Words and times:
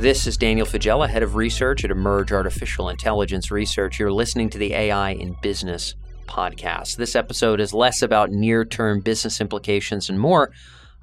This 0.00 0.26
is 0.26 0.38
Daniel 0.38 0.66
Faggella, 0.66 1.10
head 1.10 1.22
of 1.22 1.34
research 1.34 1.84
at 1.84 1.90
Emerj 1.90 2.32
Artificial 2.32 2.88
Intelligence 2.88 3.50
Research. 3.50 3.98
You're 3.98 4.10
listening 4.10 4.48
to 4.48 4.56
the 4.56 4.72
AI 4.72 5.10
in 5.10 5.36
Business 5.42 5.94
podcast. 6.26 6.96
This 6.96 7.14
episode 7.14 7.60
is 7.60 7.74
less 7.74 8.00
about 8.00 8.30
near 8.30 8.64
term 8.64 9.00
business 9.00 9.42
implications 9.42 10.08
and 10.08 10.18
more 10.18 10.52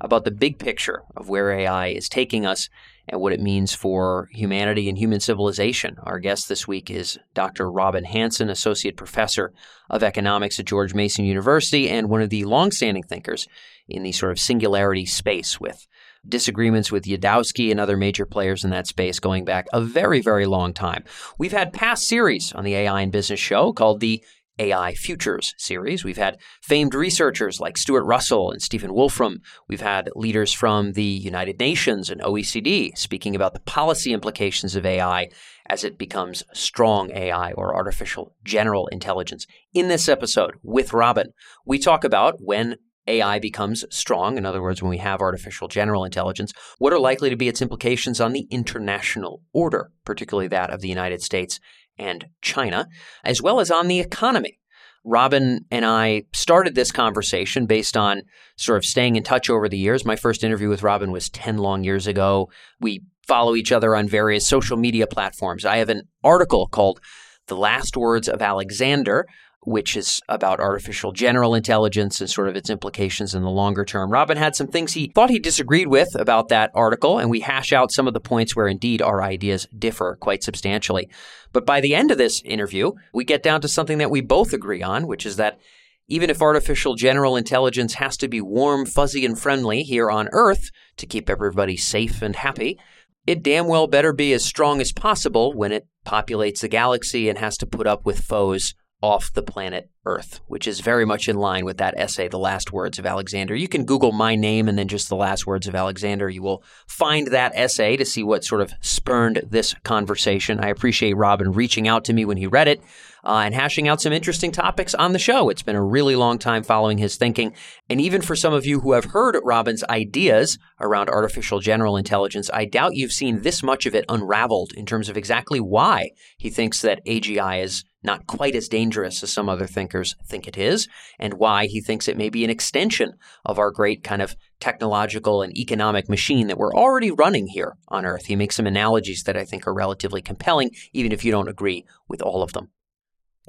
about 0.01 0.23
the 0.23 0.31
big 0.31 0.57
picture 0.57 1.03
of 1.15 1.29
where 1.29 1.51
AI 1.51 1.89
is 1.89 2.09
taking 2.09 2.43
us 2.47 2.69
and 3.07 3.21
what 3.21 3.33
it 3.33 3.39
means 3.39 3.75
for 3.75 4.29
humanity 4.31 4.89
and 4.89 4.97
human 4.97 5.19
civilization. 5.19 5.97
Our 6.01 6.17
guest 6.17 6.49
this 6.49 6.67
week 6.67 6.89
is 6.89 7.19
Dr. 7.35 7.69
Robin 7.69 8.03
Hanson, 8.03 8.49
Associate 8.49 8.97
Professor 8.97 9.53
of 9.91 10.01
Economics 10.01 10.59
at 10.59 10.65
George 10.65 10.95
Mason 10.95 11.23
University 11.23 11.87
and 11.87 12.09
one 12.09 12.23
of 12.23 12.31
the 12.31 12.45
longstanding 12.45 13.03
thinkers 13.03 13.47
in 13.87 14.01
the 14.01 14.11
sort 14.11 14.31
of 14.31 14.39
singularity 14.39 15.05
space 15.05 15.59
with 15.59 15.85
disagreements 16.27 16.91
with 16.91 17.05
Yudkowsky 17.05 17.71
and 17.71 17.79
other 17.79 17.97
major 17.97 18.25
players 18.25 18.63
in 18.63 18.69
that 18.71 18.87
space 18.87 19.19
going 19.19 19.45
back 19.45 19.67
a 19.73 19.81
very, 19.81 20.21
very 20.21 20.45
long 20.45 20.73
time. 20.73 21.03
We've 21.37 21.51
had 21.51 21.73
past 21.73 22.07
series 22.07 22.53
on 22.53 22.63
the 22.63 22.75
AI 22.75 23.01
and 23.01 23.11
Business 23.11 23.39
show 23.39 23.73
called 23.73 23.99
the 23.99 24.23
AI 24.59 24.93
Futures 24.95 25.53
series. 25.57 26.03
We've 26.03 26.17
had 26.17 26.39
famed 26.61 26.93
researchers 26.93 27.59
like 27.59 27.77
Stuart 27.77 28.05
Russell 28.05 28.51
and 28.51 28.61
Stephen 28.61 28.93
Wolfram. 28.93 29.41
We've 29.67 29.81
had 29.81 30.09
leaders 30.15 30.51
from 30.51 30.93
the 30.93 31.03
United 31.03 31.59
Nations 31.59 32.09
and 32.09 32.21
OECD 32.21 32.97
speaking 32.97 33.35
about 33.35 33.53
the 33.53 33.59
policy 33.59 34.13
implications 34.13 34.75
of 34.75 34.85
AI 34.85 35.29
as 35.69 35.83
it 35.83 35.97
becomes 35.97 36.43
strong 36.53 37.11
AI 37.11 37.51
or 37.53 37.75
artificial 37.75 38.35
general 38.43 38.87
intelligence. 38.87 39.45
In 39.73 39.89
this 39.89 40.09
episode 40.09 40.55
with 40.63 40.93
Robin, 40.93 41.33
we 41.65 41.77
talk 41.77 42.03
about 42.03 42.37
when 42.39 42.77
AI 43.07 43.39
becomes 43.39 43.85
strong, 43.89 44.37
in 44.37 44.45
other 44.45 44.61
words, 44.61 44.81
when 44.81 44.89
we 44.89 44.97
have 44.97 45.21
artificial 45.21 45.67
general 45.67 46.03
intelligence, 46.03 46.53
what 46.77 46.93
are 46.93 46.99
likely 46.99 47.29
to 47.29 47.35
be 47.35 47.47
its 47.47 47.61
implications 47.61 48.19
on 48.19 48.33
the 48.33 48.47
international 48.51 49.41
order, 49.53 49.91
particularly 50.05 50.47
that 50.49 50.69
of 50.69 50.81
the 50.81 50.89
United 50.89 51.21
States 51.21 51.59
and 51.97 52.27
China, 52.41 52.87
as 53.23 53.41
well 53.41 53.59
as 53.59 53.71
on 53.71 53.87
the 53.87 53.99
economy. 53.99 54.59
Robin 55.03 55.65
and 55.71 55.85
I 55.85 56.23
started 56.33 56.75
this 56.75 56.91
conversation 56.91 57.65
based 57.65 57.95
on 57.95 58.23
sort 58.57 58.77
of 58.77 58.85
staying 58.85 59.15
in 59.15 59.23
touch 59.23 59.49
over 59.49 59.69
the 59.69 59.77
years. 59.77 60.03
My 60.03 60.17
first 60.17 60.43
interview 60.43 60.67
with 60.67 60.83
Robin 60.83 61.11
was 61.11 61.29
10 61.29 61.57
long 61.57 61.85
years 61.85 62.07
ago. 62.07 62.49
We 62.81 63.03
follow 63.25 63.55
each 63.55 63.71
other 63.71 63.95
on 63.95 64.09
various 64.09 64.45
social 64.45 64.75
media 64.75 65.07
platforms. 65.07 65.63
I 65.63 65.77
have 65.77 65.89
an 65.89 66.03
article 66.23 66.67
called 66.67 66.99
The 67.47 67.55
Last 67.55 67.95
Words 67.95 68.27
of 68.27 68.41
Alexander, 68.41 69.25
which 69.67 69.97
is 69.97 70.21
about 70.29 70.61
artificial 70.61 71.11
general 71.11 71.53
intelligence 71.53 72.21
and 72.21 72.29
sort 72.29 72.47
of 72.47 72.55
its 72.55 72.69
implications 72.69 73.35
in 73.35 73.43
the 73.43 73.49
longer 73.49 73.83
term. 73.83 74.09
Robin 74.09 74.37
had 74.37 74.55
some 74.55 74.67
things 74.67 74.93
he 74.93 75.11
thought 75.13 75.29
he 75.29 75.39
disagreed 75.39 75.89
with 75.89 76.15
about 76.15 76.47
that 76.47 76.71
article, 76.73 77.19
and 77.19 77.29
we 77.29 77.41
hash 77.41 77.73
out 77.73 77.91
some 77.91 78.07
of 78.07 78.13
the 78.13 78.21
points 78.21 78.55
where 78.55 78.69
indeed 78.69 79.01
our 79.01 79.21
ideas 79.21 79.67
differ 79.77 80.17
quite 80.21 80.41
substantially. 80.41 81.09
But 81.51 81.65
by 81.65 81.81
the 81.81 81.95
end 81.95 82.11
of 82.11 82.17
this 82.17 82.41
interview, 82.45 82.93
we 83.13 83.25
get 83.25 83.43
down 83.43 83.59
to 83.59 83.67
something 83.67 83.97
that 83.97 84.09
we 84.09 84.21
both 84.21 84.53
agree 84.53 84.81
on, 84.81 85.05
which 85.05 85.25
is 85.25 85.35
that 85.35 85.59
even 86.07 86.29
if 86.29 86.41
artificial 86.41 86.95
general 86.95 87.35
intelligence 87.35 87.95
has 87.95 88.15
to 88.17 88.29
be 88.29 88.39
warm, 88.39 88.85
fuzzy, 88.85 89.25
and 89.25 89.37
friendly 89.37 89.83
here 89.83 90.09
on 90.09 90.29
Earth 90.31 90.71
to 90.95 91.05
keep 91.05 91.29
everybody 91.29 91.75
safe 91.75 92.21
and 92.21 92.37
happy, 92.37 92.79
it 93.25 93.43
damn 93.43 93.67
well 93.67 93.87
better 93.87 94.13
be 94.13 94.31
as 94.31 94.45
strong 94.45 94.79
as 94.79 94.93
possible 94.93 95.51
when 95.51 95.73
it 95.73 95.87
populates 96.05 96.61
the 96.61 96.69
galaxy 96.69 97.27
and 97.27 97.37
has 97.37 97.57
to 97.57 97.65
put 97.65 97.85
up 97.85 98.05
with 98.05 98.21
foes 98.21 98.73
off 99.01 99.31
the 99.33 99.43
planet 99.43 99.89
Earth, 100.05 100.39
which 100.47 100.67
is 100.67 100.79
very 100.79 101.05
much 101.05 101.27
in 101.27 101.37
line 101.37 101.65
with 101.65 101.77
that 101.77 101.93
essay, 101.97 102.27
The 102.27 102.39
Last 102.39 102.71
Words 102.71 102.97
of 102.97 103.05
Alexander. 103.05 103.55
You 103.55 103.67
can 103.67 103.85
Google 103.85 104.11
my 104.11 104.35
name 104.35 104.67
and 104.67 104.77
then 104.77 104.87
just 104.87 105.09
The 105.09 105.15
Last 105.15 105.45
Words 105.45 105.67
of 105.67 105.75
Alexander. 105.75 106.29
You 106.29 106.41
will 106.41 106.63
find 106.87 107.27
that 107.27 107.51
essay 107.53 107.97
to 107.97 108.05
see 108.05 108.23
what 108.23 108.43
sort 108.43 108.61
of 108.61 108.73
spurned 108.81 109.43
this 109.49 109.75
conversation. 109.83 110.59
I 110.59 110.69
appreciate 110.69 111.13
Robin 111.13 111.51
reaching 111.51 111.87
out 111.87 112.05
to 112.05 112.13
me 112.13 112.25
when 112.25 112.37
he 112.37 112.47
read 112.47 112.67
it 112.67 112.81
uh, 113.23 113.41
and 113.45 113.53
hashing 113.53 113.87
out 113.87 114.01
some 114.01 114.13
interesting 114.13 114.51
topics 114.51 114.93
on 114.95 115.13
the 115.13 115.19
show. 115.19 115.49
It's 115.49 115.63
been 115.63 115.75
a 115.75 115.83
really 115.83 116.15
long 116.15 116.39
time 116.39 116.63
following 116.63 116.97
his 116.97 117.15
thinking. 117.15 117.53
And 117.89 117.99
even 118.01 118.21
for 118.21 118.35
some 118.35 118.53
of 118.53 118.65
you 118.65 118.81
who 118.81 118.93
have 118.93 119.05
heard 119.05 119.39
Robin's 119.43 119.83
ideas 119.85 120.57
around 120.79 121.09
artificial 121.09 121.59
general 121.59 121.97
intelligence, 121.97 122.49
I 122.53 122.65
doubt 122.65 122.95
you've 122.95 123.11
seen 123.11 123.41
this 123.41 123.63
much 123.63 123.85
of 123.85 123.95
it 123.95 124.05
unraveled 124.09 124.73
in 124.73 124.85
terms 124.85 125.09
of 125.09 125.17
exactly 125.17 125.59
why 125.59 126.11
he 126.37 126.49
thinks 126.49 126.81
that 126.81 127.05
AGI 127.05 127.63
is 127.63 127.83
not 128.03 128.27
quite 128.27 128.55
as 128.55 128.67
dangerous 128.67 129.21
as 129.23 129.31
some 129.31 129.49
other 129.49 129.67
thinkers 129.67 130.15
think 130.25 130.47
it 130.47 130.57
is, 130.57 130.87
and 131.19 131.33
why 131.35 131.65
he 131.65 131.81
thinks 131.81 132.07
it 132.07 132.17
may 132.17 132.29
be 132.29 132.43
an 132.43 132.49
extension 132.49 133.13
of 133.45 133.59
our 133.59 133.71
great 133.71 134.03
kind 134.03 134.21
of 134.21 134.35
technological 134.59 135.41
and 135.41 135.55
economic 135.57 136.07
machine 136.09 136.47
that 136.47 136.57
we're 136.57 136.73
already 136.73 137.11
running 137.11 137.47
here 137.47 137.75
on 137.89 138.05
Earth. 138.05 138.25
He 138.25 138.35
makes 138.35 138.55
some 138.55 138.67
analogies 138.67 139.23
that 139.23 139.37
I 139.37 139.43
think 139.43 139.67
are 139.67 139.73
relatively 139.73 140.21
compelling, 140.21 140.71
even 140.93 141.11
if 141.11 141.25
you 141.25 141.31
don't 141.31 141.49
agree 141.49 141.85
with 142.07 142.21
all 142.21 142.41
of 142.41 142.53
them. 142.53 142.69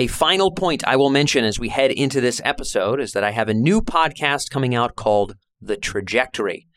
A 0.00 0.06
final 0.06 0.52
point 0.52 0.86
I 0.86 0.94
will 0.94 1.10
mention 1.10 1.44
as 1.44 1.58
we 1.58 1.70
head 1.70 1.90
into 1.90 2.20
this 2.20 2.40
episode 2.44 3.00
is 3.00 3.12
that 3.12 3.24
I 3.24 3.32
have 3.32 3.48
a 3.48 3.54
new 3.54 3.82
podcast 3.82 4.48
coming 4.48 4.72
out 4.72 4.94
called 4.94 5.34
The 5.60 5.76
Trajectory 5.76 6.68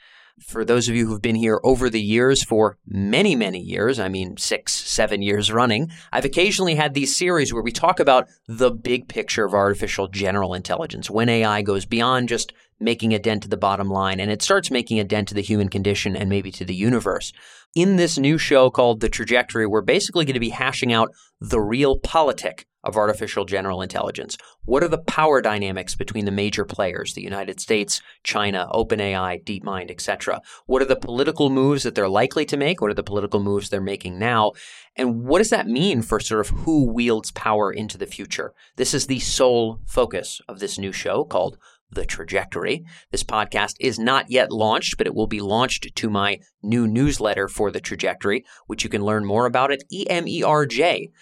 for 0.45 0.65
those 0.65 0.89
of 0.89 0.95
you 0.95 1.07
who've 1.07 1.21
been 1.21 1.35
here 1.35 1.59
over 1.63 1.89
the 1.89 2.01
years 2.01 2.43
for 2.43 2.77
many, 2.85 3.35
many 3.35 3.59
years, 3.59 3.99
I 3.99 4.09
mean, 4.09 4.37
six, 4.37 4.73
seven 4.73 5.21
years 5.21 5.51
running, 5.51 5.89
I've 6.11 6.25
occasionally 6.25 6.75
had 6.75 6.93
these 6.93 7.15
series 7.15 7.53
where 7.53 7.63
we 7.63 7.71
talk 7.71 7.99
about 7.99 8.27
the 8.47 8.71
big 8.71 9.07
picture 9.07 9.45
of 9.45 9.53
artificial 9.53 10.07
general 10.07 10.53
intelligence, 10.53 11.09
when 11.09 11.29
AI 11.29 11.61
goes 11.61 11.85
beyond 11.85 12.29
just 12.29 12.53
making 12.79 13.13
a 13.13 13.19
dent 13.19 13.43
to 13.43 13.49
the 13.49 13.57
bottom 13.57 13.89
line 13.89 14.19
and 14.19 14.31
it 14.31 14.41
starts 14.41 14.71
making 14.71 14.99
a 14.99 15.03
dent 15.03 15.27
to 15.27 15.35
the 15.35 15.41
human 15.41 15.69
condition 15.69 16.15
and 16.15 16.29
maybe 16.29 16.51
to 16.51 16.65
the 16.65 16.73
universe. 16.73 17.31
In 17.75 17.95
this 17.95 18.17
new 18.17 18.37
show 18.37 18.69
called 18.69 18.99
The 18.99 19.09
Trajectory, 19.09 19.67
we're 19.67 19.81
basically 19.81 20.25
going 20.25 20.33
to 20.33 20.39
be 20.39 20.49
hashing 20.49 20.91
out 20.91 21.11
the 21.39 21.57
realpolitik 21.57 22.63
of 22.83 22.97
artificial 22.97 23.45
general 23.45 23.81
intelligence. 23.81 24.37
What 24.65 24.83
are 24.83 24.87
the 24.87 24.97
power 24.97 25.41
dynamics 25.41 25.95
between 25.95 26.25
the 26.25 26.31
major 26.31 26.65
players, 26.65 27.13
the 27.13 27.21
United 27.21 27.59
States, 27.59 28.01
China, 28.23 28.67
OpenAI, 28.73 29.43
DeepMind, 29.43 29.91
etc.? 29.91 30.41
What 30.65 30.81
are 30.81 30.85
the 30.85 30.95
political 30.95 31.49
moves 31.49 31.83
that 31.83 31.95
they're 31.95 32.09
likely 32.09 32.45
to 32.45 32.57
make? 32.57 32.81
What 32.81 32.91
are 32.91 32.95
the 32.95 33.03
political 33.03 33.39
moves 33.39 33.69
they're 33.69 33.81
making 33.81 34.19
now? 34.19 34.51
And 34.95 35.23
what 35.23 35.37
does 35.37 35.49
that 35.49 35.67
mean 35.67 36.01
for 36.01 36.19
sort 36.19 36.41
of 36.41 36.49
who 36.59 36.85
wields 36.85 37.31
power 37.31 37.71
into 37.71 37.97
the 37.97 38.05
future? 38.05 38.53
This 38.75 38.93
is 38.93 39.07
the 39.07 39.19
sole 39.19 39.79
focus 39.85 40.41
of 40.47 40.59
this 40.59 40.77
new 40.77 40.91
show 40.91 41.23
called 41.23 41.57
the 41.91 42.05
Trajectory. 42.05 42.85
This 43.11 43.23
podcast 43.23 43.75
is 43.79 43.99
not 43.99 44.29
yet 44.29 44.51
launched, 44.51 44.97
but 44.97 45.07
it 45.07 45.15
will 45.15 45.27
be 45.27 45.41
launched 45.41 45.95
to 45.95 46.09
my 46.09 46.39
new 46.63 46.87
newsletter 46.87 47.47
for 47.47 47.71
The 47.71 47.81
Trajectory, 47.81 48.45
which 48.67 48.83
you 48.83 48.89
can 48.89 49.03
learn 49.03 49.25
more 49.25 49.45
about 49.45 49.71
at 49.71 49.83
emerj.com 49.91 51.13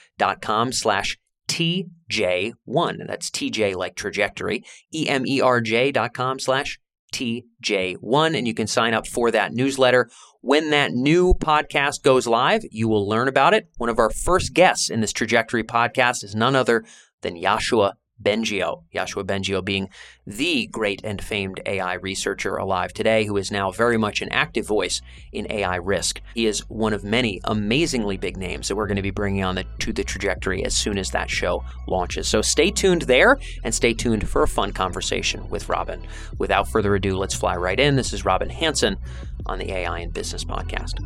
slash 0.71 1.17
TJ1. 1.49 3.07
That's 3.07 3.29
TJ 3.29 3.75
like 3.75 3.95
trajectory, 3.95 4.63
emerj.com 4.93 6.39
slash 6.39 6.79
TJ1. 7.11 8.37
And 8.37 8.47
you 8.47 8.53
can 8.53 8.67
sign 8.67 8.93
up 8.93 9.07
for 9.07 9.31
that 9.31 9.53
newsletter. 9.53 10.09
When 10.41 10.69
that 10.69 10.91
new 10.91 11.33
podcast 11.33 12.03
goes 12.03 12.27
live, 12.27 12.61
you 12.71 12.87
will 12.87 13.07
learn 13.07 13.27
about 13.27 13.53
it. 13.53 13.67
One 13.77 13.89
of 13.89 13.99
our 13.99 14.09
first 14.09 14.53
guests 14.53 14.89
in 14.89 15.01
this 15.01 15.11
trajectory 15.11 15.63
podcast 15.63 16.23
is 16.23 16.35
none 16.35 16.55
other 16.55 16.85
than 17.21 17.35
Yoshua 17.35 17.93
Bengio, 18.21 18.83
Yoshua 18.93 19.23
Bengio 19.23 19.63
being 19.63 19.89
the 20.25 20.67
great 20.67 21.01
and 21.03 21.23
famed 21.23 21.61
AI 21.65 21.93
researcher 21.95 22.55
alive 22.55 22.93
today, 22.93 23.25
who 23.25 23.37
is 23.37 23.51
now 23.51 23.71
very 23.71 23.97
much 23.97 24.21
an 24.21 24.31
active 24.31 24.67
voice 24.67 25.01
in 25.31 25.51
AI 25.51 25.75
risk. 25.77 26.21
He 26.33 26.45
is 26.45 26.59
one 26.69 26.93
of 26.93 27.03
many 27.03 27.39
amazingly 27.45 28.17
big 28.17 28.37
names 28.37 28.67
that 28.67 28.75
we're 28.75 28.87
going 28.87 28.97
to 28.97 29.01
be 29.01 29.11
bringing 29.11 29.43
on 29.43 29.55
the, 29.55 29.65
to 29.79 29.93
the 29.93 30.03
trajectory 30.03 30.63
as 30.63 30.75
soon 30.75 30.97
as 30.97 31.11
that 31.11 31.29
show 31.29 31.63
launches. 31.87 32.27
So 32.27 32.41
stay 32.41 32.71
tuned 32.71 33.03
there 33.03 33.37
and 33.63 33.73
stay 33.73 33.93
tuned 33.93 34.27
for 34.27 34.43
a 34.43 34.47
fun 34.47 34.73
conversation 34.73 35.49
with 35.49 35.69
Robin. 35.69 36.05
Without 36.37 36.67
further 36.67 36.95
ado, 36.95 37.17
let's 37.17 37.35
fly 37.35 37.55
right 37.55 37.79
in. 37.79 37.95
This 37.95 38.13
is 38.13 38.25
Robin 38.25 38.49
Hanson 38.49 38.97
on 39.45 39.59
the 39.59 39.71
AI 39.71 39.99
and 39.99 40.13
Business 40.13 40.43
Podcast. 40.43 40.99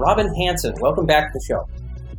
Robin 0.00 0.34
Hanson, 0.34 0.74
welcome 0.80 1.04
back 1.04 1.30
to 1.30 1.38
the 1.38 1.44
show. 1.46 1.68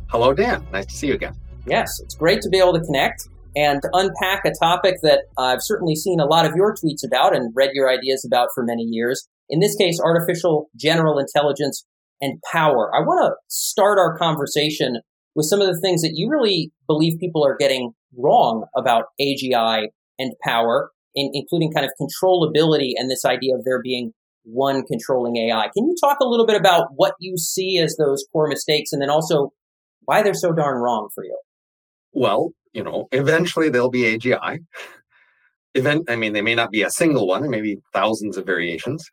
Hello, 0.08 0.32
Dan. 0.32 0.64
Nice 0.70 0.86
to 0.86 0.94
see 0.94 1.08
you 1.08 1.14
again. 1.14 1.34
Yes, 1.66 1.98
it's 1.98 2.14
great 2.14 2.40
to 2.42 2.48
be 2.48 2.58
able 2.58 2.74
to 2.74 2.80
connect 2.80 3.26
and 3.56 3.82
to 3.82 3.90
unpack 3.92 4.44
a 4.44 4.52
topic 4.62 4.98
that 5.02 5.24
I've 5.36 5.58
certainly 5.60 5.96
seen 5.96 6.20
a 6.20 6.24
lot 6.24 6.46
of 6.46 6.54
your 6.54 6.72
tweets 6.74 7.04
about 7.04 7.34
and 7.34 7.52
read 7.56 7.70
your 7.74 7.90
ideas 7.90 8.24
about 8.24 8.50
for 8.54 8.62
many 8.62 8.84
years. 8.84 9.28
In 9.50 9.58
this 9.58 9.74
case, 9.74 9.98
artificial 10.00 10.70
general 10.76 11.18
intelligence 11.18 11.84
and 12.20 12.40
power. 12.52 12.92
I 12.94 13.00
want 13.00 13.26
to 13.26 13.34
start 13.48 13.98
our 13.98 14.16
conversation 14.16 15.00
with 15.34 15.46
some 15.46 15.60
of 15.60 15.66
the 15.66 15.80
things 15.80 16.02
that 16.02 16.12
you 16.14 16.30
really 16.30 16.70
believe 16.86 17.18
people 17.18 17.44
are 17.44 17.56
getting 17.58 17.94
wrong 18.16 18.64
about 18.76 19.06
AGI 19.20 19.86
and 20.20 20.34
power, 20.44 20.92
in, 21.16 21.32
including 21.34 21.72
kind 21.72 21.84
of 21.84 21.90
controllability 22.00 22.92
and 22.96 23.10
this 23.10 23.24
idea 23.24 23.56
of 23.56 23.64
there 23.64 23.82
being 23.82 24.12
one 24.44 24.84
controlling 24.84 25.36
AI. 25.36 25.68
Can 25.74 25.86
you 25.86 25.94
talk 26.00 26.18
a 26.20 26.26
little 26.26 26.46
bit 26.46 26.60
about 26.60 26.88
what 26.94 27.14
you 27.18 27.36
see 27.36 27.78
as 27.78 27.96
those 27.96 28.24
core 28.32 28.48
mistakes 28.48 28.92
and 28.92 29.00
then 29.00 29.10
also 29.10 29.52
why 30.04 30.22
they're 30.22 30.34
so 30.34 30.52
darn 30.52 30.80
wrong 30.80 31.08
for 31.14 31.24
you? 31.24 31.38
Well, 32.12 32.52
you 32.72 32.82
know, 32.82 33.08
eventually 33.12 33.68
there'll 33.68 33.90
be 33.90 34.18
AGI. 34.18 34.58
event, 35.74 36.04
I 36.08 36.16
mean, 36.16 36.32
they 36.32 36.42
may 36.42 36.54
not 36.54 36.70
be 36.70 36.82
a 36.82 36.90
single 36.90 37.26
one, 37.26 37.48
maybe 37.48 37.78
thousands 37.92 38.36
of 38.36 38.46
variations. 38.46 39.08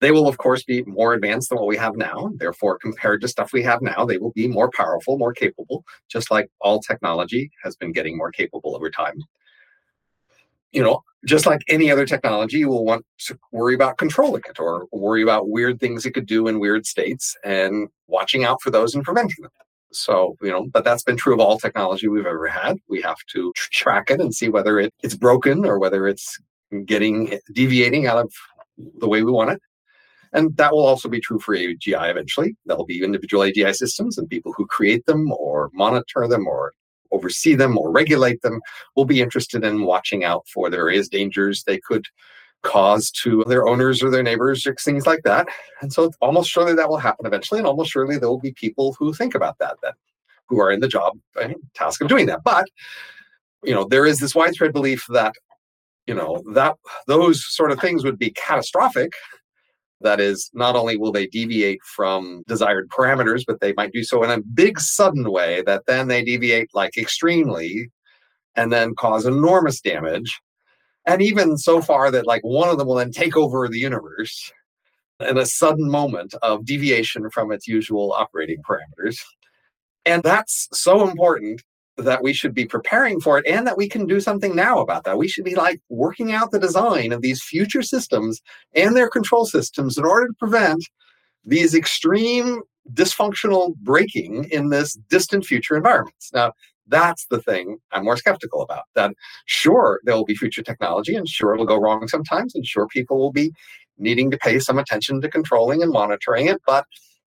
They 0.00 0.12
will, 0.12 0.28
of 0.28 0.38
course, 0.38 0.62
be 0.62 0.84
more 0.86 1.12
advanced 1.12 1.48
than 1.48 1.58
what 1.58 1.66
we 1.66 1.76
have 1.76 1.96
now. 1.96 2.30
Therefore, 2.36 2.78
compared 2.78 3.20
to 3.22 3.28
stuff 3.28 3.52
we 3.52 3.64
have 3.64 3.82
now, 3.82 4.04
they 4.04 4.18
will 4.18 4.30
be 4.30 4.46
more 4.46 4.70
powerful, 4.70 5.18
more 5.18 5.32
capable, 5.32 5.84
just 6.08 6.30
like 6.30 6.48
all 6.60 6.80
technology 6.80 7.50
has 7.64 7.74
been 7.74 7.92
getting 7.92 8.16
more 8.16 8.30
capable 8.30 8.76
over 8.76 8.90
time. 8.90 9.16
You 10.72 10.82
know, 10.82 11.02
just 11.26 11.46
like 11.46 11.60
any 11.68 11.90
other 11.90 12.06
technology, 12.06 12.58
you 12.58 12.68
will 12.68 12.84
want 12.84 13.04
to 13.26 13.38
worry 13.52 13.74
about 13.74 13.98
controlling 13.98 14.42
it 14.48 14.60
or 14.60 14.86
worry 14.92 15.22
about 15.22 15.48
weird 15.48 15.80
things 15.80 16.06
it 16.06 16.12
could 16.12 16.26
do 16.26 16.46
in 16.46 16.60
weird 16.60 16.86
states 16.86 17.36
and 17.44 17.88
watching 18.06 18.44
out 18.44 18.62
for 18.62 18.70
those 18.70 18.94
and 18.94 19.04
preventing 19.04 19.42
them. 19.42 19.50
So, 19.92 20.36
you 20.42 20.50
know, 20.50 20.66
but 20.70 20.84
that's 20.84 21.02
been 21.02 21.16
true 21.16 21.32
of 21.32 21.40
all 21.40 21.58
technology 21.58 22.08
we've 22.08 22.26
ever 22.26 22.46
had. 22.46 22.76
We 22.88 23.00
have 23.02 23.18
to 23.32 23.52
track 23.56 24.10
it 24.10 24.20
and 24.20 24.34
see 24.34 24.48
whether 24.48 24.78
it, 24.78 24.92
it's 25.02 25.16
broken 25.16 25.64
or 25.64 25.78
whether 25.78 26.06
it's 26.06 26.38
getting 26.84 27.38
deviating 27.52 28.06
out 28.06 28.18
of 28.18 28.32
the 28.98 29.08
way 29.08 29.22
we 29.22 29.32
want 29.32 29.50
it. 29.50 29.62
And 30.32 30.54
that 30.58 30.72
will 30.72 30.86
also 30.86 31.08
be 31.08 31.20
true 31.20 31.38
for 31.38 31.56
AGI 31.56 32.10
eventually. 32.10 32.54
There'll 32.66 32.84
be 32.84 33.02
individual 33.02 33.44
AGI 33.44 33.74
systems 33.74 34.18
and 34.18 34.28
people 34.28 34.52
who 34.56 34.66
create 34.66 35.06
them 35.06 35.32
or 35.32 35.70
monitor 35.72 36.28
them 36.28 36.46
or 36.46 36.74
oversee 37.12 37.54
them 37.54 37.78
or 37.78 37.90
regulate 37.90 38.42
them 38.42 38.60
will 38.96 39.04
be 39.04 39.20
interested 39.20 39.64
in 39.64 39.84
watching 39.84 40.24
out 40.24 40.46
for 40.48 40.70
the 40.70 40.76
various 40.76 41.08
dangers 41.08 41.64
they 41.64 41.78
could 41.78 42.06
cause 42.62 43.10
to 43.10 43.44
their 43.46 43.68
owners 43.68 44.02
or 44.02 44.10
their 44.10 44.22
neighbors 44.22 44.66
or 44.66 44.74
things 44.74 45.06
like 45.06 45.22
that. 45.22 45.46
And 45.80 45.92
so 45.92 46.10
almost 46.20 46.50
surely 46.50 46.74
that 46.74 46.88
will 46.88 46.98
happen 46.98 47.24
eventually. 47.24 47.58
And 47.58 47.66
almost 47.66 47.92
surely 47.92 48.18
there 48.18 48.28
will 48.28 48.40
be 48.40 48.52
people 48.52 48.96
who 48.98 49.14
think 49.14 49.34
about 49.34 49.58
that 49.58 49.76
then, 49.82 49.92
who 50.48 50.60
are 50.60 50.72
in 50.72 50.80
the 50.80 50.88
job 50.88 51.16
task 51.74 52.00
of 52.00 52.08
doing 52.08 52.26
that. 52.26 52.42
But, 52.44 52.66
you 53.62 53.74
know, 53.74 53.84
there 53.84 54.06
is 54.06 54.18
this 54.18 54.34
widespread 54.34 54.72
belief 54.72 55.06
that, 55.10 55.34
you 56.06 56.14
know, 56.14 56.42
that 56.54 56.74
those 57.06 57.46
sort 57.46 57.70
of 57.70 57.80
things 57.80 58.04
would 58.04 58.18
be 58.18 58.30
catastrophic. 58.30 59.12
That 60.00 60.20
is, 60.20 60.50
not 60.54 60.76
only 60.76 60.96
will 60.96 61.12
they 61.12 61.26
deviate 61.26 61.82
from 61.82 62.44
desired 62.46 62.88
parameters, 62.88 63.42
but 63.46 63.60
they 63.60 63.72
might 63.76 63.92
do 63.92 64.04
so 64.04 64.22
in 64.22 64.30
a 64.30 64.40
big 64.40 64.78
sudden 64.78 65.30
way 65.30 65.62
that 65.66 65.86
then 65.86 66.08
they 66.08 66.22
deviate 66.22 66.70
like 66.72 66.96
extremely 66.96 67.90
and 68.54 68.72
then 68.72 68.94
cause 68.94 69.26
enormous 69.26 69.80
damage 69.80 70.40
and 71.08 71.22
even 71.22 71.56
so 71.56 71.80
far 71.80 72.10
that 72.10 72.26
like 72.26 72.42
one 72.42 72.68
of 72.68 72.76
them 72.76 72.86
will 72.86 72.96
then 72.96 73.10
take 73.10 73.34
over 73.34 73.66
the 73.66 73.78
universe 73.78 74.52
in 75.20 75.38
a 75.38 75.46
sudden 75.46 75.90
moment 75.90 76.34
of 76.42 76.66
deviation 76.66 77.30
from 77.30 77.50
its 77.50 77.66
usual 77.66 78.12
operating 78.12 78.62
parameters. 78.62 79.16
And 80.04 80.22
that's 80.22 80.68
so 80.72 81.08
important 81.08 81.62
that 81.98 82.22
we 82.22 82.32
should 82.32 82.54
be 82.54 82.64
preparing 82.64 83.20
for 83.20 83.38
it 83.38 83.46
and 83.46 83.66
that 83.66 83.76
we 83.76 83.88
can 83.88 84.06
do 84.06 84.20
something 84.20 84.54
now 84.54 84.78
about 84.78 85.04
that. 85.04 85.18
We 85.18 85.28
should 85.28 85.44
be 85.44 85.54
like 85.54 85.80
working 85.88 86.32
out 86.32 86.50
the 86.50 86.58
design 86.58 87.12
of 87.12 87.22
these 87.22 87.42
future 87.42 87.82
systems 87.82 88.40
and 88.74 88.96
their 88.96 89.08
control 89.08 89.44
systems 89.44 89.98
in 89.98 90.04
order 90.04 90.28
to 90.28 90.34
prevent 90.34 90.82
these 91.44 91.74
extreme 91.74 92.60
dysfunctional 92.94 93.74
breaking 93.76 94.44
in 94.50 94.70
this 94.70 94.94
distant 95.10 95.44
future 95.44 95.76
environments. 95.76 96.30
Now, 96.32 96.52
that's 96.86 97.26
the 97.26 97.42
thing 97.42 97.78
I'm 97.92 98.04
more 98.04 98.16
skeptical 98.16 98.62
about. 98.62 98.84
That 98.94 99.12
sure, 99.46 100.00
there 100.04 100.14
will 100.14 100.24
be 100.24 100.34
future 100.34 100.62
technology 100.62 101.14
and 101.14 101.28
sure 101.28 101.52
it'll 101.52 101.66
go 101.66 101.80
wrong 101.80 102.08
sometimes, 102.08 102.54
and 102.54 102.66
sure 102.66 102.86
people 102.86 103.18
will 103.18 103.32
be 103.32 103.52
needing 103.98 104.30
to 104.30 104.38
pay 104.38 104.58
some 104.58 104.78
attention 104.78 105.20
to 105.20 105.28
controlling 105.28 105.82
and 105.82 105.92
monitoring 105.92 106.46
it. 106.46 106.62
But 106.66 106.86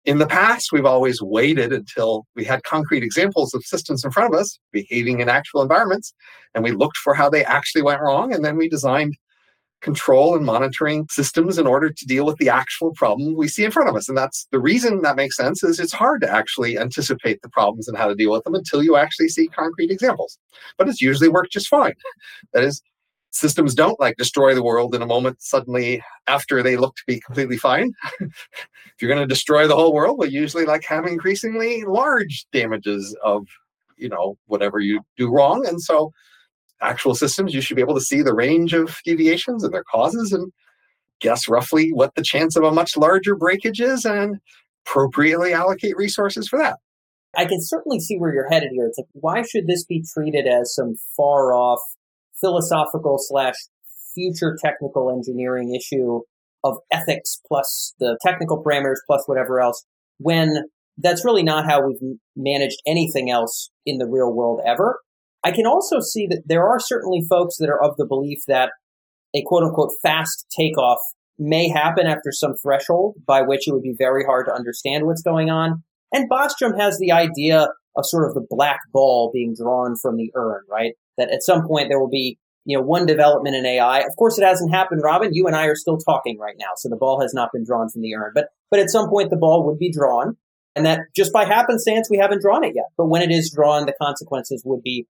in 0.06 0.18
the 0.18 0.26
past, 0.26 0.70
we've 0.72 0.86
always 0.86 1.20
waited 1.20 1.72
until 1.72 2.26
we 2.36 2.44
had 2.44 2.62
concrete 2.62 3.02
examples 3.02 3.52
of 3.52 3.64
systems 3.64 4.04
in 4.04 4.10
front 4.12 4.32
of 4.32 4.40
us 4.40 4.58
behaving 4.72 5.20
in 5.20 5.28
actual 5.28 5.62
environments, 5.62 6.14
and 6.54 6.62
we 6.62 6.70
looked 6.70 6.96
for 6.98 7.12
how 7.12 7.28
they 7.28 7.44
actually 7.44 7.82
went 7.82 8.00
wrong, 8.00 8.32
and 8.32 8.44
then 8.44 8.56
we 8.56 8.68
designed 8.68 9.14
control 9.82 10.34
and 10.34 10.46
monitoring 10.46 11.06
systems 11.10 11.58
in 11.58 11.66
order 11.66 11.90
to 11.90 12.06
deal 12.06 12.24
with 12.24 12.36
the 12.38 12.48
actual 12.48 12.92
problem 12.94 13.36
we 13.36 13.46
see 13.46 13.64
in 13.64 13.70
front 13.70 13.88
of 13.88 13.96
us. 13.96 14.08
And 14.08 14.16
that's 14.16 14.46
the 14.50 14.58
reason 14.58 15.02
that 15.02 15.16
makes 15.16 15.36
sense 15.36 15.62
is 15.62 15.78
it's 15.78 15.92
hard 15.92 16.22
to 16.22 16.30
actually 16.32 16.78
anticipate 16.78 17.42
the 17.42 17.50
problems 17.50 17.86
and 17.86 17.96
how 17.96 18.08
to 18.08 18.14
deal 18.14 18.32
with 18.32 18.42
them 18.44 18.54
until 18.54 18.82
you 18.82 18.96
actually 18.96 19.28
see 19.28 19.48
concrete 19.48 19.90
examples. 19.90 20.38
But 20.78 20.88
it's 20.88 21.02
usually 21.02 21.28
worked 21.28 21.52
just 21.52 21.68
fine. 21.68 21.94
That 22.54 22.64
is, 22.64 22.82
systems 23.36 23.74
don't 23.74 24.00
like 24.00 24.16
destroy 24.16 24.54
the 24.54 24.62
world 24.62 24.94
in 24.94 25.02
a 25.02 25.06
moment 25.06 25.42
suddenly 25.42 26.02
after 26.26 26.62
they 26.62 26.76
look 26.76 26.96
to 26.96 27.02
be 27.06 27.20
completely 27.20 27.56
fine. 27.56 27.92
if 28.20 29.00
you're 29.00 29.12
going 29.12 29.22
to 29.22 29.32
destroy 29.32 29.66
the 29.66 29.76
whole 29.76 29.92
world, 29.92 30.18
we 30.18 30.28
usually 30.28 30.64
like 30.64 30.84
have 30.84 31.06
increasingly 31.06 31.84
large 31.84 32.46
damages 32.52 33.16
of, 33.22 33.46
you 33.96 34.08
know, 34.08 34.36
whatever 34.46 34.80
you 34.80 35.00
do 35.16 35.30
wrong. 35.30 35.66
And 35.66 35.80
so 35.80 36.12
actual 36.80 37.14
systems, 37.14 37.54
you 37.54 37.60
should 37.60 37.76
be 37.76 37.82
able 37.82 37.94
to 37.94 38.00
see 38.00 38.22
the 38.22 38.34
range 38.34 38.72
of 38.72 38.98
deviations 39.04 39.64
and 39.64 39.72
their 39.72 39.84
causes 39.84 40.32
and 40.32 40.52
guess 41.20 41.48
roughly 41.48 41.92
what 41.92 42.14
the 42.14 42.22
chance 42.22 42.56
of 42.56 42.64
a 42.64 42.72
much 42.72 42.96
larger 42.96 43.34
breakage 43.34 43.80
is 43.80 44.04
and 44.04 44.36
appropriately 44.86 45.52
allocate 45.52 45.96
resources 45.96 46.48
for 46.48 46.58
that. 46.58 46.76
I 47.36 47.44
can 47.44 47.60
certainly 47.60 48.00
see 48.00 48.16
where 48.18 48.32
you're 48.32 48.48
headed 48.48 48.70
here. 48.72 48.86
It's 48.86 48.98
like, 48.98 49.08
why 49.12 49.42
should 49.42 49.66
this 49.66 49.84
be 49.84 50.04
treated 50.14 50.46
as 50.46 50.74
some 50.74 50.94
far 51.16 51.52
off 51.52 51.80
philosophical 52.40 53.16
slash 53.18 53.54
future 54.14 54.56
technical 54.62 55.10
engineering 55.10 55.74
issue 55.74 56.20
of 56.64 56.78
ethics 56.90 57.40
plus 57.46 57.94
the 58.00 58.18
technical 58.24 58.62
parameters 58.62 58.96
plus 59.06 59.22
whatever 59.26 59.60
else 59.60 59.84
when 60.18 60.64
that's 60.98 61.24
really 61.24 61.42
not 61.42 61.66
how 61.66 61.86
we've 61.86 62.18
managed 62.34 62.80
anything 62.86 63.30
else 63.30 63.70
in 63.84 63.98
the 63.98 64.06
real 64.06 64.32
world 64.32 64.60
ever. 64.66 65.00
I 65.44 65.52
can 65.52 65.66
also 65.66 66.00
see 66.00 66.26
that 66.28 66.42
there 66.46 66.66
are 66.66 66.80
certainly 66.80 67.22
folks 67.28 67.56
that 67.58 67.68
are 67.68 67.82
of 67.82 67.96
the 67.96 68.06
belief 68.06 68.38
that 68.48 68.70
a 69.34 69.42
quote 69.44 69.64
unquote 69.64 69.92
fast 70.02 70.46
takeoff 70.56 70.98
may 71.38 71.68
happen 71.68 72.06
after 72.06 72.32
some 72.32 72.54
threshold 72.62 73.16
by 73.26 73.42
which 73.42 73.68
it 73.68 73.72
would 73.72 73.82
be 73.82 73.94
very 73.96 74.24
hard 74.24 74.46
to 74.46 74.54
understand 74.54 75.04
what's 75.04 75.22
going 75.22 75.50
on. 75.50 75.82
And 76.12 76.30
Bostrom 76.30 76.80
has 76.80 76.98
the 76.98 77.12
idea 77.12 77.68
of 77.96 78.04
sort 78.06 78.28
of 78.28 78.34
the 78.34 78.46
black 78.48 78.80
ball 78.92 79.30
being 79.32 79.54
drawn 79.54 79.96
from 80.00 80.16
the 80.16 80.30
urn, 80.34 80.62
right? 80.70 80.94
That 81.18 81.30
at 81.30 81.42
some 81.42 81.66
point 81.66 81.88
there 81.88 82.00
will 82.00 82.10
be, 82.10 82.38
you 82.64 82.76
know, 82.76 82.82
one 82.82 83.06
development 83.06 83.56
in 83.56 83.64
AI. 83.64 84.00
Of 84.00 84.16
course, 84.18 84.38
it 84.38 84.44
hasn't 84.44 84.72
happened, 84.72 85.00
Robin. 85.02 85.30
You 85.32 85.46
and 85.46 85.56
I 85.56 85.66
are 85.66 85.76
still 85.76 85.98
talking 85.98 86.38
right 86.38 86.56
now, 86.58 86.70
so 86.76 86.88
the 86.88 86.96
ball 86.96 87.20
has 87.20 87.32
not 87.34 87.50
been 87.52 87.64
drawn 87.64 87.88
from 87.88 88.02
the 88.02 88.14
urn. 88.14 88.32
But 88.34 88.48
but 88.70 88.80
at 88.80 88.90
some 88.90 89.08
point 89.08 89.30
the 89.30 89.36
ball 89.36 89.66
would 89.66 89.78
be 89.78 89.92
drawn, 89.92 90.36
and 90.74 90.84
that 90.86 91.00
just 91.14 91.32
by 91.32 91.44
happenstance 91.44 92.08
we 92.10 92.18
haven't 92.18 92.42
drawn 92.42 92.64
it 92.64 92.74
yet. 92.74 92.86
But 92.96 93.06
when 93.06 93.22
it 93.22 93.30
is 93.30 93.52
drawn, 93.54 93.86
the 93.86 93.94
consequences 94.00 94.62
would 94.64 94.82
be 94.82 95.06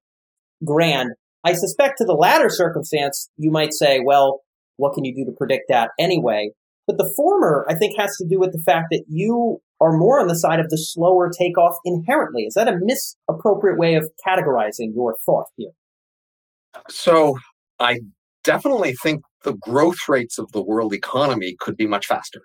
grand. 0.65 1.13
I 1.45 1.53
suspect 1.53 1.99
to 1.99 2.05
the 2.05 2.15
latter 2.15 2.49
circumstance, 2.49 3.31
you 3.37 3.51
might 3.51 3.73
say, 3.73 4.01
well, 4.05 4.41
what 4.77 4.95
can 4.95 5.05
you 5.05 5.15
do 5.15 5.25
to 5.25 5.37
predict 5.37 5.67
that 5.69 5.91
anyway? 5.99 6.51
But 6.87 6.99
the 6.99 7.13
former, 7.17 7.67
I 7.69 7.75
think, 7.75 7.99
has 7.99 8.17
to 8.17 8.27
do 8.29 8.39
with 8.39 8.53
the 8.53 8.63
fact 8.65 8.89
that 8.91 9.05
you 9.09 9.61
are 9.81 9.97
more 9.97 10.21
on 10.21 10.29
the 10.29 10.39
side 10.39 10.61
of 10.61 10.71
the 10.71 10.79
slower 10.79 11.31
takeoff 11.37 11.77
inherently. 11.85 12.43
Is 12.43 12.55
that 12.55 12.69
a 12.69 12.79
misappropriate 12.81 13.79
way 13.79 13.95
of 13.95 14.09
categorizing 14.27 14.95
your 14.95 15.17
thought 15.25 15.47
here? 15.57 15.71
So 16.89 17.39
I 17.79 18.01
definitely 18.45 18.95
think 19.03 19.23
the 19.45 19.55
growth 19.55 20.09
rates 20.09 20.39
of 20.39 20.51
the 20.53 20.63
world 20.63 20.93
economy 20.93 21.57
could 21.61 21.77
be 21.77 21.87
much 21.87 22.07
faster. 22.07 22.43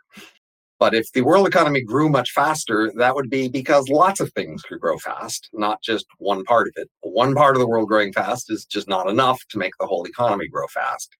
But 0.79 0.95
if 0.95 1.11
the 1.11 1.21
world 1.21 1.47
economy 1.47 1.83
grew 1.83 2.09
much 2.09 2.31
faster, 2.31 2.91
that 2.95 3.13
would 3.13 3.29
be 3.29 3.47
because 3.47 3.87
lots 3.89 4.19
of 4.19 4.33
things 4.33 4.63
could 4.63 4.79
grow 4.79 4.97
fast, 4.97 5.47
not 5.53 5.79
just 5.83 6.07
one 6.17 6.43
part 6.43 6.67
of 6.67 6.73
it. 6.75 6.89
One 7.01 7.35
part 7.35 7.55
of 7.55 7.59
the 7.59 7.67
world 7.67 7.87
growing 7.87 8.11
fast 8.11 8.51
is 8.51 8.65
just 8.65 8.87
not 8.87 9.07
enough 9.07 9.39
to 9.49 9.59
make 9.59 9.73
the 9.79 9.85
whole 9.85 10.05
economy 10.05 10.47
grow 10.47 10.65
fast. 10.67 11.15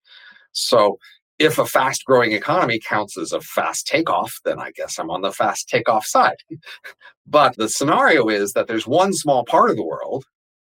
So 0.50 0.98
if 1.38 1.58
a 1.58 1.66
fast 1.66 2.04
growing 2.04 2.32
economy 2.32 2.80
counts 2.80 3.16
as 3.16 3.32
a 3.32 3.40
fast 3.40 3.86
takeoff, 3.86 4.32
then 4.44 4.58
I 4.58 4.72
guess 4.72 4.98
I'm 4.98 5.10
on 5.10 5.22
the 5.22 5.32
fast 5.32 5.68
takeoff 5.68 6.06
side. 6.06 6.38
but 7.26 7.56
the 7.56 7.68
scenario 7.68 8.28
is 8.28 8.54
that 8.54 8.66
there's 8.66 8.86
one 8.86 9.12
small 9.12 9.44
part 9.44 9.70
of 9.70 9.76
the 9.76 9.84
world 9.84 10.24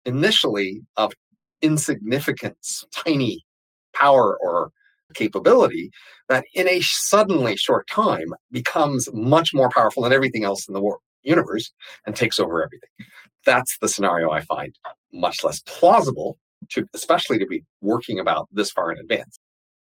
initially 0.06 0.82
of 0.96 1.12
insignificance, 1.62 2.86
tiny 2.94 3.44
power 3.94 4.38
or 4.42 4.72
capability 5.14 5.90
that 6.30 6.46
in 6.54 6.68
a 6.68 6.82
suddenly 6.82 7.56
short 7.56 7.88
time 7.88 8.34
becomes 8.52 9.08
much 9.14 9.54
more 9.54 9.70
powerful 9.70 10.04
than 10.04 10.14
everything 10.14 10.44
else 10.44 10.68
in 10.68 10.74
the 10.74 10.82
world, 10.82 11.02
universe 11.24 11.72
and 12.06 12.16
takes 12.16 12.40
over 12.40 12.64
everything. 12.64 12.90
That's 13.46 13.78
the 13.80 13.88
scenario 13.88 14.30
I 14.30 14.42
find 14.42 14.76
much 15.14 15.44
less 15.44 15.62
plausible 15.62 16.38
to 16.72 16.86
especially 16.94 17.40
to 17.40 17.46
be 17.46 17.64
working 17.82 18.20
about 18.20 18.48
this 18.52 18.72
far 18.72 18.92
in 18.92 19.00
advance. 19.00 19.40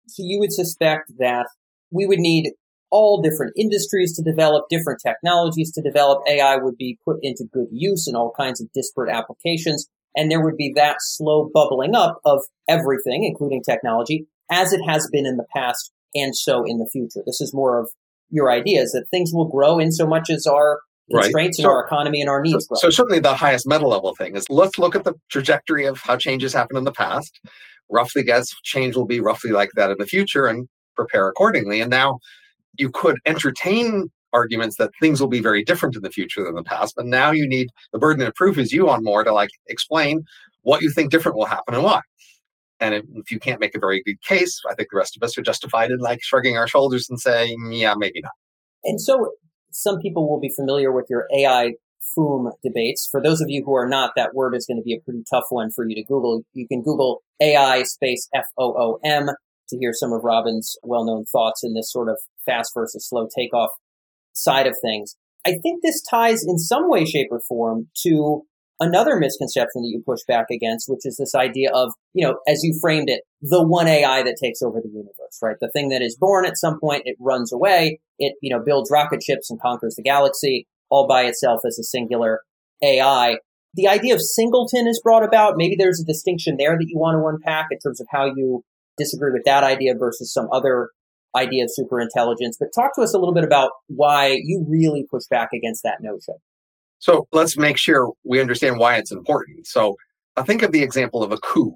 So 0.08 0.24
you 0.24 0.40
would 0.40 0.52
suspect 0.52 1.12
that 1.18 1.48
we 1.92 2.06
would 2.06 2.20
need 2.20 2.52
all 2.92 3.22
different 3.22 3.54
industries 3.58 4.16
to 4.16 4.22
develop, 4.22 4.66
different 4.70 5.00
technologies 5.06 5.72
to 5.74 5.82
develop. 5.82 6.20
AI 6.30 6.58
would 6.58 6.78
be 6.78 7.00
put 7.04 7.18
into 7.22 7.46
good 7.52 7.68
use 7.72 8.08
in 8.08 8.16
all 8.16 8.32
kinds 8.38 8.62
of 8.62 8.68
disparate 8.74 9.12
applications. 9.12 9.88
And 10.16 10.32
there 10.32 10.44
would 10.44 10.58
be 10.58 10.72
that 10.76 10.98
slow 11.00 11.50
bubbling 11.54 11.96
up 11.96 12.20
of 12.26 12.42
everything, 12.68 13.24
including 13.24 13.62
technology, 13.64 14.28
as 14.52 14.74
it 14.74 14.82
has 14.88 15.10
been 15.12 15.26
in 15.26 15.38
the 15.38 15.46
past 15.56 15.92
and 16.14 16.36
so 16.36 16.64
in 16.66 16.78
the 16.78 16.90
future. 16.92 17.22
This 17.26 17.42
is 17.42 17.54
more 17.54 17.80
of 17.80 17.90
your 18.30 18.52
ideas 18.52 18.92
that 18.92 19.06
things 19.12 19.32
will 19.34 19.48
grow 19.48 19.80
in 19.80 19.92
so 19.92 20.08
much 20.08 20.30
as 20.30 20.48
our 20.48 20.80
constraints 21.12 21.60
right. 21.60 21.64
so, 21.64 21.70
in 21.70 21.76
our 21.76 21.86
economy 21.86 22.22
and 22.22 22.30
our 22.30 22.42
needs. 22.42 22.68
So, 22.68 22.76
so, 22.76 22.90
certainly 22.90 23.20
the 23.20 23.36
highest 23.36 23.68
meta 23.68 23.88
level 23.88 24.16
thing 24.16 24.36
is 24.36 24.46
let's 24.50 24.80
look 24.80 24.96
at 24.96 25.04
the 25.04 25.14
trajectory 25.30 25.86
of 25.86 26.00
how 26.00 26.18
changes 26.18 26.54
happen 26.54 26.78
in 26.78 26.84
the 26.84 26.92
past. 26.92 27.40
roughly 27.90 28.24
guess 28.24 28.48
change 28.64 28.96
will 28.96 29.06
be 29.06 29.20
roughly 29.20 29.52
like 29.52 29.70
that 29.76 29.92
in 29.92 29.98
the 30.00 30.08
future 30.08 30.48
and 30.48 30.68
prepare 30.96 31.28
accordingly. 31.28 31.82
And 31.82 31.92
now 31.92 32.20
you 32.78 32.90
could 32.90 33.18
entertain 33.26 34.10
arguments 34.36 34.76
that 34.78 34.92
things 35.00 35.22
will 35.22 35.30
be 35.30 35.40
very 35.40 35.64
different 35.64 35.96
in 35.96 36.02
the 36.02 36.10
future 36.10 36.44
than 36.44 36.56
the 36.56 36.64
past, 36.64 36.94
but 36.96 37.06
now 37.06 37.32
you 37.32 37.48
need 37.48 37.70
the 37.94 38.00
burden 38.00 38.26
of 38.28 38.36
proof 38.36 38.58
is 38.58 38.72
you 38.72 38.90
on 38.90 39.04
more 39.04 39.24
to 39.24 39.34
like 39.34 39.50
explain 39.68 40.24
what 40.62 40.82
you 40.82 40.92
think 40.92 41.10
different 41.10 41.38
will 41.38 41.46
happen 41.46 41.74
and 41.74 41.84
why. 41.84 42.02
And 42.80 42.94
if, 42.94 43.32
you 43.32 43.40
can't 43.40 43.62
make 43.62 43.74
a 43.76 43.80
very 43.80 44.04
good 44.04 44.22
case, 44.22 44.62
I 44.70 44.76
think 44.76 44.90
the 44.92 44.98
rest 44.98 45.16
of 45.16 45.24
us 45.24 45.38
are 45.38 45.42
justified 45.42 45.92
in 45.92 46.00
like 46.00 46.20
shrugging 46.22 46.58
our 46.58 46.68
shoulders 46.68 47.10
and 47.10 47.20
saying, 47.20 47.72
yeah, 47.72 47.94
maybe 47.98 48.20
not. 48.22 48.34
And 48.84 49.00
so 49.00 49.32
some 49.72 49.98
people 50.00 50.30
will 50.30 50.40
be 50.40 50.52
familiar 50.54 50.92
with 50.92 51.06
your 51.10 51.28
AI 51.34 51.74
FOOM 52.14 52.52
debates. 52.62 53.08
For 53.10 53.22
those 53.22 53.42
of 53.42 53.50
you 53.50 53.64
who 53.66 53.74
are 53.76 53.88
not, 53.88 54.12
that 54.16 54.34
word 54.34 54.56
is 54.56 54.66
going 54.66 54.78
to 54.78 54.84
be 54.84 54.94
a 54.94 55.00
pretty 55.00 55.24
tough 55.30 55.46
one 55.50 55.72
for 55.72 55.88
you 55.88 55.96
to 55.96 56.04
Google. 56.04 56.44
You 56.54 56.68
can 56.68 56.82
Google 56.82 57.24
AI 57.42 57.84
space 57.84 58.28
F 58.34 58.46
O 58.58 58.74
O 58.78 59.00
M 59.04 59.30
to 59.70 59.78
hear 59.78 59.94
some 59.94 60.14
of 60.14 60.24
Robin's 60.24 60.76
well 60.84 61.06
known 61.06 61.26
thoughts 61.26 61.64
in 61.64 61.74
this 61.74 61.92
sort 61.92 62.10
of 62.10 62.18
fast 62.46 62.72
versus 62.76 63.08
slow 63.08 63.28
takeoff 63.36 63.72
side 64.36 64.68
of 64.68 64.76
things. 64.82 65.16
I 65.46 65.54
think 65.62 65.82
this 65.82 66.02
ties 66.02 66.44
in 66.44 66.58
some 66.58 66.90
way, 66.90 67.06
shape, 67.06 67.28
or 67.32 67.40
form 67.48 67.88
to 68.04 68.44
another 68.80 69.18
misconception 69.18 69.82
that 69.84 69.92
you 69.92 70.04
push 70.06 70.22
back 70.28 70.48
against, 70.52 70.90
which 70.90 71.06
is 71.06 71.18
this 71.18 71.34
idea 71.34 71.72
of, 71.74 71.94
you 72.14 72.26
know, 72.26 72.40
as 72.48 72.64
you 72.64 72.78
framed 72.82 73.10
it, 73.10 73.22
the 73.42 73.66
one 73.66 73.88
AI 73.88 74.24
that 74.24 74.38
takes 74.42 74.62
over 74.62 74.82
the 74.82 74.90
universe, 74.90 75.40
right? 75.42 75.56
The 75.62 75.70
thing 75.72 75.90
that 75.90 76.02
is 76.02 76.18
born 76.20 76.46
at 76.46 76.58
some 76.58 76.80
point, 76.80 77.04
it 77.06 77.16
runs 77.20 77.54
away, 77.54 78.00
it, 78.20 78.36
you 78.42 78.50
know, 78.50 78.62
builds 78.64 78.92
rocket 78.92 79.24
ships 79.24 79.50
and 79.50 79.62
conquers 79.62 79.96
the 79.96 80.04
galaxy 80.04 80.68
all 80.90 81.08
by 81.08 81.24
itself 81.24 81.62
as 81.66 81.80
a 81.80 81.84
singular 81.84 82.42
AI. 82.84 83.38
The 83.76 83.88
idea 83.88 84.14
of 84.14 84.22
singleton 84.22 84.88
is 84.88 85.02
brought 85.04 85.24
about. 85.24 85.56
Maybe 85.58 85.76
there's 85.78 86.00
a 86.00 86.06
distinction 86.06 86.58
there 86.58 86.78
that 86.78 86.88
you 86.88 86.98
want 86.98 87.16
to 87.16 87.28
unpack 87.28 87.68
in 87.72 87.80
terms 87.80 88.00
of 88.00 88.08
how 88.12 88.26
you 88.26 88.64
disagree 88.98 89.32
with 89.32 89.44
that 89.46 89.64
idea 89.64 89.94
versus 89.98 90.32
some 90.34 90.48
other 90.52 90.90
idea 91.36 91.66
of 91.66 91.72
superintelligence. 91.78 92.56
But 92.60 92.70
talk 92.74 92.96
to 92.96 93.02
us 93.02 93.14
a 93.14 93.18
little 93.18 93.34
bit 93.34 93.44
about 93.44 93.72
why 93.88 94.40
you 94.44 94.66
really 94.68 95.06
push 95.10 95.26
back 95.30 95.50
against 95.54 95.84
that 95.84 96.02
notion. 96.02 96.36
So 97.00 97.28
let's 97.32 97.58
make 97.58 97.78
sure 97.78 98.14
we 98.24 98.40
understand 98.40 98.80
why 98.80 98.98
it's 98.98 99.12
important. 99.12 99.68
So 99.68 99.96
I 100.38 100.44
think 100.44 100.64
of 100.64 100.72
the 100.72 100.84
example 100.84 101.24
of 101.24 101.32
a 101.32 101.38
coup. 101.38 101.76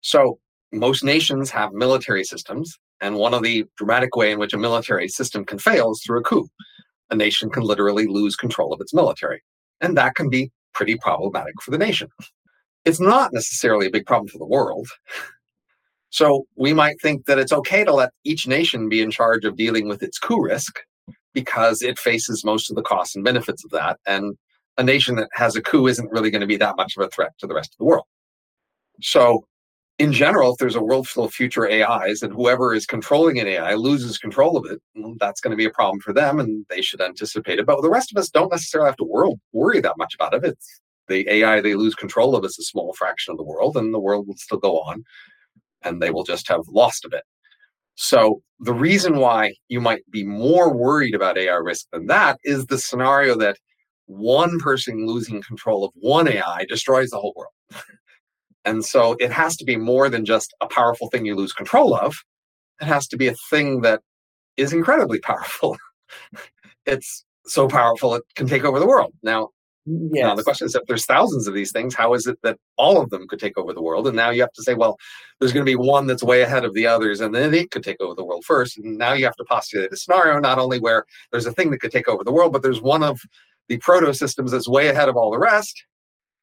So 0.00 0.38
most 0.72 1.02
nations 1.02 1.50
have 1.50 1.72
military 1.72 2.24
systems, 2.24 2.78
and 3.00 3.16
one 3.16 3.34
of 3.34 3.42
the 3.42 3.64
dramatic 3.76 4.14
way 4.14 4.30
in 4.32 4.38
which 4.38 4.52
a 4.52 4.58
military 4.58 5.08
system 5.08 5.44
can 5.44 5.58
fail 5.58 5.90
is 5.92 6.02
through 6.04 6.20
a 6.20 6.22
coup. 6.22 6.48
A 7.10 7.16
nation 7.16 7.50
can 7.50 7.62
literally 7.62 8.06
lose 8.06 8.36
control 8.36 8.72
of 8.72 8.80
its 8.80 8.92
military, 8.92 9.42
and 9.80 9.96
that 9.96 10.14
can 10.14 10.28
be 10.28 10.52
pretty 10.74 10.96
problematic 10.96 11.54
for 11.62 11.70
the 11.70 11.78
nation. 11.78 12.08
It's 12.84 13.00
not 13.00 13.32
necessarily 13.32 13.86
a 13.86 13.90
big 13.90 14.06
problem 14.06 14.28
for 14.28 14.38
the 14.38 14.46
world. 14.46 14.88
So 16.10 16.46
we 16.56 16.72
might 16.72 17.00
think 17.00 17.26
that 17.26 17.38
it's 17.38 17.52
okay 17.52 17.84
to 17.84 17.92
let 17.92 18.10
each 18.24 18.46
nation 18.46 18.88
be 18.88 19.02
in 19.02 19.10
charge 19.10 19.44
of 19.44 19.56
dealing 19.56 19.88
with 19.88 20.02
its 20.02 20.18
coup 20.18 20.40
risk 20.40 20.80
because 21.34 21.82
it 21.82 21.98
faces 21.98 22.44
most 22.44 22.70
of 22.70 22.76
the 22.76 22.82
costs 22.82 23.14
and 23.14 23.24
benefits 23.24 23.64
of 23.64 23.70
that. 23.70 23.98
And 24.06 24.36
a 24.78 24.82
nation 24.82 25.16
that 25.16 25.28
has 25.32 25.56
a 25.56 25.62
coup 25.62 25.86
isn't 25.86 26.10
really 26.10 26.30
going 26.30 26.40
to 26.40 26.46
be 26.46 26.56
that 26.56 26.76
much 26.76 26.96
of 26.96 27.04
a 27.04 27.10
threat 27.10 27.32
to 27.38 27.46
the 27.46 27.54
rest 27.54 27.74
of 27.74 27.78
the 27.78 27.84
world. 27.84 28.06
So, 29.02 29.44
in 29.98 30.12
general, 30.12 30.52
if 30.52 30.58
there's 30.58 30.76
a 30.76 30.82
world 30.82 31.08
full 31.08 31.24
of 31.24 31.32
future 31.32 31.68
AIs 31.68 32.22
and 32.22 32.32
whoever 32.32 32.72
is 32.72 32.86
controlling 32.86 33.40
an 33.40 33.48
AI 33.48 33.74
loses 33.74 34.16
control 34.16 34.56
of 34.56 34.64
it, 34.70 34.80
well, 34.94 35.16
that's 35.18 35.40
going 35.40 35.50
to 35.50 35.56
be 35.56 35.64
a 35.64 35.70
problem 35.70 36.00
for 36.00 36.12
them 36.12 36.38
and 36.38 36.64
they 36.70 36.80
should 36.80 37.00
anticipate 37.00 37.58
it. 37.58 37.66
But 37.66 37.82
the 37.82 37.90
rest 37.90 38.12
of 38.12 38.16
us 38.16 38.30
don't 38.30 38.52
necessarily 38.52 38.88
have 38.88 38.96
to 38.98 39.04
worry, 39.04 39.32
worry 39.52 39.80
that 39.80 39.98
much 39.98 40.14
about 40.14 40.34
it. 40.34 40.44
It's 40.44 40.80
the 41.08 41.28
AI 41.28 41.60
they 41.60 41.74
lose 41.74 41.96
control 41.96 42.36
of 42.36 42.44
is 42.44 42.56
a 42.60 42.62
small 42.62 42.92
fraction 42.92 43.32
of 43.32 43.38
the 43.38 43.44
world 43.44 43.76
and 43.76 43.92
the 43.92 43.98
world 43.98 44.28
will 44.28 44.36
still 44.36 44.58
go 44.58 44.78
on 44.80 45.04
and 45.82 46.00
they 46.00 46.10
will 46.10 46.24
just 46.24 46.48
have 46.48 46.62
lost 46.68 47.04
a 47.04 47.08
bit. 47.08 47.22
So 47.96 48.42
the 48.60 48.72
reason 48.72 49.18
why 49.18 49.54
you 49.68 49.80
might 49.80 50.02
be 50.10 50.24
more 50.24 50.72
worried 50.72 51.14
about 51.14 51.38
AI 51.38 51.54
risk 51.56 51.86
than 51.92 52.06
that 52.06 52.38
is 52.44 52.66
the 52.66 52.78
scenario 52.78 53.36
that 53.38 53.56
one 54.06 54.58
person 54.60 55.06
losing 55.06 55.42
control 55.42 55.84
of 55.84 55.92
one 55.94 56.28
AI 56.28 56.64
destroys 56.68 57.10
the 57.10 57.18
whole 57.18 57.34
world. 57.36 57.84
and 58.64 58.84
so 58.84 59.16
it 59.18 59.32
has 59.32 59.56
to 59.56 59.64
be 59.64 59.76
more 59.76 60.08
than 60.08 60.24
just 60.24 60.54
a 60.60 60.66
powerful 60.66 61.08
thing 61.10 61.26
you 61.26 61.34
lose 61.34 61.52
control 61.52 61.94
of. 61.94 62.14
It 62.80 62.86
has 62.86 63.08
to 63.08 63.16
be 63.16 63.28
a 63.28 63.34
thing 63.50 63.82
that 63.82 64.00
is 64.56 64.72
incredibly 64.72 65.20
powerful. 65.20 65.76
it's 66.86 67.24
so 67.46 67.68
powerful 67.68 68.14
it 68.14 68.22
can 68.36 68.46
take 68.46 68.64
over 68.64 68.78
the 68.78 68.86
world. 68.86 69.12
Now, 69.22 69.50
yes. 70.12 70.22
now 70.24 70.34
the 70.34 70.42
question 70.42 70.66
is 70.66 70.74
if 70.74 70.82
there's 70.86 71.06
thousands 71.06 71.46
of 71.46 71.54
these 71.54 71.72
things, 71.72 71.94
how 71.94 72.14
is 72.14 72.26
it 72.26 72.38
that 72.42 72.58
all 72.76 73.00
of 73.00 73.10
them 73.10 73.26
could 73.28 73.38
take 73.38 73.56
over 73.56 73.72
the 73.72 73.82
world? 73.82 74.06
And 74.06 74.16
now 74.16 74.30
you 74.30 74.40
have 74.42 74.52
to 74.52 74.62
say, 74.62 74.74
well, 74.74 74.96
there's 75.38 75.52
going 75.52 75.64
to 75.64 75.70
be 75.70 75.76
one 75.76 76.06
that's 76.06 76.22
way 76.22 76.42
ahead 76.42 76.64
of 76.64 76.74
the 76.74 76.86
others, 76.86 77.20
and 77.20 77.34
then 77.34 77.54
it 77.54 77.70
could 77.70 77.82
take 77.82 78.00
over 78.00 78.14
the 78.14 78.24
world 78.24 78.44
first. 78.44 78.78
And 78.78 78.98
now 78.98 79.12
you 79.12 79.24
have 79.24 79.36
to 79.36 79.44
postulate 79.44 79.92
a 79.92 79.96
scenario 79.96 80.38
not 80.38 80.58
only 80.58 80.78
where 80.78 81.04
there's 81.30 81.46
a 81.46 81.52
thing 81.52 81.70
that 81.70 81.80
could 81.80 81.92
take 81.92 82.08
over 82.08 82.24
the 82.24 82.32
world, 82.32 82.52
but 82.52 82.62
there's 82.62 82.80
one 82.80 83.02
of 83.02 83.20
the 83.68 83.78
proto 83.78 84.12
systems 84.14 84.52
is 84.52 84.68
way 84.68 84.88
ahead 84.88 85.08
of 85.08 85.16
all 85.16 85.30
the 85.30 85.38
rest. 85.38 85.84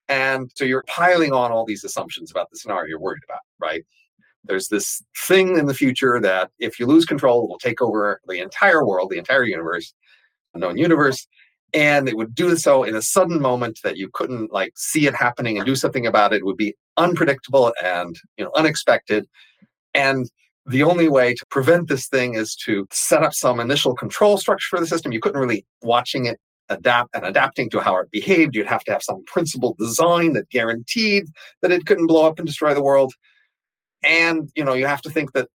And 0.07 0.51
so 0.53 0.65
you're 0.65 0.83
piling 0.87 1.33
on 1.33 1.51
all 1.51 1.65
these 1.65 1.83
assumptions 1.83 2.31
about 2.31 2.49
the 2.51 2.57
scenario 2.57 2.87
you're 2.87 2.99
worried 2.99 3.23
about, 3.27 3.41
right? 3.59 3.83
There's 4.43 4.67
this 4.67 5.03
thing 5.17 5.57
in 5.57 5.65
the 5.65 5.73
future 5.73 6.19
that 6.21 6.51
if 6.59 6.79
you 6.79 6.85
lose 6.85 7.05
control, 7.05 7.43
it 7.43 7.49
will 7.49 7.57
take 7.57 7.81
over 7.81 8.21
the 8.27 8.39
entire 8.39 8.85
world, 8.85 9.09
the 9.09 9.17
entire 9.17 9.43
universe, 9.43 9.93
a 10.53 10.59
known 10.59 10.77
universe. 10.77 11.27
And 11.75 12.07
it 12.07 12.15
would 12.15 12.33
do 12.33 12.55
so 12.55 12.83
in 12.83 12.95
a 12.95 13.01
sudden 13.01 13.41
moment 13.41 13.81
that 13.83 13.97
you 13.97 14.09
couldn't 14.13 14.53
like 14.53 14.71
see 14.77 15.07
it 15.07 15.13
happening 15.13 15.57
and 15.57 15.65
do 15.65 15.75
something 15.75 16.07
about 16.07 16.31
it. 16.31 16.37
it 16.37 16.45
would 16.45 16.55
be 16.55 16.73
unpredictable 16.95 17.73
and 17.83 18.15
you 18.37 18.45
know 18.45 18.51
unexpected. 18.55 19.27
And 19.93 20.29
the 20.65 20.83
only 20.83 21.09
way 21.09 21.33
to 21.33 21.45
prevent 21.51 21.89
this 21.89 22.07
thing 22.07 22.35
is 22.35 22.55
to 22.65 22.87
set 22.91 23.23
up 23.23 23.33
some 23.33 23.59
initial 23.59 23.93
control 23.93 24.37
structure 24.37 24.67
for 24.69 24.79
the 24.79 24.87
system. 24.87 25.11
You 25.11 25.19
couldn't 25.19 25.39
really 25.39 25.65
watching 25.81 26.25
it 26.25 26.39
adapt 26.69 27.13
and 27.13 27.25
adapting 27.25 27.69
to 27.71 27.81
how 27.81 27.97
it 27.97 28.09
behaved. 28.09 28.55
You'd 28.55 28.67
have 28.67 28.83
to 28.85 28.93
have 28.93 29.03
some 29.03 29.23
principled 29.25 29.77
design 29.77 30.31
that 30.33 30.49
guaranteed 30.49 31.25
that 31.61 31.71
it 31.73 31.85
couldn't 31.85 32.07
blow 32.07 32.25
up 32.25 32.39
and 32.39 32.47
destroy 32.47 32.73
the 32.73 32.81
world. 32.81 33.13
And 34.01 34.49
you 34.55 34.63
know, 34.63 34.73
you 34.73 34.87
have 34.87 35.01
to 35.01 35.09
think 35.09 35.33
that 35.33 35.49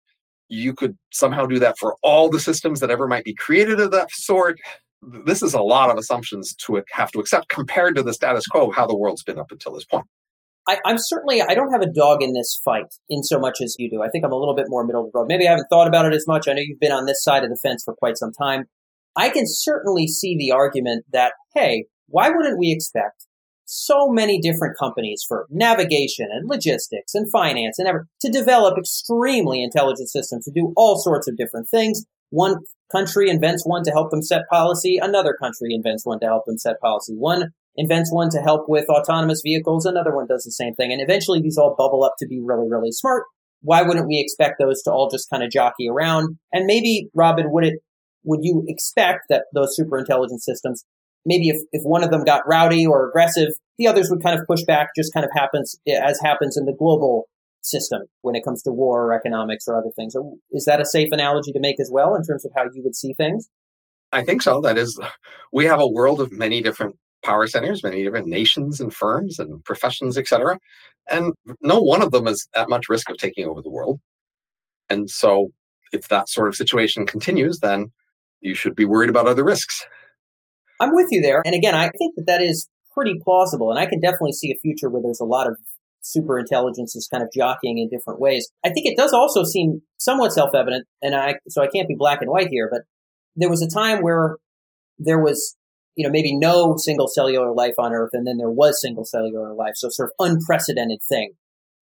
you 0.48 0.74
could 0.74 0.98
somehow 1.12 1.46
do 1.46 1.60
that 1.60 1.78
for 1.78 1.94
all 2.02 2.28
the 2.28 2.40
systems 2.40 2.80
that 2.80 2.90
ever 2.90 3.06
might 3.06 3.24
be 3.24 3.34
created 3.34 3.78
of 3.78 3.92
that 3.92 4.10
sort. 4.10 4.58
This 5.02 5.42
is 5.42 5.54
a 5.54 5.62
lot 5.62 5.90
of 5.90 5.96
assumptions 5.96 6.54
to 6.66 6.82
have 6.92 7.12
to 7.12 7.20
accept 7.20 7.48
compared 7.48 7.96
to 7.96 8.02
the 8.02 8.12
status 8.12 8.46
quo 8.46 8.68
of 8.68 8.74
how 8.74 8.86
the 8.86 8.96
world's 8.96 9.22
been 9.22 9.38
up 9.38 9.52
until 9.52 9.72
this 9.72 9.84
point. 9.84 10.06
I, 10.66 10.78
am 10.84 10.96
certainly 10.98 11.40
I 11.40 11.54
don't 11.54 11.72
have 11.72 11.80
a 11.80 11.90
dog 11.90 12.22
in 12.22 12.34
this 12.34 12.60
fight 12.62 12.94
in 13.08 13.22
so 13.22 13.38
much 13.38 13.60
as 13.62 13.76
you 13.78 13.88
do. 13.88 14.02
I 14.02 14.08
think 14.08 14.24
I'm 14.24 14.32
a 14.32 14.36
little 14.36 14.54
bit 14.54 14.66
more 14.68 14.84
middle 14.84 15.06
of 15.06 15.12
the 15.12 15.18
road. 15.18 15.26
Maybe 15.28 15.46
I 15.46 15.50
haven't 15.50 15.68
thought 15.70 15.88
about 15.88 16.04
it 16.04 16.14
as 16.14 16.26
much. 16.26 16.46
I 16.46 16.52
know 16.52 16.60
you've 16.60 16.80
been 16.80 16.92
on 16.92 17.06
this 17.06 17.22
side 17.22 17.42
of 17.42 17.48
the 17.48 17.56
fence 17.56 17.82
for 17.84 17.94
quite 17.94 18.18
some 18.18 18.32
time. 18.32 18.64
I 19.16 19.30
can 19.30 19.44
certainly 19.46 20.06
see 20.06 20.36
the 20.36 20.52
argument 20.52 21.06
that, 21.12 21.32
hey, 21.54 21.86
why 22.08 22.28
wouldn't 22.28 22.58
we 22.58 22.70
expect 22.70 23.26
so 23.68 24.08
many 24.08 24.40
different 24.40 24.76
companies 24.78 25.24
for 25.26 25.46
navigation 25.50 26.28
and 26.30 26.48
logistics 26.48 27.14
and 27.14 27.30
finance 27.30 27.78
and 27.78 27.86
ever 27.86 28.08
to 28.20 28.30
develop 28.30 28.78
extremely 28.78 29.62
intelligent 29.62 30.08
systems 30.08 30.46
to 30.46 30.50
do 30.50 30.72
all 30.74 30.98
sorts 30.98 31.28
of 31.28 31.36
different 31.36 31.68
things. 31.68 32.04
One 32.30 32.56
country 32.90 33.30
invents 33.30 33.66
one 33.66 33.84
to 33.84 33.90
help 33.90 34.10
them 34.10 34.22
set 34.22 34.48
policy. 34.50 34.98
Another 35.00 35.34
country 35.40 35.68
invents 35.72 36.04
one 36.04 36.20
to 36.20 36.26
help 36.26 36.44
them 36.46 36.58
set 36.58 36.80
policy. 36.80 37.14
One 37.14 37.52
invents 37.76 38.12
one 38.12 38.30
to 38.30 38.38
help 38.38 38.68
with 38.68 38.88
autonomous 38.88 39.40
vehicles. 39.44 39.86
Another 39.86 40.14
one 40.14 40.26
does 40.26 40.44
the 40.44 40.50
same 40.50 40.74
thing. 40.74 40.92
And 40.92 41.00
eventually 41.00 41.40
these 41.40 41.58
all 41.58 41.74
bubble 41.76 42.04
up 42.04 42.14
to 42.18 42.26
be 42.26 42.40
really, 42.42 42.68
really 42.68 42.92
smart. 42.92 43.24
Why 43.62 43.82
wouldn't 43.82 44.06
we 44.06 44.20
expect 44.20 44.56
those 44.58 44.82
to 44.82 44.92
all 44.92 45.10
just 45.10 45.28
kind 45.30 45.42
of 45.42 45.50
jockey 45.50 45.88
around? 45.88 46.38
And 46.52 46.66
maybe, 46.66 47.08
Robin, 47.14 47.50
would 47.50 47.64
it 47.64 47.74
would 48.24 48.40
you 48.42 48.64
expect 48.68 49.22
that 49.30 49.44
those 49.54 49.74
super 49.74 49.96
intelligent 49.96 50.42
systems, 50.42 50.84
maybe 51.24 51.48
if, 51.48 51.56
if 51.72 51.82
one 51.82 52.04
of 52.04 52.10
them 52.10 52.24
got 52.24 52.46
rowdy 52.46 52.84
or 52.86 53.08
aggressive, 53.08 53.48
the 53.78 53.86
others 53.86 54.10
would 54.10 54.22
kind 54.22 54.38
of 54.38 54.46
push 54.46 54.62
back, 54.64 54.88
just 54.96 55.14
kind 55.14 55.24
of 55.24 55.30
happens 55.34 55.76
as 55.88 56.20
happens 56.20 56.56
in 56.56 56.66
the 56.66 56.74
global 56.76 57.28
system 57.62 58.02
when 58.22 58.34
it 58.34 58.44
comes 58.44 58.62
to 58.62 58.70
war 58.70 59.06
or 59.06 59.12
economics 59.12 59.66
or 59.66 59.76
other 59.76 59.90
things. 59.96 60.14
Is 60.52 60.64
that 60.64 60.80
a 60.80 60.86
safe 60.86 61.08
analogy 61.12 61.52
to 61.52 61.60
make 61.60 61.80
as 61.80 61.90
well 61.92 62.14
in 62.14 62.22
terms 62.22 62.44
of 62.44 62.52
how 62.56 62.64
you 62.64 62.82
would 62.82 62.96
see 62.96 63.14
things? 63.14 63.48
I 64.12 64.22
think 64.22 64.42
so. 64.42 64.60
That 64.60 64.78
is, 64.78 64.98
we 65.52 65.66
have 65.66 65.80
a 65.80 65.86
world 65.86 66.20
of 66.20 66.32
many 66.32 66.62
different 66.62 66.96
power 67.22 67.46
centers, 67.46 67.82
many 67.82 68.02
different 68.02 68.26
nations 68.26 68.80
and 68.80 68.94
firms 68.94 69.38
and 69.38 69.62
professions, 69.64 70.16
etc. 70.16 70.58
And 71.10 71.34
no 71.60 71.80
one 71.80 72.02
of 72.02 72.10
them 72.10 72.26
is 72.26 72.48
at 72.54 72.68
much 72.68 72.88
risk 72.88 73.10
of 73.10 73.16
taking 73.16 73.46
over 73.46 73.60
the 73.60 73.70
world. 73.70 74.00
And 74.88 75.10
so, 75.10 75.48
if 75.92 76.08
that 76.08 76.28
sort 76.28 76.48
of 76.48 76.54
situation 76.54 77.06
continues, 77.06 77.58
then 77.60 77.92
you 78.40 78.54
should 78.54 78.74
be 78.74 78.84
worried 78.84 79.10
about 79.10 79.26
other 79.26 79.44
risks. 79.44 79.84
I'm 80.80 80.94
with 80.94 81.08
you 81.10 81.20
there. 81.20 81.42
And 81.44 81.54
again, 81.54 81.74
I 81.74 81.90
think 81.98 82.14
that 82.16 82.24
that 82.26 82.40
is 82.40 82.68
pretty 82.94 83.14
plausible. 83.22 83.70
And 83.70 83.78
I 83.78 83.86
can 83.86 84.00
definitely 84.00 84.32
see 84.32 84.50
a 84.50 84.58
future 84.60 84.88
where 84.88 85.02
there's 85.02 85.20
a 85.20 85.24
lot 85.24 85.46
of 85.46 85.56
super 86.08 86.38
intelligences 86.38 87.08
kind 87.10 87.22
of 87.22 87.30
jockeying 87.34 87.78
in 87.78 87.88
different 87.88 88.20
ways. 88.20 88.50
I 88.64 88.70
think 88.70 88.86
it 88.86 88.96
does 88.96 89.12
also 89.12 89.44
seem 89.44 89.82
somewhat 89.98 90.32
self 90.32 90.54
evident. 90.54 90.86
And 91.02 91.14
I, 91.14 91.34
so 91.48 91.62
I 91.62 91.68
can't 91.68 91.88
be 91.88 91.94
black 91.96 92.20
and 92.22 92.30
white 92.30 92.48
here, 92.48 92.68
but 92.70 92.82
there 93.36 93.50
was 93.50 93.62
a 93.62 93.68
time 93.68 94.02
where 94.02 94.36
there 94.98 95.22
was, 95.22 95.56
you 95.94 96.04
know, 96.06 96.10
maybe 96.10 96.34
no 96.36 96.76
single 96.76 97.08
cellular 97.08 97.54
life 97.54 97.74
on 97.78 97.92
Earth, 97.92 98.10
and 98.12 98.26
then 98.26 98.38
there 98.38 98.50
was 98.50 98.80
single 98.80 99.04
cellular 99.04 99.54
life. 99.54 99.74
So 99.76 99.88
sort 99.90 100.10
of 100.10 100.26
unprecedented 100.26 101.00
thing. 101.08 101.34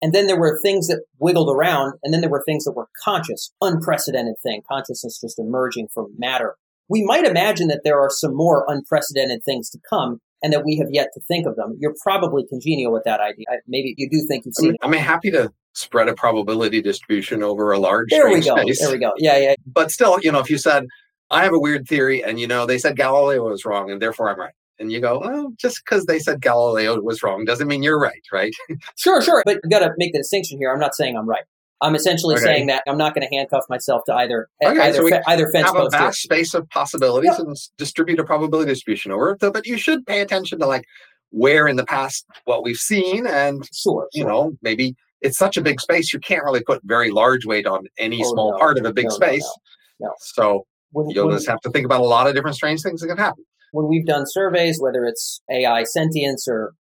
And 0.02 0.14
then 0.14 0.28
there 0.28 0.40
were 0.40 0.60
things 0.62 0.88
that 0.88 1.04
wiggled 1.20 1.50
around, 1.50 1.94
and 2.04 2.14
then 2.14 2.22
there 2.22 2.30
were 2.30 2.44
things 2.46 2.66
that 2.66 2.74
were 2.76 2.90
conscious, 3.04 3.54
unprecedented 3.62 4.36
thing, 4.44 4.62
consciousness 4.70 5.22
just 5.22 5.40
emerging 5.40 5.88
from 5.94 6.14
matter. 6.18 6.56
We 6.90 7.04
might 7.04 7.26
imagine 7.26 7.70
that 7.70 7.82
there 7.84 8.00
are 8.00 8.10
some 8.10 8.36
more 8.36 8.66
unprecedented 8.68 9.44
things 9.44 9.70
to 9.72 9.80
come 9.90 10.20
and 10.46 10.54
that 10.54 10.64
we 10.64 10.78
have 10.78 10.90
yet 10.92 11.10
to 11.16 11.20
think 11.22 11.48
of 11.48 11.56
them. 11.56 11.76
You're 11.80 11.96
probably 12.04 12.46
congenial 12.48 12.94
with 12.94 13.04
that 13.06 13.20
idea. 13.20 13.46
Maybe 13.68 13.96
you 13.98 14.08
do 14.08 14.24
think 14.28 14.46
you've 14.46 14.54
seen 14.54 14.76
I 14.84 14.88
mean, 14.88 15.00
I'm 15.00 15.04
happy 15.04 15.32
to 15.32 15.52
spread 15.74 16.08
a 16.08 16.14
probability 16.14 16.84
distribution 16.84 17.42
over 17.42 17.72
a 17.72 17.80
large 17.80 18.10
there 18.12 18.30
we 18.30 18.42
go. 18.42 18.56
Space. 18.58 18.80
there 18.80 18.92
we 18.92 19.00
go. 19.00 19.12
Yeah 19.18 19.38
yeah. 19.40 19.56
But 19.66 19.92
still 19.92 20.20
you 20.22 20.32
know 20.32 20.40
if 20.40 20.50
you 20.50 20.58
said 20.58 20.86
i 21.32 21.44
have 21.44 21.52
a 21.52 21.60
weird 21.60 21.88
theory 21.88 22.24
and 22.24 22.40
you 22.40 22.48
know 22.48 22.66
they 22.66 22.78
said 22.78 22.96
galileo 22.96 23.44
was 23.50 23.66
wrong 23.66 23.92
and 23.92 24.02
therefore 24.02 24.30
i'm 24.30 24.40
right 24.40 24.54
and 24.80 24.92
you 24.92 25.02
go 25.02 25.20
well 25.20 25.52
just 25.60 25.82
because 25.84 26.06
they 26.06 26.20
said 26.20 26.40
galileo 26.40 27.02
was 27.02 27.24
wrong 27.24 27.44
doesn't 27.44 27.68
mean 27.68 27.84
you're 27.84 28.00
right 28.00 28.24
right? 28.32 28.54
Sure 28.96 29.22
sure. 29.22 29.42
But 29.46 29.58
you 29.64 29.70
got 29.70 29.80
to 29.80 29.92
make 29.98 30.14
the 30.14 30.20
distinction 30.20 30.60
here. 30.60 30.72
I'm 30.72 30.80
not 30.80 30.96
saying 30.96 31.18
i'm 31.18 31.28
right 31.28 31.44
i'm 31.82 31.96
essentially 31.96 32.36
okay. 32.36 32.44
saying 32.44 32.68
that 32.68 32.84
i'm 32.88 32.98
not 32.98 33.14
going 33.14 33.28
to 33.28 33.36
handcuff 33.36 33.64
myself 33.70 34.02
to 34.06 34.14
either 34.14 34.48
okay, 34.64 34.80
either, 34.80 34.98
so 34.98 35.10
fe- 35.10 35.22
either 35.28 35.50
fence 35.52 35.66
have 35.66 35.76
a 35.76 35.90
vast 35.90 36.02
here. 36.02 36.38
space 36.38 36.54
of 36.54 36.68
possibilities 36.70 37.32
yep. 37.32 37.40
and 37.40 37.58
distribute 37.78 38.20
a 38.20 38.24
probability 38.24 38.72
distribution 38.72 39.12
over 39.12 39.32
it 39.32 39.54
but 39.54 39.66
you 39.66 39.78
should 39.78 40.06
pay 40.06 40.22
attention 40.22 40.60
to 40.60 40.66
like 40.66 40.86
where 41.32 41.68
in 41.68 41.76
the 41.76 41.86
past 41.86 42.26
what 42.46 42.64
we've 42.64 42.78
seen 42.78 43.28
and 43.28 43.68
sure, 43.74 44.08
you 44.14 44.24
know 44.24 44.56
maybe 44.62 44.96
it's 45.22 45.38
such 45.38 45.58
a 45.58 45.62
big 45.62 45.82
space 45.82 46.14
you 46.14 46.20
can't 46.20 46.44
really 46.44 46.62
put 46.62 46.82
very 46.84 47.12
large 47.12 47.46
weight 47.46 47.66
on 47.66 47.86
any 47.98 48.22
oh, 48.24 48.32
small 48.32 48.52
no, 48.52 48.58
part 48.58 48.78
of 48.78 48.86
a 48.86 48.94
big 48.94 49.06
no, 49.06 49.10
space. 49.10 49.58
No, 50.00 50.12
so 50.20 50.66
when, 50.92 51.10
you'll 51.10 51.28
when, 51.28 51.36
just 51.36 51.48
have 51.48 51.60
to 51.62 51.70
think 51.72 51.86
about 51.86 52.02
a 52.02 52.06
lot 52.06 52.28
of 52.28 52.36
different 52.36 52.56
strange 52.56 52.82
things 52.82 53.02
that 53.02 53.08
can 53.08 53.18
happen. 53.18 53.44
When 53.72 53.88
we've 53.88 54.06
done 54.06 54.24
surveys, 54.28 54.80
whether 54.80 55.04
it's 55.06 55.42
AI 55.52 55.84
sentience 55.84 56.48
or 56.48 56.74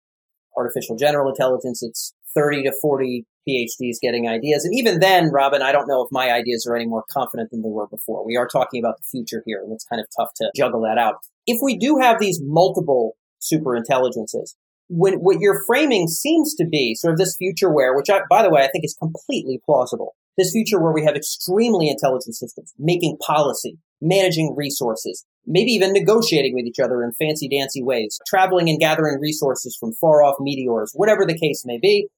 artificial 0.56 0.96
general 0.96 1.30
intelligence, 1.30 1.82
it's 1.82 2.12
30 2.34 2.64
to 2.64 2.72
40 2.82 3.24
PhDs 3.48 3.96
getting 4.00 4.28
ideas. 4.28 4.64
And 4.64 4.74
even 4.74 5.00
then, 5.00 5.30
Robin, 5.32 5.62
I 5.62 5.72
don't 5.72 5.88
know 5.88 6.02
if 6.02 6.08
my 6.10 6.30
ideas 6.30 6.66
are 6.66 6.76
any 6.76 6.86
more 6.86 7.04
confident 7.10 7.50
than 7.50 7.62
they 7.62 7.70
were 7.70 7.88
before. 7.88 8.24
We 8.24 8.36
are 8.36 8.46
talking 8.46 8.82
about 8.82 8.98
the 8.98 9.04
future 9.10 9.42
here, 9.46 9.62
and 9.62 9.72
it's 9.72 9.84
kind 9.84 10.00
of 10.00 10.06
tough 10.18 10.30
to 10.36 10.50
juggle 10.56 10.82
that 10.82 10.98
out. 10.98 11.16
If 11.46 11.58
we 11.62 11.76
do 11.76 11.98
have 12.00 12.20
these 12.20 12.40
multiple 12.42 13.16
super 13.38 13.76
intelligences, 13.76 14.56
when 14.88 15.14
what 15.14 15.40
your 15.40 15.64
framing 15.66 16.06
seems 16.08 16.54
to 16.54 16.66
be 16.66 16.94
sort 16.94 17.12
of 17.12 17.18
this 17.18 17.36
future 17.36 17.72
where, 17.72 17.96
which 17.96 18.10
I, 18.10 18.20
by 18.28 18.42
the 18.42 18.50
way, 18.50 18.62
I 18.62 18.68
think 18.68 18.84
is 18.84 18.96
completely 18.98 19.60
plausible. 19.64 20.14
This 20.38 20.52
future 20.52 20.80
where 20.80 20.92
we 20.92 21.04
have 21.04 21.14
extremely 21.14 21.88
intelligent 21.88 22.34
systems 22.34 22.72
making 22.78 23.18
policy, 23.24 23.78
managing 24.00 24.54
resources, 24.56 25.26
maybe 25.46 25.70
even 25.72 25.92
negotiating 25.92 26.54
with 26.54 26.64
each 26.64 26.78
other 26.82 27.02
in 27.02 27.12
fancy 27.12 27.48
dancy 27.48 27.82
ways, 27.82 28.18
traveling 28.26 28.68
and 28.68 28.80
gathering 28.80 29.18
resources 29.20 29.76
from 29.78 29.92
far 29.92 30.22
off 30.22 30.36
meteors, 30.40 30.92
whatever 30.94 31.26
the 31.26 31.38
case 31.38 31.64
may 31.66 31.78
be. 31.80 32.08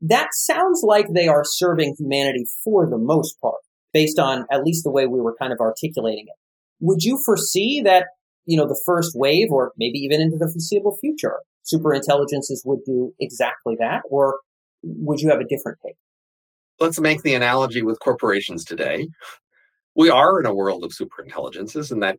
That 0.00 0.28
sounds 0.32 0.82
like 0.82 1.06
they 1.12 1.28
are 1.28 1.44
serving 1.44 1.96
humanity 1.98 2.46
for 2.62 2.88
the 2.88 2.98
most 2.98 3.40
part, 3.40 3.56
based 3.92 4.18
on 4.18 4.46
at 4.50 4.64
least 4.64 4.84
the 4.84 4.90
way 4.90 5.06
we 5.06 5.20
were 5.20 5.34
kind 5.40 5.52
of 5.52 5.60
articulating 5.60 6.26
it. 6.28 6.34
Would 6.80 7.02
you 7.02 7.20
foresee 7.24 7.80
that, 7.82 8.06
you 8.46 8.56
know, 8.56 8.66
the 8.66 8.80
first 8.86 9.12
wave 9.14 9.50
or 9.50 9.72
maybe 9.76 9.98
even 9.98 10.20
into 10.20 10.36
the 10.36 10.46
foreseeable 10.46 10.96
future 10.98 11.38
super 11.64 11.92
intelligences 11.92 12.62
would 12.64 12.84
do 12.86 13.12
exactly 13.20 13.76
that? 13.78 14.02
Or 14.08 14.38
would 14.82 15.20
you 15.20 15.28
have 15.30 15.40
a 15.40 15.44
different 15.44 15.78
take? 15.84 15.96
Let's 16.80 17.00
make 17.00 17.22
the 17.22 17.34
analogy 17.34 17.82
with 17.82 17.98
corporations 17.98 18.64
today. 18.64 19.08
We 19.96 20.10
are 20.10 20.38
in 20.38 20.46
a 20.46 20.54
world 20.54 20.84
of 20.84 20.92
super 20.92 21.22
intelligences, 21.22 21.90
and 21.90 22.00
that 22.04 22.18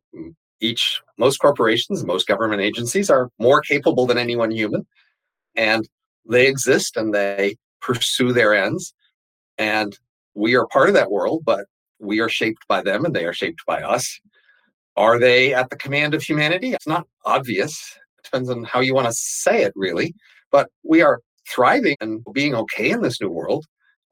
each, 0.60 1.02
most 1.18 1.38
corporations, 1.38 2.04
most 2.04 2.28
government 2.28 2.62
agencies 2.62 3.10
are 3.10 3.30
more 3.40 3.62
capable 3.62 4.06
than 4.06 4.18
anyone 4.18 4.52
human. 4.52 4.86
And 5.56 5.88
they 6.30 6.48
exist 6.48 6.98
and 6.98 7.14
they 7.14 7.56
pursue 7.82 8.34
their 8.34 8.54
ends. 8.54 8.94
And 9.58 9.98
we 10.36 10.56
are 10.56 10.68
part 10.68 10.90
of 10.90 10.96
that 10.96 11.12
world, 11.12 11.44
but 11.46 11.66
we 12.00 12.20
are 12.20 12.30
shaped 12.30 12.68
by 12.68 12.82
them 12.82 13.06
and 13.06 13.16
they 13.16 13.26
are 13.26 13.34
shaped 13.34 13.66
by 13.66 13.82
us. 13.82 14.20
Are 14.96 15.20
they 15.20 15.54
at 15.54 15.70
the 15.70 15.78
command 15.78 16.14
of 16.14 16.24
humanity? 16.24 16.74
It's 16.74 16.88
not 16.88 17.08
obvious 17.26 17.98
It 18.18 18.24
depends 18.26 18.50
on 18.50 18.64
how 18.64 18.80
you 18.80 18.94
want 18.94 19.08
to 19.08 19.14
say 19.14 19.64
it, 19.64 19.74
really. 19.76 20.14
But 20.52 20.70
we 20.84 21.02
are 21.02 21.22
thriving 21.48 21.96
and 22.02 22.24
being 22.34 22.56
okay 22.56 22.92
in 22.92 23.02
this 23.02 23.22
new 23.22 23.30
world. 23.30 23.66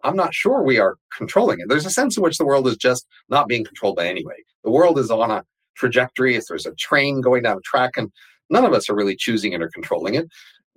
I'm 0.03 0.15
not 0.15 0.33
sure 0.33 0.63
we 0.63 0.79
are 0.79 0.95
controlling 1.15 1.59
it. 1.59 1.69
There's 1.69 1.85
a 1.85 1.91
sense 1.91 2.17
in 2.17 2.23
which 2.23 2.37
the 2.37 2.45
world 2.45 2.67
is 2.67 2.77
just 2.77 3.05
not 3.29 3.47
being 3.47 3.65
controlled 3.65 3.95
by 3.95 4.07
anyway. 4.07 4.35
The 4.63 4.71
world 4.71 4.99
is 4.99 5.09
on 5.11 5.31
a 5.31 5.43
trajectory. 5.75 6.35
If 6.35 6.45
there's 6.47 6.65
a 6.65 6.75
train 6.75 7.21
going 7.21 7.43
down 7.43 7.57
a 7.57 7.61
track, 7.61 7.91
and 7.97 8.11
none 8.49 8.65
of 8.65 8.73
us 8.73 8.89
are 8.89 8.95
really 8.95 9.15
choosing 9.15 9.53
it 9.53 9.61
or 9.61 9.69
controlling 9.69 10.15
it. 10.15 10.27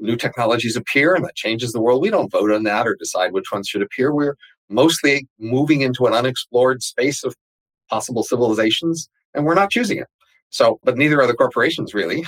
New 0.01 0.17
technologies 0.17 0.77
appear, 0.77 1.15
and 1.15 1.25
that 1.25 1.37
changes 1.37 1.73
the 1.73 1.81
world. 1.81 2.03
We 2.03 2.11
don't 2.11 2.33
vote 2.33 2.51
on 2.51 2.63
that 2.65 2.87
or 2.87 2.97
decide 2.97 3.33
which 3.33 3.53
ones 3.53 3.69
should 3.69 3.83
appear. 3.83 4.15
We're 4.15 4.37
mostly 4.69 5.29
moving 5.39 5.83
into 5.83 6.07
an 6.07 6.15
unexplored 6.15 6.83
space 6.83 7.23
of 7.23 7.35
possible 7.89 8.23
civilizations, 8.23 9.09
and 9.35 9.45
we're 9.45 9.55
not 9.55 9.71
choosing 9.71 9.99
it. 9.99 10.07
So, 10.49 10.81
but 10.83 10.97
neither 10.97 11.21
are 11.21 11.27
the 11.27 11.35
corporations 11.35 11.95
really. 11.95 12.25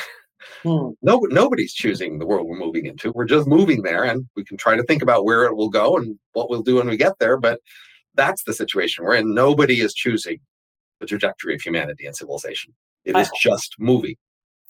Hmm. 0.63 0.91
No, 1.03 1.21
nobody's 1.31 1.73
choosing 1.73 2.19
the 2.19 2.27
world 2.27 2.49
we're 2.49 2.59
moving 2.59 2.87
into. 2.87 3.13
We're 3.13 3.27
just 3.27 3.47
moving 3.47 3.83
there, 3.83 4.03
and 4.03 4.27
we 4.37 4.45
can 4.45 4.57
try 4.57 4.77
to 4.77 4.83
think 4.83 5.03
about 5.03 5.25
where 5.25 5.45
it 5.45 5.57
will 5.57 5.71
go 5.71 5.97
and 5.97 6.19
what 6.33 6.51
we'll 6.51 6.63
do 6.63 6.77
when 6.77 6.89
we 6.89 6.97
get 6.97 7.15
there. 7.21 7.37
But 7.37 7.61
that's 8.15 8.43
the 8.45 8.53
situation 8.53 9.05
we're 9.05 9.15
in. 9.15 9.35
Nobody 9.35 9.81
is 9.81 9.95
choosing 9.95 10.39
the 11.01 11.07
trajectory 11.07 11.55
of 11.55 11.61
humanity 11.61 12.07
and 12.07 12.17
civilization. 12.17 12.75
It 13.05 13.17
is 13.17 13.29
I, 13.29 13.37
just 13.41 13.77
moving. 13.79 14.17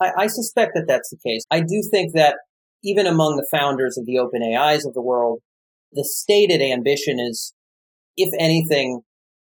I, 0.01 0.11
I 0.19 0.27
suspect 0.27 0.73
that 0.75 0.85
that's 0.87 1.11
the 1.11 1.19
case. 1.27 1.45
I 1.51 1.61
do 1.61 1.83
think 1.91 2.12
that 2.15 2.37
even 2.83 3.07
among 3.07 3.37
the 3.37 3.47
founders 3.51 3.97
of 3.97 4.07
the 4.07 4.18
open 4.18 4.42
AIs 4.42 4.85
of 4.85 4.95
the 4.95 5.03
world, 5.03 5.40
the 5.92 6.05
stated 6.05 6.62
ambition 6.62 7.18
is, 7.21 7.55
if 8.16 8.33
anything, 8.38 9.03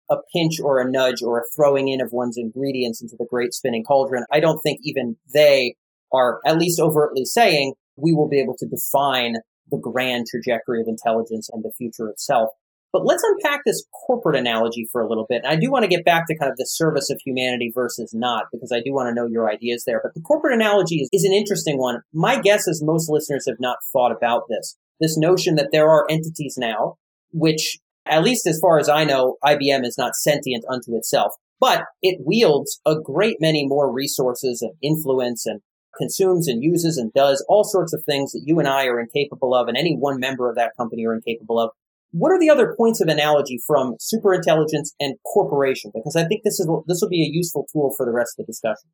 a 0.09 0.17
pinch 0.35 0.59
or 0.61 0.79
a 0.79 0.89
nudge 0.89 1.21
or 1.23 1.39
a 1.39 1.43
throwing 1.55 1.87
in 1.87 2.01
of 2.01 2.09
one's 2.11 2.37
ingredients 2.37 3.01
into 3.01 3.15
the 3.17 3.25
great 3.29 3.53
spinning 3.53 3.83
cauldron. 3.83 4.25
I 4.31 4.39
don't 4.39 4.59
think 4.59 4.79
even 4.83 5.17
they 5.33 5.75
are 6.13 6.39
at 6.45 6.57
least 6.57 6.79
overtly 6.79 7.25
saying 7.25 7.73
we 7.95 8.13
will 8.13 8.29
be 8.29 8.39
able 8.39 8.55
to 8.59 8.67
define 8.67 9.35
the 9.71 9.77
grand 9.77 10.27
trajectory 10.29 10.81
of 10.81 10.87
intelligence 10.87 11.49
and 11.51 11.63
the 11.63 11.71
future 11.77 12.09
itself. 12.09 12.49
But 12.95 13.05
let's 13.05 13.25
unpack 13.25 13.65
this 13.65 13.83
corporate 14.07 14.37
analogy 14.37 14.87
for 14.89 15.01
a 15.01 15.09
little 15.09 15.25
bit. 15.27 15.41
And 15.43 15.51
I 15.51 15.57
do 15.57 15.69
want 15.69 15.83
to 15.83 15.89
get 15.89 16.05
back 16.05 16.27
to 16.27 16.37
kind 16.37 16.49
of 16.49 16.55
the 16.55 16.65
service 16.65 17.09
of 17.09 17.19
humanity 17.25 17.69
versus 17.75 18.13
not, 18.13 18.45
because 18.53 18.71
I 18.71 18.79
do 18.79 18.93
want 18.93 19.09
to 19.09 19.13
know 19.13 19.27
your 19.27 19.51
ideas 19.51 19.83
there. 19.85 19.99
But 20.01 20.13
the 20.13 20.21
corporate 20.21 20.53
analogy 20.53 21.01
is, 21.01 21.09
is 21.11 21.25
an 21.25 21.33
interesting 21.33 21.77
one. 21.77 21.99
My 22.13 22.39
guess 22.39 22.69
is 22.69 22.81
most 22.81 23.09
listeners 23.09 23.43
have 23.49 23.57
not 23.59 23.79
thought 23.91 24.13
about 24.13 24.43
this. 24.49 24.77
This 25.01 25.17
notion 25.17 25.55
that 25.55 25.71
there 25.73 25.89
are 25.89 26.07
entities 26.09 26.55
now, 26.57 26.95
which, 27.33 27.79
at 28.05 28.23
least 28.23 28.47
as 28.47 28.59
far 28.61 28.79
as 28.79 28.87
I 28.87 29.03
know, 29.03 29.35
IBM 29.43 29.83
is 29.83 29.97
not 29.97 30.15
sentient 30.15 30.63
unto 30.69 30.95
itself, 30.95 31.33
but 31.59 31.83
it 32.01 32.21
wields 32.25 32.79
a 32.85 32.95
great 32.95 33.41
many 33.41 33.67
more 33.67 33.91
resources 33.91 34.61
and 34.61 34.71
influence 34.81 35.45
and 35.45 35.59
consumes 35.97 36.47
and 36.47 36.63
uses 36.63 36.95
and 36.95 37.11
does 37.11 37.43
all 37.49 37.65
sorts 37.65 37.93
of 37.93 38.03
things 38.05 38.31
that 38.31 38.43
you 38.45 38.57
and 38.59 38.69
I 38.69 38.85
are 38.85 39.01
incapable 39.01 39.53
of, 39.53 39.67
and 39.67 39.75
any 39.75 39.97
one 39.97 40.17
member 40.17 40.49
of 40.49 40.55
that 40.55 40.71
company 40.77 41.05
are 41.05 41.13
incapable 41.13 41.59
of. 41.59 41.71
What 42.17 42.31
are 42.31 42.39
the 42.39 42.49
other 42.49 42.73
points 42.77 43.01
of 43.01 43.09
analogy 43.09 43.59
from 43.67 43.97
superintelligence 43.99 44.91
and 45.01 45.15
corporation? 45.33 45.91
Because 45.93 46.15
I 46.15 46.23
think 46.23 46.43
this 46.45 46.61
is 46.61 46.69
this 46.87 46.99
will 47.01 47.09
be 47.09 47.21
a 47.21 47.29
useful 47.29 47.67
tool 47.73 47.93
for 47.97 48.05
the 48.05 48.13
rest 48.13 48.35
of 48.39 48.45
the 48.45 48.51
discussion. 48.51 48.89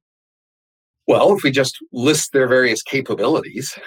Well, 1.06 1.36
if 1.36 1.44
we 1.44 1.52
just 1.52 1.78
list 1.94 2.34
their 2.34 2.48
various 2.48 2.82
capabilities, 2.82 3.78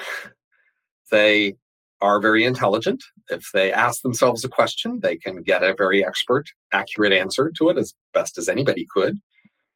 they 1.11 1.55
are 2.01 2.21
very 2.21 2.45
intelligent. 2.45 3.03
If 3.29 3.51
they 3.53 3.73
ask 3.73 4.03
themselves 4.03 4.45
a 4.45 4.49
question, 4.49 5.01
they 5.03 5.17
can 5.17 5.43
get 5.43 5.65
a 5.65 5.75
very 5.77 6.07
expert, 6.07 6.47
accurate 6.73 7.13
answer 7.13 7.51
to 7.59 7.71
it 7.71 7.79
as 7.79 7.93
best 8.13 8.39
as 8.39 8.49
anybody 8.49 8.87
could. 8.95 9.19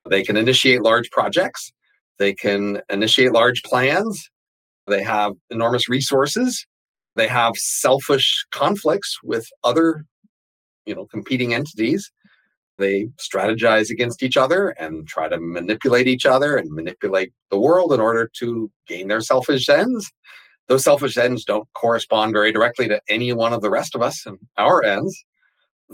They 0.09 0.23
can 0.23 0.37
initiate 0.37 0.83
large 0.83 1.11
projects. 1.11 1.73
They 2.21 2.33
can 2.33 2.81
initiate 2.90 3.33
large 3.33 3.64
plans. 3.64 4.31
They 4.87 5.03
have 5.03 5.33
enormous 5.51 5.88
resources. 5.88 6.64
They 7.18 7.28
have 7.28 7.57
selfish 7.57 8.46
conflicts 8.52 9.18
with 9.24 9.46
other, 9.64 10.04
you 10.87 10.94
know, 10.94 11.04
competing 11.07 11.52
entities. 11.52 12.11
They 12.78 13.09
strategize 13.18 13.90
against 13.90 14.22
each 14.22 14.37
other 14.37 14.68
and 14.78 15.07
try 15.09 15.28
to 15.28 15.38
manipulate 15.40 16.07
each 16.07 16.24
other 16.24 16.57
and 16.57 16.70
manipulate 16.70 17.33
the 17.50 17.59
world 17.59 17.92
in 17.92 17.98
order 17.98 18.31
to 18.38 18.70
gain 18.87 19.09
their 19.09 19.20
selfish 19.20 19.68
ends. 19.68 20.09
Those 20.68 20.85
selfish 20.85 21.16
ends 21.16 21.44
don't 21.44 21.66
correspond 21.74 22.35
very 22.35 22.52
directly 22.52 22.87
to 22.87 23.00
any 23.09 23.33
one 23.33 23.52
of 23.52 23.62
the 23.62 23.70
rest 23.70 23.96
of 23.96 24.02
us 24.02 24.24
and 24.24 24.38
our 24.57 24.85
ends. 24.85 25.24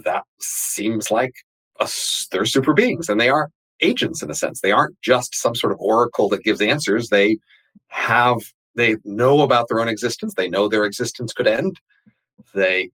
That 0.04 0.24
seems 0.40 1.10
like 1.10 1.32
us, 1.80 2.26
they're 2.30 2.44
super 2.44 2.74
beings, 2.74 3.08
and 3.08 3.18
they 3.18 3.30
are 3.30 3.50
agents 3.80 4.22
in 4.22 4.30
a 4.30 4.34
sense. 4.34 4.60
They 4.60 4.72
aren't 4.72 5.00
just 5.00 5.34
some 5.34 5.54
sort 5.54 5.72
of 5.72 5.80
oracle 5.80 6.28
that 6.28 6.44
gives 6.44 6.60
answers. 6.60 7.08
They 7.08 7.38
have, 7.88 8.38
they 8.74 8.96
know 9.04 9.42
about 9.42 9.68
their 9.68 9.80
own 9.80 9.88
existence. 9.88 10.34
They 10.34 10.48
know 10.48 10.68
their 10.68 10.84
existence 10.84 11.32
could 11.32 11.46
end. 11.46 11.80
They 12.54 12.90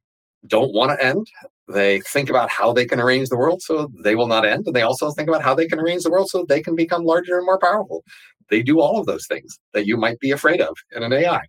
don't 0.47 0.73
want 0.73 0.99
to 0.99 1.05
end. 1.05 1.27
They 1.69 2.01
think 2.01 2.29
about 2.31 2.51
how 2.51 2.73
they 2.73 2.87
can 2.87 3.01
arrange 3.01 3.29
the 3.29 3.37
world 3.37 3.62
so 3.62 3.90
they 4.03 4.14
will 4.14 4.27
not 4.27 4.45
end. 4.45 4.66
And 4.66 4.75
they 4.75 4.83
also 4.83 5.11
think 5.11 5.29
about 5.29 5.43
how 5.43 5.55
they 5.55 5.66
can 5.66 5.79
arrange 5.79 6.03
the 6.03 6.11
world 6.11 6.29
so 6.29 6.45
they 6.45 6.62
can 6.62 6.75
become 6.75 7.05
larger 7.05 7.37
and 7.37 7.47
more 7.47 7.59
powerful. 7.59 8.05
They 8.49 8.62
do 8.62 8.81
all 8.81 8.99
of 8.99 9.07
those 9.07 9.27
things 9.27 9.59
that 9.75 9.87
you 9.87 9.97
might 9.97 10.19
be 10.19 10.31
afraid 10.31 10.61
of 10.61 10.75
in 10.93 11.03
an 11.03 11.12
AI. 11.12 11.43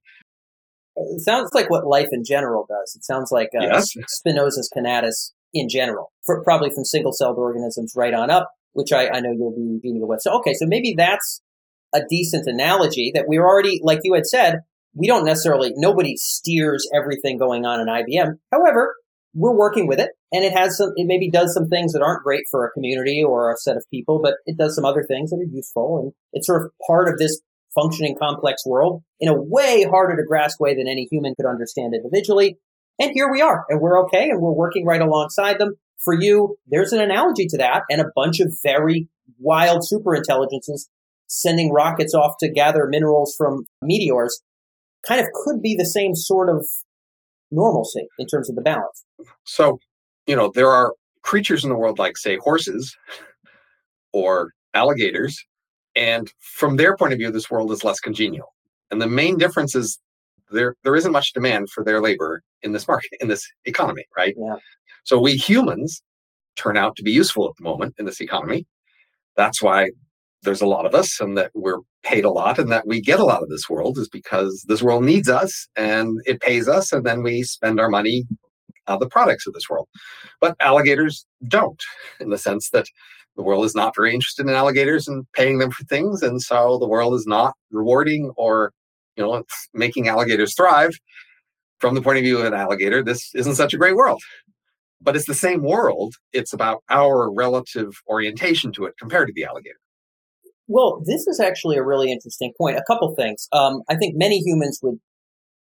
It 0.95 1.21
sounds 1.21 1.49
like 1.53 1.69
what 1.69 1.87
life 1.87 2.09
in 2.11 2.23
general 2.23 2.65
does. 2.69 2.95
It 2.95 3.03
sounds 3.03 3.31
like 3.31 3.49
uh, 3.59 3.63
Yes. 3.63 3.89
Spinoza's 4.07 4.69
Conatus 4.75 5.31
in 5.53 5.67
general, 5.67 6.11
for, 6.25 6.43
probably 6.43 6.69
from 6.69 6.85
single-celled 6.85 7.37
organisms 7.37 7.93
right 7.95 8.13
on 8.13 8.29
up, 8.29 8.49
which 8.73 8.91
I, 8.91 9.09
I 9.09 9.19
know 9.19 9.31
you'll 9.31 9.55
be 9.55 9.79
dealing 9.81 10.07
with. 10.07 10.21
So, 10.21 10.37
okay, 10.39 10.53
so 10.53 10.65
maybe 10.65 10.93
that's 10.95 11.41
a 11.93 12.01
decent 12.09 12.47
analogy 12.47 13.11
that 13.13 13.25
we're 13.27 13.45
already, 13.45 13.79
like 13.83 13.99
you 14.03 14.13
had 14.13 14.25
said, 14.25 14.59
we 14.93 15.07
don't 15.07 15.25
necessarily, 15.25 15.71
nobody 15.75 16.15
steers 16.17 16.87
everything 16.93 17.37
going 17.37 17.65
on 17.65 17.79
in 17.79 17.87
IBM. 17.87 18.33
However, 18.51 18.95
we're 19.33 19.57
working 19.57 19.87
with 19.87 19.99
it 19.99 20.11
and 20.31 20.43
it 20.43 20.53
has 20.53 20.77
some, 20.77 20.91
it 20.95 21.07
maybe 21.07 21.29
does 21.29 21.53
some 21.53 21.67
things 21.67 21.93
that 21.93 22.01
aren't 22.01 22.23
great 22.23 22.43
for 22.51 22.65
a 22.65 22.71
community 22.71 23.23
or 23.25 23.51
a 23.51 23.57
set 23.57 23.77
of 23.77 23.85
people, 23.89 24.19
but 24.21 24.35
it 24.45 24.57
does 24.57 24.75
some 24.75 24.85
other 24.85 25.03
things 25.07 25.29
that 25.29 25.37
are 25.37 25.55
useful. 25.55 25.99
And 26.03 26.13
it's 26.33 26.47
sort 26.47 26.65
of 26.65 26.71
part 26.85 27.07
of 27.07 27.17
this 27.17 27.39
functioning 27.73 28.17
complex 28.21 28.65
world 28.65 29.03
in 29.19 29.29
a 29.29 29.41
way 29.41 29.85
harder 29.89 30.17
to 30.17 30.27
grasp 30.27 30.59
way 30.59 30.75
than 30.75 30.87
any 30.87 31.07
human 31.09 31.35
could 31.35 31.45
understand 31.45 31.93
individually. 31.95 32.57
And 32.99 33.11
here 33.13 33.31
we 33.31 33.41
are 33.41 33.65
and 33.69 33.79
we're 33.79 34.03
okay 34.05 34.29
and 34.29 34.41
we're 34.41 34.51
working 34.51 34.85
right 34.85 35.01
alongside 35.01 35.59
them. 35.59 35.75
For 36.03 36.13
you, 36.19 36.57
there's 36.67 36.93
an 36.93 37.01
analogy 37.01 37.45
to 37.47 37.57
that 37.57 37.83
and 37.89 38.01
a 38.01 38.11
bunch 38.15 38.39
of 38.39 38.53
very 38.63 39.07
wild 39.39 39.87
super 39.87 40.15
intelligences 40.15 40.89
sending 41.31 41.71
rockets 41.71 42.13
off 42.13 42.33
to 42.39 42.51
gather 42.51 42.87
minerals 42.87 43.33
from 43.37 43.63
meteors 43.81 44.41
kind 45.07 45.21
of 45.21 45.27
could 45.33 45.61
be 45.61 45.75
the 45.75 45.85
same 45.85 46.13
sort 46.13 46.49
of 46.49 46.67
normalcy 47.51 48.05
in 48.19 48.27
terms 48.27 48.49
of 48.49 48.55
the 48.57 48.61
balance. 48.61 49.05
So, 49.45 49.79
you 50.27 50.35
know, 50.35 50.51
there 50.53 50.69
are 50.69 50.93
creatures 51.23 51.63
in 51.63 51.69
the 51.69 51.77
world 51.77 51.99
like, 51.99 52.17
say, 52.17 52.37
horses 52.37 52.95
or 54.13 54.51
alligators. 54.73 55.41
And 55.95 56.31
from 56.39 56.75
their 56.75 56.97
point 56.97 57.13
of 57.13 57.19
view, 57.19 57.31
this 57.31 57.49
world 57.49 57.71
is 57.71 57.83
less 57.83 58.01
congenial. 58.01 58.53
And 58.91 59.01
the 59.01 59.07
main 59.07 59.37
difference 59.37 59.73
is 59.73 59.97
there 60.51 60.75
there 60.83 60.97
isn't 60.97 61.13
much 61.13 61.31
demand 61.31 61.69
for 61.69 61.81
their 61.81 62.01
labor 62.01 62.43
in 62.61 62.73
this 62.73 62.89
market, 62.89 63.11
in 63.21 63.29
this 63.29 63.49
economy, 63.63 64.03
right? 64.17 64.35
Yeah. 64.37 64.57
So 65.05 65.17
we 65.17 65.35
humans 65.37 66.03
turn 66.57 66.75
out 66.75 66.97
to 66.97 67.03
be 67.03 67.11
useful 67.11 67.47
at 67.47 67.55
the 67.57 67.63
moment 67.63 67.95
in 67.97 68.05
this 68.05 68.19
economy. 68.19 68.65
That's 69.37 69.61
why 69.61 69.91
there's 70.43 70.61
a 70.61 70.67
lot 70.67 70.85
of 70.85 70.95
us 70.95 71.19
and 71.19 71.37
that 71.37 71.51
we're 71.53 71.79
paid 72.03 72.25
a 72.25 72.29
lot 72.29 72.57
and 72.57 72.71
that 72.71 72.87
we 72.87 72.99
get 72.99 73.19
a 73.19 73.25
lot 73.25 73.43
of 73.43 73.49
this 73.49 73.69
world 73.69 73.97
is 73.97 74.09
because 74.09 74.65
this 74.67 74.81
world 74.81 75.03
needs 75.03 75.29
us 75.29 75.67
and 75.75 76.19
it 76.25 76.41
pays 76.41 76.67
us 76.67 76.91
and 76.91 77.05
then 77.05 77.21
we 77.21 77.43
spend 77.43 77.79
our 77.79 77.89
money 77.89 78.25
on 78.87 78.99
the 78.99 79.07
products 79.07 79.45
of 79.45 79.53
this 79.53 79.69
world. 79.69 79.87
But 80.39 80.55
alligators 80.59 81.25
don't 81.47 81.81
in 82.19 82.29
the 82.29 82.37
sense 82.37 82.69
that 82.71 82.87
the 83.35 83.43
world 83.43 83.65
is 83.65 83.75
not 83.75 83.95
very 83.95 84.13
interested 84.13 84.47
in 84.47 84.53
alligators 84.53 85.07
and 85.07 85.25
paying 85.33 85.59
them 85.59 85.71
for 85.71 85.83
things 85.85 86.21
and 86.23 86.41
so 86.41 86.77
the 86.79 86.87
world 86.87 87.13
is 87.13 87.27
not 87.27 87.53
rewarding 87.71 88.31
or 88.35 88.73
you 89.15 89.23
know 89.23 89.43
making 89.73 90.07
alligators 90.07 90.55
thrive. 90.55 90.91
From 91.79 91.95
the 91.95 92.01
point 92.01 92.17
of 92.17 92.23
view 92.23 92.39
of 92.39 92.45
an 92.45 92.53
alligator 92.53 93.03
this 93.03 93.29
isn't 93.35 93.55
such 93.55 93.73
a 93.73 93.77
great 93.77 93.95
world. 93.95 94.21
But 95.03 95.15
it's 95.15 95.25
the 95.25 95.33
same 95.33 95.63
world. 95.63 96.13
It's 96.31 96.53
about 96.53 96.83
our 96.89 97.31
relative 97.31 97.91
orientation 98.07 98.71
to 98.73 98.85
it 98.85 98.93
compared 98.99 99.27
to 99.27 99.33
the 99.33 99.45
alligator 99.45 99.79
Well, 100.71 101.03
this 101.05 101.27
is 101.27 101.41
actually 101.41 101.75
a 101.75 101.83
really 101.83 102.11
interesting 102.11 102.53
point. 102.57 102.77
A 102.77 102.83
couple 102.87 103.13
things. 103.13 103.49
Um, 103.51 103.81
I 103.89 103.95
think 103.95 104.15
many 104.15 104.39
humans 104.39 104.79
would 104.81 104.99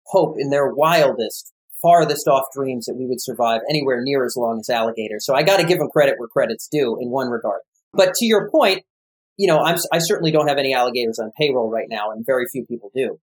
hope 0.06 0.36
in 0.38 0.52
their 0.52 0.72
wildest, 0.72 1.52
farthest 1.82 2.28
off 2.28 2.46
dreams 2.54 2.86
that 2.86 2.96
we 2.96 3.08
would 3.08 3.20
survive 3.20 3.62
anywhere 3.68 4.02
near 4.04 4.24
as 4.26 4.36
long 4.38 4.60
as 4.60 4.70
alligators. 4.70 5.26
So 5.26 5.34
I 5.34 5.42
got 5.42 5.58
to 5.58 5.66
give 5.66 5.80
them 5.80 5.90
credit 5.90 6.16
where 6.18 6.28
credit's 6.28 6.68
due 6.68 7.00
in 7.02 7.10
one 7.10 7.30
regard. 7.30 7.62
But 7.94 8.14
to 8.16 8.26
your 8.26 8.50
point, 8.52 8.84
you 9.38 9.48
know, 9.48 9.60
I'm, 9.60 9.78
I 9.92 9.98
certainly 9.98 10.32
don't 10.32 10.48
have 10.48 10.60
any 10.60 10.72
alligators 10.74 11.18
on 11.18 11.32
payroll 11.36 11.72
right 11.72 11.88
now, 11.90 12.12
and 12.12 12.24
very 12.24 12.46
few 12.52 12.64
people 12.68 12.92
do. 12.96 13.20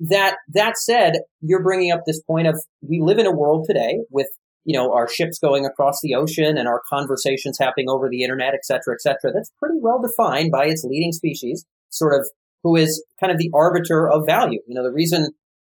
That 0.00 0.36
that 0.54 0.78
said, 0.78 1.20
you're 1.40 1.62
bringing 1.62 1.92
up 1.92 2.00
this 2.06 2.22
point 2.22 2.46
of 2.46 2.58
we 2.80 3.00
live 3.02 3.18
in 3.18 3.26
a 3.26 3.36
world 3.36 3.66
today 3.66 3.98
with 4.10 4.28
you 4.64 4.78
know 4.78 4.92
our 4.92 5.08
ships 5.08 5.38
going 5.38 5.64
across 5.66 5.98
the 6.02 6.14
ocean 6.14 6.56
and 6.58 6.68
our 6.68 6.82
conversations 6.88 7.58
happening 7.60 7.88
over 7.88 8.08
the 8.08 8.22
internet, 8.22 8.54
et 8.54 8.64
cetera, 8.64 8.94
et 8.94 9.00
cetera. 9.00 9.32
That's 9.32 9.50
pretty 9.58 9.78
well 9.80 10.00
defined 10.00 10.50
by 10.52 10.66
its 10.66 10.84
leading 10.84 11.12
species, 11.12 11.64
sort 11.90 12.18
of 12.18 12.28
who 12.62 12.76
is 12.76 13.04
kind 13.20 13.32
of 13.32 13.38
the 13.38 13.50
arbiter 13.54 14.08
of 14.08 14.24
value. 14.26 14.60
You 14.68 14.74
know, 14.74 14.82
the 14.84 14.92
reason 14.92 15.30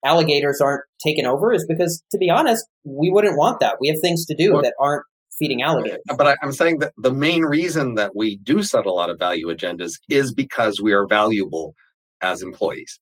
alligators 0.05 0.61
aren't 0.61 0.83
taken 1.05 1.27
over 1.27 1.53
is 1.53 1.64
because, 1.68 2.03
to 2.11 2.18
be 2.18 2.29
honest, 2.29 2.64
we 2.85 3.11
wouldn't 3.11 3.37
want 3.38 3.61
that. 3.61 3.77
We 3.81 3.88
have 3.88 3.99
things 4.01 4.27
to 4.27 4.35
do 4.35 4.55
Well- 4.55 4.62
that 4.62 4.75
aren't 4.81 5.05
feeding 5.38 5.62
alligators. 5.62 5.99
but 6.18 6.27
I, 6.27 6.37
i'm 6.42 6.53
saying 6.53 6.81
that 6.81 6.92
the 6.99 7.11
main 7.11 7.42
reason 7.42 7.95
that 7.95 8.14
we 8.14 8.37
do 8.37 8.62
set 8.62 8.85
a 8.85 8.92
lot 8.92 9.09
of 9.09 9.18
value 9.18 9.47
agendas 9.49 9.92
is 10.11 10.33
because 10.33 10.79
we 10.81 10.92
are 10.92 11.07
valuable 11.07 11.75
as 12.21 12.42
employees 12.42 13.01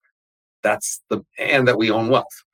that's 0.62 1.02
the 1.10 1.22
and 1.40 1.66
that 1.66 1.76
we 1.76 1.90
own 1.90 2.08
wealth 2.08 2.44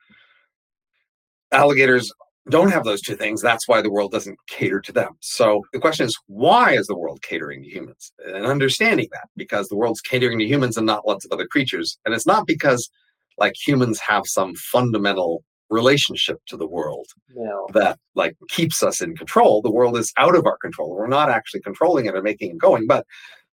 alligators 1.52 2.10
don't 2.48 2.70
have 2.70 2.84
those 2.84 3.00
two 3.00 3.16
things 3.16 3.42
that's 3.42 3.66
why 3.68 3.80
the 3.82 3.90
world 3.90 4.12
doesn't 4.12 4.38
cater 4.46 4.80
to 4.80 4.92
them 4.92 5.12
so 5.20 5.62
the 5.72 5.78
question 5.78 6.06
is 6.06 6.18
why 6.26 6.72
is 6.72 6.86
the 6.86 6.96
world 6.96 7.20
catering 7.22 7.62
to 7.62 7.68
humans 7.68 8.12
and 8.24 8.46
understanding 8.46 9.08
that 9.12 9.28
because 9.36 9.68
the 9.68 9.76
world's 9.76 10.00
catering 10.00 10.38
to 10.38 10.46
humans 10.46 10.76
and 10.76 10.86
not 10.86 11.06
lots 11.06 11.24
of 11.24 11.32
other 11.32 11.46
creatures 11.46 11.98
and 12.04 12.14
it's 12.14 12.26
not 12.26 12.46
because 12.46 12.90
like 13.38 13.54
humans 13.66 14.00
have 14.00 14.26
some 14.26 14.54
fundamental 14.54 15.42
relationship 15.68 16.38
to 16.46 16.56
the 16.56 16.66
world 16.66 17.06
know, 17.34 17.66
that 17.72 17.98
like 18.14 18.36
keeps 18.48 18.82
us 18.82 19.00
in 19.00 19.16
control. 19.16 19.62
The 19.62 19.70
world 19.70 19.96
is 19.96 20.12
out 20.16 20.36
of 20.36 20.46
our 20.46 20.56
control. 20.58 20.90
We're 20.90 21.06
not 21.06 21.28
actually 21.30 21.60
controlling 21.60 22.06
it 22.06 22.14
or 22.14 22.22
making 22.22 22.52
it 22.52 22.58
going. 22.58 22.86
But 22.86 23.06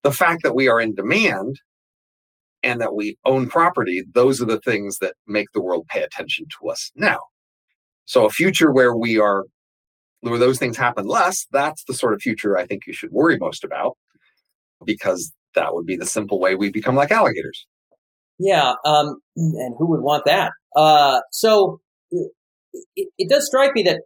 the 0.04 0.12
fact 0.12 0.44
that 0.44 0.56
we 0.56 0.68
are 0.68 0.80
in 0.80 0.96
demand 0.96 1.60
and 2.62 2.80
that 2.82 2.96
we 2.96 3.18
own 3.26 3.50
property, 3.50 4.04
those 4.14 4.42
are 4.42 4.46
the 4.46 4.60
things 4.62 5.00
that 5.00 5.16
make 5.28 5.48
the 5.54 5.62
world 5.62 5.88
pay 5.88 6.04
attention 6.04 6.46
to 6.60 6.70
us 6.70 6.92
now. 6.96 7.20
So 8.06 8.26
a 8.26 8.30
future 8.30 8.72
where 8.72 8.96
we 8.96 9.20
are 9.20 9.46
where 10.22 10.40
those 10.40 10.58
things 10.58 10.78
happen 10.78 11.06
less, 11.06 11.46
that's 11.52 11.84
the 11.86 11.94
sort 11.94 12.14
of 12.14 12.22
future 12.22 12.58
I 12.58 12.66
think 12.66 12.88
you 12.88 12.94
should 12.94 13.12
worry 13.12 13.38
most 13.38 13.64
about 13.64 13.98
because 14.86 15.34
that 15.56 15.74
would 15.74 15.86
be 15.86 15.98
the 15.98 16.06
simple 16.06 16.40
way 16.40 16.56
we 16.56 16.72
become 16.72 16.96
like 16.96 17.12
alligators. 17.12 17.66
Yeah, 18.40 18.74
um, 18.86 19.18
and 19.36 19.76
who 19.78 19.90
would 19.92 20.02
want 20.02 20.26
that? 20.26 20.52
Uh, 20.76 21.20
so 21.32 21.80
it, 22.12 23.10
it 23.18 23.30
does 23.30 23.46
strike 23.46 23.74
me 23.76 23.84
that 23.84 24.02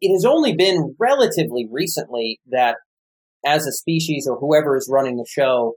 it 0.00 0.12
has 0.12 0.24
only 0.24 0.54
been 0.54 0.94
relatively 0.98 1.68
recently 1.70 2.38
that, 2.50 2.76
as 3.44 3.66
a 3.66 3.72
species 3.72 4.28
or 4.30 4.38
whoever 4.38 4.76
is 4.76 4.88
running 4.92 5.16
the 5.16 5.26
show, 5.28 5.74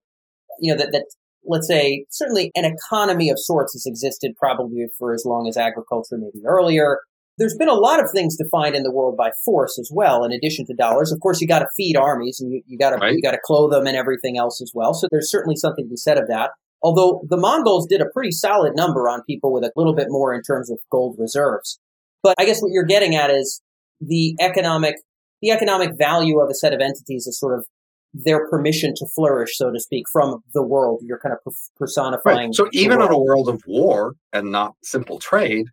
you 0.60 0.72
know 0.72 0.78
that 0.78 0.92
that 0.92 1.06
let's 1.46 1.68
say 1.68 2.06
certainly 2.10 2.52
an 2.56 2.66
economy 2.66 3.30
of 3.30 3.38
sorts 3.40 3.74
has 3.74 3.86
existed 3.86 4.34
probably 4.38 4.86
for 4.98 5.14
as 5.14 5.24
long 5.26 5.48
as 5.48 5.58
agriculture, 5.58 6.18
maybe 6.18 6.46
earlier. 6.46 7.00
There's 7.38 7.56
been 7.58 7.70
a 7.70 7.74
lot 7.74 8.00
of 8.00 8.12
things 8.14 8.38
defined 8.38 8.76
in 8.76 8.84
the 8.84 8.92
world 8.92 9.18
by 9.18 9.32
force 9.44 9.80
as 9.80 9.90
well, 9.92 10.24
in 10.24 10.32
addition 10.32 10.66
to 10.68 10.74
dollars. 10.76 11.12
Of 11.12 11.20
course, 11.20 11.42
you 11.42 11.48
got 11.48 11.60
to 11.60 11.68
feed 11.76 11.98
armies 11.98 12.40
and 12.40 12.52
you, 12.52 12.62
you 12.68 12.78
got 12.78 12.92
to 12.92 12.98
Right. 12.98 13.14
you 13.14 13.22
got 13.22 13.32
to 13.32 13.40
clothe 13.44 13.72
them 13.72 13.88
and 13.88 13.98
everything 13.98 14.38
else 14.38 14.62
as 14.62 14.72
well. 14.74 14.94
So 14.94 15.08
there's 15.12 15.32
certainly 15.32 15.56
something 15.56 15.86
to 15.86 15.90
be 15.90 15.98
said 15.98 16.18
of 16.18 16.28
that. 16.28 16.52
Although 16.84 17.24
the 17.30 17.38
Mongols 17.38 17.88
did 17.88 18.02
a 18.02 18.06
pretty 18.14 18.32
solid 18.32 18.76
number 18.76 19.08
on 19.10 19.24
people 19.24 19.52
with 19.54 19.64
a 19.64 19.72
little 19.76 19.96
bit 19.96 20.08
more 20.10 20.34
in 20.34 20.42
terms 20.42 20.70
of 20.70 20.80
gold 20.92 21.16
reserves. 21.18 21.80
But 22.22 22.36
I 22.38 22.46
guess 22.46 22.62
what 22.62 22.72
you're 22.72 22.84
getting 22.86 23.16
at 23.16 23.30
is 23.32 23.62
the 24.00 24.36
economic, 24.40 24.96
the 25.42 25.52
economic 25.52 25.92
value 25.98 26.40
of 26.40 26.50
a 26.50 26.54
set 26.54 26.74
of 26.74 26.82
entities 26.82 27.26
is 27.26 27.40
sort 27.40 27.58
of 27.58 27.66
their 28.14 28.48
permission 28.50 28.94
to 28.96 29.08
flourish, 29.16 29.58
so 29.58 29.72
to 29.72 29.80
speak, 29.80 30.04
from 30.12 30.44
the 30.54 30.62
world. 30.62 31.02
You're 31.04 31.20
kind 31.20 31.34
of 31.34 31.40
per- 31.44 31.58
personifying. 31.78 32.54
So 32.54 32.66
the 32.72 32.78
even 32.80 33.02
in 33.02 33.12
a 33.12 33.18
world 33.18 33.50
of 33.50 33.62
war 33.66 34.14
and 34.32 34.52
not 34.52 34.74
simple 34.84 35.20
trade, 35.20 35.66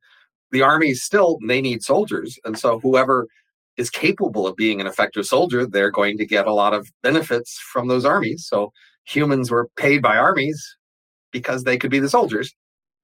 the 0.52 0.62
armies 0.62 1.02
still 1.02 1.38
they 1.46 1.60
need 1.60 1.82
soldiers, 1.82 2.38
and 2.44 2.58
so 2.58 2.80
whoever 2.80 3.26
is 3.76 3.90
capable 3.90 4.46
of 4.46 4.56
being 4.56 4.80
an 4.80 4.86
effective 4.86 5.26
soldier, 5.26 5.66
they're 5.66 5.90
going 5.90 6.18
to 6.18 6.26
get 6.26 6.46
a 6.46 6.52
lot 6.52 6.74
of 6.74 6.88
benefits 7.02 7.58
from 7.72 7.88
those 7.88 8.04
armies. 8.04 8.46
So 8.46 8.72
humans 9.04 9.50
were 9.50 9.68
paid 9.76 10.02
by 10.02 10.16
armies 10.16 10.76
because 11.32 11.64
they 11.64 11.78
could 11.78 11.90
be 11.90 12.00
the 12.00 12.08
soldiers, 12.08 12.54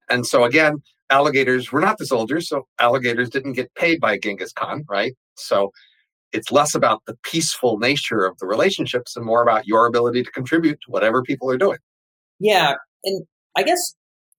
and 0.09 0.25
so 0.25 0.43
again, 0.43 0.81
alligators 1.09 1.71
were 1.71 1.81
not 1.81 1.97
the 1.97 2.05
soldiers, 2.05 2.49
so 2.49 2.67
alligators 2.79 3.29
didn't 3.29 3.53
get 3.53 3.73
paid 3.75 3.99
by 3.99 4.17
Genghis 4.17 4.53
Khan, 4.53 4.83
right? 4.89 5.13
So 5.35 5.71
it's 6.33 6.51
less 6.51 6.75
about 6.75 7.01
the 7.07 7.15
peaceful 7.23 7.77
nature 7.79 8.25
of 8.25 8.37
the 8.39 8.45
relationships 8.45 9.15
and 9.15 9.25
more 9.25 9.41
about 9.41 9.65
your 9.65 9.85
ability 9.85 10.23
to 10.23 10.31
contribute 10.31 10.79
to 10.81 10.91
whatever 10.91 11.21
people 11.23 11.49
are 11.49 11.57
doing. 11.57 11.77
Yeah, 12.39 12.75
and 13.03 13.25
I 13.55 13.63
guess 13.63 13.95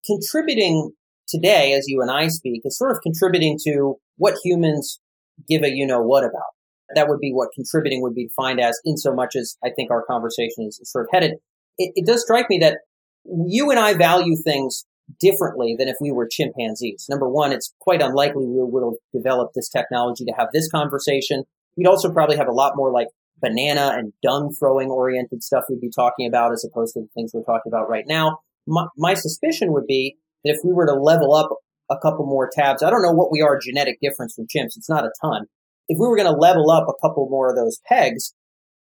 contributing 0.06 0.92
today, 1.28 1.74
as 1.74 1.84
you 1.86 2.00
and 2.00 2.10
I 2.10 2.28
speak, 2.28 2.62
is 2.64 2.78
sort 2.78 2.90
of 2.90 2.98
contributing 3.02 3.58
to 3.64 3.96
what 4.16 4.34
humans 4.44 5.00
give 5.48 5.62
a 5.62 5.70
you 5.70 5.86
know 5.86 6.02
what 6.02 6.24
about. 6.24 6.54
That 6.94 7.08
would 7.08 7.20
be 7.20 7.32
what 7.32 7.50
contributing 7.54 8.02
would 8.02 8.14
be 8.14 8.26
defined 8.28 8.60
as, 8.60 8.80
in 8.84 8.96
so 8.96 9.14
much 9.14 9.36
as 9.36 9.56
I 9.62 9.70
think 9.74 9.90
our 9.90 10.04
conversation 10.04 10.66
is 10.66 10.80
sort 10.84 11.04
of 11.04 11.10
headed. 11.12 11.32
It, 11.76 11.92
it 11.94 12.06
does 12.06 12.22
strike 12.22 12.46
me 12.48 12.58
that 12.58 12.78
you 13.24 13.70
and 13.70 13.78
I 13.78 13.94
value 13.94 14.36
things 14.42 14.84
differently 15.20 15.74
than 15.78 15.88
if 15.88 15.96
we 16.00 16.12
were 16.12 16.28
chimpanzees. 16.30 17.06
Number 17.08 17.28
one, 17.28 17.52
it's 17.52 17.74
quite 17.80 18.02
unlikely 18.02 18.46
we 18.46 18.56
would 18.58 18.82
have 18.82 18.98
developed 19.12 19.54
this 19.54 19.68
technology 19.68 20.24
to 20.24 20.32
have 20.32 20.48
this 20.52 20.70
conversation. 20.70 21.44
We'd 21.76 21.86
also 21.86 22.12
probably 22.12 22.36
have 22.36 22.48
a 22.48 22.52
lot 22.52 22.72
more 22.76 22.92
like 22.92 23.08
banana 23.40 23.92
and 23.94 24.12
dung 24.22 24.54
throwing 24.58 24.90
oriented 24.90 25.42
stuff 25.42 25.64
we'd 25.68 25.80
be 25.80 25.90
talking 25.94 26.26
about 26.26 26.52
as 26.52 26.64
opposed 26.64 26.94
to 26.94 27.00
the 27.00 27.08
things 27.14 27.32
we're 27.32 27.42
talking 27.42 27.70
about 27.70 27.88
right 27.88 28.04
now. 28.06 28.38
My, 28.66 28.86
my 28.96 29.14
suspicion 29.14 29.72
would 29.72 29.86
be 29.86 30.16
if 30.44 30.58
we 30.64 30.72
were 30.72 30.86
to 30.86 30.94
level 30.94 31.34
up 31.34 31.50
a 31.90 31.98
couple 31.98 32.26
more 32.26 32.50
tabs. 32.52 32.82
I 32.82 32.90
don't 32.90 33.02
know 33.02 33.12
what 33.12 33.32
we 33.32 33.40
are 33.40 33.58
genetic 33.58 33.98
difference 34.00 34.34
from 34.34 34.46
chimps. 34.46 34.76
It's 34.76 34.90
not 34.90 35.04
a 35.04 35.12
ton. 35.20 35.46
If 35.88 35.98
we 35.98 36.06
were 36.06 36.16
going 36.16 36.30
to 36.30 36.38
level 36.38 36.70
up 36.70 36.86
a 36.88 37.06
couple 37.06 37.28
more 37.30 37.48
of 37.48 37.56
those 37.56 37.80
pegs, 37.86 38.34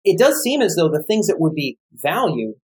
it 0.03 0.19
does 0.19 0.41
seem 0.41 0.61
as 0.61 0.75
though 0.75 0.89
the 0.89 1.03
things 1.03 1.27
that 1.27 1.39
would 1.39 1.55
be 1.55 1.77
valued 1.93 2.55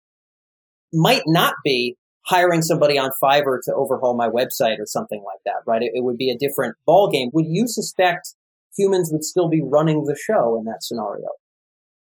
might 0.93 1.23
not 1.27 1.55
be 1.65 1.97
hiring 2.27 2.63
somebody 2.63 2.99
on 2.99 3.11
Fiverr 3.23 3.59
to 3.65 3.75
overhaul 3.75 4.17
my 4.17 4.29
website 4.29 4.79
or 4.79 4.87
something 4.87 5.23
like 5.25 5.41
that, 5.45 5.63
right? 5.67 5.83
It, 5.83 5.93
it 5.95 6.05
would 6.05 6.17
be 6.17 6.31
a 6.31 6.39
different 6.39 6.77
ball 6.87 7.11
game. 7.11 7.31
Would 7.33 7.47
you 7.49 7.67
suspect 7.67 8.35
humans 8.77 9.11
would 9.13 9.25
still 9.25 9.49
be 9.49 9.63
running 9.63 10.05
the 10.05 10.17
show 10.17 10.57
in 10.59 10.65
that 10.65 10.83
scenario? 10.83 11.29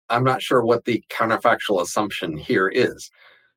I'm 0.08 0.24
not 0.24 0.42
sure 0.42 0.64
what 0.64 0.84
the 0.84 1.02
counterfactual 1.10 1.82
assumption 1.82 2.36
here 2.36 2.68
is. 2.68 3.10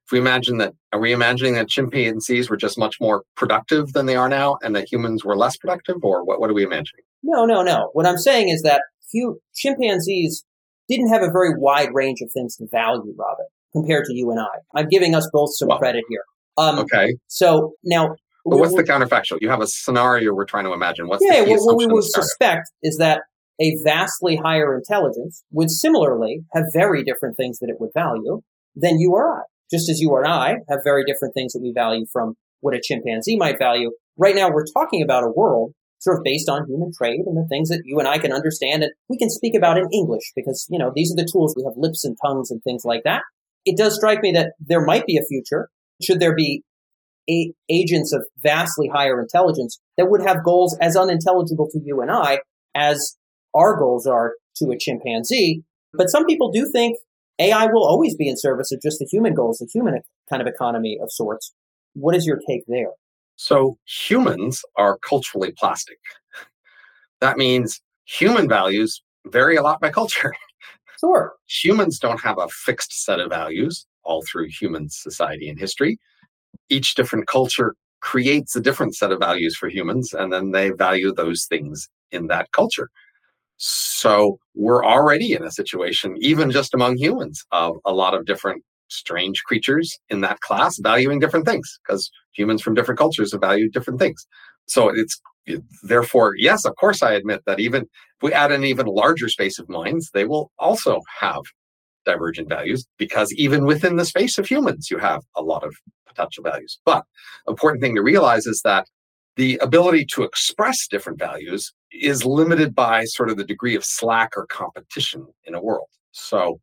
If 0.10 0.14
we 0.14 0.18
imagine 0.18 0.58
that, 0.58 0.74
are 0.92 1.00
we 1.00 1.12
imagining 1.12 1.54
that 1.54 1.68
chimpanzees 1.68 2.50
were 2.50 2.58
just 2.58 2.80
much 2.80 2.96
more 3.00 3.22
productive 3.36 3.94
than 3.94 4.08
they 4.08 4.16
are 4.16 4.28
now 4.28 4.58
and 4.64 4.76
that 4.76 4.92
humans 4.92 5.24
were 5.24 5.38
less 5.38 5.56
productive, 5.56 5.98
or 6.02 6.26
what, 6.26 6.40
what 6.40 6.50
are 6.50 6.54
we 6.56 6.64
imagining? 6.64 7.04
No, 7.22 7.46
no, 7.46 7.62
no. 7.62 7.92
What 7.94 8.08
I'm 8.08 8.18
saying 8.18 8.50
is 8.50 8.64
that 8.64 8.82
few, 9.12 9.40
chimpanzees 9.54 10.44
didn't 10.88 11.10
have 11.10 11.22
a 11.22 11.30
very 11.32 11.52
wide 11.60 11.90
range 11.94 12.22
of 12.22 12.32
things 12.34 12.56
to 12.56 12.66
value, 12.72 13.14
Robin, 13.20 13.46
compared 13.72 14.06
to 14.06 14.16
you 14.16 14.32
and 14.32 14.40
I. 14.40 14.48
I'm 14.74 14.90
giving 14.90 15.14
us 15.14 15.30
both 15.32 15.52
some 15.54 15.68
well, 15.68 15.78
credit 15.78 16.04
here. 16.10 16.24
Um, 16.58 16.80
okay. 16.80 17.14
So 17.28 17.74
now, 17.84 18.16
but 18.46 18.58
what's 18.58 18.74
the 18.74 18.84
counterfactual? 18.84 19.38
You 19.42 19.50
have 19.52 19.62
a 19.62 19.68
scenario 19.68 20.34
we're 20.34 20.46
trying 20.46 20.66
to 20.66 20.74
imagine. 20.74 21.08
What's 21.08 21.24
yeah, 21.24 21.44
what 21.46 21.78
we 21.78 21.86
would 21.86 22.04
suspect 22.04 22.72
is 22.82 22.98
that 22.98 23.22
a 23.62 23.78
vastly 23.84 24.38
higher 24.38 24.76
intelligence 24.76 25.44
would 25.52 25.70
similarly 25.70 26.46
have 26.54 26.64
very 26.74 27.04
different 27.04 27.38
things 27.38 27.60
that 27.60 27.70
it 27.70 27.76
would 27.80 27.92
value 27.94 28.42
than 28.76 28.98
you 28.98 29.12
or 29.12 29.42
I. 29.42 29.44
Just 29.72 29.90
as 29.90 30.00
you 30.00 30.16
and 30.16 30.28
I 30.28 30.58
have 30.70 30.80
very 30.84 31.04
different 31.06 31.34
things 31.34 31.54
that 31.54 31.62
we 31.62 31.72
value 31.74 32.06
from 32.12 32.36
what 32.62 32.74
a 32.74 32.82
chimpanzee 32.82 33.38
might 33.38 33.58
value. 33.58 33.92
Right 34.18 34.36
now, 34.36 34.50
we're 34.52 34.66
talking 34.66 35.02
about 35.02 35.24
a 35.24 35.30
world 35.30 35.74
sort 36.00 36.18
of 36.18 36.24
based 36.24 36.50
on 36.50 36.66
human 36.68 36.92
trade 36.98 37.22
and 37.26 37.38
the 37.38 37.48
things 37.50 37.70
that 37.70 37.82
you 37.86 38.00
and 38.00 38.08
I 38.08 38.18
can 38.20 38.32
understand 38.32 38.84
and 38.84 38.92
we 39.10 39.18
can 39.18 39.30
speak 39.30 39.54
about 39.56 39.78
in 39.78 39.88
English 39.94 40.32
because, 40.36 40.66
you 40.70 40.80
know, 40.80 40.92
these 40.96 41.12
are 41.12 41.16
the 41.16 41.30
tools. 41.30 41.54
We 41.56 41.64
have 41.64 41.74
lips 41.76 42.06
and 42.06 42.18
tongues 42.26 42.52
and 42.52 42.64
things 42.64 42.84
like 42.86 43.04
that. 43.04 43.22
It 43.66 43.78
does 43.78 43.96
strike 43.96 44.22
me 44.22 44.32
that 44.32 44.54
there 44.60 44.86
might 44.86 45.06
be 45.06 45.18
a 45.18 45.26
future 45.28 45.70
should 46.02 46.20
there 46.20 46.36
be 46.36 46.64
a- 47.30 47.54
agents 47.70 48.14
of 48.14 48.26
vastly 48.42 48.88
higher 48.88 49.22
intelligence 49.22 49.80
that 49.98 50.10
would 50.10 50.22
have 50.22 50.44
goals 50.44 50.78
as 50.82 50.96
unintelligible 50.96 51.68
to 51.72 51.80
you 51.84 52.02
and 52.02 52.10
I 52.10 52.40
as 52.74 53.18
our 53.54 53.78
goals 53.78 54.08
are 54.08 54.34
to 54.58 54.72
a 54.72 54.78
chimpanzee. 54.78 55.64
But 55.94 56.10
some 56.10 56.26
people 56.26 56.52
do 56.52 56.70
think 56.72 56.98
AI 57.40 57.68
will 57.68 57.86
always 57.86 58.16
be 58.16 58.28
in 58.28 58.38
service 58.38 58.72
of 58.72 58.82
just 58.82 59.00
the 59.00 59.08
human 59.10 59.34
goals, 59.34 59.60
the 59.60 59.68
human 59.74 60.02
kind 60.30 60.42
of 60.42 60.48
economy 60.48 60.98
of 61.02 61.12
sorts. 61.12 61.54
What 61.94 62.16
is 62.16 62.26
your 62.26 62.40
take 62.48 62.64
there? 62.68 62.92
So 63.38 63.78
humans 63.86 64.62
are 64.76 65.00
culturally 65.00 65.54
plastic. 65.58 65.98
That 67.22 67.38
means 67.38 67.82
human 68.06 68.50
values 68.50 69.02
vary 69.28 69.56
a 69.56 69.62
lot 69.62 69.80
by 69.82 69.90
culture. 69.90 70.34
Sure. 71.00 71.32
Humans 71.48 71.98
don't 71.98 72.20
have 72.20 72.38
a 72.40 72.50
fixed 72.50 73.06
set 73.06 73.22
of 73.22 73.30
values 73.30 73.86
all 74.04 74.22
through 74.24 74.50
human 74.50 74.90
society 74.90 75.48
and 75.48 75.58
history. 75.58 75.98
Each 76.68 76.94
different 76.94 77.28
culture 77.28 77.76
creates 78.02 78.54
a 78.56 78.60
different 78.60 78.96
set 78.96 79.14
of 79.14 79.20
values 79.20 79.56
for 79.56 79.70
humans, 79.70 80.14
and 80.14 80.34
then 80.34 80.52
they 80.52 80.72
value 80.72 81.14
those 81.14 81.46
things 81.46 81.88
in 82.12 82.28
that 82.28 82.52
culture. 82.52 82.90
So 83.60 84.40
we're 84.56 84.86
already 84.86 85.34
in 85.34 85.44
a 85.44 85.52
situation, 85.52 86.16
even 86.20 86.50
just 86.50 86.74
among 86.74 86.98
humans, 86.98 87.44
of 87.52 87.76
a 87.86 87.92
lot 87.92 88.14
of 88.14 88.26
different 88.26 88.64
strange 88.88 89.44
creatures 89.44 90.00
in 90.10 90.22
that 90.22 90.40
class 90.40 90.80
valuing 90.80 91.20
different 91.20 91.46
things 91.46 91.80
because 91.84 92.10
humans 92.32 92.62
from 92.62 92.74
different 92.74 92.98
cultures 92.98 93.34
have 93.34 93.42
valued 93.42 93.74
different 93.74 94.00
things. 94.00 94.26
So 94.68 94.90
it's 94.90 95.22
therefore, 95.84 96.36
yes, 96.38 96.64
of 96.64 96.76
course, 96.78 97.04
I 97.04 97.14
admit 97.14 97.42
that 97.46 97.60
even 97.60 97.84
if 97.84 98.24
we 98.24 98.32
add 98.32 98.54
an 98.54 98.64
even 98.64 98.86
larger 98.86 99.28
space 99.28 99.60
of 99.60 99.68
minds, 99.68 100.10
they 100.14 100.26
will 100.26 100.52
also 100.58 101.02
have 101.20 101.42
divergent 102.06 102.48
values 102.48 102.86
because 102.98 103.34
even 103.34 103.66
within 103.66 103.98
the 103.98 104.06
space 104.06 104.38
of 104.38 104.48
humans, 104.48 104.90
you 104.90 105.00
have 105.00 105.22
a 105.36 105.42
lot 105.42 105.66
of 105.66 105.76
potential 106.08 106.44
values. 106.44 106.80
But 106.86 107.04
important 107.48 107.82
thing 107.82 107.96
to 107.96 108.02
realize 108.02 108.46
is 108.46 108.62
that 108.64 108.88
the 109.36 109.58
ability 109.58 110.06
to 110.14 110.24
express 110.24 110.88
different 110.88 111.20
values 111.20 111.74
is 111.92 112.26
limited 112.26 112.76
by 112.76 113.06
sort 113.06 113.30
of 113.30 113.38
the 113.38 113.44
degree 113.44 113.76
of 113.76 113.86
slack 113.86 114.32
or 114.36 114.46
competition 114.48 115.26
in 115.46 115.56
a 115.56 115.62
world. 115.62 115.88
So 116.12 116.60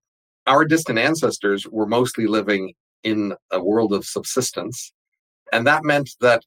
our 0.47 0.65
distant 0.65 0.99
ancestors 0.99 1.67
were 1.67 1.87
mostly 1.87 2.27
living 2.27 2.75
in 3.03 3.35
a 3.51 3.63
world 3.63 3.93
of 3.93 4.05
subsistence. 4.05 4.93
And 5.53 5.67
that 5.67 5.85
meant 5.85 6.11
that 6.21 6.43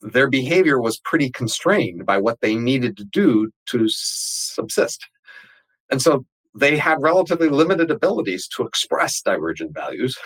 their 0.00 0.28
behavior 0.28 0.80
was 0.80 1.00
pretty 1.04 1.30
constrained 1.30 2.06
by 2.06 2.18
what 2.18 2.40
they 2.40 2.56
needed 2.56 2.96
to 2.96 3.04
do 3.04 3.50
to 3.66 3.86
subsist. 3.88 5.06
And 5.90 6.02
so 6.02 6.24
they 6.54 6.76
had 6.76 7.00
relatively 7.00 7.48
limited 7.48 7.90
abilities 7.90 8.48
to 8.48 8.64
express 8.64 9.22
divergent 9.22 9.74
values 9.74 10.16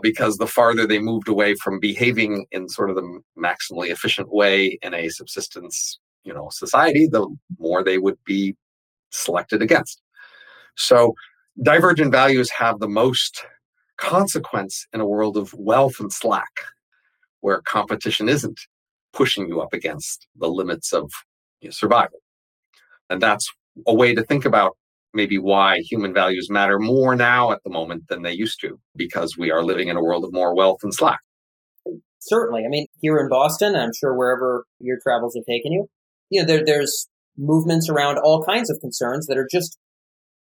because 0.00 0.36
the 0.36 0.46
farther 0.46 0.86
they 0.86 1.00
moved 1.00 1.28
away 1.28 1.54
from 1.56 1.80
behaving 1.80 2.46
in 2.52 2.68
sort 2.68 2.90
of 2.90 2.96
the 2.96 3.20
maximally 3.36 3.90
efficient 3.90 4.32
way 4.32 4.78
in 4.82 4.94
a 4.94 5.08
subsistence 5.08 5.98
you 6.24 6.32
know 6.32 6.48
society 6.50 7.08
the 7.10 7.26
more 7.58 7.82
they 7.82 7.98
would 7.98 8.18
be 8.24 8.56
selected 9.10 9.62
against 9.62 10.02
so 10.76 11.14
divergent 11.62 12.12
values 12.12 12.50
have 12.50 12.78
the 12.78 12.88
most 12.88 13.44
consequence 13.96 14.86
in 14.92 15.00
a 15.00 15.06
world 15.06 15.36
of 15.36 15.52
wealth 15.54 15.98
and 15.98 16.12
slack 16.12 16.60
where 17.40 17.60
competition 17.62 18.28
isn't 18.28 18.60
pushing 19.12 19.48
you 19.48 19.60
up 19.60 19.72
against 19.72 20.28
the 20.36 20.48
limits 20.48 20.92
of 20.92 21.10
survival 21.70 22.20
and 23.10 23.20
that's 23.20 23.50
a 23.86 23.94
way 23.94 24.14
to 24.14 24.22
think 24.22 24.44
about 24.44 24.76
maybe 25.14 25.38
why 25.38 25.78
human 25.80 26.12
values 26.12 26.48
matter 26.50 26.78
more 26.78 27.16
now 27.16 27.50
at 27.50 27.62
the 27.64 27.70
moment 27.70 28.08
than 28.08 28.22
they 28.22 28.32
used 28.32 28.60
to, 28.60 28.78
because 28.96 29.36
we 29.38 29.50
are 29.50 29.62
living 29.62 29.88
in 29.88 29.96
a 29.96 30.02
world 30.02 30.24
of 30.24 30.32
more 30.32 30.54
wealth 30.54 30.80
and 30.82 30.94
slack. 30.94 31.20
Certainly. 32.20 32.64
I 32.64 32.68
mean, 32.68 32.86
here 33.00 33.18
in 33.18 33.28
Boston, 33.28 33.74
I'm 33.74 33.92
sure 33.98 34.14
wherever 34.14 34.64
your 34.80 34.98
travels 35.02 35.34
have 35.34 35.44
taken 35.46 35.72
you, 35.72 35.88
you 36.30 36.40
know, 36.40 36.46
there, 36.46 36.64
there's 36.64 37.08
movements 37.36 37.88
around 37.88 38.18
all 38.18 38.44
kinds 38.44 38.70
of 38.70 38.78
concerns 38.80 39.26
that 39.26 39.38
are 39.38 39.48
just 39.50 39.78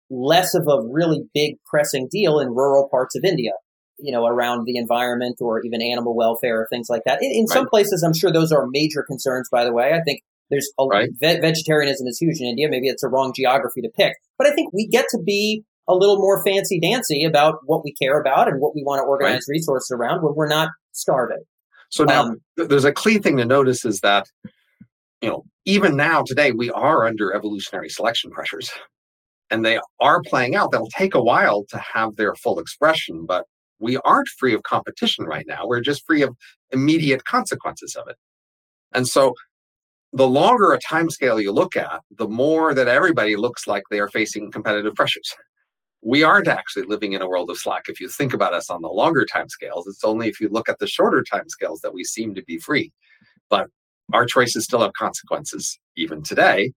less 0.10 0.54
of 0.56 0.64
a 0.64 0.82
really 0.90 1.24
big 1.34 1.56
pressing 1.66 2.08
deal 2.10 2.40
in 2.40 2.50
rural 2.50 2.88
parts 2.90 3.16
of 3.16 3.24
India, 3.24 3.52
you 4.00 4.12
know, 4.12 4.26
around 4.26 4.66
the 4.66 4.78
environment 4.78 5.38
or 5.42 5.62
even 5.64 5.82
animal 5.82 6.16
welfare 6.16 6.62
or 6.62 6.68
things 6.70 6.88
like 6.90 7.02
that. 7.06 7.22
In, 7.22 7.32
in 7.32 7.46
right. 7.50 7.54
some 7.54 7.68
places, 7.68 8.04
I'm 8.04 8.14
sure 8.14 8.32
those 8.32 8.52
are 8.52 8.68
major 8.72 9.04
concerns, 9.08 9.50
by 9.52 9.64
the 9.64 9.74
way. 9.74 9.94
I 9.94 10.02
think 10.06 10.22
there's 10.50 10.72
a, 10.80 10.86
right. 10.86 11.10
ve- 11.20 11.40
vegetarianism 11.40 12.08
is 12.08 12.18
huge 12.20 12.40
in 12.40 12.48
India. 12.48 12.70
Maybe 12.70 12.88
it's 12.88 13.04
a 13.04 13.10
wrong 13.10 13.34
geography 13.36 13.82
to 13.82 13.90
pick, 13.96 14.14
but 14.38 14.48
I 14.48 14.54
think 14.54 14.72
we 14.74 14.88
get 14.88 15.06
to 15.12 15.20
be 15.24 15.64
a 15.90 15.94
little 15.94 16.18
more 16.18 16.44
fancy 16.44 16.80
dancy 16.80 17.24
about 17.24 17.56
what 17.66 17.84
we 17.84 17.94
care 17.94 18.20
about 18.20 18.48
and 18.48 18.60
what 18.60 18.76
we 18.76 18.84
want 18.84 19.00
to 19.00 19.04
organize 19.04 19.46
right. 19.48 19.54
resources 19.54 19.92
around 19.92 20.22
when 20.22 20.36
we're 20.36 20.48
not 20.48 20.70
starving. 20.92 21.44
So 21.90 22.04
now 22.04 22.24
um, 22.24 22.42
there's 22.58 22.84
a 22.84 22.94
key 22.94 23.20
thing 23.20 23.38
to 23.38 23.46
notice 23.46 23.86
is 23.86 24.02
that, 24.02 24.28
you 25.22 25.30
know, 25.30 25.44
even 25.66 25.96
now 25.96 26.24
today 26.26 26.52
we 26.52 26.70
are 26.72 27.06
under 27.06 27.34
evolutionary 27.34 27.90
selection 27.90 28.32
pressures 28.32 28.70
and 29.50 29.66
they 29.66 29.80
are 30.00 30.22
playing 30.22 30.56
out. 30.56 30.72
They'll 30.72 30.88
take 30.88 31.16
a 31.16 31.24
while 31.24 31.64
to 31.70 31.78
have 31.78 32.16
their 32.16 32.36
full 32.36 32.60
expression, 32.60 33.26
but 33.26 33.46
we 33.80 33.98
aren't 33.98 34.28
free 34.40 34.54
of 34.54 34.64
competition 34.64 35.26
right 35.26 35.46
now. 35.48 35.66
We're 35.66 35.82
just 35.82 36.06
free 36.06 36.22
of 36.22 36.36
immediate 36.72 37.24
consequences 37.26 37.96
of 37.96 38.08
it. 38.08 38.18
And 38.94 39.08
so 39.08 39.34
the 40.14 40.28
longer 40.28 40.74
a 40.74 40.80
time 40.80 41.10
scale 41.10 41.40
you 41.40 41.52
look 41.52 41.76
at, 41.76 42.02
the 42.12 42.28
more 42.28 42.74
that 42.74 42.88
everybody 42.88 43.36
looks 43.36 43.68
like 43.68 43.84
they 43.90 44.00
are 44.00 44.10
facing 44.10 44.52
competitive 44.52 44.96
pressures. 44.96 45.34
We 46.02 46.24
aren't 46.24 46.48
actually 46.48 46.86
living 46.86 47.14
in 47.14 47.22
a 47.22 47.28
world 47.28 47.50
of 47.50 47.58
slack. 47.58 47.84
If 47.90 48.00
you 48.00 48.08
think 48.08 48.34
about 48.34 48.54
us 48.54 48.70
on 48.70 48.82
the 48.82 48.88
longer 48.88 49.26
time 49.26 49.50
scales, 49.50 49.88
it's 49.88 50.04
only 50.04 50.30
if 50.30 50.40
you 50.40 50.48
look 50.50 50.70
at 50.70 50.80
the 50.80 50.88
shorter 50.88 51.24
time 51.24 51.50
scales 51.50 51.82
that 51.82 51.94
we 51.94 52.04
seem 52.04 52.34
to 52.36 52.44
be 52.44 52.60
free. 52.60 52.92
But 53.50 53.68
our 54.14 54.26
choices 54.26 54.64
still 54.64 54.82
have 54.82 54.94
consequences 54.94 55.80
even 55.96 56.24
today. 56.24 56.72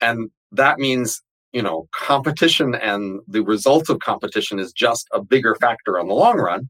And 0.00 0.30
that 0.52 0.78
means, 0.78 1.22
you 1.52 1.62
know, 1.62 1.88
competition 1.94 2.74
and 2.74 3.20
the 3.28 3.42
result 3.42 3.88
of 3.88 4.00
competition 4.00 4.58
is 4.58 4.72
just 4.72 5.06
a 5.12 5.22
bigger 5.22 5.54
factor 5.54 5.98
on 5.98 6.08
the 6.08 6.14
long 6.14 6.38
run. 6.38 6.68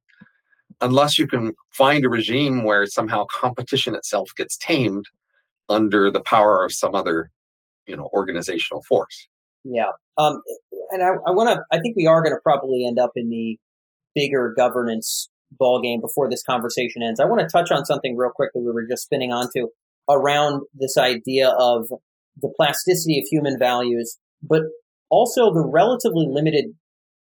Unless 0.80 1.18
you 1.18 1.26
can 1.26 1.54
find 1.70 2.04
a 2.04 2.08
regime 2.08 2.62
where 2.62 2.86
somehow 2.86 3.26
competition 3.32 3.94
itself 3.94 4.30
gets 4.36 4.56
tamed 4.56 5.06
under 5.68 6.10
the 6.10 6.20
power 6.20 6.64
of 6.64 6.72
some 6.72 6.94
other, 6.94 7.30
you 7.86 7.96
know, 7.96 8.08
organizational 8.12 8.82
force. 8.82 9.28
Yeah. 9.64 9.90
Um, 10.16 10.40
and 10.90 11.02
I, 11.02 11.08
I 11.26 11.30
want 11.32 11.50
to, 11.50 11.62
I 11.76 11.80
think 11.80 11.96
we 11.96 12.06
are 12.06 12.22
going 12.22 12.34
to 12.34 12.40
probably 12.42 12.86
end 12.86 12.98
up 12.98 13.10
in 13.16 13.28
the 13.28 13.58
bigger 14.14 14.54
governance 14.56 15.28
ball 15.50 15.80
game 15.80 16.00
before 16.00 16.28
this 16.28 16.42
conversation 16.42 17.02
ends. 17.02 17.20
I 17.20 17.24
want 17.24 17.40
to 17.40 17.48
touch 17.48 17.70
on 17.70 17.84
something 17.84 18.16
real 18.16 18.30
quick 18.34 18.50
that 18.54 18.60
we 18.60 18.72
were 18.72 18.86
just 18.88 19.04
spinning 19.04 19.32
onto 19.32 19.68
around 20.08 20.62
this 20.74 20.96
idea 20.96 21.48
of 21.58 21.88
the 22.40 22.52
plasticity 22.56 23.18
of 23.18 23.26
human 23.30 23.58
values, 23.58 24.18
but 24.42 24.62
also 25.10 25.52
the 25.52 25.66
relatively 25.66 26.26
limited 26.28 26.66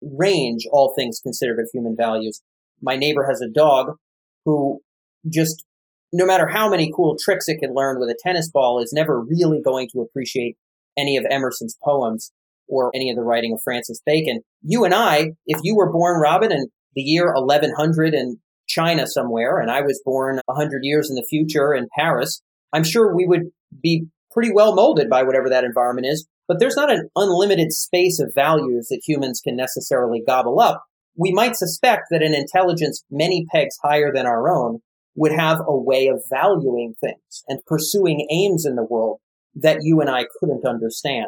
range, 0.01 0.63
all 0.71 0.93
things 0.95 1.19
considered, 1.21 1.59
of 1.59 1.69
human 1.73 1.95
values. 1.95 2.41
My 2.81 2.95
neighbor 2.95 3.25
has 3.27 3.41
a 3.41 3.49
dog 3.49 3.95
who 4.45 4.81
just 5.27 5.65
no 6.13 6.25
matter 6.25 6.47
how 6.47 6.69
many 6.69 6.91
cool 6.95 7.17
tricks 7.19 7.47
it 7.47 7.59
can 7.59 7.73
learn 7.73 7.99
with 7.99 8.09
a 8.09 8.17
tennis 8.21 8.49
ball, 8.49 8.81
is 8.81 8.93
never 8.93 9.21
really 9.21 9.61
going 9.61 9.89
to 9.91 10.01
appreciate 10.01 10.55
any 10.97 11.17
of 11.17 11.25
Emerson's 11.29 11.77
poems 11.83 12.31
or 12.67 12.91
any 12.95 13.09
of 13.09 13.15
the 13.15 13.23
writing 13.23 13.53
of 13.53 13.61
Francis 13.63 14.01
Bacon. 14.05 14.41
You 14.61 14.85
and 14.85 14.93
I, 14.93 15.31
if 15.45 15.59
you 15.63 15.75
were 15.75 15.91
born, 15.91 16.19
Robin, 16.19 16.51
in 16.51 16.67
the 16.97 17.03
year 17.03 17.31
1100 17.31 18.15
in 18.15 18.39
China 18.67 19.05
somewhere, 19.05 19.59
and 19.59 19.69
I 19.69 19.81
was 19.81 20.01
born 20.03 20.41
100 20.45 20.79
years 20.81 21.09
in 21.09 21.15
the 21.15 21.25
future 21.29 21.73
in 21.73 21.87
Paris, 21.95 22.41
I'm 22.73 22.83
sure 22.83 23.15
we 23.15 23.27
would 23.27 23.51
be 23.81 24.07
pretty 24.31 24.51
well 24.51 24.73
molded 24.73 25.07
by 25.07 25.21
whatever 25.21 25.47
that 25.49 25.63
environment 25.63 26.07
is. 26.07 26.27
But 26.47 26.59
there's 26.59 26.75
not 26.75 26.91
an 26.91 27.09
unlimited 27.15 27.71
space 27.71 28.19
of 28.19 28.33
values 28.33 28.87
that 28.89 29.01
humans 29.05 29.41
can 29.43 29.55
necessarily 29.55 30.23
gobble 30.25 30.59
up. 30.59 30.83
We 31.15 31.31
might 31.31 31.55
suspect 31.55 32.05
that 32.09 32.23
an 32.23 32.33
intelligence 32.33 33.03
many 33.11 33.45
pegs 33.51 33.77
higher 33.83 34.11
than 34.11 34.25
our 34.25 34.49
own 34.49 34.79
would 35.15 35.33
have 35.33 35.59
a 35.67 35.77
way 35.77 36.07
of 36.07 36.23
valuing 36.31 36.95
things 36.99 37.43
and 37.47 37.59
pursuing 37.67 38.27
aims 38.31 38.65
in 38.65 38.75
the 38.75 38.83
world 38.83 39.19
that 39.55 39.79
you 39.81 40.01
and 40.01 40.09
I 40.09 40.25
couldn't 40.39 40.65
understand. 40.65 41.27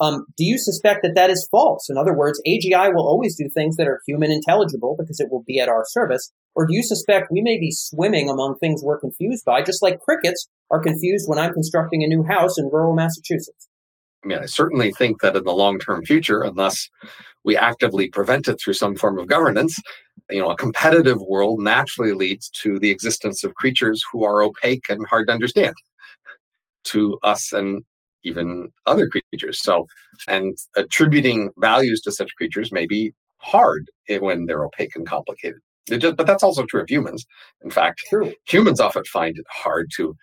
Um, 0.00 0.26
do 0.36 0.44
you 0.44 0.58
suspect 0.58 1.00
that 1.02 1.14
that 1.14 1.30
is 1.30 1.46
false? 1.50 1.88
In 1.88 1.96
other 1.96 2.16
words, 2.16 2.40
AGI 2.46 2.92
will 2.92 3.06
always 3.06 3.36
do 3.36 3.48
things 3.48 3.76
that 3.76 3.86
are 3.86 4.00
human 4.06 4.30
intelligible 4.30 4.96
because 4.98 5.20
it 5.20 5.30
will 5.30 5.44
be 5.46 5.60
at 5.60 5.68
our 5.68 5.84
service. 5.86 6.32
Or 6.56 6.66
do 6.66 6.74
you 6.74 6.82
suspect 6.82 7.28
we 7.30 7.42
may 7.42 7.58
be 7.58 7.70
swimming 7.70 8.28
among 8.28 8.56
things 8.56 8.82
we're 8.82 8.98
confused 8.98 9.44
by, 9.44 9.62
just 9.62 9.82
like 9.82 10.00
crickets 10.00 10.48
are 10.70 10.82
confused 10.82 11.28
when 11.28 11.38
I'm 11.38 11.52
constructing 11.52 12.02
a 12.02 12.08
new 12.08 12.24
house 12.24 12.58
in 12.58 12.70
rural 12.72 12.94
Massachusetts? 12.94 13.68
I 14.24 14.26
mean, 14.26 14.38
I 14.38 14.46
certainly 14.46 14.90
think 14.92 15.20
that 15.20 15.36
in 15.36 15.44
the 15.44 15.52
long 15.52 15.78
term 15.78 16.04
future, 16.04 16.42
unless 16.42 16.88
we 17.44 17.56
actively 17.56 18.08
prevent 18.08 18.48
it 18.48 18.58
through 18.62 18.72
some 18.72 18.96
form 18.96 19.18
of 19.18 19.26
governance, 19.26 19.78
you 20.30 20.40
know, 20.40 20.50
a 20.50 20.56
competitive 20.56 21.20
world 21.20 21.60
naturally 21.60 22.12
leads 22.12 22.48
to 22.62 22.78
the 22.78 22.90
existence 22.90 23.44
of 23.44 23.54
creatures 23.54 24.02
who 24.10 24.24
are 24.24 24.42
opaque 24.42 24.88
and 24.88 25.06
hard 25.06 25.28
to 25.28 25.34
understand 25.34 25.74
to 26.84 27.18
us 27.22 27.52
and 27.52 27.84
even 28.24 28.68
other 28.86 29.08
creatures. 29.08 29.62
So, 29.62 29.86
and 30.28 30.56
attributing 30.76 31.50
values 31.58 32.00
to 32.02 32.12
such 32.12 32.34
creatures 32.36 32.72
may 32.72 32.86
be 32.86 33.12
hard 33.38 33.90
when 34.20 34.46
they're 34.46 34.64
opaque 34.64 34.96
and 34.96 35.06
complicated. 35.06 35.60
Just, 35.88 36.16
but 36.16 36.26
that's 36.26 36.42
also 36.42 36.64
true 36.64 36.80
of 36.80 36.88
humans. 36.88 37.26
In 37.62 37.70
fact, 37.70 38.02
true. 38.08 38.32
humans 38.46 38.80
often 38.80 39.04
find 39.04 39.38
it 39.38 39.44
hard 39.50 39.90
to, 39.96 40.16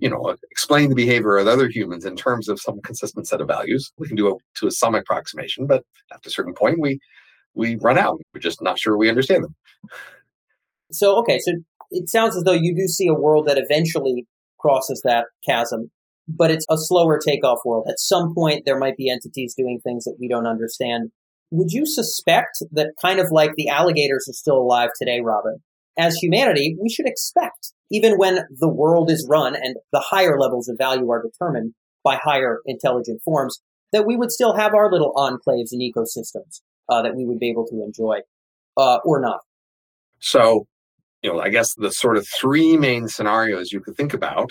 you 0.00 0.08
know, 0.08 0.36
explain 0.50 0.88
the 0.88 0.94
behavior 0.94 1.36
of 1.36 1.48
other 1.48 1.68
humans 1.68 2.04
in 2.04 2.16
terms 2.16 2.48
of 2.48 2.60
some 2.60 2.80
consistent 2.82 3.26
set 3.26 3.40
of 3.40 3.48
values. 3.48 3.92
We 3.98 4.06
can 4.06 4.16
do 4.16 4.28
it 4.28 4.36
to 4.56 4.70
some 4.70 4.94
approximation, 4.94 5.66
but 5.66 5.84
at 6.12 6.24
a 6.24 6.30
certain 6.30 6.54
point, 6.54 6.78
we 6.80 7.00
we 7.54 7.76
run 7.76 7.98
out. 7.98 8.18
We're 8.32 8.40
just 8.40 8.62
not 8.62 8.78
sure 8.78 8.96
we 8.96 9.08
understand 9.08 9.44
them. 9.44 9.54
So, 10.90 11.16
okay, 11.18 11.38
so 11.40 11.52
it 11.90 12.08
sounds 12.08 12.36
as 12.36 12.44
though 12.44 12.52
you 12.52 12.74
do 12.74 12.86
see 12.86 13.08
a 13.08 13.14
world 13.14 13.46
that 13.46 13.58
eventually 13.58 14.26
crosses 14.58 15.02
that 15.04 15.26
chasm 15.44 15.90
but 16.28 16.50
it's 16.50 16.66
a 16.70 16.76
slower 16.76 17.18
takeoff 17.18 17.58
world. 17.64 17.86
At 17.88 17.98
some 17.98 18.34
point, 18.34 18.62
there 18.64 18.78
might 18.78 18.96
be 18.96 19.10
entities 19.10 19.54
doing 19.56 19.80
things 19.82 20.04
that 20.04 20.16
we 20.20 20.28
don't 20.28 20.46
understand. 20.46 21.10
Would 21.50 21.70
you 21.70 21.84
suspect 21.84 22.62
that 22.72 22.94
kind 23.00 23.20
of 23.20 23.26
like 23.30 23.52
the 23.56 23.68
alligators 23.68 24.26
are 24.28 24.32
still 24.32 24.56
alive 24.56 24.90
today, 24.98 25.20
Robin? 25.20 25.58
As 25.98 26.16
humanity, 26.16 26.76
we 26.80 26.88
should 26.88 27.06
expect, 27.06 27.72
even 27.90 28.16
when 28.16 28.46
the 28.58 28.68
world 28.68 29.10
is 29.10 29.26
run 29.28 29.54
and 29.54 29.76
the 29.92 30.00
higher 30.00 30.38
levels 30.38 30.68
of 30.68 30.78
value 30.78 31.10
are 31.10 31.22
determined 31.22 31.74
by 32.02 32.16
higher 32.16 32.60
intelligent 32.64 33.20
forms, 33.22 33.60
that 33.92 34.06
we 34.06 34.16
would 34.16 34.30
still 34.30 34.56
have 34.56 34.72
our 34.74 34.90
little 34.90 35.12
enclaves 35.14 35.68
and 35.72 35.82
ecosystems 35.82 36.62
uh, 36.88 37.02
that 37.02 37.14
we 37.14 37.26
would 37.26 37.38
be 37.38 37.50
able 37.50 37.66
to 37.66 37.82
enjoy, 37.84 38.20
uh, 38.78 38.98
or 39.04 39.20
not. 39.20 39.40
So, 40.18 40.66
you 41.20 41.32
know, 41.32 41.40
I 41.40 41.50
guess 41.50 41.74
the 41.74 41.90
sort 41.92 42.16
of 42.16 42.26
three 42.40 42.78
main 42.78 43.08
scenarios 43.08 43.70
you 43.70 43.80
could 43.80 43.96
think 43.96 44.14
about 44.14 44.50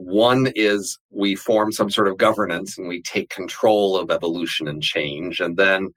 one 0.00 0.50
is 0.56 0.98
we 1.10 1.34
form 1.34 1.72
some 1.72 1.90
sort 1.90 2.08
of 2.08 2.16
governance 2.16 2.78
and 2.78 2.88
we 2.88 3.02
take 3.02 3.28
control 3.28 3.98
of 3.98 4.10
evolution 4.10 4.66
and 4.66 4.82
change. 4.82 5.40
And 5.40 5.56
then 5.58 5.90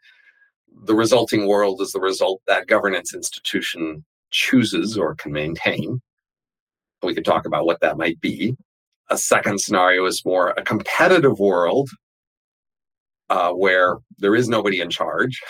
the 0.83 0.93
resulting 0.93 1.47
world 1.47 1.81
is 1.81 1.91
the 1.91 2.01
result 2.01 2.41
that 2.47 2.67
governance 2.67 3.13
institution 3.13 4.03
chooses 4.29 4.97
or 4.97 5.15
can 5.15 5.31
maintain. 5.31 6.01
We 7.01 7.15
could 7.15 7.23
talk 7.23 7.45
about 7.45 7.65
what 7.65 7.79
that 7.79 7.97
might 7.97 8.19
be. 8.19 8.55
A 9.09 9.17
second 9.17 9.61
scenario 9.61 10.05
is 10.05 10.25
more 10.25 10.49
a 10.49 10.63
competitive 10.63 11.39
world 11.39 11.89
uh, 13.29 13.51
where 13.51 13.97
there 14.17 14.35
is 14.35 14.49
nobody 14.49 14.81
in 14.81 14.89
charge 14.89 15.41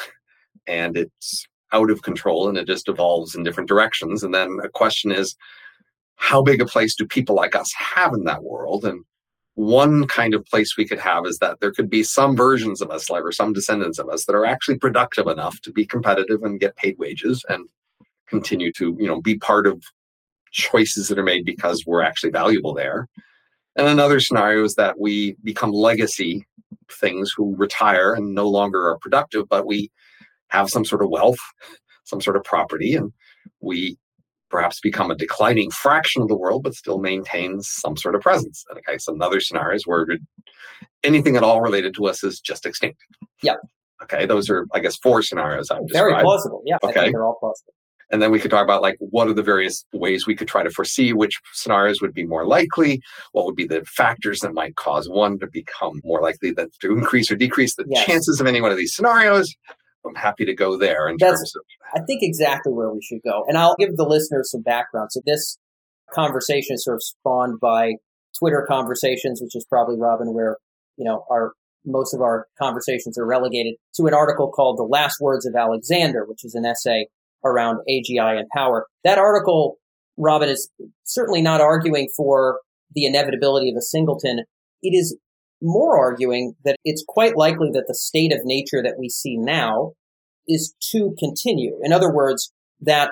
and 0.68 0.96
it's 0.96 1.48
out 1.72 1.90
of 1.90 2.04
control 2.04 2.48
and 2.48 2.58
it 2.58 2.68
just 2.68 2.88
evolves 2.88 3.34
in 3.34 3.44
different 3.44 3.68
directions. 3.68 4.24
And 4.24 4.34
then 4.34 4.60
a 4.64 4.70
question 4.70 5.12
is 5.12 5.36
how 6.16 6.42
big 6.42 6.62
a 6.62 6.66
place 6.66 6.96
do 6.96 7.06
people 7.06 7.36
like 7.36 7.56
us 7.56 7.72
have 7.74 8.14
in 8.14 8.24
that 8.26 8.44
world? 8.44 8.86
And 8.86 9.04
one 9.56 10.08
kind 10.08 10.34
of 10.34 10.46
place 10.46 10.78
we 10.78 10.88
could 10.88 11.00
have 11.00 11.26
is 11.26 11.38
that 11.40 11.60
there 11.60 11.72
could 11.72 11.90
be 11.90 12.04
some 12.04 12.36
versions 12.36 12.82
of 12.82 12.90
us, 12.90 13.10
like 13.10 13.24
or 13.24 13.32
some 13.32 13.54
descendants 13.54 14.00
of 14.00 14.10
us, 14.10 14.26
that 14.26 14.36
are 14.36 14.46
actually 14.46 14.78
productive 14.78 15.28
enough 15.28 15.62
to 15.62 15.72
be 15.72 15.86
competitive 15.86 16.44
and 16.44 16.60
get 16.60 16.76
paid 16.76 16.98
wages 16.98 17.46
and 17.50 17.68
continue 18.28 18.72
to, 18.74 18.96
you 19.00 19.08
know, 19.08 19.22
be 19.22 19.38
part 19.38 19.68
of 19.68 19.84
choices 20.52 21.08
that 21.08 21.20
are 21.20 21.24
made 21.24 21.46
because 21.46 21.84
we're 21.86 22.02
actually 22.02 22.32
valuable 22.32 22.74
there. 22.74 23.08
And 23.76 23.88
another 23.88 24.20
scenario 24.20 24.64
is 24.64 24.76
that 24.76 25.00
we 25.00 25.36
become 25.44 25.72
legacy 25.72 26.46
things 26.92 27.34
who 27.36 27.56
retire 27.56 28.14
and 28.14 28.34
no 28.34 28.48
longer 28.48 28.88
are 28.90 28.98
productive, 29.00 29.48
but 29.50 29.66
we 29.66 29.92
have 30.50 30.70
some 30.70 30.86
sort 30.86 31.02
of 31.02 31.10
wealth, 31.10 31.40
some 32.04 32.22
sort 32.22 32.36
of 32.36 32.44
property, 32.44 32.96
and 32.96 33.12
we 33.62 33.98
perhaps 34.54 34.80
become 34.80 35.10
a 35.10 35.16
declining 35.16 35.72
fraction 35.72 36.22
of 36.22 36.28
the 36.28 36.38
world, 36.38 36.62
but 36.62 36.76
still 36.76 37.00
maintains 37.00 37.68
some 37.68 37.98
sort 37.98 38.14
of 38.14 38.22
presence. 38.22 38.64
Okay, 38.72 39.00
so 39.00 39.12
another 39.12 39.40
scenario 39.42 39.76
is 39.76 39.88
where 39.88 40.06
anything 41.04 41.36
at 41.36 41.42
all 41.42 41.60
related 41.60 41.96
to 41.96 42.06
us 42.06 42.24
is 42.24 42.40
just 42.40 42.64
extinct. 42.68 43.00
Yeah. 43.42 43.56
Okay, 44.04 44.28
those 44.28 44.52
are, 44.52 44.68
I 44.72 44.80
guess, 44.80 44.96
four 44.98 45.24
scenarios 45.24 45.72
I've 45.72 45.82
Very 45.88 46.14
plausible. 46.22 46.62
Yeah. 46.68 46.78
Okay. 46.84 47.12
they're 47.12 47.26
all 47.26 47.38
plausible. 47.40 47.74
And 48.12 48.22
then 48.22 48.30
we 48.30 48.40
could 48.40 48.52
talk 48.52 48.64
about 48.64 48.84
like 48.84 48.98
what 49.00 49.28
are 49.28 49.34
the 49.34 49.42
various 49.42 49.86
ways 49.92 50.28
we 50.28 50.36
could 50.36 50.48
try 50.48 50.62
to 50.62 50.70
foresee 50.70 51.14
which 51.14 51.40
scenarios 51.54 52.00
would 52.00 52.14
be 52.14 52.24
more 52.24 52.46
likely, 52.46 53.02
what 53.32 53.48
would 53.48 53.56
be 53.56 53.66
the 53.66 53.84
factors 53.86 54.42
that 54.42 54.54
might 54.54 54.76
cause 54.76 55.10
one 55.10 55.40
to 55.40 55.48
become 55.48 56.00
more 56.04 56.22
likely 56.22 56.52
that 56.52 56.70
to 56.82 56.92
increase 56.92 57.32
or 57.32 57.36
decrease 57.36 57.76
the 57.76 57.86
yes. 57.90 58.06
chances 58.06 58.40
of 58.40 58.46
any 58.46 58.62
one 58.62 58.72
of 58.72 58.78
these 58.78 58.96
scenarios. 58.96 59.56
I'm 60.06 60.16
happy 60.16 60.46
to 60.46 60.54
go 60.54 60.78
there 60.78 61.08
in 61.08 61.18
That's, 61.20 61.40
terms 61.40 61.56
of. 61.56 61.64
I 61.96 62.06
think 62.06 62.22
exactly 62.22 62.74
where 62.74 62.92
we 62.92 63.02
should 63.02 63.22
go. 63.24 63.44
And 63.48 63.58
I'll 63.58 63.76
give 63.80 63.96
the 63.96 64.06
listeners 64.06 64.52
some 64.52 64.62
background. 64.62 65.10
So 65.12 65.22
this 65.26 65.58
conversation 66.14 66.76
is 66.76 66.84
sort 66.84 66.96
of 66.96 67.04
spawned 67.04 67.60
by 67.60 67.94
Twitter 68.38 68.66
conversations, 68.68 69.42
which 69.42 69.56
is 69.56 69.66
probably 69.70 69.96
Robin, 69.98 70.34
where, 70.34 70.58
you 70.98 71.06
know, 71.06 71.24
our, 71.30 71.54
most 71.86 72.14
of 72.14 72.22
our 72.22 72.48
conversations 72.60 73.18
are 73.18 73.26
relegated 73.26 73.76
to 73.96 74.06
an 74.06 74.14
article 74.14 74.50
called 74.52 74.78
The 74.78 74.84
Last 74.84 75.18
Words 75.22 75.46
of 75.46 75.56
Alexander, 75.56 76.26
which 76.26 76.44
is 76.44 76.56
an 76.56 76.66
essay 76.66 77.08
around 77.46 77.80
AGI 77.90 78.38
and 78.38 78.48
power. 78.54 78.88
That 79.04 79.18
article, 79.18 79.78
Robin, 80.18 80.50
is 80.50 80.70
certainly 81.04 81.42
not 81.42 81.62
arguing 81.62 82.08
for 82.16 82.60
the 82.96 83.06
inevitability 83.06 83.70
of 83.70 83.76
a 83.78 83.82
singleton. 83.82 84.44
It 84.82 84.96
is 84.96 85.18
more 85.64 85.98
arguing 85.98 86.56
that 86.66 86.78
it's 86.84 87.04
quite 87.08 87.38
likely 87.38 87.70
that 87.74 87.86
the 87.88 87.96
state 87.96 88.34
of 88.34 88.42
nature 88.44 88.84
that 88.84 88.96
we 89.00 89.10
see 89.10 89.38
now 89.38 89.94
is 90.48 90.76
to 90.92 91.16
continue. 91.18 91.80
In 91.82 91.94
other 91.94 92.14
words, 92.14 92.52
that 92.82 93.12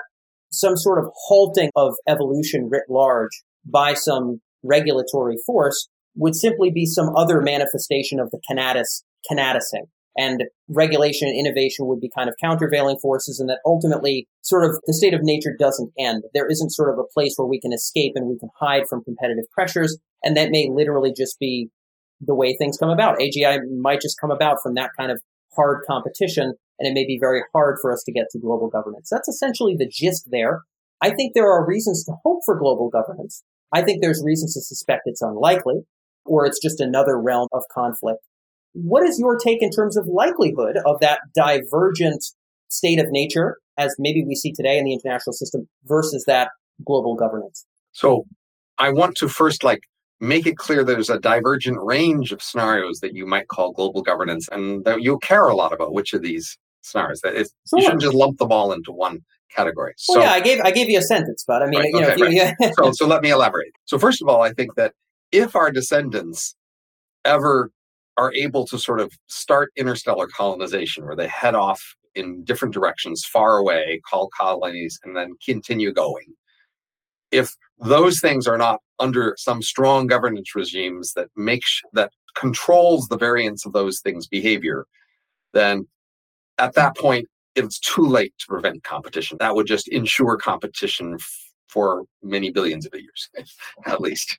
some 0.51 0.75
sort 0.75 0.99
of 0.99 1.09
halting 1.15 1.71
of 1.75 1.95
evolution 2.07 2.69
writ 2.69 2.83
large 2.89 3.43
by 3.65 3.93
some 3.93 4.41
regulatory 4.63 5.37
force 5.45 5.87
would 6.15 6.35
simply 6.35 6.69
be 6.69 6.85
some 6.85 7.15
other 7.15 7.41
manifestation 7.41 8.19
of 8.19 8.31
the 8.31 8.39
Conatus, 8.49 9.03
Conatusing. 9.29 9.87
And 10.17 10.43
regulation 10.67 11.29
and 11.29 11.39
innovation 11.39 11.87
would 11.87 12.01
be 12.01 12.11
kind 12.13 12.27
of 12.27 12.35
countervailing 12.43 12.97
forces 13.01 13.39
and 13.39 13.49
that 13.49 13.59
ultimately 13.65 14.27
sort 14.41 14.65
of 14.65 14.77
the 14.85 14.93
state 14.93 15.13
of 15.13 15.21
nature 15.23 15.55
doesn't 15.57 15.93
end. 15.97 16.23
There 16.33 16.49
isn't 16.49 16.71
sort 16.71 16.89
of 16.89 16.99
a 16.99 17.07
place 17.13 17.35
where 17.37 17.47
we 17.47 17.61
can 17.61 17.71
escape 17.71 18.11
and 18.15 18.27
we 18.27 18.37
can 18.37 18.49
hide 18.59 18.83
from 18.89 19.05
competitive 19.05 19.45
pressures. 19.53 19.97
And 20.21 20.35
that 20.35 20.51
may 20.51 20.69
literally 20.69 21.13
just 21.15 21.39
be 21.39 21.69
the 22.21 22.35
way 22.35 22.55
things 22.55 22.77
come 22.77 22.89
about. 22.89 23.19
AGI 23.19 23.59
might 23.79 24.01
just 24.01 24.19
come 24.19 24.31
about 24.31 24.57
from 24.61 24.75
that 24.75 24.91
kind 24.97 25.11
of 25.11 25.21
hard 25.55 25.83
competition, 25.87 26.53
and 26.79 26.87
it 26.87 26.93
may 26.93 27.05
be 27.05 27.17
very 27.19 27.41
hard 27.53 27.77
for 27.81 27.91
us 27.91 28.03
to 28.05 28.11
get 28.11 28.27
to 28.31 28.39
global 28.39 28.69
governance. 28.69 29.09
That's 29.11 29.27
essentially 29.27 29.75
the 29.77 29.89
gist 29.91 30.27
there. 30.31 30.61
I 31.01 31.09
think 31.11 31.33
there 31.33 31.51
are 31.51 31.65
reasons 31.65 32.03
to 32.05 32.13
hope 32.23 32.41
for 32.45 32.57
global 32.57 32.89
governance. 32.89 33.43
I 33.73 33.81
think 33.81 34.01
there's 34.01 34.23
reasons 34.23 34.53
to 34.53 34.61
suspect 34.61 35.03
it's 35.05 35.21
unlikely, 35.21 35.81
or 36.25 36.45
it's 36.45 36.61
just 36.61 36.79
another 36.79 37.19
realm 37.19 37.47
of 37.51 37.63
conflict. 37.73 38.19
What 38.73 39.03
is 39.03 39.19
your 39.19 39.37
take 39.37 39.61
in 39.61 39.71
terms 39.71 39.97
of 39.97 40.07
likelihood 40.07 40.77
of 40.85 40.99
that 41.01 41.19
divergent 41.35 42.23
state 42.69 42.99
of 42.99 43.07
nature, 43.09 43.57
as 43.77 43.95
maybe 43.97 44.23
we 44.25 44.35
see 44.35 44.53
today 44.53 44.77
in 44.77 44.85
the 44.85 44.93
international 44.93 45.33
system, 45.33 45.67
versus 45.85 46.23
that 46.27 46.49
global 46.85 47.15
governance? 47.15 47.65
So 47.91 48.25
I 48.77 48.91
want 48.91 49.15
to 49.17 49.27
first 49.27 49.63
like 49.63 49.81
make 50.21 50.45
it 50.45 50.55
clear 50.55 50.83
there's 50.83 51.09
a 51.09 51.19
divergent 51.19 51.77
range 51.81 52.31
of 52.31 52.41
scenarios 52.41 52.99
that 52.99 53.13
you 53.15 53.25
might 53.25 53.47
call 53.47 53.73
global 53.73 54.01
governance 54.01 54.47
and 54.51 54.85
that 54.85 55.01
you 55.01 55.17
care 55.19 55.45
a 55.45 55.55
lot 55.55 55.73
about 55.73 55.93
which 55.93 56.13
of 56.13 56.21
these 56.21 56.57
scenarios 56.81 57.19
that 57.21 57.33
sure. 57.33 57.45
you 57.73 57.81
shouldn't 57.81 58.01
just 58.01 58.13
lump 58.13 58.37
them 58.37 58.51
all 58.51 58.71
into 58.71 58.91
one 58.91 59.19
category. 59.53 59.93
So, 59.97 60.13
well, 60.13 60.27
yeah, 60.27 60.33
I 60.33 60.39
gave 60.39 60.61
I 60.61 60.71
gave 60.71 60.89
you 60.89 60.99
a 60.99 61.01
sentence, 61.01 61.43
but 61.45 61.61
I 61.61 61.65
mean, 61.65 61.79
right, 61.79 61.89
you 61.89 61.97
okay, 61.97 62.15
know, 62.15 62.25
right. 62.25 62.31
you, 62.31 62.37
yeah. 62.59 62.71
so 62.77 62.91
so 62.93 63.07
let 63.07 63.21
me 63.21 63.31
elaborate. 63.31 63.71
So 63.85 63.97
first 63.97 64.21
of 64.21 64.29
all, 64.29 64.41
I 64.41 64.53
think 64.53 64.75
that 64.75 64.93
if 65.31 65.55
our 65.55 65.71
descendants 65.71 66.55
ever 67.25 67.71
are 68.17 68.33
able 68.35 68.65
to 68.67 68.77
sort 68.77 68.99
of 68.99 69.11
start 69.27 69.71
interstellar 69.75 70.27
colonization, 70.27 71.05
where 71.05 71.15
they 71.15 71.27
head 71.27 71.55
off 71.55 71.81
in 72.13 72.43
different 72.43 72.73
directions, 72.73 73.25
far 73.25 73.57
away, 73.57 74.01
call 74.07 74.29
colonies, 74.37 74.99
and 75.03 75.15
then 75.15 75.33
continue 75.43 75.93
going. 75.93 76.35
If 77.31 77.55
those 77.79 78.19
things 78.19 78.47
are 78.47 78.57
not 78.57 78.81
under 78.99 79.35
some 79.37 79.61
strong 79.61 80.07
governance 80.07 80.55
regimes 80.55 81.13
that 81.13 81.29
makes 81.35 81.81
that 81.93 82.11
controls 82.35 83.07
the 83.07 83.17
variance 83.17 83.65
of 83.65 83.73
those 83.73 83.99
things' 83.99 84.27
behavior, 84.27 84.85
then 85.53 85.87
at 86.57 86.73
that 86.75 86.95
point 86.97 87.27
it's 87.55 87.79
too 87.79 88.05
late 88.05 88.33
to 88.39 88.45
prevent 88.47 88.83
competition. 88.83 89.37
That 89.39 89.55
would 89.55 89.67
just 89.67 89.87
ensure 89.89 90.37
competition 90.37 91.15
f- 91.15 91.51
for 91.67 92.03
many 92.23 92.51
billions 92.51 92.85
of 92.85 92.93
years, 92.93 93.29
at 93.85 94.01
least, 94.01 94.37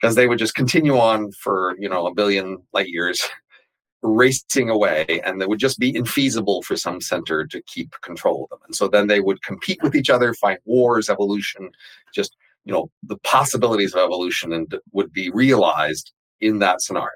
because 0.00 0.14
they 0.14 0.28
would 0.28 0.38
just 0.38 0.54
continue 0.54 0.98
on 0.98 1.32
for 1.32 1.74
you 1.78 1.88
know 1.88 2.06
a 2.06 2.14
billion 2.14 2.58
light 2.72 2.88
years 2.88 3.20
racing 4.02 4.68
away 4.68 5.20
and 5.24 5.40
it 5.40 5.48
would 5.48 5.58
just 5.58 5.78
be 5.78 5.92
infeasible 5.92 6.64
for 6.64 6.76
some 6.76 7.00
center 7.00 7.46
to 7.46 7.62
keep 7.62 7.94
control 8.02 8.44
of 8.44 8.50
them. 8.50 8.60
And 8.66 8.74
so 8.74 8.88
then 8.88 9.06
they 9.06 9.20
would 9.20 9.42
compete 9.42 9.82
with 9.82 9.94
each 9.94 10.10
other 10.10 10.34
fight 10.34 10.58
wars 10.64 11.08
evolution 11.08 11.70
just 12.14 12.36
you 12.64 12.72
know 12.72 12.90
the 13.02 13.16
possibilities 13.18 13.94
of 13.94 14.00
evolution 14.00 14.52
and 14.52 14.74
would 14.92 15.12
be 15.12 15.30
realized 15.30 16.12
in 16.40 16.58
that 16.58 16.82
scenario. 16.82 17.10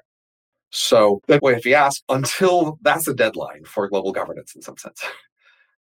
So 0.69 1.21
that 1.27 1.41
way 1.41 1.53
if 1.53 1.65
you 1.65 1.73
ask 1.73 2.01
until 2.09 2.79
that's 2.81 3.07
a 3.07 3.13
deadline 3.13 3.63
for 3.65 3.87
global 3.87 4.11
governance 4.11 4.55
in 4.55 4.61
some 4.61 4.77
sense. 4.77 5.01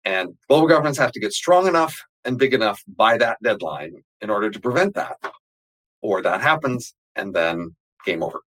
And 0.06 0.34
global 0.48 0.68
governments 0.68 0.98
have 0.98 1.12
to 1.12 1.20
get 1.20 1.32
strong 1.32 1.66
enough 1.66 1.98
and 2.26 2.38
big 2.38 2.52
enough 2.52 2.82
by 2.86 3.16
that 3.18 3.38
deadline 3.42 4.02
in 4.20 4.28
order 4.28 4.50
to 4.50 4.60
prevent 4.60 4.94
that 4.94 5.16
or 6.02 6.20
that 6.20 6.42
happens 6.42 6.94
and 7.16 7.34
then 7.34 7.74
game 8.04 8.22
over 8.22 8.42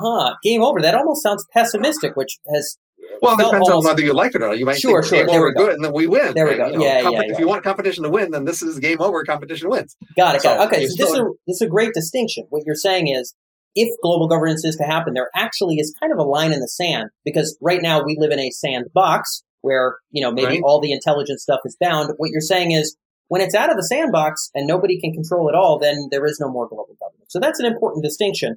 huh, 0.00 0.34
game 0.42 0.62
over. 0.62 0.80
That 0.80 0.94
almost 0.94 1.22
sounds 1.22 1.46
pessimistic, 1.52 2.16
which 2.16 2.38
has. 2.52 2.76
Well, 3.22 3.38
it 3.38 3.44
depends 3.44 3.68
on 3.68 3.84
whether 3.84 4.02
you 4.02 4.14
like 4.14 4.34
it 4.34 4.42
or 4.42 4.48
not. 4.48 4.58
You 4.58 4.64
might 4.64 4.78
sure, 4.78 5.02
think 5.02 5.14
sure, 5.14 5.26
game 5.26 5.36
over 5.36 5.52
good, 5.52 5.74
and 5.74 5.84
then 5.84 5.92
we 5.92 6.06
win. 6.06 6.32
There 6.34 6.46
we 6.46 6.56
go. 6.56 6.68
You 6.68 6.78
know, 6.78 6.84
yeah, 6.84 7.02
comp- 7.02 7.16
yeah, 7.16 7.22
If 7.32 7.38
you 7.38 7.48
want 7.48 7.64
competition 7.64 8.04
to 8.04 8.10
win, 8.10 8.30
then 8.30 8.44
this 8.44 8.62
is 8.62 8.78
game 8.78 9.00
over. 9.00 9.24
Competition 9.24 9.68
wins. 9.68 9.96
Got 10.16 10.36
it. 10.36 10.42
Got 10.42 10.60
it. 10.60 10.66
Okay, 10.66 10.86
so 10.86 10.94
this 10.96 11.10
is, 11.10 11.18
a, 11.18 11.24
this 11.46 11.56
is 11.56 11.62
a 11.62 11.66
great 11.66 11.92
distinction. 11.92 12.46
What 12.50 12.62
you're 12.64 12.74
saying 12.74 13.08
is, 13.08 13.34
if 13.74 13.88
global 14.02 14.28
governance 14.28 14.64
is 14.64 14.76
to 14.76 14.84
happen, 14.84 15.14
there 15.14 15.30
actually 15.34 15.76
is 15.76 15.94
kind 16.00 16.12
of 16.12 16.18
a 16.18 16.22
line 16.22 16.52
in 16.52 16.60
the 16.60 16.68
sand 16.68 17.10
because 17.24 17.58
right 17.60 17.80
now 17.82 18.02
we 18.02 18.16
live 18.18 18.30
in 18.30 18.38
a 18.38 18.50
sandbox 18.50 19.42
where 19.62 19.98
you 20.10 20.22
know 20.22 20.32
maybe 20.32 20.46
right. 20.46 20.62
all 20.64 20.80
the 20.80 20.92
intelligent 20.92 21.40
stuff 21.40 21.60
is 21.64 21.76
bound. 21.80 22.10
What 22.16 22.30
you're 22.30 22.40
saying 22.40 22.72
is 22.72 22.96
when 23.30 23.40
it's 23.40 23.54
out 23.54 23.70
of 23.70 23.76
the 23.76 23.84
sandbox 23.84 24.50
and 24.54 24.66
nobody 24.66 25.00
can 25.00 25.12
control 25.12 25.48
it 25.48 25.54
all, 25.54 25.78
then 25.78 26.08
there 26.10 26.26
is 26.26 26.38
no 26.40 26.50
more 26.50 26.68
global 26.68 26.96
governance. 27.00 27.28
So 27.28 27.38
that's 27.38 27.60
an 27.60 27.66
important 27.66 28.04
distinction 28.04 28.56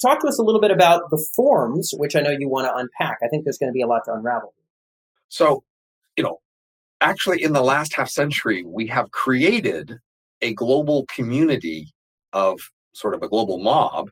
talk 0.00 0.20
to 0.20 0.28
us 0.28 0.38
a 0.38 0.42
little 0.42 0.60
bit 0.60 0.70
about 0.70 1.10
the 1.10 1.24
forms, 1.34 1.92
which 1.96 2.16
I 2.16 2.20
know 2.20 2.30
you 2.30 2.48
want 2.48 2.66
to 2.66 2.74
unpack. 2.74 3.18
I 3.22 3.28
think 3.28 3.44
there's 3.44 3.58
going 3.58 3.70
to 3.70 3.74
be 3.74 3.82
a 3.82 3.86
lot 3.86 4.02
to 4.06 4.12
unravel. 4.12 4.54
So, 5.28 5.64
you 6.16 6.22
know, 6.22 6.38
actually, 7.00 7.42
in 7.42 7.52
the 7.52 7.62
last 7.62 7.94
half 7.94 8.08
century, 8.08 8.64
we 8.64 8.86
have 8.88 9.10
created 9.10 9.98
a 10.42 10.54
global 10.54 11.06
community 11.06 11.92
of 12.32 12.60
sort 12.92 13.14
of 13.14 13.22
a 13.22 13.28
global 13.28 13.58
mob 13.58 14.10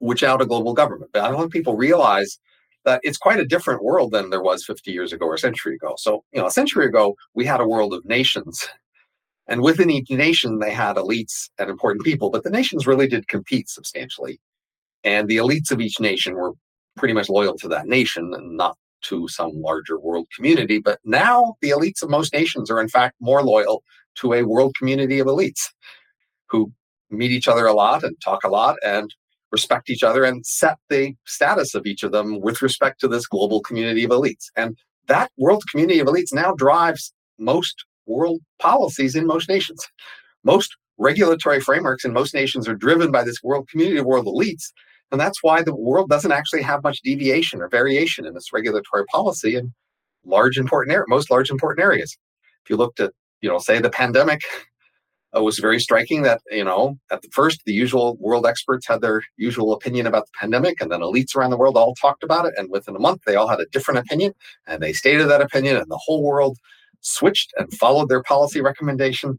without 0.00 0.42
a 0.42 0.46
global 0.46 0.74
government. 0.74 1.10
But 1.12 1.22
I 1.22 1.30
don't 1.30 1.38
think 1.38 1.52
people 1.52 1.76
realize 1.76 2.38
that 2.84 3.00
it's 3.04 3.18
quite 3.18 3.38
a 3.38 3.44
different 3.44 3.84
world 3.84 4.10
than 4.10 4.30
there 4.30 4.42
was 4.42 4.64
50 4.64 4.90
years 4.90 5.12
ago 5.12 5.26
or 5.26 5.34
a 5.34 5.38
century 5.38 5.76
ago. 5.76 5.94
So, 5.98 6.24
you 6.32 6.40
know, 6.40 6.46
a 6.46 6.50
century 6.50 6.86
ago, 6.86 7.14
we 7.34 7.44
had 7.44 7.60
a 7.60 7.68
world 7.68 7.94
of 7.94 8.04
nations. 8.04 8.66
And 9.46 9.62
within 9.62 9.90
each 9.90 10.10
nation, 10.10 10.58
they 10.58 10.72
had 10.72 10.96
elites 10.96 11.50
and 11.58 11.70
important 11.70 12.04
people, 12.04 12.30
but 12.30 12.42
the 12.42 12.50
nations 12.50 12.86
really 12.86 13.06
did 13.06 13.28
compete 13.28 13.68
substantially 13.68 14.40
and 15.04 15.28
the 15.28 15.38
elites 15.38 15.70
of 15.70 15.80
each 15.80 16.00
nation 16.00 16.34
were 16.34 16.52
pretty 16.96 17.14
much 17.14 17.28
loyal 17.28 17.56
to 17.58 17.68
that 17.68 17.86
nation 17.86 18.32
and 18.34 18.56
not 18.56 18.76
to 19.02 19.26
some 19.28 19.50
larger 19.54 19.98
world 19.98 20.26
community. 20.34 20.78
But 20.78 21.00
now 21.04 21.54
the 21.60 21.70
elites 21.70 22.02
of 22.02 22.10
most 22.10 22.32
nations 22.32 22.70
are, 22.70 22.80
in 22.80 22.88
fact, 22.88 23.16
more 23.20 23.42
loyal 23.42 23.82
to 24.16 24.34
a 24.34 24.44
world 24.44 24.74
community 24.76 25.18
of 25.18 25.26
elites 25.26 25.68
who 26.48 26.72
meet 27.10 27.30
each 27.30 27.48
other 27.48 27.66
a 27.66 27.72
lot 27.72 28.02
and 28.04 28.16
talk 28.22 28.44
a 28.44 28.48
lot 28.48 28.76
and 28.84 29.14
respect 29.50 29.90
each 29.90 30.02
other 30.02 30.24
and 30.24 30.46
set 30.46 30.78
the 30.88 31.14
status 31.26 31.74
of 31.74 31.86
each 31.86 32.02
of 32.02 32.12
them 32.12 32.40
with 32.40 32.62
respect 32.62 33.00
to 33.00 33.08
this 33.08 33.26
global 33.26 33.60
community 33.60 34.04
of 34.04 34.10
elites. 34.10 34.46
And 34.56 34.76
that 35.08 35.30
world 35.36 35.62
community 35.70 35.98
of 35.98 36.06
elites 36.06 36.32
now 36.32 36.52
drives 36.52 37.12
most 37.38 37.84
world 38.06 38.40
policies 38.60 39.14
in 39.14 39.26
most 39.26 39.48
nations. 39.48 39.86
Most 40.44 40.76
regulatory 40.98 41.60
frameworks 41.60 42.04
in 42.04 42.12
most 42.12 42.34
nations 42.34 42.68
are 42.68 42.74
driven 42.74 43.10
by 43.10 43.24
this 43.24 43.42
world 43.42 43.68
community 43.68 43.98
of 43.98 44.06
world 44.06 44.26
elites 44.26 44.72
and 45.12 45.20
that's 45.20 45.42
why 45.42 45.62
the 45.62 45.74
world 45.74 46.08
doesn't 46.08 46.32
actually 46.32 46.62
have 46.62 46.82
much 46.82 47.00
deviation 47.02 47.60
or 47.60 47.68
variation 47.68 48.26
in 48.26 48.34
its 48.36 48.52
regulatory 48.52 49.04
policy 49.06 49.56
in 49.56 49.72
large 50.24 50.58
important 50.58 50.92
areas, 50.92 51.06
most 51.08 51.30
large 51.30 51.50
important 51.50 51.84
areas. 51.84 52.16
If 52.64 52.70
you 52.70 52.76
looked 52.76 52.98
at, 52.98 53.12
you 53.40 53.48
know, 53.48 53.58
say 53.58 53.80
the 53.80 53.90
pandemic, 53.90 54.42
it 55.34 55.42
was 55.42 55.58
very 55.58 55.80
striking 55.80 56.22
that, 56.22 56.40
you 56.50 56.64
know, 56.64 56.98
at 57.10 57.22
the 57.22 57.28
first, 57.32 57.60
the 57.64 57.72
usual 57.72 58.16
world 58.20 58.46
experts 58.46 58.86
had 58.86 59.00
their 59.00 59.22
usual 59.36 59.72
opinion 59.72 60.06
about 60.06 60.26
the 60.26 60.32
pandemic, 60.38 60.80
and 60.80 60.92
then 60.92 61.00
elites 61.00 61.34
around 61.34 61.50
the 61.50 61.56
world 61.56 61.76
all 61.76 61.94
talked 61.94 62.22
about 62.22 62.46
it. 62.46 62.54
And 62.56 62.70
within 62.70 62.96
a 62.96 63.00
month, 63.00 63.22
they 63.26 63.36
all 63.36 63.48
had 63.48 63.60
a 63.60 63.66
different 63.66 64.00
opinion, 64.00 64.34
and 64.66 64.82
they 64.82 64.92
stated 64.92 65.28
that 65.28 65.40
opinion, 65.40 65.76
and 65.76 65.90
the 65.90 66.00
whole 66.02 66.22
world 66.22 66.58
switched 67.00 67.52
and 67.56 67.72
followed 67.74 68.08
their 68.08 68.22
policy 68.22 68.60
recommendation. 68.60 69.38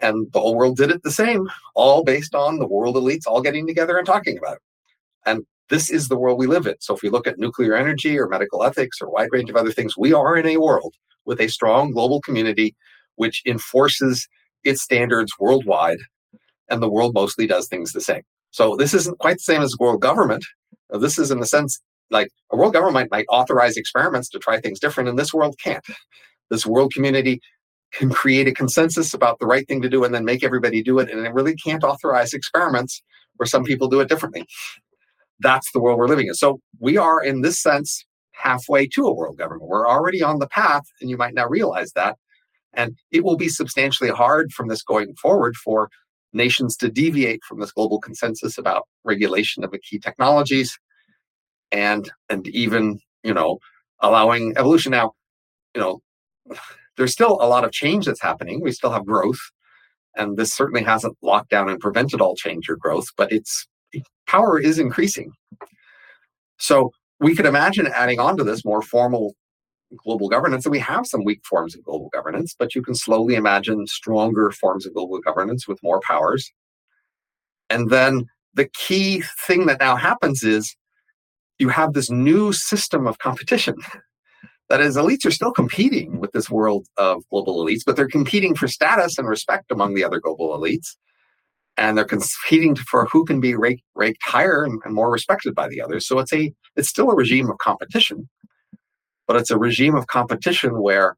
And 0.00 0.30
the 0.32 0.40
whole 0.40 0.56
world 0.56 0.76
did 0.76 0.90
it 0.90 1.02
the 1.02 1.10
same, 1.10 1.48
all 1.74 2.02
based 2.02 2.34
on 2.34 2.58
the 2.58 2.66
world 2.66 2.96
elites 2.96 3.26
all 3.26 3.40
getting 3.40 3.66
together 3.66 3.96
and 3.96 4.06
talking 4.06 4.36
about 4.38 4.56
it. 4.56 4.62
And 5.26 5.44
this 5.68 5.90
is 5.90 6.08
the 6.08 6.16
world 6.16 6.38
we 6.38 6.46
live 6.46 6.66
in. 6.66 6.76
So 6.80 6.94
if 6.94 7.02
we 7.02 7.10
look 7.10 7.26
at 7.26 7.38
nuclear 7.38 7.74
energy 7.74 8.18
or 8.18 8.28
medical 8.28 8.62
ethics 8.62 8.98
or 9.00 9.08
a 9.08 9.10
wide 9.10 9.28
range 9.32 9.50
of 9.50 9.56
other 9.56 9.72
things, 9.72 9.96
we 9.96 10.12
are 10.12 10.36
in 10.36 10.46
a 10.46 10.58
world 10.58 10.94
with 11.24 11.40
a 11.40 11.48
strong 11.48 11.90
global 11.90 12.20
community 12.20 12.74
which 13.16 13.42
enforces 13.46 14.28
its 14.62 14.82
standards 14.82 15.32
worldwide, 15.38 15.98
and 16.68 16.82
the 16.82 16.88
world 16.88 17.14
mostly 17.14 17.46
does 17.46 17.66
things 17.66 17.92
the 17.92 18.00
same. 18.00 18.22
So 18.50 18.76
this 18.76 18.94
isn't 18.94 19.18
quite 19.18 19.36
the 19.36 19.42
same 19.42 19.62
as 19.62 19.76
world 19.78 20.00
government. 20.00 20.44
This 20.90 21.18
is 21.18 21.30
in 21.30 21.40
the 21.40 21.46
sense 21.46 21.80
like 22.10 22.28
a 22.52 22.56
world 22.56 22.72
government 22.72 23.10
might 23.10 23.26
authorize 23.28 23.76
experiments 23.76 24.28
to 24.30 24.38
try 24.38 24.60
things 24.60 24.78
different, 24.78 25.08
and 25.08 25.18
this 25.18 25.34
world 25.34 25.56
can't. 25.62 25.84
This 26.50 26.64
world 26.64 26.92
community 26.92 27.40
can 27.92 28.10
create 28.10 28.46
a 28.46 28.52
consensus 28.52 29.14
about 29.14 29.38
the 29.40 29.46
right 29.46 29.66
thing 29.66 29.82
to 29.82 29.88
do 29.88 30.04
and 30.04 30.14
then 30.14 30.24
make 30.24 30.44
everybody 30.44 30.82
do 30.82 30.98
it, 31.00 31.10
and 31.10 31.26
it 31.26 31.34
really 31.34 31.56
can't 31.56 31.82
authorize 31.82 32.32
experiments 32.32 33.02
where 33.36 33.46
some 33.46 33.64
people 33.64 33.88
do 33.88 34.00
it 34.00 34.08
differently 34.08 34.46
that's 35.40 35.70
the 35.72 35.80
world 35.80 35.98
we're 35.98 36.08
living 36.08 36.28
in. 36.28 36.34
So 36.34 36.60
we 36.80 36.96
are, 36.96 37.22
in 37.22 37.42
this 37.42 37.60
sense, 37.60 38.04
halfway 38.32 38.86
to 38.88 39.06
a 39.06 39.14
world 39.14 39.38
government. 39.38 39.68
We're 39.68 39.88
already 39.88 40.22
on 40.22 40.38
the 40.38 40.48
path, 40.48 40.84
and 41.00 41.10
you 41.10 41.16
might 41.16 41.34
now 41.34 41.48
realize 41.48 41.92
that. 41.92 42.16
And 42.74 42.96
it 43.10 43.24
will 43.24 43.36
be 43.36 43.48
substantially 43.48 44.10
hard 44.10 44.52
from 44.52 44.68
this 44.68 44.82
going 44.82 45.14
forward 45.14 45.56
for 45.56 45.88
nations 46.32 46.76
to 46.76 46.90
deviate 46.90 47.40
from 47.44 47.60
this 47.60 47.72
global 47.72 47.98
consensus 47.98 48.58
about 48.58 48.86
regulation 49.04 49.64
of 49.64 49.70
the 49.70 49.78
key 49.78 49.98
technologies 49.98 50.78
and 51.72 52.10
and 52.28 52.46
even 52.48 52.98
you 53.22 53.34
know 53.34 53.58
allowing 54.00 54.52
evolution 54.56 54.90
now 54.92 55.12
you 55.74 55.80
know 55.80 56.00
there's 56.96 57.12
still 57.12 57.38
a 57.40 57.48
lot 57.48 57.64
of 57.64 57.72
change 57.72 58.06
that's 58.06 58.22
happening 58.22 58.60
we 58.60 58.70
still 58.70 58.92
have 58.92 59.06
growth 59.06 59.38
and 60.16 60.36
this 60.36 60.52
certainly 60.52 60.82
hasn't 60.82 61.16
locked 61.22 61.50
down 61.50 61.68
and 61.68 61.80
prevented 61.80 62.20
all 62.20 62.36
change 62.36 62.68
or 62.68 62.76
growth 62.76 63.06
but 63.16 63.32
it's 63.32 63.66
power 64.26 64.58
is 64.58 64.78
increasing. 64.78 65.32
So 66.58 66.90
we 67.20 67.34
could 67.34 67.46
imagine 67.46 67.86
adding 67.86 68.20
on 68.20 68.36
to 68.36 68.44
this 68.44 68.64
more 68.64 68.82
formal 68.82 69.34
global 69.96 70.28
governance. 70.28 70.64
And 70.64 70.72
we 70.72 70.78
have 70.80 71.06
some 71.06 71.24
weak 71.24 71.40
forms 71.44 71.74
of 71.74 71.84
global 71.84 72.08
governance, 72.12 72.54
but 72.58 72.74
you 72.74 72.82
can 72.82 72.94
slowly 72.94 73.34
imagine 73.34 73.86
stronger 73.86 74.50
forms 74.50 74.86
of 74.86 74.94
global 74.94 75.20
governance 75.20 75.68
with 75.68 75.82
more 75.82 76.00
powers. 76.00 76.50
And 77.70 77.90
then 77.90 78.26
the 78.54 78.68
key 78.68 79.22
thing 79.46 79.66
that 79.66 79.80
now 79.80 79.96
happens 79.96 80.42
is 80.42 80.74
you 81.58 81.68
have 81.68 81.92
this 81.92 82.10
new 82.10 82.52
system 82.52 83.06
of 83.06 83.18
competition. 83.18 83.76
That 84.68 84.80
is, 84.80 84.96
elites 84.96 85.24
are 85.24 85.30
still 85.30 85.52
competing 85.52 86.18
with 86.18 86.32
this 86.32 86.50
world 86.50 86.88
of 86.96 87.22
global 87.30 87.64
elites, 87.64 87.82
but 87.86 87.94
they're 87.94 88.08
competing 88.08 88.56
for 88.56 88.66
status 88.66 89.16
and 89.16 89.28
respect 89.28 89.70
among 89.70 89.94
the 89.94 90.02
other 90.02 90.18
global 90.18 90.58
elites 90.58 90.96
and 91.76 91.96
they're 91.96 92.04
competing 92.04 92.76
for 92.76 93.06
who 93.06 93.24
can 93.24 93.40
be 93.40 93.54
ranked, 93.54 93.82
ranked 93.94 94.20
higher 94.22 94.64
and, 94.64 94.80
and, 94.84 94.94
more 94.94 95.10
respected 95.10 95.54
by 95.54 95.68
the 95.68 95.80
others. 95.80 96.06
So 96.06 96.18
it's 96.18 96.32
a 96.32 96.52
it's 96.76 96.88
still 96.88 97.10
a 97.10 97.14
regime 97.14 97.50
of 97.50 97.58
competition, 97.58 98.28
but 99.26 99.36
it's 99.36 99.50
a 99.50 99.58
regime 99.58 99.94
of 99.94 100.06
competition 100.06 100.80
where 100.80 101.16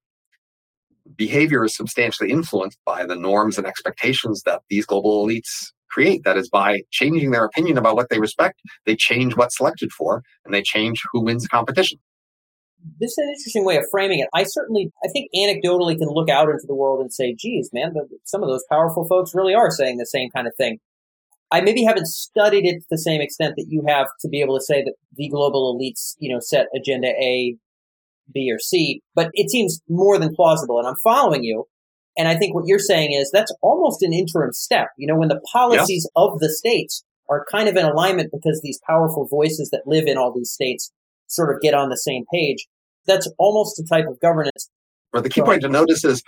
behavior 1.16 1.64
is 1.64 1.74
substantially 1.74 2.30
influenced 2.30 2.78
by 2.84 3.04
the 3.04 3.16
norms 3.16 3.58
and 3.58 3.66
expectations 3.66 4.42
that 4.42 4.62
these 4.68 4.86
global 4.86 5.26
elites 5.26 5.72
create. 5.88 6.22
That 6.24 6.36
is, 6.36 6.48
by 6.48 6.82
changing 6.90 7.30
their 7.30 7.44
opinion 7.44 7.78
about 7.78 7.96
what 7.96 8.10
they 8.10 8.20
respect, 8.20 8.60
they 8.84 8.96
change 8.96 9.36
what's 9.36 9.56
selected 9.56 9.90
for, 9.92 10.22
and 10.44 10.52
they 10.52 10.62
change 10.62 11.02
who 11.12 11.20
wins 11.20 11.44
the 11.44 11.48
competition. 11.48 11.98
This 13.00 13.12
is 13.12 13.18
an 13.18 13.28
interesting 13.30 13.64
way 13.64 13.76
of 13.76 13.84
framing 13.90 14.20
it. 14.20 14.28
I 14.34 14.44
certainly, 14.44 14.92
I 15.04 15.08
think 15.08 15.30
anecdotally 15.34 15.98
can 15.98 16.08
look 16.08 16.28
out 16.28 16.48
into 16.48 16.66
the 16.66 16.74
world 16.74 17.00
and 17.00 17.12
say, 17.12 17.34
geez, 17.34 17.70
man, 17.72 17.92
some 18.24 18.42
of 18.42 18.48
those 18.48 18.64
powerful 18.70 19.06
folks 19.08 19.34
really 19.34 19.54
are 19.54 19.70
saying 19.70 19.98
the 19.98 20.06
same 20.06 20.30
kind 20.30 20.46
of 20.46 20.54
thing. 20.56 20.78
I 21.50 21.60
maybe 21.60 21.82
haven't 21.82 22.06
studied 22.06 22.66
it 22.66 22.80
to 22.80 22.86
the 22.90 22.98
same 22.98 23.20
extent 23.20 23.54
that 23.56 23.66
you 23.68 23.84
have 23.88 24.06
to 24.20 24.28
be 24.28 24.40
able 24.42 24.58
to 24.58 24.64
say 24.64 24.82
that 24.82 24.94
the 25.16 25.28
global 25.28 25.74
elites, 25.74 26.14
you 26.18 26.32
know, 26.32 26.40
set 26.40 26.66
agenda 26.76 27.08
A, 27.08 27.56
B, 28.32 28.50
or 28.52 28.58
C, 28.58 29.02
but 29.14 29.30
it 29.32 29.50
seems 29.50 29.80
more 29.88 30.18
than 30.18 30.34
plausible. 30.34 30.78
And 30.78 30.86
I'm 30.86 30.96
following 31.02 31.44
you. 31.44 31.64
And 32.18 32.28
I 32.28 32.36
think 32.36 32.54
what 32.54 32.64
you're 32.66 32.78
saying 32.78 33.12
is 33.12 33.30
that's 33.30 33.54
almost 33.62 34.02
an 34.02 34.12
interim 34.12 34.52
step. 34.52 34.88
You 34.98 35.06
know, 35.06 35.16
when 35.16 35.28
the 35.28 35.40
policies 35.52 36.06
yeah. 36.14 36.22
of 36.22 36.38
the 36.40 36.50
states 36.50 37.04
are 37.30 37.46
kind 37.50 37.68
of 37.68 37.76
in 37.76 37.86
alignment 37.86 38.30
because 38.32 38.60
these 38.62 38.80
powerful 38.86 39.26
voices 39.26 39.70
that 39.70 39.86
live 39.86 40.06
in 40.06 40.18
all 40.18 40.32
these 40.34 40.50
states 40.50 40.92
sort 41.28 41.54
of 41.54 41.60
get 41.60 41.74
on 41.74 41.88
the 41.88 41.96
same 41.96 42.24
page, 42.32 42.66
that's 43.06 43.30
almost 43.38 43.78
a 43.78 43.84
type 43.84 44.06
of 44.08 44.20
governance. 44.20 44.70
But 45.12 45.22
the 45.22 45.30
key 45.30 45.42
point 45.42 45.62
to 45.62 45.68
notice 45.68 46.04
is 46.04 46.22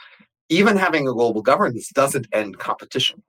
even 0.48 0.76
having 0.76 1.07
a 1.07 1.12
global 1.12 1.42
governance 1.42 1.90
doesn't 1.94 2.26
end 2.32 2.59
competition. 2.59 3.22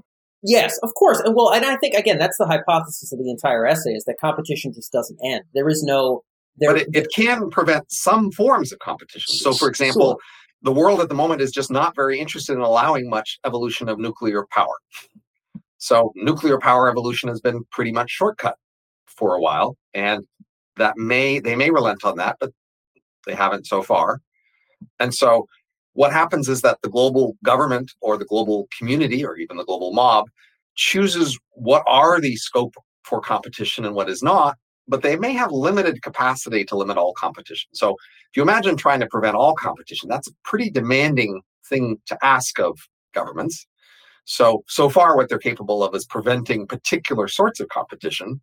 Yes, 0.43 0.77
of 0.81 0.93
course. 0.95 1.19
And 1.19 1.35
well, 1.35 1.51
and 1.53 1.65
I 1.65 1.77
think 1.77 1.93
again, 1.93 2.17
that's 2.17 2.37
the 2.37 2.47
hypothesis 2.47 3.11
of 3.11 3.19
the 3.19 3.29
entire 3.29 3.65
essay 3.65 3.91
is 3.91 4.05
that 4.05 4.15
competition 4.19 4.73
just 4.73 4.91
doesn't 4.91 5.19
end. 5.23 5.43
There 5.53 5.69
is 5.69 5.83
no. 5.83 6.23
There, 6.57 6.73
but 6.73 6.81
it, 6.81 6.87
it 6.93 7.07
can 7.15 7.49
prevent 7.49 7.91
some 7.91 8.31
forms 8.31 8.71
of 8.71 8.79
competition. 8.79 9.35
So, 9.35 9.53
for 9.53 9.69
example, 9.69 10.11
sure. 10.11 10.17
the 10.63 10.71
world 10.71 10.99
at 10.99 11.09
the 11.09 11.15
moment 11.15 11.41
is 11.41 11.51
just 11.51 11.71
not 11.71 11.95
very 11.95 12.19
interested 12.19 12.53
in 12.53 12.59
allowing 12.59 13.09
much 13.09 13.39
evolution 13.45 13.87
of 13.87 13.99
nuclear 13.99 14.45
power. 14.51 14.75
So, 15.77 16.11
nuclear 16.15 16.59
power 16.59 16.89
evolution 16.89 17.29
has 17.29 17.39
been 17.39 17.63
pretty 17.71 17.91
much 17.91 18.09
shortcut 18.09 18.55
for 19.05 19.35
a 19.35 19.39
while, 19.39 19.77
and 19.93 20.25
that 20.77 20.97
may 20.97 21.39
they 21.39 21.55
may 21.55 21.69
relent 21.69 22.03
on 22.03 22.17
that, 22.17 22.37
but 22.39 22.51
they 23.25 23.35
haven't 23.35 23.67
so 23.67 23.81
far. 23.83 24.21
And 24.99 25.13
so 25.13 25.47
what 25.93 26.13
happens 26.13 26.47
is 26.47 26.61
that 26.61 26.79
the 26.81 26.89
global 26.89 27.35
government 27.43 27.91
or 28.01 28.17
the 28.17 28.25
global 28.25 28.67
community 28.77 29.25
or 29.25 29.35
even 29.37 29.57
the 29.57 29.65
global 29.65 29.93
mob 29.93 30.27
chooses 30.75 31.37
what 31.51 31.83
are 31.85 32.19
the 32.19 32.35
scope 32.35 32.75
for 33.03 33.19
competition 33.19 33.85
and 33.85 33.95
what 33.95 34.09
is 34.09 34.23
not, 34.23 34.57
but 34.87 35.01
they 35.01 35.15
may 35.15 35.33
have 35.33 35.51
limited 35.51 36.01
capacity 36.01 36.63
to 36.65 36.77
limit 36.77 36.97
all 36.97 37.13
competition. 37.13 37.69
So 37.73 37.91
if 37.91 38.37
you 38.37 38.41
imagine 38.41 38.77
trying 38.77 39.01
to 39.01 39.07
prevent 39.07 39.35
all 39.35 39.53
competition, 39.53 40.07
that's 40.07 40.29
a 40.29 40.33
pretty 40.45 40.69
demanding 40.69 41.41
thing 41.67 41.97
to 42.07 42.17
ask 42.23 42.59
of 42.59 42.79
governments. 43.13 43.67
So 44.25 44.63
so 44.67 44.87
far 44.87 45.17
what 45.17 45.27
they're 45.27 45.39
capable 45.39 45.83
of 45.83 45.93
is 45.93 46.05
preventing 46.05 46.67
particular 46.67 47.27
sorts 47.27 47.59
of 47.59 47.67
competition, 47.69 48.39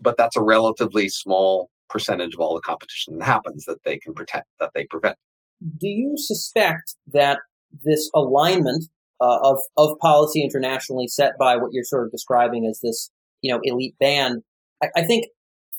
but 0.00 0.16
that's 0.16 0.36
a 0.36 0.42
relatively 0.42 1.08
small 1.08 1.70
percentage 1.88 2.34
of 2.34 2.40
all 2.40 2.54
the 2.54 2.60
competition 2.60 3.18
that 3.18 3.24
happens 3.24 3.64
that 3.64 3.82
they 3.84 3.98
can 3.98 4.14
protect 4.14 4.46
that 4.60 4.70
they 4.74 4.86
prevent. 4.86 5.16
Do 5.60 5.88
you 5.88 6.14
suspect 6.16 6.94
that 7.12 7.38
this 7.84 8.10
alignment 8.14 8.84
uh, 9.20 9.38
of 9.42 9.58
of 9.76 9.98
policy 9.98 10.42
internationally 10.42 11.06
set 11.06 11.32
by 11.38 11.56
what 11.56 11.72
you're 11.72 11.84
sort 11.84 12.06
of 12.06 12.10
describing 12.10 12.66
as 12.66 12.80
this 12.82 13.10
you 13.42 13.52
know 13.52 13.60
elite 13.62 13.94
band 14.00 14.42
I, 14.82 14.88
I, 14.96 15.02
think 15.02 15.26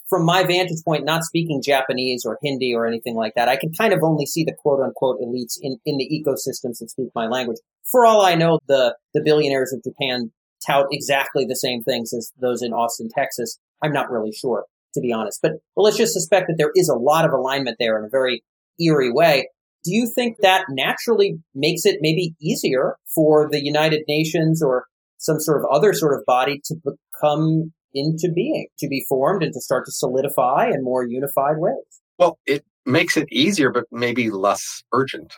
from 0.08 0.26
my 0.26 0.44
vantage 0.44 0.84
point 0.86 1.06
not 1.06 1.24
speaking 1.24 1.62
japanese 1.64 2.24
or 2.26 2.38
hindi 2.44 2.74
or 2.74 2.86
anything 2.86 3.16
like 3.16 3.34
that 3.36 3.50
i 3.50 3.56
can 3.56 3.72
kind 3.74 3.94
of 3.94 4.04
only 4.04 4.26
see 4.26 4.44
the 4.44 4.54
quote 4.54 4.80
unquote 4.80 5.20
elites 5.20 5.58
in, 5.60 5.78
in 5.86 5.98
the 5.98 6.08
ecosystems 6.08 6.80
that 6.80 6.90
speak 6.90 7.10
my 7.16 7.28
language. 7.28 7.58
For 7.84 8.06
all 8.06 8.22
i 8.22 8.36
know 8.36 8.60
the 8.68 8.96
the 9.14 9.22
billionaires 9.24 9.74
of 9.74 9.84
japan 9.84 10.32
tout 10.66 10.86
exactly 10.92 11.46
the 11.46 11.56
same 11.56 11.82
things 11.82 12.14
as 12.14 12.32
those 12.40 12.62
in 12.62 12.74
austin 12.74 13.10
texas 13.10 13.58
i'm 13.82 13.94
not 13.94 14.10
really 14.10 14.32
sure 14.32 14.66
to 14.94 15.02
be 15.02 15.12
honest 15.12 15.40
but 15.42 15.54
well 15.76 15.84
let's 15.84 15.98
just 15.98 16.14
suspect 16.14 16.48
that 16.48 16.56
there 16.58 16.72
is 16.76 16.90
a 16.90 16.96
lot 16.96 17.26
of 17.26 17.32
alignment 17.32 17.78
there 17.80 17.98
in 17.98 18.06
a 18.06 18.10
very 18.10 18.44
eerie 18.80 19.12
way 19.12 19.48
do 19.84 19.94
you 19.94 20.08
think 20.08 20.38
that 20.42 20.66
naturally 20.70 21.40
makes 21.56 21.86
it 21.86 21.98
maybe 22.02 22.36
easier 22.40 22.98
for 23.14 23.50
the 23.52 23.64
United 23.64 24.04
Nations 24.08 24.62
or 24.62 24.86
some 25.18 25.40
sort 25.40 25.62
of 25.62 25.68
other 25.72 25.94
sort 25.94 26.18
of 26.18 26.26
body 26.26 26.62
to 26.66 26.76
become 26.76 27.72
into 27.94 28.32
being, 28.34 28.68
to 28.80 28.88
be 28.88 29.06
formed 29.10 29.44
and 29.44 29.54
to 29.54 29.62
start 29.62 29.86
to 29.86 29.92
solidify 29.92 30.70
in 30.70 30.84
more 30.84 31.06
unified 31.06 31.58
ways? 31.58 32.02
Well, 32.18 32.40
it 32.46 32.64
makes 32.86 33.18
it 33.18 33.28
easier, 33.32 33.72
but 33.72 33.86
maybe 33.92 34.30
less 34.30 34.84
urgent. 34.94 35.34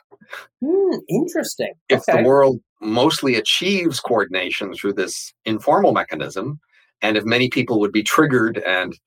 Hmm, 0.63 0.97
interesting. 1.09 1.73
If 1.89 2.01
okay. 2.07 2.21
the 2.21 2.27
world 2.27 2.59
mostly 2.81 3.35
achieves 3.35 3.99
coordination 3.99 4.73
through 4.73 4.93
this 4.93 5.33
informal 5.45 5.93
mechanism, 5.93 6.59
and 7.03 7.15
if 7.17 7.23
many 7.23 7.49
people 7.49 7.79
would 7.79 7.91
be 7.91 8.01
triggered 8.01 8.57
and 8.57 8.97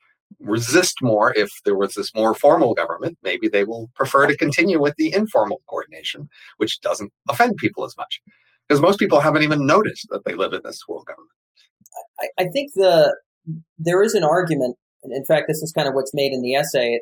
resist 0.40 0.97
more 1.03 1.32
if 1.36 1.51
there 1.64 1.76
was 1.76 1.94
this 1.94 2.14
more 2.14 2.34
formal 2.34 2.74
government. 2.74 3.18
Maybe 3.22 3.49
they 3.49 3.64
will 3.64 3.90
prefer 3.94 4.26
to 4.26 4.36
continue 4.36 4.80
with 4.80 4.94
the 4.97 5.12
informal 5.14 5.62
coordination, 5.68 6.28
which 6.59 6.80
doesn't 6.80 7.12
offend 7.28 7.57
people 7.57 7.84
as 7.84 7.97
much. 7.97 8.20
Because 8.68 8.80
most 8.80 8.99
people 8.99 9.20
haven't 9.20 9.44
even 9.44 9.66
noticed 9.66 10.09
that 10.11 10.24
they 10.24 10.34
live 10.34 10.53
in 10.53 10.61
this 10.64 10.82
world 10.88 11.07
government. 11.07 11.30
I, 12.20 12.44
I 12.44 12.49
think 12.49 12.72
the 12.74 13.16
there 13.78 14.03
is 14.03 14.14
an 14.14 14.24
argument, 14.24 14.76
and 15.03 15.12
in 15.12 15.24
fact, 15.24 15.47
this 15.49 15.62
is 15.62 15.72
kind 15.72 15.88
of 15.88 15.94
what's 15.94 16.12
made 16.12 16.32
in 16.32 16.42
the 16.42 16.55
essay, 16.55 17.01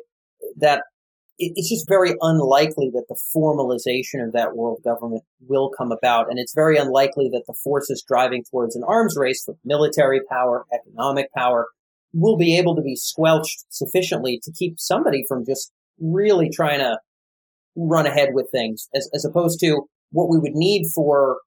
that 0.57 0.83
it's 1.37 1.69
just 1.69 1.87
very 1.87 2.15
unlikely 2.21 2.89
that 2.93 3.05
the 3.09 3.19
formalization 3.35 4.25
of 4.25 4.33
that 4.33 4.55
world 4.55 4.79
government 4.83 5.23
will 5.47 5.69
come 5.77 5.91
about. 5.91 6.29
And 6.29 6.39
it's 6.39 6.53
very 6.53 6.77
unlikely 6.77 7.29
that 7.33 7.43
the 7.47 7.55
forces 7.63 8.03
driving 8.07 8.43
towards 8.49 8.75
an 8.75 8.83
arms 8.87 9.15
race 9.17 9.43
for 9.43 9.55
military 9.65 10.21
power, 10.29 10.65
economic 10.73 11.31
power, 11.33 11.67
will 12.13 12.37
be 12.37 12.57
able 12.57 12.75
to 12.75 12.81
be 12.81 12.95
squelched 12.95 13.65
sufficiently 13.69 14.39
to 14.43 14.51
keep 14.57 14.79
somebody 14.79 15.25
from 15.27 15.45
just 15.45 15.71
really 15.99 16.49
trying 16.49 16.79
to 16.79 16.97
run 17.75 18.05
ahead 18.05 18.29
with 18.31 18.47
things 18.51 18.87
as, 18.95 19.09
as 19.13 19.25
opposed 19.25 19.59
to 19.59 19.81
what 20.11 20.29
we 20.29 20.39
would 20.39 20.55
need 20.55 20.85
for 20.93 21.39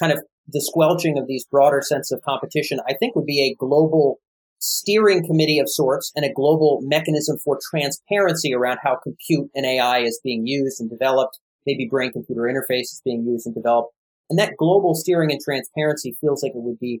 kind 0.00 0.12
of 0.12 0.20
the 0.48 0.60
squelching 0.60 1.18
of 1.18 1.28
these 1.28 1.44
broader 1.44 1.82
sense 1.82 2.10
of 2.10 2.20
competition, 2.22 2.80
I 2.88 2.94
think 2.94 3.14
would 3.14 3.26
be 3.26 3.42
a 3.42 3.54
global 3.58 4.18
steering 4.58 5.24
committee 5.24 5.58
of 5.58 5.68
sorts 5.68 6.12
and 6.16 6.24
a 6.24 6.32
global 6.32 6.80
mechanism 6.82 7.38
for 7.38 7.58
transparency 7.70 8.52
around 8.52 8.78
how 8.82 8.96
compute 8.96 9.50
and 9.54 9.64
AI 9.64 10.00
is 10.00 10.20
being 10.22 10.46
used 10.46 10.80
and 10.80 10.90
developed. 10.90 11.38
Maybe 11.66 11.86
brain 11.90 12.12
computer 12.12 12.42
interface 12.42 12.92
is 12.92 13.02
being 13.04 13.24
used 13.24 13.46
and 13.46 13.54
developed. 13.54 13.92
And 14.30 14.38
that 14.38 14.56
global 14.58 14.94
steering 14.94 15.30
and 15.30 15.40
transparency 15.40 16.16
feels 16.20 16.42
like 16.42 16.52
it 16.54 16.62
would 16.62 16.78
be 16.78 17.00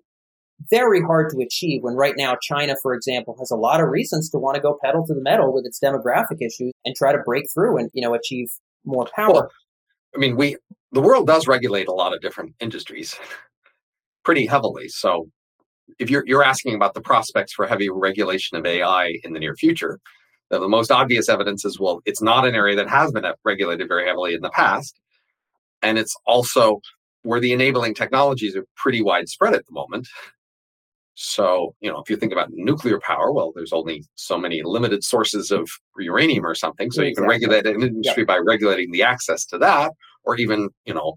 very 0.70 1.00
hard 1.00 1.30
to 1.30 1.40
achieve 1.40 1.82
when 1.82 1.94
right 1.94 2.14
now 2.16 2.36
China, 2.42 2.74
for 2.82 2.94
example, 2.94 3.36
has 3.38 3.50
a 3.50 3.56
lot 3.56 3.80
of 3.80 3.88
reasons 3.88 4.28
to 4.30 4.38
want 4.38 4.56
to 4.56 4.60
go 4.60 4.78
pedal 4.82 5.06
to 5.06 5.14
the 5.14 5.20
metal 5.20 5.52
with 5.52 5.64
its 5.66 5.78
demographic 5.78 6.40
issues 6.40 6.72
and 6.84 6.96
try 6.96 7.12
to 7.12 7.18
break 7.24 7.44
through 7.52 7.78
and, 7.78 7.90
you 7.92 8.02
know, 8.02 8.14
achieve 8.14 8.48
more 8.84 9.06
power. 9.14 9.32
Well, 9.32 9.50
I 10.14 10.18
mean, 10.18 10.36
we, 10.36 10.56
the 10.92 11.00
world 11.00 11.26
does 11.26 11.46
regulate 11.46 11.86
a 11.86 11.92
lot 11.92 12.14
of 12.14 12.20
different 12.20 12.54
industries 12.60 13.16
pretty 14.24 14.46
heavily. 14.46 14.88
So 14.88 15.28
if 15.98 16.10
you're, 16.10 16.24
you're 16.26 16.44
asking 16.44 16.74
about 16.74 16.94
the 16.94 17.00
prospects 17.00 17.52
for 17.52 17.66
heavy 17.66 17.88
regulation 17.88 18.56
of 18.56 18.66
AI 18.66 19.18
in 19.24 19.32
the 19.32 19.40
near 19.40 19.54
future, 19.54 19.98
the 20.50 20.68
most 20.68 20.90
obvious 20.90 21.28
evidence 21.28 21.64
is, 21.64 21.78
well, 21.78 22.00
it's 22.06 22.22
not 22.22 22.46
an 22.46 22.54
area 22.54 22.76
that 22.76 22.88
has 22.88 23.12
been 23.12 23.24
regulated 23.44 23.88
very 23.88 24.06
heavily 24.06 24.34
in 24.34 24.40
the 24.40 24.50
past. 24.50 24.98
And 25.82 25.98
it's 25.98 26.16
also 26.26 26.80
where 27.22 27.40
the 27.40 27.52
enabling 27.52 27.94
technologies 27.94 28.56
are 28.56 28.64
pretty 28.76 29.02
widespread 29.02 29.54
at 29.54 29.66
the 29.66 29.72
moment. 29.72 30.08
So, 31.14 31.74
you 31.80 31.90
know, 31.90 31.98
if 32.00 32.08
you 32.08 32.16
think 32.16 32.32
about 32.32 32.48
nuclear 32.52 33.00
power, 33.00 33.32
well, 33.32 33.52
there's 33.54 33.72
only 33.72 34.04
so 34.14 34.38
many 34.38 34.62
limited 34.62 35.02
sources 35.02 35.50
of 35.50 35.68
uranium 35.98 36.46
or 36.46 36.54
something. 36.54 36.90
So 36.92 37.02
you 37.02 37.14
can 37.14 37.26
regulate 37.26 37.66
an 37.66 37.82
industry 37.82 38.24
by 38.24 38.38
regulating 38.38 38.92
the 38.92 39.02
access 39.02 39.44
to 39.46 39.58
that, 39.58 39.92
or 40.24 40.36
even, 40.36 40.68
you 40.84 40.94
know, 40.94 41.14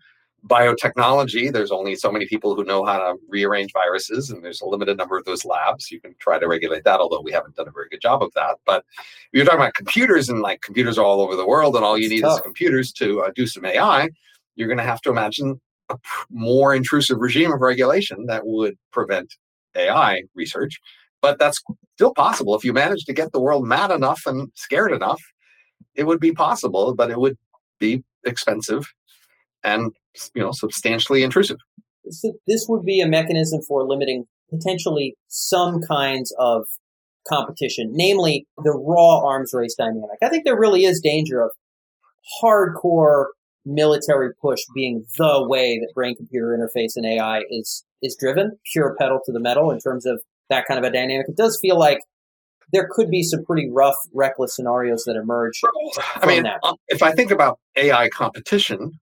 biotechnology. 0.47 1.51
There's 1.51 1.71
only 1.71 1.95
so 1.95 2.11
many 2.11 2.25
people 2.25 2.55
who 2.55 2.63
know 2.63 2.83
how 2.83 2.97
to 2.97 3.15
rearrange 3.29 3.71
viruses, 3.73 4.29
and 4.29 4.43
there's 4.43 4.61
a 4.61 4.65
limited 4.65 4.97
number 4.97 5.17
of 5.17 5.25
those 5.25 5.45
labs. 5.45 5.91
You 5.91 6.01
can 6.01 6.15
try 6.19 6.39
to 6.39 6.47
regulate 6.47 6.83
that, 6.83 6.99
although 6.99 7.21
we 7.21 7.31
haven't 7.31 7.55
done 7.55 7.67
a 7.67 7.71
very 7.71 7.87
good 7.89 8.01
job 8.01 8.23
of 8.23 8.31
that. 8.33 8.57
But 8.65 8.83
you're 9.31 9.45
talking 9.45 9.59
about 9.59 9.75
computers, 9.75 10.29
and 10.29 10.41
like 10.41 10.61
computers 10.61 10.97
are 10.97 11.05
all 11.05 11.21
over 11.21 11.35
the 11.35 11.45
world, 11.45 11.75
and 11.75 11.85
all 11.85 11.97
you 11.97 12.05
it's 12.05 12.11
need 12.11 12.21
tough. 12.21 12.39
is 12.39 12.41
computers 12.41 12.91
to 12.93 13.21
uh, 13.21 13.31
do 13.35 13.45
some 13.45 13.65
AI. 13.65 14.09
You're 14.55 14.67
going 14.67 14.77
to 14.77 14.83
have 14.83 15.01
to 15.01 15.09
imagine 15.09 15.61
a 15.89 15.97
more 16.29 16.73
intrusive 16.73 17.19
regime 17.19 17.51
of 17.51 17.61
regulation 17.61 18.25
that 18.25 18.45
would 18.45 18.77
prevent 18.91 19.35
AI 19.75 20.23
research, 20.35 20.79
but 21.21 21.37
that's 21.39 21.61
still 21.95 22.13
possible. 22.13 22.55
If 22.55 22.63
you 22.63 22.73
manage 22.73 23.05
to 23.05 23.13
get 23.13 23.31
the 23.31 23.39
world 23.39 23.65
mad 23.65 23.91
enough 23.91 24.23
and 24.25 24.51
scared 24.55 24.91
enough, 24.91 25.21
it 25.95 26.05
would 26.05 26.19
be 26.19 26.31
possible, 26.31 26.95
but 26.95 27.11
it 27.11 27.19
would 27.19 27.37
be 27.79 28.03
expensive 28.25 28.85
and 29.63 29.91
you 30.33 30.41
know 30.41 30.51
substantially 30.51 31.23
intrusive. 31.23 31.57
So 32.09 32.33
this 32.47 32.65
would 32.67 32.83
be 32.83 33.01
a 33.01 33.07
mechanism 33.07 33.61
for 33.67 33.85
limiting 33.85 34.25
potentially 34.49 35.15
some 35.27 35.81
kinds 35.81 36.33
of 36.37 36.65
competition, 37.27 37.91
namely 37.93 38.47
the 38.57 38.71
raw 38.71 39.19
arms 39.25 39.51
race 39.53 39.75
dynamic. 39.75 40.17
I 40.21 40.29
think 40.29 40.45
there 40.45 40.59
really 40.59 40.83
is 40.83 40.99
danger 41.01 41.41
of 41.41 41.51
hardcore 42.41 43.25
military 43.65 44.33
push 44.41 44.61
being 44.73 45.05
the 45.17 45.45
way 45.47 45.79
that 45.79 45.93
brain 45.93 46.15
computer 46.15 46.57
interface 46.57 46.93
and 46.95 47.05
AI 47.05 47.43
is 47.49 47.85
is 48.01 48.17
driven, 48.19 48.57
pure 48.71 48.95
pedal 48.99 49.19
to 49.25 49.31
the 49.31 49.39
metal 49.39 49.71
in 49.71 49.79
terms 49.79 50.05
of 50.05 50.21
that 50.49 50.65
kind 50.67 50.83
of 50.83 50.83
a 50.83 50.91
dynamic. 50.91 51.27
It 51.29 51.37
does 51.37 51.59
feel 51.61 51.77
like 51.77 51.99
there 52.73 52.87
could 52.89 53.09
be 53.09 53.21
some 53.23 53.43
pretty 53.45 53.69
rough, 53.69 53.95
reckless 54.13 54.55
scenarios 54.55 55.03
that 55.05 55.15
emerge. 55.15 55.61
I 56.15 56.25
mean, 56.25 56.43
that. 56.43 56.59
Um, 56.63 56.75
if 56.87 57.03
I 57.03 57.11
think 57.11 57.31
about 57.31 57.59
AI 57.75 58.09
competition, 58.09 58.99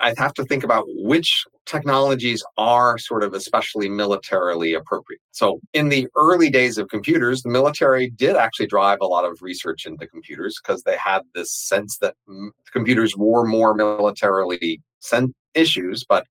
I 0.00 0.14
have 0.16 0.34
to 0.34 0.44
think 0.44 0.64
about 0.64 0.84
which 0.88 1.44
technologies 1.66 2.44
are 2.56 2.98
sort 2.98 3.22
of 3.22 3.34
especially 3.34 3.88
militarily 3.88 4.74
appropriate. 4.74 5.20
So, 5.32 5.60
in 5.72 5.88
the 5.88 6.06
early 6.16 6.50
days 6.50 6.78
of 6.78 6.88
computers, 6.88 7.42
the 7.42 7.48
military 7.48 8.10
did 8.10 8.36
actually 8.36 8.68
drive 8.68 8.98
a 9.00 9.06
lot 9.06 9.24
of 9.24 9.42
research 9.42 9.86
into 9.86 10.06
computers 10.06 10.60
because 10.62 10.82
they 10.82 10.96
had 10.96 11.22
this 11.34 11.52
sense 11.52 11.98
that 11.98 12.14
mm, 12.28 12.50
computers 12.72 13.16
were 13.16 13.44
more 13.44 13.74
militarily 13.74 14.80
sent 15.00 15.34
issues. 15.54 16.04
But 16.08 16.26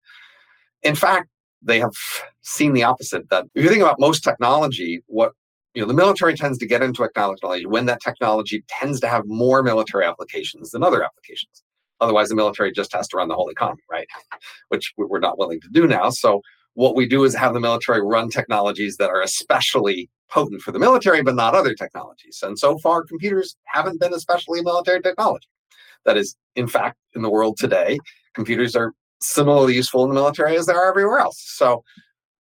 in 0.83 0.95
fact, 0.95 1.29
they 1.61 1.79
have 1.79 1.95
seen 2.41 2.73
the 2.73 2.83
opposite. 2.83 3.29
That 3.29 3.45
if 3.53 3.63
you 3.63 3.69
think 3.69 3.81
about 3.81 3.99
most 3.99 4.23
technology, 4.23 5.01
what 5.07 5.33
you 5.73 5.81
know, 5.81 5.87
the 5.87 5.93
military 5.93 6.35
tends 6.35 6.57
to 6.57 6.65
get 6.65 6.81
into 6.81 7.03
technology 7.03 7.65
when 7.65 7.85
that 7.85 8.01
technology 8.01 8.63
tends 8.67 8.99
to 9.01 9.07
have 9.07 9.23
more 9.27 9.61
military 9.61 10.05
applications 10.05 10.71
than 10.71 10.83
other 10.83 11.03
applications. 11.03 11.63
Otherwise, 11.99 12.29
the 12.29 12.35
military 12.35 12.71
just 12.71 12.93
has 12.93 13.07
to 13.09 13.17
run 13.17 13.27
the 13.27 13.35
whole 13.35 13.49
economy, 13.49 13.81
right? 13.89 14.07
Which 14.69 14.93
we're 14.97 15.19
not 15.19 15.37
willing 15.37 15.61
to 15.61 15.69
do 15.69 15.87
now. 15.87 16.09
So, 16.09 16.41
what 16.73 16.95
we 16.95 17.07
do 17.07 17.23
is 17.23 17.33
have 17.33 17.53
the 17.55 17.59
military 17.59 18.01
run 18.01 18.29
technologies 18.29 18.97
that 18.97 19.09
are 19.09 19.21
especially 19.21 20.09
potent 20.29 20.61
for 20.61 20.71
the 20.71 20.79
military, 20.79 21.23
but 21.23 21.33
not 21.33 21.55
other 21.55 21.73
technologies. 21.73 22.39
And 22.43 22.59
so 22.59 22.77
far, 22.77 23.03
computers 23.03 23.55
haven't 23.65 23.99
been 23.99 24.13
especially 24.13 24.61
military 24.61 25.01
technology. 25.01 25.47
That 26.05 26.17
is, 26.17 26.35
in 26.55 26.67
fact, 26.67 26.97
in 27.15 27.23
the 27.23 27.31
world 27.31 27.57
today, 27.57 27.97
computers 28.35 28.75
are 28.75 28.93
similarly 29.21 29.73
useful 29.73 30.03
in 30.03 30.09
the 30.09 30.15
military 30.15 30.55
as 30.55 30.67
they 30.67 30.73
are 30.73 30.87
everywhere 30.87 31.19
else. 31.19 31.43
So, 31.47 31.83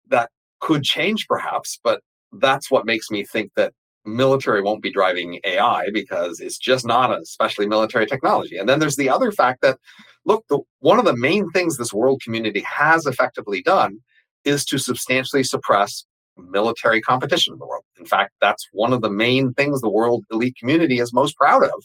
that 0.08 0.32
could 0.60 0.84
change 0.84 1.28
perhaps, 1.28 1.80
but 1.84 2.01
that's 2.34 2.72
what 2.72 2.86
makes 2.86 3.12
me 3.12 3.24
think 3.24 3.51
that 3.56 3.74
military 4.06 4.62
won't 4.62 4.82
be 4.82 4.91
driving 4.91 5.39
AI 5.43 5.89
because 5.93 6.39
it's 6.39 6.58
just 6.58 6.86
not 6.86 7.12
a 7.12 7.20
especially 7.20 7.68
military 7.68 8.06
technology. 8.06 8.58
And 8.58 8.68
then 8.68 8.80
there's 8.80 8.95
the 8.95 9.10
other 9.10 9.32
fact 9.32 9.62
that, 9.62 9.80
look, 10.26 10.45
the, 10.49 10.60
one 10.80 10.99
of 10.99 11.06
the 11.06 11.16
main 11.16 11.49
things 11.51 11.78
this 11.78 11.93
world 11.93 12.22
community 12.24 12.62
has 12.62 13.06
effectively 13.06 13.62
done 13.62 13.99
is 14.45 14.66
to 14.66 14.78
substantially 14.78 15.43
suppress 15.43 16.06
military 16.38 17.01
competition 17.01 17.54
in 17.54 17.60
the 17.60 17.66
world. 17.66 17.84
In 17.99 18.06
fact, 18.06 18.34
that's 18.41 18.68
one 18.72 18.93
of 18.93 19.01
the 19.01 19.10
main 19.10 19.54
things 19.54 19.82
the 19.82 19.89
world 19.89 20.26
elite 20.32 20.56
community 20.58 20.99
is 20.99 21.14
most 21.14 21.38
proud 21.38 21.64
of. 21.64 21.84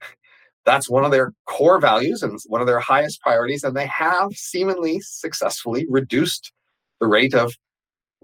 That's 0.64 0.88
one 0.88 1.04
of 1.04 1.10
their 1.10 1.32
core 1.46 1.80
values 1.80 2.22
and 2.22 2.38
one 2.46 2.60
of 2.60 2.68
their 2.68 2.78
highest 2.78 3.20
priorities. 3.20 3.64
And 3.64 3.76
they 3.76 3.86
have 3.86 4.30
seemingly 4.32 5.00
successfully 5.00 5.86
reduced 5.88 6.52
the 7.00 7.08
rate 7.08 7.34
of 7.34 7.52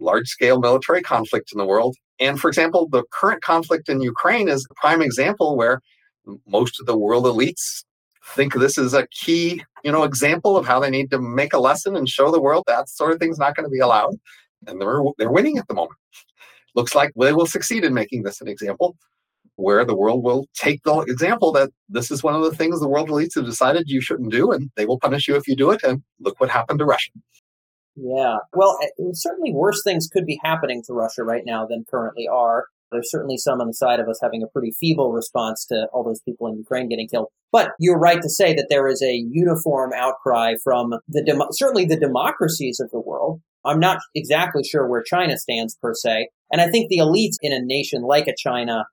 large 0.01 0.28
scale 0.28 0.59
military 0.61 1.03
conflict 1.03 1.53
in 1.53 1.59
the 1.59 1.66
world. 1.66 1.96
And 2.20 2.40
for 2.40 2.49
example, 2.49 2.88
the 2.88 3.05
current 3.12 3.42
conflict 3.42 3.88
in 3.88 4.01
Ukraine 4.01 4.49
is 4.49 4.66
a 4.70 4.74
prime 4.74 5.03
example 5.03 5.57
where 5.57 5.80
most 6.46 6.80
of 6.80 6.86
the 6.86 6.96
world 6.96 7.24
elites 7.24 7.84
think 8.34 8.55
this 8.55 8.76
is 8.76 8.94
a 8.94 9.07
key, 9.09 9.62
you 9.84 9.92
know, 9.92 10.05
example 10.05 10.57
of 10.57 10.66
how 10.66 10.80
they 10.80 10.90
need 10.90 11.11
to 11.11 11.20
make 11.20 11.53
a 11.53 11.59
lesson 11.59 11.96
and 11.96 12.09
show 12.09 12.30
the 12.30 12.40
world 12.40 12.64
that 12.66 12.88
sort 12.88 13.12
of 13.12 13.18
thing's 13.18 13.38
not 13.38 13.57
going 13.57 13.64
to 13.64 13.70
be 13.70 13.78
allowed. 13.78 14.14
And 14.66 14.80
they're 14.80 15.01
they're 15.16 15.30
winning 15.30 15.59
at 15.59 15.68
the 15.68 15.74
moment. 15.74 15.99
Looks 16.74 16.94
like 16.94 17.12
they 17.18 17.32
will 17.32 17.46
succeed 17.46 17.84
in 17.84 17.94
making 17.94 18.22
this 18.22 18.40
an 18.40 18.49
example 18.49 18.96
where 19.57 19.84
the 19.84 19.96
world 19.96 20.22
will 20.22 20.46
take 20.55 20.82
the 20.84 20.99
example 21.01 21.51
that 21.51 21.70
this 21.88 22.12
is 22.12 22.22
one 22.22 22.34
of 22.34 22.42
the 22.42 22.55
things 22.55 22.78
the 22.78 22.88
world 22.88 23.09
elites 23.09 23.34
have 23.34 23.44
decided 23.44 23.88
you 23.88 24.01
shouldn't 24.01 24.30
do, 24.30 24.53
and 24.53 24.70
they 24.76 24.86
will 24.86 25.01
punish 25.01 25.26
you 25.26 25.34
if 25.34 25.49
you 25.49 25.57
do 25.57 25.70
it. 25.70 25.82
And 25.82 26.03
look 26.20 26.38
what 26.40 26.49
happened 26.49 26.78
to 26.78 26.84
Russia. 26.84 27.11
Yeah. 28.01 28.36
Well, 28.55 28.78
certainly 29.12 29.53
worse 29.53 29.82
things 29.82 30.09
could 30.12 30.24
be 30.24 30.40
happening 30.42 30.82
to 30.86 30.92
Russia 30.92 31.24
right 31.24 31.42
now 31.44 31.66
than 31.66 31.84
currently 31.90 32.28
are. 32.30 32.66
There's 32.90 33.11
certainly 33.11 33.36
some 33.36 33.61
on 33.61 33.66
the 33.66 33.74
side 33.74 34.01
of 34.01 34.09
us 34.09 34.18
having 34.22 34.42
a 34.42 34.46
pretty 34.46 34.72
feeble 34.78 35.12
response 35.12 35.66
to 35.66 35.88
all 35.92 36.05
those 36.05 36.22
people 36.22 36.46
in 36.46 36.57
Ukraine 36.57 36.88
getting 36.88 37.09
killed. 37.09 37.28
But 37.53 37.70
you're 37.78 37.99
right 37.99 38.20
to 38.22 38.30
say 38.30 38.55
that 38.55 38.68
there 38.70 38.88
is 38.88 39.03
a 39.03 39.12
uniform 39.30 39.92
outcry 39.94 40.55
from 40.62 40.94
the 41.09 41.22
dem- 41.22 41.42
certainly 41.53 41.84
the 41.84 41.99
democracies 41.99 42.80
of 42.80 42.90
the 42.90 43.01
world. 43.01 43.40
I'm 43.64 43.80
not 43.80 43.99
exactly 44.14 44.62
sure 44.64 44.88
where 44.88 45.03
China 45.03 45.36
stands 45.36 45.76
per 45.82 45.92
se, 45.92 46.28
and 46.51 46.61
I 46.61 46.70
think 46.70 46.88
the 46.88 46.99
elites 46.99 47.36
in 47.42 47.53
a 47.53 47.61
nation 47.61 48.03
like 48.03 48.26
a 48.26 48.34
China 48.36 48.84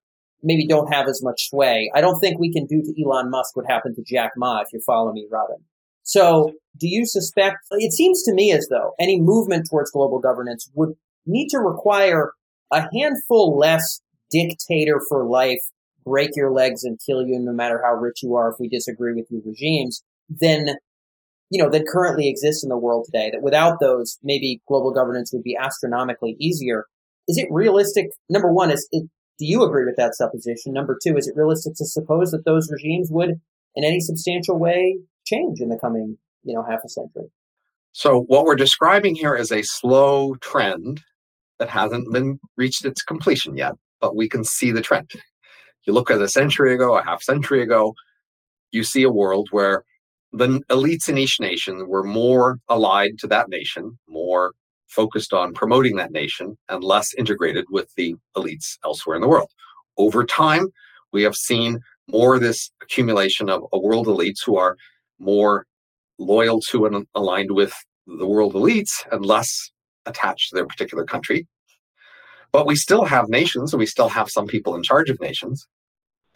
maybe 0.44 0.68
don't 0.68 0.92
have 0.94 1.08
as 1.08 1.22
much 1.24 1.50
sway. 1.50 1.90
I 1.96 2.02
don't 2.02 2.20
think 2.20 2.40
we 2.40 2.52
can 2.52 2.66
do 2.66 2.82
to 2.82 3.02
Elon 3.02 3.30
Musk 3.30 3.56
what 3.56 3.66
happened 3.70 3.96
to 3.96 4.04
Jack 4.04 4.32
Ma, 4.36 4.62
if 4.62 4.68
you 4.74 4.82
follow 4.86 5.14
me, 5.14 5.28
Robin. 5.32 5.58
So, 6.06 6.52
do 6.80 6.88
you 6.88 7.06
suspect? 7.06 7.58
It 7.72 7.92
seems 7.92 8.22
to 8.24 8.34
me 8.34 8.52
as 8.52 8.68
though 8.70 8.94
any 9.00 9.20
movement 9.20 9.68
towards 9.70 9.90
global 9.90 10.20
governance 10.20 10.70
would 10.76 10.94
need 11.26 11.50
to 11.50 11.58
require 11.58 12.34
a 12.72 12.88
handful 12.94 13.58
less 13.58 14.02
dictator 14.30 15.02
for 15.10 15.26
life, 15.26 15.62
break 16.06 16.32
your 16.36 16.52
legs 16.52 16.84
and 16.84 17.00
kill 17.04 17.26
you 17.26 17.40
no 17.40 17.52
matter 17.52 17.82
how 17.84 17.94
rich 17.96 18.22
you 18.22 18.36
are 18.36 18.52
if 18.52 18.58
we 18.60 18.70
disagree 18.70 19.14
with 19.14 19.26
your 19.32 19.42
regimes 19.44 20.04
than 20.30 20.76
you 21.50 21.64
know 21.64 21.72
than 21.72 21.86
currently 21.92 22.30
exists 22.30 22.64
in 22.64 22.70
the 22.70 22.78
world 22.78 23.06
today. 23.06 23.32
That 23.32 23.42
without 23.42 23.80
those, 23.82 24.20
maybe 24.24 24.62
global 24.68 24.94
governance 24.94 25.32
would 25.34 25.44
be 25.44 25.58
astronomically 25.60 26.36
easier. 26.40 26.86
Is 27.28 27.40
it 27.40 27.48
realistic? 27.50 28.12
Number 28.30 28.54
one, 28.54 28.70
is 28.70 28.88
it, 28.92 29.10
do 29.40 29.46
you 29.46 29.64
agree 29.64 29.86
with 29.86 29.96
that 29.98 30.14
supposition? 30.14 30.72
Number 30.72 30.96
two, 31.02 31.18
is 31.18 31.28
it 31.28 31.36
realistic 31.36 31.74
to 31.78 31.86
suppose 31.86 32.30
that 32.30 32.46
those 32.46 32.72
regimes 32.72 33.10
would, 33.10 33.42
in 33.74 33.84
any 33.84 34.00
substantial 34.00 34.60
way, 34.60 35.00
change 35.26 35.60
in 35.60 35.70
the 35.70 35.78
coming, 35.78 36.18
you 36.44 36.54
know, 36.54 36.64
half 36.64 36.82
a 36.86 36.90
century. 36.90 37.30
So 37.92 38.22
what 38.24 38.46
we're 38.46 38.56
describing 38.56 39.16
here 39.16 39.36
is 39.36 39.52
a 39.52 39.62
slow 39.62 40.36
trend 40.36 41.02
that 41.60 41.70
hasn't 41.70 42.12
been 42.12 42.40
reached 42.58 42.86
its 42.86 43.02
completion 43.02 43.56
yet, 43.56 43.74
but 44.02 44.16
we 44.16 44.28
can 44.28 44.44
see 44.44 44.72
the 44.72 44.82
trend. 44.82 45.12
You 45.86 45.94
look 45.94 46.12
at 46.12 46.22
a 46.22 46.28
century 46.28 46.74
ago, 46.74 46.98
a 46.98 47.04
half 47.04 47.22
century 47.22 47.62
ago, 47.62 47.94
you 48.72 48.84
see 48.84 49.04
a 49.04 49.10
world 49.10 49.48
where 49.52 49.84
the 50.34 50.62
elites 50.70 51.08
in 51.08 51.18
each 51.18 51.40
nation 51.40 51.88
were 51.88 52.04
more 52.04 52.60
allied 52.70 53.18
to 53.20 53.28
that 53.28 53.50
nation, 53.50 53.98
more 54.10 54.54
focused 54.88 55.32
on 55.32 55.54
promoting 55.54 55.96
that 55.96 56.12
nation, 56.12 56.58
and 56.70 56.84
less 56.84 57.14
integrated 57.14 57.66
with 57.70 57.88
the 57.96 58.16
elites 58.36 58.78
elsewhere 58.84 59.16
in 59.16 59.22
the 59.22 59.28
world. 59.28 59.50
Over 59.98 60.26
time, 60.26 60.68
we 61.14 61.24
have 61.24 61.36
seen 61.36 61.80
more 62.10 62.36
of 62.36 62.42
this 62.42 62.70
accumulation 62.82 63.50
of 63.50 63.64
a 63.72 63.80
world 63.80 64.08
elites 64.08 64.44
who 64.46 64.58
are 64.58 64.76
more 65.20 65.66
loyal 66.18 66.62
to 66.62 66.86
and 66.86 67.06
aligned 67.16 67.52
with 67.52 67.74
the 68.08 68.28
world 68.28 68.54
elites 68.54 69.06
and 69.12 69.26
less 69.26 69.72
attached 70.06 70.50
to 70.50 70.56
their 70.56 70.68
particular 70.68 71.04
country. 71.04 71.48
But 72.52 72.68
we 72.68 72.76
still 72.76 73.06
have 73.06 73.28
nations 73.28 73.74
and 73.74 73.80
we 73.80 73.86
still 73.86 74.10
have 74.10 74.30
some 74.30 74.48
people 74.48 74.76
in 74.76 74.84
charge 74.84 75.10
of 75.10 75.20
nations. 75.20 75.68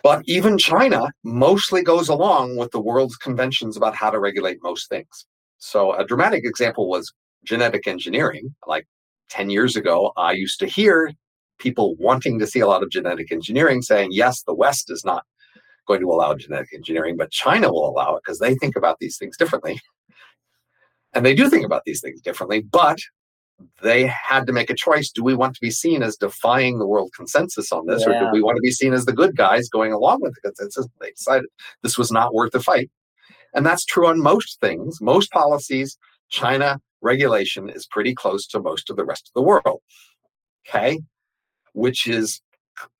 But 0.03 0.23
even 0.25 0.57
China 0.57 1.11
mostly 1.23 1.83
goes 1.83 2.09
along 2.09 2.57
with 2.57 2.71
the 2.71 2.81
world's 2.81 3.17
conventions 3.17 3.77
about 3.77 3.95
how 3.95 4.09
to 4.09 4.19
regulate 4.19 4.57
most 4.63 4.89
things. 4.89 5.25
So 5.57 5.93
a 5.93 6.05
dramatic 6.05 6.45
example 6.45 6.89
was 6.89 7.11
genetic 7.43 7.87
engineering. 7.87 8.55
Like 8.65 8.87
10 9.29 9.49
years 9.49 9.75
ago, 9.75 10.11
I 10.17 10.31
used 10.33 10.59
to 10.59 10.67
hear 10.67 11.11
people 11.59 11.95
wanting 11.97 12.39
to 12.39 12.47
see 12.47 12.61
a 12.61 12.67
lot 12.67 12.83
of 12.83 12.89
genetic 12.89 13.31
engineering 13.31 13.81
saying, 13.81 14.09
yes, 14.11 14.41
the 14.43 14.53
West 14.53 14.89
is 14.89 15.03
not 15.03 15.25
going 15.89 16.01
to 16.01 16.11
allow 16.11 16.33
genetic 16.35 16.69
engineering, 16.73 17.17
but 17.17 17.31
China 17.31 17.71
will 17.71 17.89
allow 17.89 18.15
it 18.15 18.21
because 18.23 18.39
they 18.39 18.55
think 18.55 18.75
about 18.75 18.97
these 18.99 19.17
things 19.17 19.35
differently. 19.35 19.81
And 21.13 21.25
they 21.25 21.33
do 21.33 21.49
think 21.49 21.65
about 21.65 21.81
these 21.87 22.01
things 22.01 22.21
differently, 22.21 22.61
but 22.61 22.99
they 23.81 24.05
had 24.05 24.45
to 24.45 24.53
make 24.53 24.69
a 24.69 24.75
choice. 24.75 25.09
Do 25.09 25.23
we 25.23 25.33
want 25.33 25.55
to 25.55 25.59
be 25.59 25.71
seen 25.71 26.03
as 26.03 26.15
defying 26.15 26.77
the 26.77 26.85
world 26.85 27.09
consensus 27.15 27.71
on 27.71 27.87
this, 27.87 28.05
yeah. 28.05 28.13
or 28.13 28.19
do 28.25 28.31
we 28.31 28.43
want 28.43 28.57
to 28.57 28.61
be 28.61 28.69
seen 28.69 28.93
as 28.93 29.05
the 29.05 29.11
good 29.11 29.35
guys 29.35 29.67
going 29.69 29.91
along 29.91 30.19
with 30.21 30.35
the 30.35 30.41
consensus? 30.41 30.85
They 31.01 31.09
decided 31.09 31.47
this 31.81 31.97
was 31.97 32.11
not 32.11 32.35
worth 32.35 32.51
the 32.51 32.59
fight. 32.59 32.91
And 33.55 33.65
that's 33.65 33.85
true 33.85 34.05
on 34.05 34.21
most 34.21 34.59
things, 34.61 35.01
most 35.01 35.31
policies. 35.31 35.97
China 36.29 36.79
regulation 37.01 37.69
is 37.69 37.87
pretty 37.87 38.13
close 38.13 38.45
to 38.49 38.59
most 38.59 38.91
of 38.91 38.95
the 38.95 39.03
rest 39.03 39.29
of 39.29 39.33
the 39.33 39.47
world. 39.47 39.81
Okay. 40.67 40.99
Which 41.73 42.05
is 42.05 42.39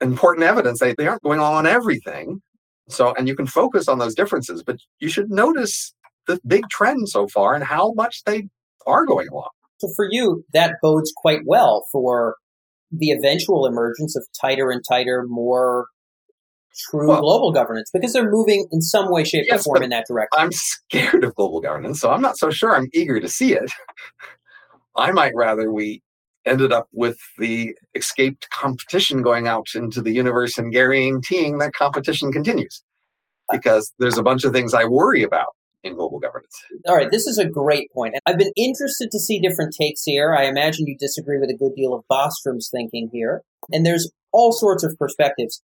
important 0.02 0.46
evidence 0.46 0.80
that 0.80 0.98
they 0.98 1.08
aren't 1.08 1.24
going 1.24 1.40
all 1.40 1.54
on 1.54 1.68
everything, 1.68 2.42
so, 2.90 3.14
and 3.18 3.28
you 3.28 3.36
can 3.36 3.46
focus 3.46 3.88
on 3.88 4.00
those 4.00 4.16
differences, 4.16 4.64
but 4.64 4.80
you 5.00 5.10
should 5.10 5.30
notice 5.30 5.94
the 6.28 6.40
big 6.46 6.68
trend 6.70 7.08
so 7.08 7.28
far 7.28 7.54
and 7.54 7.64
how 7.64 7.94
much 7.94 8.24
they 8.24 8.48
are 8.86 9.06
going 9.06 9.28
along. 9.30 9.50
So, 9.78 9.90
for 9.96 10.08
you, 10.10 10.44
that 10.54 10.76
bodes 10.82 11.14
quite 11.16 11.42
well 11.46 11.86
for 11.92 12.36
the 12.92 13.12
eventual 13.12 13.66
emergence 13.66 14.16
of 14.16 14.26
tighter 14.40 14.72
and 14.72 14.84
tighter, 14.88 15.26
more 15.28 15.88
true 16.90 17.08
well, 17.08 17.22
global 17.22 17.52
governance 17.52 17.90
because 17.94 18.14
they're 18.14 18.30
moving 18.30 18.68
in 18.72 18.82
some 18.82 19.12
way, 19.12 19.24
shape, 19.24 19.46
yes, 19.48 19.62
or 19.62 19.76
form 19.76 19.84
in 19.84 19.90
that 19.92 20.06
direction. 20.08 20.30
I'm 20.38 20.52
scared 20.52 21.24
of 21.24 21.36
global 21.36 21.62
governance, 21.62 22.02
so 22.02 22.12
I'm 22.12 22.22
not 22.22 22.38
so 22.38 22.50
sure 22.50 22.76
I'm 22.76 22.90
eager 22.94 23.20
to 23.20 23.30
see 23.30 23.54
it. 23.54 23.72
I 24.96 25.12
might 25.12 25.34
rather 25.36 25.72
we 25.72 26.02
ended 26.50 26.72
up 26.72 26.88
with 26.92 27.18
the 27.38 27.76
escaped 27.96 28.50
competition 28.50 29.22
going 29.22 29.48
out 29.48 29.68
into 29.76 30.02
the 30.02 30.12
universe 30.12 30.58
and 30.58 30.72
guaranteeing 30.72 31.60
that 31.60 31.74
competition 31.74 32.32
continues. 32.32 32.84
Because 33.52 33.94
there's 34.00 34.18
a 34.18 34.24
bunch 34.24 34.44
of 34.44 34.54
things 34.54 34.74
I 34.74 34.86
worry 34.86 35.24
about 35.24 35.48
in 35.84 35.96
global 35.96 36.20
governance. 36.20 36.56
All 36.88 36.96
right, 36.96 37.10
this 37.12 37.26
is 37.26 37.38
a 37.38 37.48
great 37.48 37.92
point. 37.94 38.16
I've 38.26 38.38
been 38.38 38.52
interested 38.56 39.10
to 39.12 39.20
see 39.20 39.40
different 39.40 39.74
takes 39.80 40.04
here. 40.04 40.36
I 40.36 40.46
imagine 40.46 40.88
you 40.88 40.96
disagree 41.00 41.40
with 41.40 41.50
a 41.50 41.58
good 41.58 41.76
deal 41.76 41.94
of 41.94 42.04
Bostrom's 42.10 42.70
thinking 42.72 43.10
here, 43.12 43.44
and 43.72 43.86
there's 43.86 44.12
all 44.32 44.52
sorts 44.52 44.84
of 44.84 44.96
perspectives. 44.98 45.62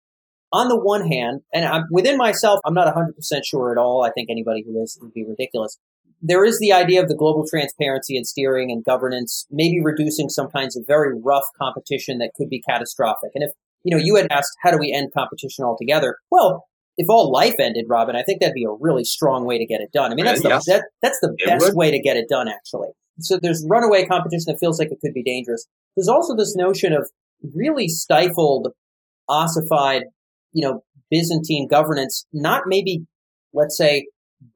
On 0.54 0.70
the 0.70 0.80
one 0.80 1.08
hand, 1.08 1.42
and 1.54 1.66
I'm, 1.66 1.84
within 1.92 2.18
myself, 2.18 2.60
I'm 2.66 2.74
not 2.74 2.94
100% 2.94 3.12
sure 3.44 3.72
at 3.72 3.78
all. 3.78 4.04
I 4.04 4.12
think 4.12 4.30
anybody 4.30 4.64
who 4.66 4.82
is 4.82 4.98
would 5.02 5.14
be 5.14 5.26
ridiculous. 5.28 5.78
There 6.22 6.46
is 6.46 6.60
the 6.60 6.72
idea 6.72 7.02
of 7.02 7.08
the 7.08 7.16
global 7.16 7.46
transparency 7.48 8.18
and 8.18 8.26
steering 8.26 8.72
and 8.72 8.84
governance, 8.84 9.46
maybe 9.52 9.80
reducing 9.82 10.30
some 10.30 10.50
kinds 10.50 10.76
of 10.76 10.86
very 10.88 11.20
rough 11.20 11.46
competition 11.60 12.18
that 12.20 12.32
could 12.36 12.50
be 12.50 12.62
catastrophic. 12.62 13.32
And 13.36 13.44
if 13.44 13.52
you 13.86 13.96
know, 13.96 14.04
you 14.04 14.16
had 14.16 14.28
asked, 14.32 14.58
how 14.64 14.72
do 14.72 14.80
we 14.80 14.92
end 14.92 15.14
competition 15.16 15.64
altogether? 15.64 16.18
Well, 16.32 16.66
if 16.98 17.08
all 17.08 17.32
life 17.32 17.56
ended, 17.60 17.86
Robin, 17.88 18.16
I 18.16 18.24
think 18.24 18.42
that'd 18.42 18.56
be 18.56 18.66
a 18.66 18.72
really 18.72 19.04
strong 19.04 19.46
way 19.46 19.60
to 19.60 19.66
get 19.66 19.80
it 19.80 19.92
done. 19.94 20.12
I 20.12 20.16
mean, 20.16 20.26
that's 20.26 20.42
the, 20.42 20.50
yes. 20.50 20.66
that, 20.66 20.86
that's 21.04 21.20
the 21.22 21.36
it 21.38 21.46
best 21.46 21.66
would. 21.68 21.76
way 21.76 21.92
to 21.92 22.02
get 22.02 22.18
it 22.18 22.28
done, 22.28 22.48
actually. 22.48 22.90
So 23.20 23.38
there's 23.40 23.66
runaway 23.70 24.06
competition 24.06 24.46
that 24.48 24.58
feels 24.60 24.80
like 24.80 24.92
it 24.92 24.98
could 25.02 25.14
be 25.14 25.24
dangerous. 25.24 25.68
There's 25.96 26.08
also 26.08 26.36
this 26.36 26.56
notion 26.56 26.94
of 26.94 27.10
really 27.54 27.88
stifled, 27.88 28.70
ossified, 29.30 30.06
you 30.52 30.68
know, 30.68 30.84
Byzantine 31.12 31.68
governance, 31.68 32.26
not 32.34 32.64
maybe, 32.66 33.06
let's 33.54 33.78
say, 33.78 34.08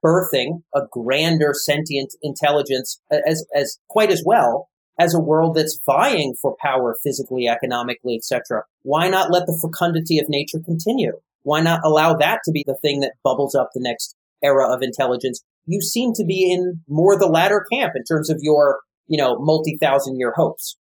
birthing 0.04 0.62
a 0.76 0.82
grander 0.92 1.54
sentient 1.54 2.14
intelligence 2.22 3.02
as, 3.12 3.46
as 3.56 3.80
quite 3.90 4.12
as 4.12 4.24
well 4.26 4.70
as 5.00 5.16
a 5.16 5.20
world 5.20 5.56
that's 5.56 5.80
vying 5.86 6.36
for 6.42 6.56
power 6.62 6.96
physically, 7.04 7.48
economically, 7.48 8.16
etc. 8.16 8.64
Why 8.82 9.08
not 9.08 9.32
let 9.32 9.46
the 9.46 9.58
fecundity 9.62 10.20
of 10.20 10.28
nature 10.28 10.60
continue? 10.64 11.14
Why 11.44 11.62
not 11.62 11.80
allow 11.86 12.16
that 12.16 12.40
to 12.44 12.52
be 12.52 12.64
the 12.68 12.78
thing 12.82 13.00
that 13.00 13.14
bubbles 13.24 13.56
up 13.56 13.70
the 13.74 13.82
next 13.82 14.16
era 14.44 14.72
of 14.72 14.82
intelligence? 14.82 15.42
You 15.66 15.82
seem 15.82 16.12
to 16.14 16.26
be 16.26 16.52
in 16.52 16.82
more 16.88 17.18
the 17.18 17.28
latter 17.28 17.66
camp 17.72 17.94
in 17.96 18.04
terms 18.04 18.30
of 18.30 18.40
your, 18.42 18.80
you 19.08 19.18
know, 19.18 19.38
multi-thousand 19.40 20.20
year 20.20 20.34
hopes. 20.36 20.78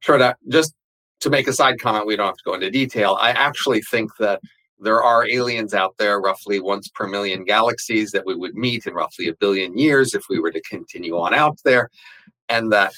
Sure. 0.00 0.16
That 0.16 0.38
just 0.48 0.74
to 1.20 1.28
make 1.28 1.46
a 1.46 1.52
side 1.52 1.78
comment, 1.80 2.06
we 2.06 2.16
don't 2.16 2.26
have 2.26 2.36
to 2.36 2.42
go 2.46 2.54
into 2.54 2.70
detail. 2.70 3.18
I 3.20 3.30
actually 3.30 3.82
think 3.82 4.16
that 4.18 4.40
there 4.80 5.02
are 5.02 5.28
aliens 5.28 5.74
out 5.74 5.94
there 5.98 6.20
roughly 6.20 6.60
once 6.60 6.88
per 6.94 7.06
million 7.06 7.44
galaxies 7.44 8.10
that 8.12 8.26
we 8.26 8.34
would 8.34 8.54
meet 8.54 8.86
in 8.86 8.94
roughly 8.94 9.28
a 9.28 9.34
billion 9.34 9.76
years 9.76 10.14
if 10.14 10.24
we 10.28 10.40
were 10.40 10.50
to 10.50 10.62
continue 10.62 11.18
on 11.18 11.34
out 11.34 11.58
there. 11.64 11.90
And 12.48 12.72
that 12.72 12.92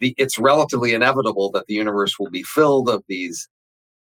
the, 0.00 0.14
it's 0.18 0.38
relatively 0.38 0.94
inevitable 0.94 1.50
that 1.52 1.66
the 1.66 1.74
universe 1.74 2.18
will 2.18 2.30
be 2.30 2.42
filled 2.42 2.88
of 2.88 3.02
these 3.08 3.48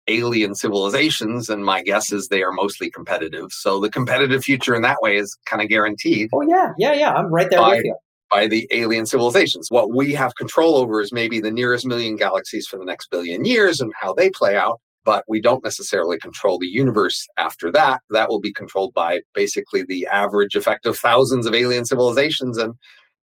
alien 0.07 0.53
civilizations, 0.53 1.49
and 1.49 1.65
my 1.65 1.81
guess 1.81 2.11
is 2.11 2.27
they 2.27 2.43
are 2.43 2.51
mostly 2.51 2.89
competitive. 2.91 3.51
So 3.51 3.79
the 3.79 3.89
competitive 3.89 4.43
future 4.43 4.75
in 4.75 4.81
that 4.83 5.01
way 5.01 5.17
is 5.17 5.35
kind 5.45 5.61
of 5.61 5.69
guaranteed. 5.69 6.29
Oh 6.33 6.41
yeah, 6.41 6.73
yeah, 6.77 6.93
yeah. 6.93 7.13
I'm 7.13 7.33
right 7.33 7.49
there 7.49 7.59
by, 7.59 7.75
with 7.77 7.85
you. 7.85 7.95
By 8.29 8.47
the 8.47 8.67
alien 8.71 9.05
civilizations. 9.05 9.71
What 9.71 9.95
we 9.95 10.13
have 10.13 10.35
control 10.35 10.75
over 10.75 11.01
is 11.01 11.11
maybe 11.11 11.39
the 11.39 11.51
nearest 11.51 11.85
million 11.85 12.17
galaxies 12.17 12.67
for 12.67 12.77
the 12.77 12.85
next 12.85 13.09
billion 13.09 13.45
years 13.45 13.81
and 13.81 13.91
how 13.99 14.13
they 14.13 14.29
play 14.29 14.55
out. 14.55 14.79
But 15.05 15.23
we 15.27 15.39
don't 15.39 15.63
necessarily 15.63 16.17
control 16.17 16.57
the 16.59 16.67
universe 16.67 17.25
after 17.37 17.71
that. 17.71 18.01
That 18.09 18.29
will 18.29 18.41
be 18.41 18.51
controlled 18.51 18.93
by 18.93 19.21
basically 19.33 19.83
the 19.87 20.07
average 20.07 20.55
effect 20.55 20.85
of 20.85 20.97
thousands 20.97 21.45
of 21.45 21.53
alien 21.53 21.85
civilizations 21.85 22.57
and 22.57 22.73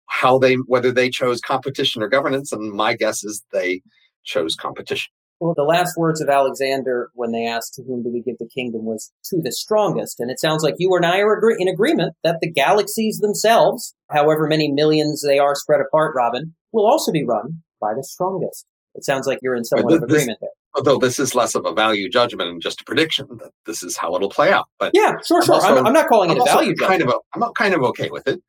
how 0.08 0.38
they 0.38 0.54
whether 0.66 0.92
they 0.92 1.10
chose 1.10 1.40
competition 1.40 2.02
or 2.02 2.08
governance. 2.08 2.52
And 2.52 2.72
my 2.72 2.94
guess 2.94 3.24
is 3.24 3.44
they 3.52 3.82
chose 4.24 4.54
competition. 4.54 5.10
Well, 5.42 5.54
the 5.56 5.64
last 5.64 5.96
words 5.96 6.20
of 6.20 6.28
Alexander 6.28 7.10
when 7.14 7.32
they 7.32 7.46
asked 7.46 7.74
to 7.74 7.82
whom 7.82 8.04
do 8.04 8.10
we 8.12 8.22
give 8.22 8.38
the 8.38 8.48
kingdom 8.54 8.84
was 8.84 9.10
to 9.24 9.40
the 9.42 9.50
strongest. 9.50 10.20
And 10.20 10.30
it 10.30 10.38
sounds 10.38 10.62
like 10.62 10.76
you 10.78 10.94
and 10.94 11.04
I 11.04 11.18
are 11.18 11.40
in 11.58 11.66
agreement 11.66 12.14
that 12.22 12.38
the 12.40 12.48
galaxies 12.48 13.18
themselves, 13.18 13.96
however 14.08 14.46
many 14.46 14.70
millions 14.70 15.24
they 15.26 15.40
are 15.40 15.56
spread 15.56 15.80
apart, 15.80 16.14
Robin, 16.16 16.54
will 16.70 16.86
also 16.86 17.10
be 17.10 17.24
run 17.24 17.62
by 17.80 17.92
the 17.92 18.04
strongest. 18.04 18.66
It 18.94 19.04
sounds 19.04 19.26
like 19.26 19.40
you're 19.42 19.56
in 19.56 19.64
somewhat 19.64 19.94
of 19.94 20.04
agreement 20.04 20.38
there. 20.40 20.50
Although 20.74 20.98
this 20.98 21.18
is 21.18 21.34
less 21.34 21.54
of 21.54 21.66
a 21.66 21.72
value 21.72 22.08
judgment 22.08 22.48
and 22.48 22.62
just 22.62 22.80
a 22.80 22.84
prediction 22.84 23.26
that 23.38 23.50
this 23.66 23.82
is 23.82 23.96
how 23.96 24.14
it'll 24.14 24.30
play 24.30 24.50
out. 24.50 24.66
But 24.78 24.92
yeah, 24.94 25.12
sure, 25.26 25.40
I'm 25.40 25.44
sure. 25.44 25.54
Also, 25.56 25.76
I'm, 25.76 25.86
I'm, 25.86 25.92
not 25.92 26.08
calling 26.08 26.30
I'm 26.30 26.38
it 26.38 26.42
a 26.42 26.44
value 26.44 26.74
kind 26.74 27.00
judgment. 27.00 27.14
Of 27.34 27.40
a, 27.42 27.46
I'm 27.46 27.52
kind 27.52 27.74
of 27.74 27.82
okay 27.82 28.08
with 28.10 28.26
it. 28.26 28.40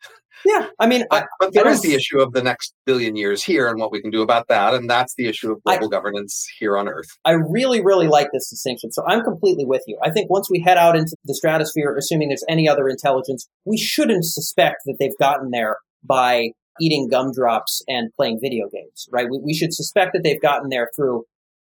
Yeah, 0.46 0.68
I 0.80 0.88
mean, 0.88 1.06
but, 1.10 1.26
but 1.40 1.54
there 1.54 1.68
is 1.68 1.82
the 1.82 1.94
issue 1.94 2.20
of 2.20 2.34
the 2.34 2.44
next 2.44 2.74
billion 2.86 3.16
years 3.16 3.44
here 3.44 3.68
and 3.70 3.80
what 3.80 3.92
we 3.92 4.02
can 4.02 4.12
do 4.12 4.22
about 4.22 4.48
that, 4.50 4.74
and 4.74 4.90
that's 4.90 5.16
the 5.16 5.28
issue 5.28 5.52
of 5.52 5.64
global 5.64 5.88
I, 5.88 5.90
governance 5.90 6.46
here 6.60 6.78
on 6.78 6.90
Earth. 6.90 7.08
I 7.24 7.32
really, 7.32 7.82
really 7.84 8.08
like 8.08 8.28
this 8.34 8.50
distinction. 8.50 8.92
So 8.92 9.04
I'm 9.08 9.24
completely 9.24 9.66
with 9.66 9.84
you. 9.88 9.98
I 10.04 10.12
think 10.12 10.30
once 10.30 10.50
we 10.50 10.62
head 10.62 10.78
out 10.78 10.96
into 10.98 11.16
the 11.24 11.34
stratosphere, 11.34 11.96
assuming 11.98 12.30
there's 12.30 12.46
any 12.50 12.68
other 12.68 12.90
intelligence, 12.90 13.48
we 13.66 13.78
shouldn't 13.78 14.26
suspect 14.26 14.78
that 14.86 14.98
they've 15.00 15.18
gotten 15.18 15.52
there 15.52 15.78
by 16.04 16.50
eating 16.82 17.08
gumdrops 17.10 17.82
and 17.88 18.10
playing 18.16 18.40
video 18.42 18.68
games, 18.72 19.08
right? 19.12 19.28
We, 19.30 19.40
we 19.44 19.54
should 19.54 19.74
suspect 19.74 20.12
that 20.14 20.24
they've 20.24 20.42
gotten 20.42 20.70
there 20.70 20.90
through 20.96 21.24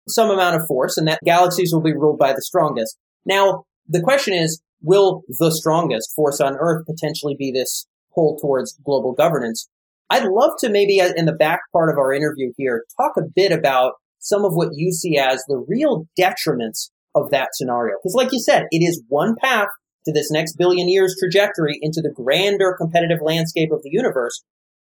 some 0.09 0.31
amount 0.31 0.57
of 0.57 0.67
force, 0.67 0.97
and 0.97 1.09
that 1.09 1.21
galaxies 1.25 1.73
will 1.73 1.83
be 1.83 1.95
ruled 1.95 2.19
by 2.19 2.33
the 2.33 2.43
strongest. 2.43 2.99
Now, 3.25 3.65
the 3.89 4.03
question 4.03 4.35
is, 4.35 4.61
will 4.83 5.23
the 5.29 5.51
strongest 5.51 6.13
force 6.15 6.41
on 6.41 6.57
Earth 6.59 6.85
potentially 6.87 7.35
be 7.39 7.51
this 7.51 7.87
pull 8.15 8.39
towards 8.41 8.79
global 8.85 9.13
governance. 9.13 9.69
I'd 10.11 10.25
love 10.25 10.53
to 10.61 10.69
maybe 10.69 11.01
uh, 11.01 11.13
in 11.17 11.27
the 11.27 11.33
back 11.33 11.61
part 11.73 11.91
of 11.91 11.99
our 11.99 12.13
interview 12.13 12.53
here 12.57 12.85
talk 12.97 13.17
a 13.17 13.29
bit 13.35 13.53
about 13.53 13.95
some 14.21 14.45
of 14.45 14.53
what 14.55 14.71
you 14.73 14.93
see 14.93 15.19
as 15.19 15.45
the 15.49 15.63
real 15.69 16.07
detriments 16.19 16.91
of 17.15 17.31
that 17.31 17.51
scenario. 17.53 17.97
Because 18.03 18.15
like 18.15 18.33
you 18.33 18.41
said, 18.41 18.65
it 18.71 18.83
is 18.83 19.03
one 19.09 19.35
path 19.41 19.69
to 20.07 20.13
this 20.13 20.31
next 20.31 20.57
billion 20.57 20.89
years 20.89 21.17
trajectory 21.19 21.79
into 21.81 22.01
the 22.01 22.13
grander 22.15 22.75
competitive 22.79 23.21
landscape 23.23 23.71
of 23.73 23.83
the 23.83 23.91
universe. 23.91 24.45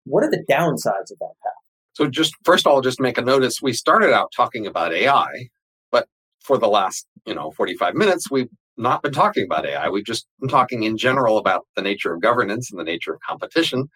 What 0.04 0.24
are 0.24 0.30
the 0.30 0.44
downsides 0.50 1.10
of 1.12 1.18
that 1.20 1.34
path? 1.42 1.63
So 1.94 2.08
just 2.08 2.34
first 2.44 2.66
of 2.66 2.72
all, 2.72 2.80
just 2.80 3.00
make 3.00 3.18
a 3.18 3.22
notice. 3.22 3.62
We 3.62 3.72
started 3.72 4.12
out 4.12 4.32
talking 4.36 4.66
about 4.66 4.92
AI, 4.92 5.48
but 5.90 6.08
for 6.40 6.58
the 6.58 6.68
last, 6.68 7.06
you 7.24 7.34
know, 7.34 7.52
45 7.52 7.94
minutes, 7.94 8.30
we've 8.30 8.48
not 8.76 9.02
been 9.02 9.12
talking 9.12 9.44
about 9.44 9.64
AI. 9.64 9.88
We've 9.88 10.04
just 10.04 10.26
been 10.40 10.48
talking 10.48 10.82
in 10.82 10.96
general 10.96 11.38
about 11.38 11.66
the 11.76 11.82
nature 11.82 12.12
of 12.12 12.20
governance 12.20 12.70
and 12.70 12.78
the 12.78 12.84
nature 12.84 13.14
of 13.14 13.20
competition. 13.20 13.88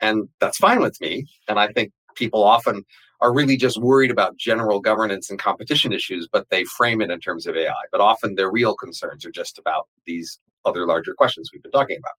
And 0.00 0.28
that's 0.40 0.58
fine 0.58 0.80
with 0.80 1.00
me. 1.00 1.26
And 1.48 1.58
I 1.58 1.68
think 1.68 1.92
people 2.14 2.44
often 2.44 2.84
are 3.20 3.32
really 3.32 3.56
just 3.56 3.78
worried 3.78 4.10
about 4.10 4.36
general 4.36 4.80
governance 4.80 5.30
and 5.30 5.38
competition 5.38 5.92
issues, 5.92 6.28
but 6.30 6.46
they 6.50 6.64
frame 6.64 7.00
it 7.00 7.10
in 7.10 7.20
terms 7.20 7.46
of 7.46 7.56
AI. 7.56 7.72
But 7.90 8.00
often 8.00 8.34
their 8.34 8.50
real 8.50 8.74
concerns 8.74 9.24
are 9.24 9.30
just 9.30 9.58
about 9.58 9.88
these 10.06 10.38
other 10.64 10.86
larger 10.86 11.14
questions 11.14 11.50
we've 11.52 11.62
been 11.62 11.72
talking 11.72 11.98
about. 11.98 12.14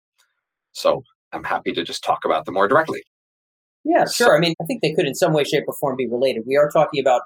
So 0.72 1.02
I'm 1.32 1.44
happy 1.44 1.72
to 1.72 1.84
just 1.84 2.04
talk 2.04 2.24
about 2.24 2.44
them 2.44 2.54
more 2.54 2.68
directly. 2.68 3.02
Yeah, 3.84 4.04
sure. 4.06 4.36
I 4.36 4.40
mean, 4.40 4.54
I 4.60 4.64
think 4.64 4.80
they 4.80 4.92
could 4.92 5.06
in 5.06 5.14
some 5.14 5.32
way, 5.32 5.44
shape, 5.44 5.64
or 5.66 5.74
form 5.80 5.96
be 5.96 6.06
related. 6.06 6.44
We 6.46 6.56
are 6.56 6.70
talking 6.70 7.00
about 7.00 7.22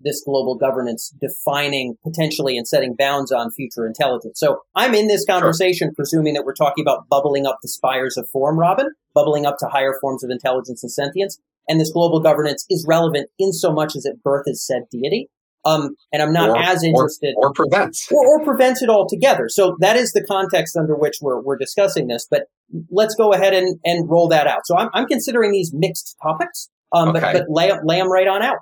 this 0.00 0.22
global 0.24 0.56
governance 0.56 1.14
defining 1.20 1.96
potentially 2.04 2.58
and 2.58 2.68
setting 2.68 2.94
bounds 2.94 3.32
on 3.32 3.50
future 3.50 3.86
intelligence. 3.86 4.38
So 4.38 4.60
I'm 4.74 4.94
in 4.94 5.08
this 5.08 5.24
conversation 5.24 5.88
sure. 5.88 5.94
presuming 5.94 6.34
that 6.34 6.44
we're 6.44 6.54
talking 6.54 6.84
about 6.84 7.08
bubbling 7.08 7.46
up 7.46 7.58
the 7.62 7.68
spires 7.68 8.16
of 8.16 8.28
form, 8.30 8.58
Robin, 8.58 8.88
bubbling 9.14 9.46
up 9.46 9.56
to 9.58 9.66
higher 9.66 9.94
forms 10.00 10.22
of 10.22 10.30
intelligence 10.30 10.82
and 10.82 10.92
sentience. 10.92 11.38
And 11.68 11.80
this 11.80 11.90
global 11.90 12.20
governance 12.20 12.66
is 12.68 12.84
relevant 12.86 13.30
in 13.38 13.52
so 13.52 13.72
much 13.72 13.96
as 13.96 14.04
it 14.04 14.22
births 14.22 14.66
said 14.66 14.82
deity. 14.90 15.30
Um, 15.66 15.96
and 16.12 16.22
I'm 16.22 16.32
not 16.32 16.50
or, 16.50 16.58
as 16.58 16.84
interested 16.84 17.34
or, 17.38 17.48
or 17.48 17.52
prevents 17.54 18.06
or, 18.12 18.22
or, 18.26 18.44
prevents 18.44 18.82
it 18.82 18.90
altogether. 18.90 19.48
So 19.48 19.76
that 19.80 19.96
is 19.96 20.12
the 20.12 20.22
context 20.22 20.76
under 20.76 20.94
which 20.94 21.16
we're, 21.22 21.40
we're 21.40 21.56
discussing 21.56 22.06
this, 22.06 22.26
but 22.30 22.42
let's 22.90 23.14
go 23.14 23.32
ahead 23.32 23.54
and, 23.54 23.78
and 23.82 24.08
roll 24.08 24.28
that 24.28 24.46
out. 24.46 24.66
So 24.66 24.76
I'm, 24.76 24.90
I'm 24.92 25.06
considering 25.06 25.52
these 25.52 25.72
mixed 25.72 26.16
topics, 26.22 26.68
um, 26.92 27.08
okay. 27.10 27.20
but, 27.20 27.32
but 27.32 27.44
lay, 27.48 27.72
lay 27.82 27.96
them 27.96 28.12
right 28.12 28.28
on 28.28 28.42
out. 28.42 28.58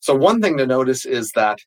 So, 0.00 0.14
one 0.14 0.40
thing 0.40 0.56
to 0.58 0.66
notice 0.66 1.04
is 1.04 1.32
that 1.34 1.58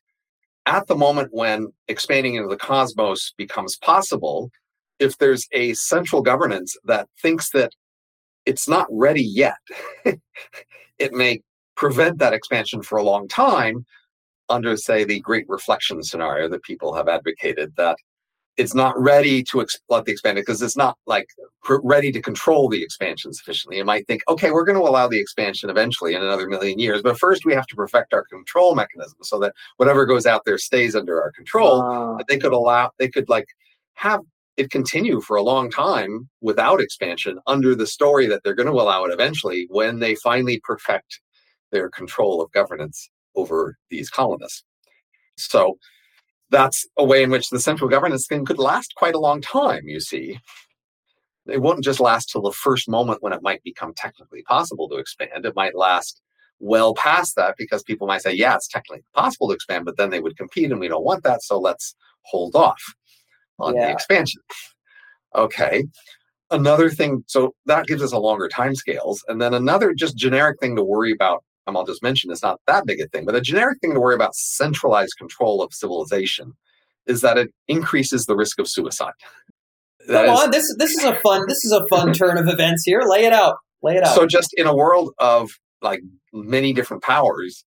at 0.66 0.86
the 0.86 0.96
moment 0.96 1.28
when 1.32 1.68
expanding 1.88 2.34
into 2.34 2.48
the 2.48 2.56
cosmos 2.56 3.32
becomes 3.36 3.76
possible, 3.76 4.50
if 4.98 5.18
there's 5.18 5.46
a 5.52 5.74
central 5.74 6.22
governance 6.22 6.76
that 6.84 7.08
thinks 7.20 7.50
that 7.50 7.72
it's 8.46 8.68
not 8.68 8.86
ready 8.90 9.22
yet, 9.22 9.56
it 10.98 11.12
may 11.12 11.40
prevent 11.76 12.18
that 12.18 12.32
expansion 12.32 12.82
for 12.82 12.98
a 12.98 13.02
long 13.02 13.28
time 13.28 13.84
under, 14.48 14.76
say, 14.76 15.04
the 15.04 15.20
great 15.20 15.48
reflection 15.48 16.02
scenario 16.02 16.48
that 16.48 16.62
people 16.62 16.94
have 16.94 17.08
advocated 17.08 17.72
that 17.76 17.96
it's 18.56 18.74
not 18.74 18.98
ready 19.00 19.42
to 19.42 19.62
ex- 19.62 19.80
let 19.88 20.04
the 20.04 20.12
expansion 20.12 20.42
because 20.42 20.60
it's 20.60 20.76
not 20.76 20.98
like 21.06 21.26
pr- 21.62 21.80
ready 21.82 22.12
to 22.12 22.20
control 22.20 22.68
the 22.68 22.82
expansion 22.82 23.32
sufficiently. 23.32 23.78
You 23.78 23.84
might 23.84 24.06
think, 24.06 24.22
okay, 24.28 24.50
we're 24.50 24.64
going 24.64 24.78
to 24.78 24.84
allow 24.84 25.08
the 25.08 25.18
expansion 25.18 25.70
eventually 25.70 26.14
in 26.14 26.22
another 26.22 26.46
million 26.46 26.78
years, 26.78 27.02
but 27.02 27.18
first 27.18 27.46
we 27.46 27.54
have 27.54 27.66
to 27.68 27.76
perfect 27.76 28.12
our 28.12 28.24
control 28.24 28.74
mechanism 28.74 29.16
so 29.22 29.38
that 29.40 29.54
whatever 29.78 30.04
goes 30.04 30.26
out 30.26 30.44
there 30.44 30.58
stays 30.58 30.94
under 30.94 31.22
our 31.22 31.32
control. 31.32 31.80
Uh. 31.82 32.22
They 32.28 32.38
could 32.38 32.52
allow, 32.52 32.90
they 32.98 33.08
could 33.08 33.28
like 33.28 33.46
have 33.94 34.20
it 34.58 34.70
continue 34.70 35.22
for 35.22 35.36
a 35.36 35.42
long 35.42 35.70
time 35.70 36.28
without 36.42 36.80
expansion 36.80 37.38
under 37.46 37.74
the 37.74 37.86
story 37.86 38.26
that 38.26 38.42
they're 38.44 38.54
going 38.54 38.68
to 38.68 38.72
allow 38.72 39.04
it 39.04 39.12
eventually 39.12 39.66
when 39.70 39.98
they 39.98 40.14
finally 40.16 40.60
perfect 40.62 41.20
their 41.70 41.88
control 41.88 42.42
of 42.42 42.52
governance 42.52 43.08
over 43.34 43.76
these 43.90 44.10
colonists. 44.10 44.64
So 45.36 45.78
that's 46.50 46.86
a 46.98 47.04
way 47.04 47.22
in 47.22 47.30
which 47.30 47.48
the 47.48 47.60
central 47.60 47.88
governance 47.88 48.26
thing 48.26 48.44
could 48.44 48.58
last 48.58 48.94
quite 48.96 49.14
a 49.14 49.20
long 49.20 49.40
time, 49.40 49.88
you 49.88 50.00
see. 50.00 50.38
it 51.46 51.60
won't 51.60 51.82
just 51.82 52.00
last 52.00 52.30
till 52.30 52.42
the 52.42 52.52
first 52.52 52.88
moment 52.88 53.22
when 53.22 53.32
it 53.32 53.42
might 53.42 53.62
become 53.64 53.92
technically 53.94 54.42
possible 54.42 54.88
to 54.88 54.96
expand. 54.96 55.44
It 55.44 55.56
might 55.56 55.74
last 55.74 56.20
well 56.60 56.94
past 56.94 57.34
that 57.36 57.56
because 57.58 57.82
people 57.82 58.06
might 58.06 58.22
say, 58.22 58.32
yeah, 58.32 58.54
it's 58.54 58.68
technically 58.68 59.02
possible 59.14 59.48
to 59.48 59.54
expand, 59.54 59.84
but 59.84 59.96
then 59.96 60.10
they 60.10 60.20
would 60.20 60.36
compete 60.36 60.70
and 60.70 60.80
we 60.80 60.88
don't 60.88 61.04
want 61.04 61.24
that. 61.24 61.42
So 61.42 61.58
let's 61.58 61.94
hold 62.22 62.54
off 62.54 62.82
on 63.58 63.74
yeah. 63.74 63.86
the 63.86 63.92
expansion. 63.92 64.42
Okay. 65.34 65.84
Another 66.50 66.90
thing, 66.90 67.24
so 67.26 67.54
that 67.66 67.86
gives 67.86 68.02
us 68.02 68.12
a 68.12 68.18
longer 68.18 68.48
time 68.48 68.74
scales. 68.74 69.24
And 69.26 69.40
then 69.40 69.54
another 69.54 69.94
just 69.94 70.16
generic 70.16 70.60
thing 70.60 70.76
to 70.76 70.84
worry 70.84 71.12
about, 71.12 71.42
Um, 71.66 71.76
I'll 71.76 71.86
just 71.86 72.02
mention 72.02 72.30
it's 72.30 72.42
not 72.42 72.60
that 72.66 72.86
big 72.86 73.00
a 73.00 73.08
thing, 73.08 73.24
but 73.24 73.34
a 73.34 73.40
generic 73.40 73.78
thing 73.80 73.94
to 73.94 74.00
worry 74.00 74.14
about 74.14 74.34
centralized 74.34 75.14
control 75.16 75.62
of 75.62 75.72
civilization 75.72 76.54
is 77.06 77.20
that 77.20 77.38
it 77.38 77.50
increases 77.68 78.26
the 78.26 78.36
risk 78.36 78.58
of 78.58 78.68
suicide. 78.68 79.12
That 80.08 80.26
Come 80.26 80.34
is, 80.34 80.40
on, 80.40 80.50
this 80.50 80.74
this 80.78 80.90
is 80.90 81.04
a 81.04 81.14
fun 81.20 81.44
this 81.46 81.64
is 81.64 81.72
a 81.72 81.86
fun 81.86 82.12
turn 82.12 82.36
of 82.36 82.48
events 82.48 82.82
here. 82.84 83.02
Lay 83.06 83.24
it 83.24 83.32
out. 83.32 83.56
Lay 83.82 83.96
it 83.96 84.04
out. 84.04 84.14
So 84.14 84.26
just 84.26 84.52
in 84.56 84.66
a 84.66 84.74
world 84.74 85.12
of 85.18 85.50
like 85.80 86.00
many 86.32 86.72
different 86.72 87.02
powers, 87.02 87.64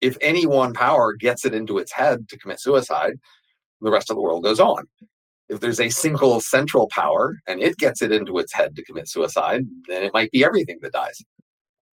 if 0.00 0.16
any 0.20 0.46
one 0.46 0.72
power 0.72 1.14
gets 1.14 1.44
it 1.44 1.54
into 1.54 1.78
its 1.78 1.92
head 1.92 2.28
to 2.28 2.38
commit 2.38 2.60
suicide, 2.60 3.14
the 3.80 3.90
rest 3.90 4.10
of 4.10 4.16
the 4.16 4.22
world 4.22 4.42
goes 4.42 4.60
on. 4.60 4.84
If 5.48 5.60
there's 5.60 5.80
a 5.80 5.88
single 5.88 6.40
central 6.40 6.88
power 6.88 7.36
and 7.46 7.60
it 7.60 7.76
gets 7.76 8.02
it 8.02 8.10
into 8.10 8.38
its 8.38 8.52
head 8.52 8.74
to 8.74 8.84
commit 8.84 9.08
suicide, 9.08 9.62
then 9.86 10.02
it 10.02 10.12
might 10.12 10.32
be 10.32 10.44
everything 10.44 10.78
that 10.82 10.92
dies. 10.92 11.22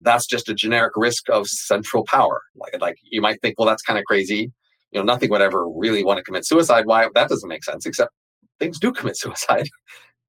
That's 0.01 0.25
just 0.25 0.49
a 0.49 0.53
generic 0.53 0.93
risk 0.95 1.29
of 1.29 1.47
central 1.47 2.05
power. 2.05 2.41
Like, 2.55 2.79
like 2.79 2.97
you 3.03 3.21
might 3.21 3.41
think, 3.41 3.57
well, 3.57 3.67
that's 3.67 3.81
kind 3.81 3.99
of 3.99 4.05
crazy. 4.05 4.51
You 4.91 4.99
know, 4.99 5.03
nothing 5.03 5.29
would 5.29 5.41
ever 5.41 5.67
really 5.69 6.03
want 6.03 6.17
to 6.17 6.23
commit 6.23 6.45
suicide. 6.45 6.85
Why? 6.85 7.07
That 7.13 7.29
doesn't 7.29 7.49
make 7.49 7.63
sense, 7.63 7.85
except 7.85 8.11
things 8.59 8.79
do 8.79 8.91
commit 8.91 9.17
suicide. 9.17 9.69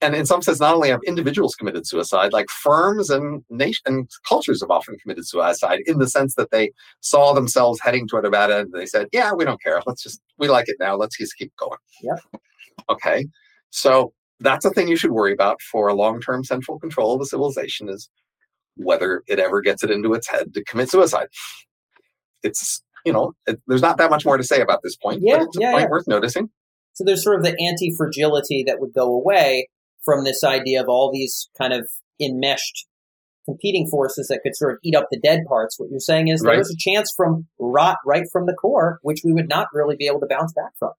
And 0.03 0.15
in 0.15 0.25
some 0.25 0.41
sense, 0.41 0.61
not 0.61 0.75
only 0.75 0.89
have 0.89 1.01
individuals 1.07 1.55
committed 1.55 1.87
suicide, 1.87 2.33
like 2.33 2.49
firms 2.49 3.11
and 3.11 3.45
nation 3.51 3.83
and 3.85 4.09
cultures 4.27 4.63
have 4.63 4.71
often 4.71 4.97
committed 4.97 5.27
suicide 5.29 5.81
in 5.85 5.99
the 5.99 6.09
sense 6.09 6.35
that 6.37 6.51
they 6.51 6.73
saw 7.01 7.35
themselves 7.35 7.81
heading 7.83 8.09
toward 8.09 8.25
a 8.25 8.31
bad 8.31 8.51
end. 8.51 8.71
And 8.73 8.81
they 8.81 8.87
said, 8.87 9.09
"Yeah, 9.13 9.33
we 9.35 9.45
don't 9.45 9.63
care. 9.63 9.83
Let's 9.87 10.03
just 10.03 10.23
we 10.39 10.49
like 10.49 10.69
it 10.69 10.77
now. 10.81 10.97
Let's 10.97 11.19
just 11.19 11.37
keep 11.37 11.53
going." 11.57 11.79
Yeah. 12.03 12.17
Okay. 12.89 13.27
So 13.71 14.13
that's 14.41 14.65
a 14.65 14.71
thing 14.71 14.89
you 14.89 14.97
should 14.97 15.11
worry 15.13 15.33
about 15.33 15.61
for 15.61 15.89
a 15.89 15.95
long-term 15.95 16.45
central 16.45 16.79
control 16.79 17.15
of 17.15 17.21
a 17.21 17.27
civilization 17.27 17.89
is 17.91 18.09
whether 18.83 19.23
it 19.27 19.39
ever 19.39 19.61
gets 19.61 19.83
it 19.83 19.91
into 19.91 20.15
its 20.15 20.29
head 20.29 20.55
to 20.55 20.65
commit 20.65 20.91
suicide. 20.91 21.29
It's 22.43 22.83
you 23.05 23.13
know, 23.13 23.33
it, 23.47 23.61
there's 23.67 23.83
not 23.83 23.97
that 23.99 24.11
much 24.11 24.25
more 24.25 24.37
to 24.37 24.45
say 24.45 24.61
about 24.61 24.81
this 24.83 24.97
point, 24.97 25.21
yeah, 25.23 25.39
but 25.39 25.43
it's 25.45 25.57
a 25.57 25.61
yeah, 25.61 25.73
point 25.73 25.85
yeah. 25.85 25.91
worth 25.91 26.09
noticing. 26.09 26.51
So 26.93 27.05
there's 27.05 27.25
sort 27.25 27.37
of 27.37 27.45
the 27.45 27.57
anti 27.59 27.95
fragility 27.97 28.65
that 28.67 28.81
would 28.81 28.93
go 28.93 29.13
away 29.13 29.69
from 30.05 30.25
this 30.25 30.45
idea 30.45 30.81
of 30.81 30.89
all 30.89 31.11
these 31.13 31.49
kind 31.59 31.73
of 31.73 31.89
enmeshed 32.21 32.87
competing 33.47 33.87
forces 33.87 34.29
that 34.29 34.41
could 34.43 34.55
sort 34.55 34.73
of 34.73 34.79
eat 34.83 34.95
up 34.95 35.09
the 35.11 35.19
dead 35.19 35.41
parts. 35.49 35.79
What 35.79 35.91
you're 35.91 36.01
saying 36.01 36.29
is 36.29 36.43
right. 36.43 36.55
there's 36.55 36.71
a 36.71 36.77
chance 36.79 37.13
from 37.17 37.47
rot 37.59 37.97
right 38.05 38.25
from 38.33 38.47
the 38.47 38.55
core, 38.55 38.99
which 39.03 39.21
we 39.25 39.33
would 39.33 39.49
not 39.49 39.69
really 39.73 39.97
be 39.97 40.07
able 40.07 40.21
to 40.21 40.27
bounce 40.27 40.53
back 40.53 40.73
from. 40.79 40.93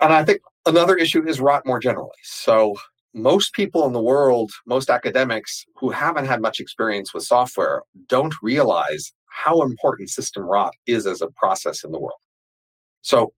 And 0.00 0.12
I 0.12 0.24
think 0.24 0.40
another 0.66 0.96
issue 0.96 1.26
is 1.26 1.40
rot 1.40 1.64
more 1.64 1.78
generally. 1.78 2.10
So 2.22 2.74
most 3.14 3.52
people 3.52 3.86
in 3.86 3.92
the 3.92 4.02
world, 4.02 4.52
most 4.66 4.90
academics 4.90 5.64
who 5.76 5.90
haven't 5.90 6.26
had 6.26 6.40
much 6.40 6.60
experience 6.60 7.12
with 7.12 7.24
software 7.24 7.82
don't 8.08 8.34
realize 8.42 9.12
how 9.26 9.62
important 9.62 10.10
system 10.10 10.44
rot 10.44 10.74
is 10.86 11.06
as 11.06 11.20
a 11.20 11.28
process 11.28 11.84
in 11.84 11.92
the 11.92 11.98
world. 11.98 12.20
So 13.02 13.32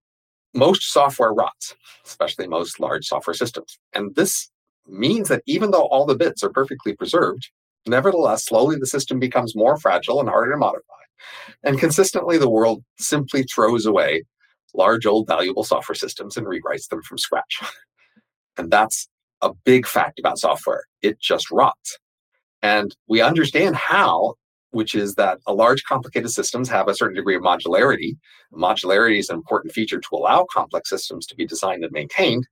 most 0.55 0.93
software 0.93 1.33
rots, 1.33 1.75
especially 2.05 2.47
most 2.47 2.79
large 2.79 3.07
software 3.07 3.35
systems. 3.35 3.79
And 3.93 4.15
this 4.15 4.51
means 4.87 5.29
that 5.29 5.43
even 5.47 5.71
though 5.71 5.87
all 5.87 6.07
the 6.07 6.17
bits 6.17 6.43
are 6.43 6.51
perfectly 6.51 6.95
preserved, 6.95 7.51
nevertheless, 7.87 8.45
slowly 8.45 8.77
the 8.77 8.87
system 8.87 9.19
becomes 9.19 9.57
more 9.57 9.77
fragile 9.79 10.21
and 10.21 10.29
harder 10.29 10.53
to 10.53 10.59
modify. 10.59 10.95
And 11.63 11.79
consistently, 11.79 12.39
the 12.39 12.51
world 12.51 12.85
simply 12.99 13.45
throws 13.45 13.87
away 13.87 14.25
large, 14.75 15.07
old, 15.07 15.27
valuable 15.27 15.65
software 15.65 15.95
systems 15.95 16.37
and 16.37 16.47
rewrites 16.47 16.89
them 16.89 17.03
from 17.03 17.19
scratch. 17.19 17.61
and 18.59 18.71
that's 18.71 19.09
a 19.43 19.53
big 19.65 19.87
fact 19.87 20.19
about 20.19 20.39
software. 20.39 20.85
It 21.03 21.21
just 21.21 21.51
rots. 21.51 21.99
And 22.63 22.95
we 23.09 23.21
understand 23.21 23.77
how 23.77 24.35
which 24.75 24.95
is 24.95 25.15
that 25.15 25.39
a 25.47 25.55
large 25.55 25.85
complicated 25.85 26.31
systems 26.31 26.69
have 26.69 26.89
a 26.89 26.95
certain 26.95 27.15
degree 27.15 27.37
of 27.37 27.43
modularity. 27.43 28.17
Modularity 28.53 29.21
is 29.21 29.29
an 29.31 29.37
important 29.37 29.73
feature 29.73 30.01
to 30.01 30.09
allow 30.13 30.45
complex 30.53 30.91
systems 30.91 31.27
to 31.27 31.37
be 31.37 31.47
designed 31.47 31.85
and 31.85 31.93
maintained. 31.93 32.47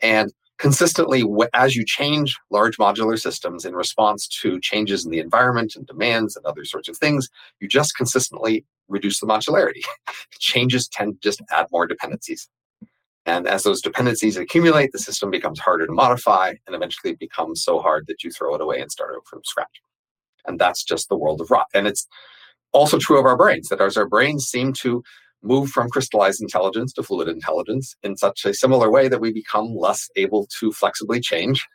And 0.00 0.32
consistently, 0.58 1.24
as 1.52 1.74
you 1.74 1.84
change 1.84 2.38
large 2.50 2.78
modular 2.78 3.20
systems 3.20 3.64
in 3.64 3.74
response 3.74 4.28
to 4.40 4.60
changes 4.60 5.04
in 5.04 5.10
the 5.10 5.18
environment 5.18 5.74
and 5.74 5.86
demands 5.86 6.36
and 6.36 6.46
other 6.46 6.64
sorts 6.64 6.88
of 6.88 6.96
things, 6.96 7.28
you 7.60 7.66
just 7.66 7.96
consistently 7.96 8.64
reduce 8.88 9.18
the 9.18 9.26
modularity. 9.26 9.82
Changes 10.38 10.86
tend 10.88 11.14
to 11.14 11.28
just 11.28 11.42
add 11.50 11.66
more 11.72 11.86
dependencies. 11.86 12.48
And 13.26 13.46
as 13.46 13.62
those 13.62 13.80
dependencies 13.80 14.36
accumulate, 14.36 14.92
the 14.92 14.98
system 14.98 15.30
becomes 15.30 15.58
harder 15.58 15.86
to 15.86 15.92
modify 15.92 16.54
and 16.66 16.76
eventually 16.76 17.14
becomes 17.14 17.62
so 17.62 17.80
hard 17.80 18.06
that 18.06 18.22
you 18.22 18.30
throw 18.30 18.54
it 18.54 18.60
away 18.60 18.80
and 18.80 18.90
start 18.92 19.12
over 19.12 19.24
from 19.26 19.40
scratch. 19.44 19.80
And 20.46 20.58
that's 20.58 20.84
just 20.84 21.08
the 21.08 21.16
world 21.16 21.40
of 21.40 21.50
rot. 21.50 21.66
And 21.72 21.86
it's 21.86 22.06
also 22.72 22.98
true 22.98 23.18
of 23.18 23.24
our 23.24 23.36
brains, 23.36 23.68
that 23.68 23.80
as 23.80 23.96
our 23.96 24.06
brains 24.06 24.44
seem 24.44 24.72
to 24.74 25.02
move 25.42 25.70
from 25.70 25.88
crystallized 25.88 26.42
intelligence 26.42 26.92
to 26.94 27.02
fluid 27.02 27.28
intelligence 27.28 27.94
in 28.02 28.16
such 28.16 28.44
a 28.44 28.54
similar 28.54 28.90
way 28.90 29.08
that 29.08 29.20
we 29.20 29.32
become 29.32 29.74
less 29.74 30.08
able 30.16 30.46
to 30.58 30.72
flexibly 30.72 31.20
change, 31.20 31.66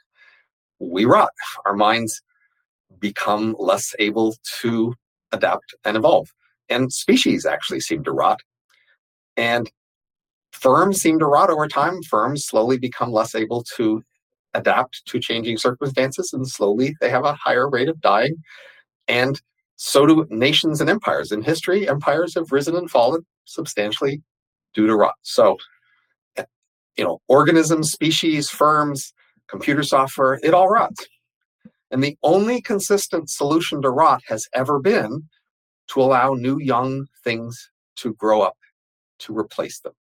we 0.80 1.06
rot. 1.06 1.32
Our 1.66 1.76
minds 1.76 2.22
become 3.00 3.56
less 3.60 3.96
able 4.00 4.36
to 4.62 4.94
adapt 5.32 5.76
and 5.86 5.98
evolve. 5.98 6.30
And 6.70 6.92
species 6.92 7.46
actually 7.46 7.80
seem 7.80 8.04
to 8.04 8.12
rot. 8.12 8.42
And 9.38 9.72
firms 10.60 11.02
seem 11.02 11.20
to 11.20 11.26
rot 11.26 11.50
over 11.50 11.68
time. 11.68 12.02
Firms 12.04 12.46
slowly 12.46 12.78
become 12.78 13.12
less 13.12 13.36
able 13.36 13.64
to 13.78 14.04
adapt 14.54 15.06
to 15.06 15.20
changing 15.20 15.58
circumstances 15.58 16.34
and 16.34 16.48
slowly 16.48 16.96
they 17.00 17.10
have 17.10 17.24
a 17.24 17.34
higher 17.36 17.70
rate 17.70 17.90
of 17.90 18.02
dying. 18.02 18.36
And 19.08 19.40
so 19.76 20.06
do 20.06 20.26
nations 20.30 20.82
and 20.82 20.90
empires. 20.90 21.32
In 21.32 21.42
history, 21.42 21.88
empires 21.88 22.34
have 22.36 22.52
risen 22.52 22.76
and 22.76 22.90
fallen 22.90 23.26
substantially 23.46 24.22
due 24.74 24.88
to 24.88 24.96
rot. 24.96 25.16
So, 25.22 25.58
eh, 26.38 26.46
you 26.98 27.04
know, 27.04 27.22
organisms, 27.28 27.92
species, 27.92 28.50
firms, 28.50 29.14
computer 29.48 29.84
software, 29.84 30.40
it 30.44 30.54
all 30.54 30.68
rots. 30.68 31.08
And 31.92 32.04
the 32.04 32.18
only 32.22 32.62
consistent 32.62 33.30
solution 33.30 33.82
to 33.82 33.90
rot 33.90 34.22
has 34.28 34.48
ever 34.54 34.80
been 34.80 35.24
to 35.88 36.02
allow 36.02 36.34
new 36.34 36.60
young 36.60 37.08
things 37.24 37.72
to 37.98 38.14
grow 38.14 38.42
up 38.42 38.58
to 39.20 39.36
replace 39.36 39.80
them. 39.80 39.94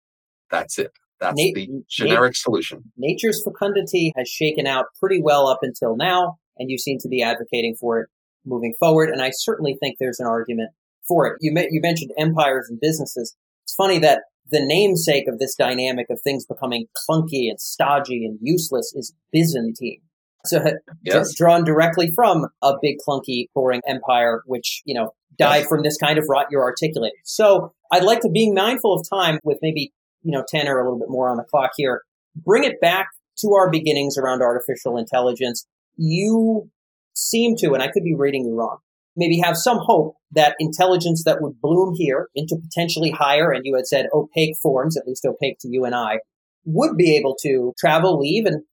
That's 0.51 0.79
it. 0.79 0.91
That's 1.19 1.35
the 1.35 1.83
generic 1.89 2.35
solution. 2.35 2.91
Nature's 2.97 3.43
fecundity 3.43 4.13
has 4.15 4.29
shaken 4.29 4.65
out 4.65 4.85
pretty 4.99 5.21
well 5.21 5.47
up 5.47 5.59
until 5.61 5.97
now, 5.97 6.37
and 6.57 6.69
you 6.69 6.77
seem 6.77 6.97
to 6.99 7.09
be 7.09 7.21
advocating 7.21 7.75
for 7.75 7.99
it 7.99 8.09
moving 8.45 8.73
forward. 8.79 9.09
And 9.09 9.21
I 9.21 9.31
certainly 9.33 9.75
think 9.79 9.97
there's 9.99 10.19
an 10.19 10.27
argument 10.27 10.69
for 11.07 11.27
it. 11.27 11.37
You, 11.41 11.53
you 11.69 11.81
mentioned 11.81 12.11
empires 12.17 12.67
and 12.69 12.79
businesses. 12.79 13.35
It's 13.65 13.75
funny 13.75 13.99
that 13.99 14.21
the 14.49 14.65
namesake 14.65 15.27
of 15.27 15.39
this 15.39 15.55
dynamic 15.55 16.07
of 16.09 16.21
things 16.21 16.45
becoming 16.45 16.87
clunky 17.09 17.49
and 17.49 17.59
stodgy 17.59 18.25
and 18.25 18.39
useless 18.41 18.93
is 18.95 19.13
Byzantine. 19.31 20.01
So 20.45 20.63
yes. 21.03 21.35
drawn 21.35 21.65
directly 21.65 22.11
from 22.15 22.47
a 22.61 22.73
big 22.81 22.95
clunky 23.05 23.47
boring 23.53 23.81
empire, 23.85 24.41
which, 24.45 24.81
you 24.85 24.95
know, 24.95 25.11
died 25.37 25.59
yes. 25.59 25.67
from 25.67 25.83
this 25.83 25.97
kind 25.97 26.17
of 26.17 26.25
rot 26.29 26.47
you're 26.49 26.63
articulating. 26.63 27.17
So 27.25 27.73
I'd 27.91 28.03
like 28.03 28.21
to 28.21 28.29
be 28.29 28.51
mindful 28.51 28.93
of 28.93 29.05
time 29.09 29.39
with 29.43 29.59
maybe 29.61 29.91
you 30.23 30.31
know, 30.31 30.43
10 30.47 30.67
or 30.67 30.79
a 30.79 30.83
little 30.83 30.99
bit 30.99 31.09
more 31.09 31.29
on 31.29 31.37
the 31.37 31.43
clock 31.43 31.71
here. 31.77 32.01
Bring 32.35 32.63
it 32.63 32.81
back 32.81 33.07
to 33.39 33.53
our 33.53 33.69
beginnings 33.69 34.17
around 34.17 34.41
artificial 34.41 34.97
intelligence. 34.97 35.65
You 35.95 36.69
seem 37.13 37.55
to, 37.57 37.73
and 37.73 37.83
I 37.83 37.87
could 37.87 38.03
be 38.03 38.15
reading 38.15 38.45
you 38.45 38.55
wrong, 38.55 38.77
maybe 39.15 39.39
have 39.43 39.57
some 39.57 39.79
hope 39.81 40.15
that 40.31 40.55
intelligence 40.59 41.23
that 41.25 41.41
would 41.41 41.59
bloom 41.61 41.93
here 41.95 42.29
into 42.35 42.55
potentially 42.55 43.11
higher, 43.11 43.51
and 43.51 43.65
you 43.65 43.75
had 43.75 43.87
said 43.87 44.07
opaque 44.13 44.55
forms, 44.61 44.97
at 44.97 45.07
least 45.07 45.25
opaque 45.25 45.57
to 45.61 45.69
you 45.69 45.85
and 45.85 45.95
I, 45.95 46.19
would 46.65 46.97
be 46.97 47.15
able 47.17 47.35
to 47.41 47.73
travel, 47.77 48.19
leave, 48.19 48.45
and 48.45 48.63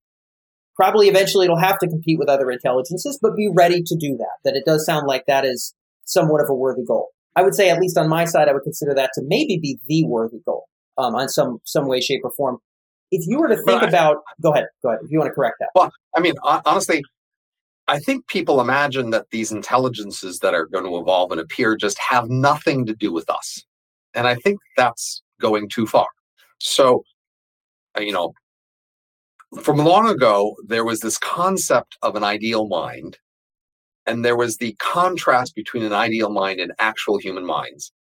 probably 0.76 1.09
eventually 1.09 1.47
it'll 1.47 1.59
have 1.59 1.78
to 1.78 1.88
compete 1.88 2.18
with 2.18 2.28
other 2.28 2.51
intelligences, 2.51 3.18
but 3.20 3.36
be 3.36 3.51
ready 3.53 3.82
to 3.84 3.97
do 3.97 4.16
that. 4.18 4.36
That 4.44 4.57
it 4.57 4.64
does 4.66 4.84
sound 4.84 5.07
like 5.07 5.24
that 5.26 5.44
is 5.44 5.74
somewhat 6.05 6.42
of 6.42 6.51
a 6.51 6.55
worthy 6.55 6.84
goal. 6.86 7.09
I 7.34 7.42
would 7.42 7.55
say, 7.55 7.70
at 7.70 7.80
least 7.80 7.99
on 7.99 8.09
my 8.09 8.24
side, 8.24 8.49
I 8.49 8.53
would 8.53 8.62
consider 8.62 8.94
that 8.94 9.11
to 9.14 9.22
maybe 9.24 9.59
be 9.61 9.78
the 9.86 10.07
worthy 10.07 10.38
goal 10.44 10.66
um, 10.99 11.14
on 11.14 11.28
some 11.28 11.59
some 11.64 11.86
way, 11.86 12.01
shape, 12.01 12.22
or 12.24 12.32
form. 12.32 12.59
If 13.11 13.26
you 13.26 13.38
were 13.38 13.49
to 13.49 13.62
think 13.62 13.82
I, 13.82 13.88
about, 13.88 14.18
go 14.42 14.53
ahead, 14.53 14.66
go 14.82 14.90
ahead. 14.90 15.01
If 15.05 15.11
you 15.11 15.18
want 15.18 15.30
to 15.30 15.34
correct 15.34 15.57
that. 15.61 15.68
Well, 15.74 15.92
I 16.16 16.20
mean, 16.20 16.34
honestly, 16.42 17.05
I 17.86 18.01
think 18.01 18.26
people 18.26 18.61
imagine 18.61 19.11
that 19.11 19.26
these 19.30 19.53
intelligences 19.53 20.40
that 20.40 20.55
are 20.55 20.66
going 20.66 20.84
to 20.84 20.99
evolve 20.99 21.30
and 21.30 21.40
appear 21.40 21.76
just 21.76 21.99
have 21.99 22.28
nothing 22.28 22.84
to 22.86 22.94
do 22.94 23.12
with 23.12 23.30
us, 23.30 23.64
and 24.14 24.26
I 24.26 24.34
think 24.34 24.59
that's 24.76 25.22
going 25.40 25.68
too 25.68 25.86
far. 25.86 26.09
So, 26.59 27.05
uh, 27.97 28.01
you 28.01 28.12
know, 28.12 28.32
from 29.61 29.78
long 29.78 30.09
ago, 30.09 30.57
there 30.66 30.84
was 30.84 31.01
this 31.01 31.18
concept 31.18 31.97
of 32.03 32.16
an 32.16 32.24
ideal 32.24 32.66
mind, 32.66 33.18
and 34.07 34.24
there 34.24 34.36
was 34.36 34.57
the 34.57 34.74
contrast 34.80 35.55
between 35.55 35.84
an 35.84 35.92
ideal 35.92 36.30
mind 36.30 36.59
and 36.59 36.72
actual 36.78 37.18
human 37.18 37.47
minds. 37.47 37.92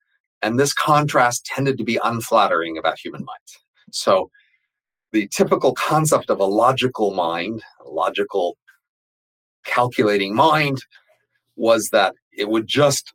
And 0.45 0.59
this 0.59 0.73
contrast 0.73 1.43
tended 1.47 1.75
to 1.79 1.83
be 1.83 1.99
unflattering 2.03 2.77
about 2.77 2.99
human 2.99 3.25
minds. 3.25 3.57
So, 3.91 4.29
the 5.11 5.27
typical 5.29 5.73
concept 5.73 6.29
of 6.29 6.39
a 6.39 6.45
logical 6.45 7.15
mind, 7.15 7.63
a 7.83 7.89
logical 7.89 8.55
calculating 9.65 10.35
mind, 10.35 10.77
was 11.55 11.89
that 11.89 12.13
it 12.31 12.47
would 12.47 12.67
just 12.67 13.11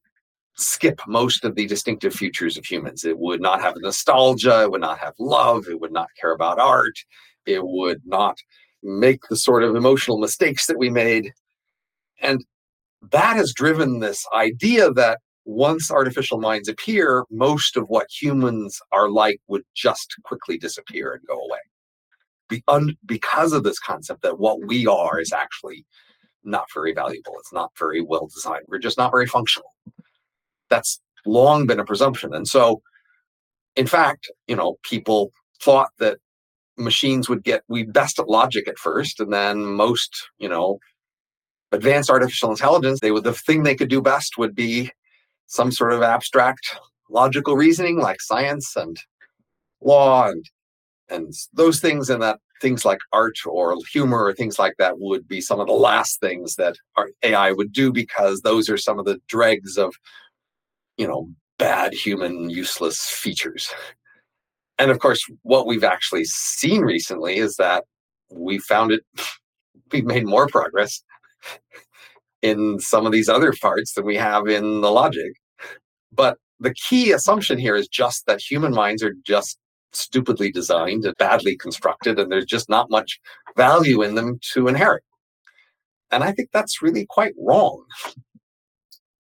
skip 0.57 1.01
most 1.07 1.45
of 1.45 1.55
the 1.55 1.69
distinctive 1.69 2.13
features 2.13 2.59
of 2.59 2.65
humans. 2.65 3.05
It 3.05 3.21
would 3.21 3.41
not 3.41 3.61
have 3.61 3.75
nostalgia, 3.77 4.63
it 4.63 4.73
would 4.73 4.81
not 4.81 4.99
have 4.99 5.15
love, 5.21 5.69
it 5.69 5.81
would 5.81 5.93
not 5.93 6.09
care 6.21 6.33
about 6.33 6.59
art, 6.59 6.99
it 7.47 7.63
would 7.63 8.01
not 8.05 8.39
make 8.83 9.21
the 9.31 9.37
sort 9.37 9.63
of 9.63 9.77
emotional 9.77 10.19
mistakes 10.19 10.67
that 10.67 10.79
we 10.79 10.91
made. 10.91 11.33
And 12.21 12.45
that 13.13 13.37
has 13.37 13.55
driven 13.55 14.01
this 14.01 14.27
idea 14.35 14.91
that 14.95 15.21
once 15.45 15.91
artificial 15.91 16.39
minds 16.39 16.69
appear, 16.69 17.25
most 17.31 17.77
of 17.77 17.89
what 17.89 18.07
humans 18.11 18.81
are 18.93 19.09
like 19.09 19.41
would 19.49 19.65
just 19.75 20.15
quickly 20.25 20.59
disappear 20.59 21.15
and 21.15 21.27
go 21.27 21.35
away. 21.35 21.59
Be 22.49 22.63
un- 22.69 22.97
because 23.07 23.53
of 23.53 23.63
this 23.63 23.79
concept 23.79 24.23
that 24.23 24.39
what 24.39 24.67
we 24.67 24.87
are 24.87 25.21
is 25.21 25.33
actually 25.33 25.85
not 26.45 26.67
very 26.75 26.93
valuable. 26.93 27.35
It's 27.39 27.53
not 27.53 27.71
very 27.79 28.01
well 28.01 28.29
designed. 28.33 28.65
We're 28.69 28.79
just 28.79 28.99
not 28.99 29.11
very 29.11 29.27
functional. 29.27 29.71
That's 30.69 31.01
long 31.27 31.67
been 31.67 31.81
a 31.81 31.85
presumption. 31.85 32.35
And 32.35 32.47
so, 32.47 32.83
in 33.77 33.87
fact, 33.87 34.31
you 34.47 34.57
know, 34.57 34.77
people 34.83 35.33
thought 35.63 35.91
that 35.99 36.19
machines 36.77 37.29
would 37.29 37.45
get 37.45 37.63
we 37.69 37.85
best 37.85 38.19
at 38.19 38.29
logic 38.29 38.69
at 38.69 38.79
first, 38.79 39.21
and 39.21 39.33
then 39.33 39.65
most, 39.65 40.29
you 40.39 40.49
know, 40.49 40.79
advanced 41.73 42.11
artificial 42.11 42.51
intelligence, 42.51 43.01
they 43.01 43.11
would 43.11 43.25
the 43.25 43.33
thing 43.33 43.63
they 43.63 43.75
could 43.75 43.91
do 43.91 44.03
best 44.03 44.39
would 44.39 44.55
be 44.55 44.91
some 45.51 45.73
sort 45.73 45.93
of 45.93 46.03
abstract 46.03 46.77
logical 47.09 47.57
reasoning 47.57 47.99
like 47.99 48.21
science 48.21 48.77
and 48.77 48.99
law 49.81 50.29
and 50.29 50.49
and 51.09 51.35
those 51.53 51.81
things 51.81 52.09
and 52.09 52.23
that 52.23 52.39
things 52.63 52.85
like 52.85 53.01
art 53.13 53.37
or 53.47 53.75
humor 53.93 54.25
or 54.25 54.33
things 54.33 54.59
like 54.59 54.75
that 54.79 54.99
would 54.99 55.27
be 55.27 55.41
some 55.41 55.59
of 55.59 55.67
the 55.67 55.73
last 55.73 56.21
things 56.21 56.55
that 56.57 56.77
our 56.97 57.09
AI 57.23 57.53
would 57.53 57.73
do 57.73 57.93
because 57.93 58.43
those 58.43 58.69
are 58.69 58.77
some 58.77 58.99
of 58.99 59.07
the 59.07 59.21
dregs 59.29 59.77
of 59.77 59.95
you 60.97 61.07
know 61.07 61.29
bad 61.59 61.93
human 61.93 62.49
useless 62.49 63.09
features 63.09 63.71
and 64.81 64.91
of 64.91 64.99
course, 64.99 65.23
what 65.43 65.67
we've 65.67 65.85
actually 65.85 66.25
seen 66.25 66.81
recently 66.81 67.37
is 67.37 67.57
that 67.57 67.85
we 68.31 68.59
found 68.59 68.93
it, 68.93 69.05
we've 69.93 70.07
made 70.07 70.27
more 70.27 70.47
progress 70.47 71.03
in 72.41 72.81
some 72.81 73.05
of 73.05 73.13
these 73.13 73.29
other 73.29 73.53
parts 73.61 73.93
than 73.93 74.07
we 74.07 74.17
have 74.17 74.49
in 74.49 74.81
the 74.81 74.91
logic. 74.91 75.33
But 76.21 76.37
the 76.59 76.75
key 76.75 77.13
assumption 77.13 77.59
here 77.59 77.75
is 77.75 77.89
just 77.89 78.27
that 78.27 78.43
human 78.43 78.75
minds 78.75 79.03
are 79.03 79.15
just 79.27 79.57
stupidly 79.93 80.53
designed 80.53 81.07
and 81.07 81.17
badly 81.17 81.57
constructed, 81.57 82.19
and 82.19 82.31
there's 82.31 82.45
just 82.45 82.69
not 82.69 82.91
much 82.91 83.19
value 83.57 84.03
in 84.03 84.17
them 84.17 84.39
to 84.53 84.69
inherit. 84.69 85.03
And 86.11 86.23
I 86.23 86.33
think 86.33 86.51
that's 86.53 86.83
really 86.83 87.07
quite 87.09 87.33
wrong. 87.39 87.87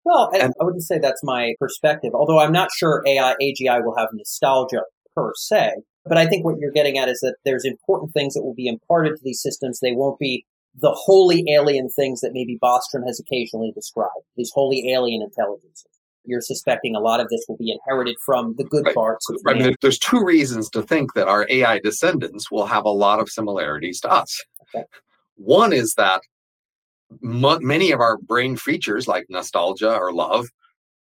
Well, 0.06 0.30
and, 0.36 0.54
I 0.62 0.64
wouldn't 0.64 0.84
say 0.84 1.00
that's 1.00 1.24
my 1.24 1.56
perspective, 1.60 2.12
although 2.14 2.38
I'm 2.38 2.52
not 2.52 2.70
sure 2.78 3.04
AI 3.08 3.34
AGI 3.42 3.84
will 3.84 3.98
have 3.98 4.10
nostalgia 4.14 4.84
per 5.16 5.32
se. 5.36 5.72
But 6.06 6.20
I 6.20 6.28
think 6.28 6.46
what 6.46 6.60
you're 6.60 6.72
getting 6.72 7.00
at 7.00 7.10
is 7.10 7.22
that 7.22 7.38
there's 7.44 7.66
important 7.66 8.14
things 8.14 8.36
that 8.36 8.44
will 8.44 8.54
be 8.54 8.68
imparted 8.68 9.16
to 9.16 9.22
these 9.24 9.42
systems. 9.42 9.80
They 9.80 9.94
won't 9.94 10.20
be 10.20 10.46
the 10.76 10.92
wholly 10.92 11.44
alien 11.50 11.90
things 11.90 12.22
that 12.22 12.34
maybe 12.34 12.60
Bostrom 12.62 13.08
has 13.08 13.20
occasionally 13.20 13.72
described, 13.74 14.28
these 14.36 14.52
wholly 14.54 14.92
alien 14.92 15.24
intelligences. 15.24 15.88
You're 16.26 16.42
suspecting 16.42 16.96
a 16.96 17.00
lot 17.00 17.20
of 17.20 17.28
this 17.30 17.46
will 17.48 17.58
be 17.58 17.72
inherited 17.72 18.16
from 18.26 18.56
the 18.58 18.64
good 18.64 18.86
right. 18.86 18.96
parts. 18.96 19.28
I 19.46 19.54
mean, 19.54 19.76
there's 19.82 20.00
two 20.00 20.24
reasons 20.24 20.70
to 20.70 20.82
think 20.82 21.14
that 21.14 21.28
our 21.28 21.46
AI 21.50 21.80
descendants 21.80 22.50
will 22.50 22.66
have 22.66 22.86
a 22.86 22.90
lot 22.90 23.20
of 23.20 23.30
similarities 23.30 24.00
to 24.02 24.12
us. 24.12 24.42
Okay. 24.76 24.86
One 25.36 25.74
is 25.74 25.94
that 25.96 26.22
m- 27.24 27.66
many 27.66 27.92
of 27.92 28.00
our 28.00 28.18
brain 28.18 28.56
features, 28.56 29.08
like 29.08 29.26
nostalgia 29.30 29.96
or 29.96 30.14
love, 30.14 30.48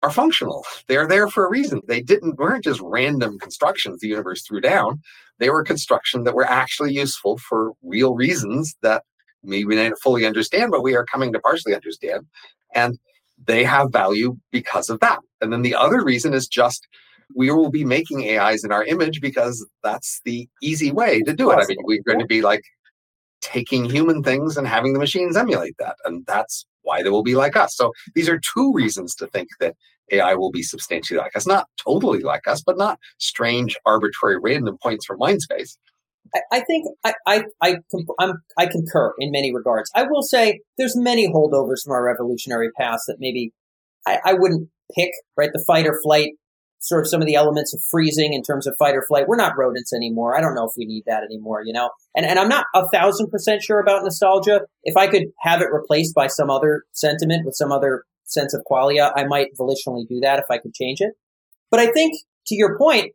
are 0.03 0.11
functional. 0.11 0.65
They're 0.87 1.07
there 1.07 1.29
for 1.29 1.45
a 1.45 1.49
reason. 1.49 1.81
They 1.87 2.01
didn't 2.01 2.37
weren't 2.37 2.65
just 2.65 2.81
random 2.81 3.39
constructions 3.39 4.01
the 4.01 4.09
universe 4.09 4.43
threw 4.43 4.59
down. 4.59 5.01
They 5.39 5.49
were 5.49 5.63
construction 5.63 6.25
that 6.25 6.35
were 6.35 6.45
actually 6.45 6.93
useful 6.93 7.37
for 7.37 7.71
real 7.81 8.13
reasons 8.13 8.75
that 8.81 9.03
maybe 9.43 9.65
we 9.65 9.75
didn't 9.75 10.01
fully 10.01 10.25
understand, 10.25 10.71
but 10.71 10.83
we 10.83 10.95
are 10.95 11.05
coming 11.05 11.31
to 11.33 11.39
partially 11.39 11.73
understand. 11.73 12.25
And 12.75 12.99
they 13.45 13.63
have 13.63 13.91
value 13.91 14.37
because 14.51 14.89
of 14.89 14.99
that. 14.99 15.19
And 15.41 15.51
then 15.51 15.61
the 15.61 15.75
other 15.75 16.03
reason 16.03 16.33
is 16.33 16.47
just 16.47 16.87
we 17.35 17.51
will 17.51 17.69
be 17.69 17.85
making 17.85 18.29
AIs 18.29 18.63
in 18.63 18.71
our 18.71 18.83
image 18.83 19.21
because 19.21 19.65
that's 19.83 20.21
the 20.25 20.47
easy 20.61 20.91
way 20.91 21.21
to 21.21 21.33
do 21.33 21.51
it. 21.51 21.55
I 21.55 21.65
mean, 21.67 21.77
we're 21.81 22.03
going 22.03 22.19
to 22.19 22.25
be 22.25 22.41
like 22.41 22.61
taking 23.41 23.85
human 23.85 24.23
things 24.23 24.57
and 24.57 24.67
having 24.67 24.93
the 24.93 24.99
machines 24.99 25.35
emulate 25.35 25.75
that. 25.79 25.95
And 26.05 26.25
that's 26.25 26.65
why 26.83 27.01
they 27.01 27.09
will 27.09 27.23
be 27.23 27.35
like 27.35 27.55
us. 27.55 27.75
So 27.75 27.91
these 28.13 28.29
are 28.29 28.39
two 28.39 28.71
reasons 28.73 29.15
to 29.15 29.27
think 29.27 29.49
that 29.59 29.75
AI 30.11 30.35
will 30.35 30.51
be 30.51 30.63
substantially 30.63 31.19
like 31.19 31.35
us, 31.35 31.47
not 31.47 31.67
totally 31.83 32.19
like 32.19 32.47
us, 32.47 32.61
but 32.61 32.77
not 32.77 32.99
strange, 33.17 33.75
arbitrary, 33.85 34.37
random 34.37 34.77
points 34.81 35.05
from 35.05 35.19
mind 35.19 35.41
space. 35.41 35.77
I, 36.51 36.61
think 36.61 36.87
I, 37.03 37.13
I, 37.27 37.43
I, 37.61 37.75
I'm, 38.19 38.33
I 38.57 38.65
concur 38.65 39.13
in 39.19 39.31
many 39.31 39.53
regards. 39.53 39.91
I 39.95 40.03
will 40.03 40.23
say 40.23 40.61
there's 40.77 40.95
many 40.95 41.27
holdovers 41.27 41.83
from 41.83 41.93
our 41.93 42.03
revolutionary 42.03 42.69
past 42.77 43.03
that 43.07 43.17
maybe 43.19 43.51
I, 44.07 44.19
I 44.25 44.33
wouldn't 44.33 44.69
pick, 44.95 45.11
right? 45.37 45.51
The 45.53 45.63
fight 45.67 45.85
or 45.85 45.99
flight, 46.01 46.31
sort 46.79 47.05
of 47.05 47.09
some 47.09 47.21
of 47.21 47.27
the 47.27 47.35
elements 47.35 47.73
of 47.73 47.81
freezing 47.89 48.33
in 48.33 48.43
terms 48.43 48.67
of 48.67 48.75
fight 48.77 48.95
or 48.95 49.05
flight. 49.07 49.27
We're 49.27 49.37
not 49.37 49.57
rodents 49.57 49.93
anymore. 49.93 50.35
I 50.37 50.41
don't 50.41 50.55
know 50.55 50.65
if 50.65 50.73
we 50.77 50.85
need 50.85 51.03
that 51.07 51.23
anymore, 51.23 51.61
you 51.63 51.71
know? 51.71 51.91
And, 52.15 52.25
and 52.25 52.37
I'm 52.39 52.49
not 52.49 52.65
a 52.75 52.83
thousand 52.91 53.29
percent 53.29 53.61
sure 53.63 53.79
about 53.79 54.03
nostalgia. 54.03 54.61
If 54.83 54.97
I 54.97 55.07
could 55.07 55.27
have 55.41 55.61
it 55.61 55.69
replaced 55.71 56.13
by 56.13 56.27
some 56.27 56.49
other 56.49 56.83
sentiment 56.91 57.45
with 57.45 57.55
some 57.55 57.71
other 57.71 58.03
sense 58.25 58.53
of 58.53 58.63
qualia, 58.69 59.11
I 59.15 59.25
might 59.25 59.55
volitionally 59.59 60.07
do 60.07 60.19
that 60.21 60.39
if 60.39 60.45
I 60.49 60.57
could 60.57 60.73
change 60.73 60.99
it. 60.99 61.13
But 61.71 61.79
I 61.79 61.91
think 61.91 62.13
to 62.47 62.55
your 62.55 62.77
point, 62.77 63.13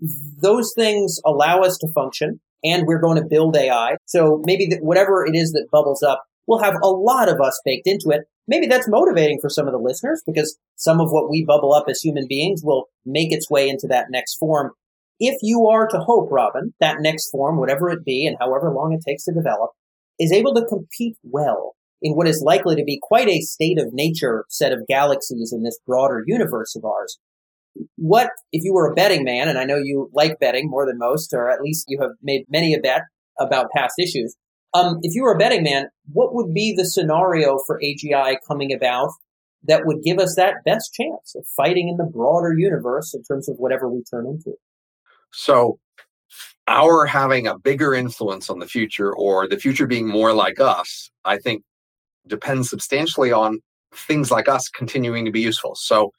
those 0.00 0.72
things 0.76 1.18
allow 1.24 1.60
us 1.60 1.78
to 1.78 1.88
function 1.92 2.40
and 2.64 2.86
we're 2.86 3.00
going 3.00 3.20
to 3.20 3.28
build 3.28 3.56
AI. 3.56 3.96
So 4.06 4.42
maybe 4.44 4.70
whatever 4.80 5.24
it 5.24 5.34
is 5.34 5.52
that 5.52 5.68
bubbles 5.70 6.02
up 6.02 6.24
will 6.46 6.62
have 6.62 6.74
a 6.82 6.88
lot 6.88 7.28
of 7.28 7.40
us 7.40 7.60
baked 7.64 7.86
into 7.86 8.10
it. 8.10 8.22
Maybe 8.48 8.66
that's 8.66 8.88
motivating 8.88 9.38
for 9.40 9.50
some 9.50 9.66
of 9.66 9.72
the 9.72 9.78
listeners 9.78 10.22
because 10.26 10.58
some 10.76 11.00
of 11.00 11.08
what 11.10 11.28
we 11.28 11.44
bubble 11.44 11.72
up 11.72 11.86
as 11.88 12.00
human 12.00 12.26
beings 12.28 12.62
will 12.62 12.86
make 13.04 13.32
its 13.32 13.50
way 13.50 13.68
into 13.68 13.86
that 13.88 14.06
next 14.10 14.36
form. 14.36 14.72
If 15.18 15.36
you 15.42 15.66
are 15.66 15.86
to 15.88 15.98
hope, 15.98 16.28
Robin, 16.30 16.74
that 16.78 17.00
next 17.00 17.30
form, 17.30 17.58
whatever 17.58 17.90
it 17.90 18.04
be 18.04 18.26
and 18.26 18.36
however 18.38 18.72
long 18.72 18.92
it 18.92 19.02
takes 19.06 19.24
to 19.24 19.32
develop, 19.32 19.70
is 20.18 20.32
able 20.32 20.54
to 20.54 20.66
compete 20.66 21.16
well 21.22 21.74
in 22.02 22.12
what 22.12 22.28
is 22.28 22.42
likely 22.44 22.76
to 22.76 22.84
be 22.84 23.00
quite 23.02 23.28
a 23.28 23.40
state 23.40 23.78
of 23.80 23.92
nature 23.92 24.44
set 24.48 24.72
of 24.72 24.86
galaxies 24.86 25.52
in 25.52 25.62
this 25.62 25.78
broader 25.86 26.22
universe 26.26 26.76
of 26.76 26.84
ours. 26.84 27.18
What, 27.96 28.30
if 28.52 28.64
you 28.64 28.72
were 28.72 28.90
a 28.90 28.94
betting 28.94 29.24
man, 29.24 29.48
and 29.48 29.58
I 29.58 29.64
know 29.64 29.76
you 29.76 30.10
like 30.12 30.38
betting 30.38 30.70
more 30.70 30.86
than 30.86 30.98
most, 30.98 31.32
or 31.32 31.50
at 31.50 31.60
least 31.60 31.86
you 31.88 32.00
have 32.00 32.12
made 32.22 32.44
many 32.48 32.74
a 32.74 32.80
bet 32.80 33.02
about 33.38 33.70
past 33.74 33.94
issues. 33.98 34.36
Um, 34.74 34.98
if 35.02 35.14
you 35.14 35.22
were 35.22 35.34
a 35.34 35.38
betting 35.38 35.62
man, 35.62 35.88
what 36.12 36.34
would 36.34 36.52
be 36.52 36.74
the 36.76 36.84
scenario 36.84 37.58
for 37.66 37.80
AGI 37.80 38.36
coming 38.46 38.72
about 38.72 39.10
that 39.64 39.82
would 39.84 40.02
give 40.02 40.18
us 40.18 40.34
that 40.36 40.64
best 40.64 40.92
chance 40.92 41.34
of 41.34 41.46
fighting 41.56 41.88
in 41.88 41.96
the 41.96 42.10
broader 42.10 42.54
universe 42.56 43.14
in 43.14 43.22
terms 43.22 43.48
of 43.48 43.56
whatever 43.56 43.88
we 43.88 44.02
turn 44.10 44.26
into? 44.26 44.52
So, 45.32 45.78
our 46.68 47.06
having 47.06 47.46
a 47.46 47.58
bigger 47.58 47.94
influence 47.94 48.50
on 48.50 48.58
the 48.58 48.66
future 48.66 49.14
or 49.14 49.48
the 49.48 49.58
future 49.58 49.86
being 49.86 50.08
more 50.08 50.32
like 50.32 50.60
us, 50.60 51.10
I 51.24 51.38
think 51.38 51.62
depends 52.26 52.68
substantially 52.68 53.32
on 53.32 53.60
things 53.94 54.30
like 54.30 54.48
us 54.48 54.68
continuing 54.68 55.24
to 55.24 55.30
be 55.30 55.40
useful. 55.40 55.74
So 55.74 56.12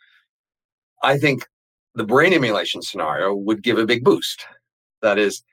I 1.04 1.18
think 1.18 1.46
the 1.96 2.04
brain 2.04 2.34
emulation 2.34 2.82
scenario 2.82 3.34
would 3.34 3.64
give 3.64 3.78
a 3.78 3.86
big 3.86 4.04
boost. 4.04 4.46
That 5.02 5.18
is, 5.18 5.44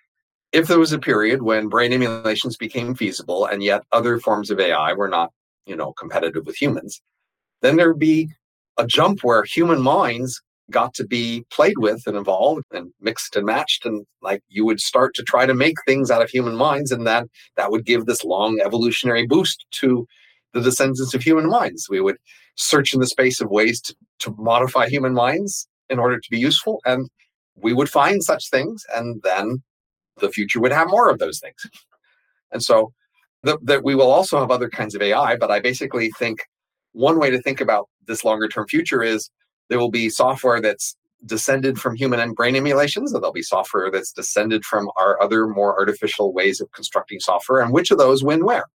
if 0.53 0.69
there 0.69 0.79
was 0.79 0.93
a 0.93 0.99
period 0.99 1.43
when 1.43 1.69
brain 1.69 1.93
emulations 1.93 2.57
became 2.57 2.95
feasible 2.95 3.47
and 3.47 3.63
yet 3.63 3.83
other 3.93 4.19
forms 4.19 4.51
of 4.51 4.61
AI 4.61 4.93
were 4.93 5.09
not, 5.09 5.31
you 5.67 5.77
know, 5.77 5.93
competitive 5.95 6.47
with 6.47 6.61
humans, 6.61 7.01
then 7.63 7.77
there'd 7.77 7.99
be 7.99 8.29
a 8.79 8.87
jump 8.87 9.21
where 9.23 9.45
human 9.45 9.81
minds 9.81 10.41
got 10.71 10.95
to 10.95 11.07
be 11.07 11.45
played 11.51 11.79
with 11.79 12.07
and 12.07 12.17
evolved 12.17 12.65
and 12.73 12.93
mixed 13.01 13.37
and 13.37 13.45
matched 13.45 13.85
and 13.85 14.07
like 14.23 14.43
you 14.49 14.65
would 14.65 14.81
start 14.81 15.15
to 15.15 15.23
try 15.23 15.45
to 15.45 15.55
make 15.55 15.77
things 15.85 16.11
out 16.11 16.23
of 16.23 16.31
human 16.31 16.57
minds 16.57 16.91
and 16.91 17.07
that 17.07 17.27
that 17.57 17.71
would 17.71 17.85
give 17.85 18.07
this 18.07 18.25
long 18.25 18.59
evolutionary 18.65 19.27
boost 19.27 19.67
to 19.71 20.07
the 20.55 20.63
descendants 20.63 21.13
of 21.13 21.23
human 21.23 21.49
minds. 21.49 21.89
We 21.91 22.01
would 22.01 22.17
search 22.55 22.95
in 22.95 23.01
the 23.01 23.07
space 23.07 23.41
of 23.41 23.51
ways 23.51 23.81
to, 23.83 23.95
to 24.21 24.35
modify 24.39 24.89
human 24.89 25.13
minds 25.13 25.69
in 25.91 25.99
order 25.99 26.19
to 26.19 26.31
be 26.31 26.39
useful. 26.39 26.81
And 26.87 27.11
we 27.57 27.75
would 27.75 27.91
find 27.91 28.23
such 28.23 28.49
things, 28.49 28.85
and 28.95 29.23
then 29.23 29.63
the 30.21 30.31
future 30.31 30.61
would 30.61 30.73
have 30.73 30.89
more 30.89 31.11
of 31.11 31.19
those 31.19 31.41
things. 31.41 31.57
And 32.53 32.63
so 32.63 32.93
that 33.43 33.85
we 33.85 33.95
will 33.95 34.11
also 34.11 34.39
have 34.39 34.51
other 34.51 34.71
kinds 34.71 34.95
of 34.95 35.03
AI, 35.03 35.37
but 35.37 35.51
I 35.51 35.61
basically 35.61 36.11
think 36.19 36.39
one 36.93 37.19
way 37.19 37.29
to 37.31 37.43
think 37.43 37.61
about 37.61 37.89
this 38.07 38.25
longer 38.25 38.49
term 38.49 38.67
future 38.69 39.03
is 39.03 39.29
there 39.69 39.79
will 39.79 39.91
be 39.91 40.09
software 40.09 40.61
that's 40.61 40.97
descended 41.27 41.79
from 41.79 41.95
human 41.95 42.21
and 42.21 42.35
brain 42.35 42.57
emulations, 42.57 43.13
and 43.13 43.23
there'll 43.23 43.33
be 43.33 43.43
software 43.43 43.91
that's 43.91 44.13
descended 44.13 44.65
from 44.65 44.91
our 44.97 45.21
other 45.21 45.47
more 45.47 45.79
artificial 45.79 46.33
ways 46.33 46.61
of 46.61 46.71
constructing 46.73 47.21
software, 47.21 47.61
and 47.61 47.73
which 47.73 47.91
of 47.91 47.99
those 47.99 48.23
win 48.23 48.45
where. 48.45 48.67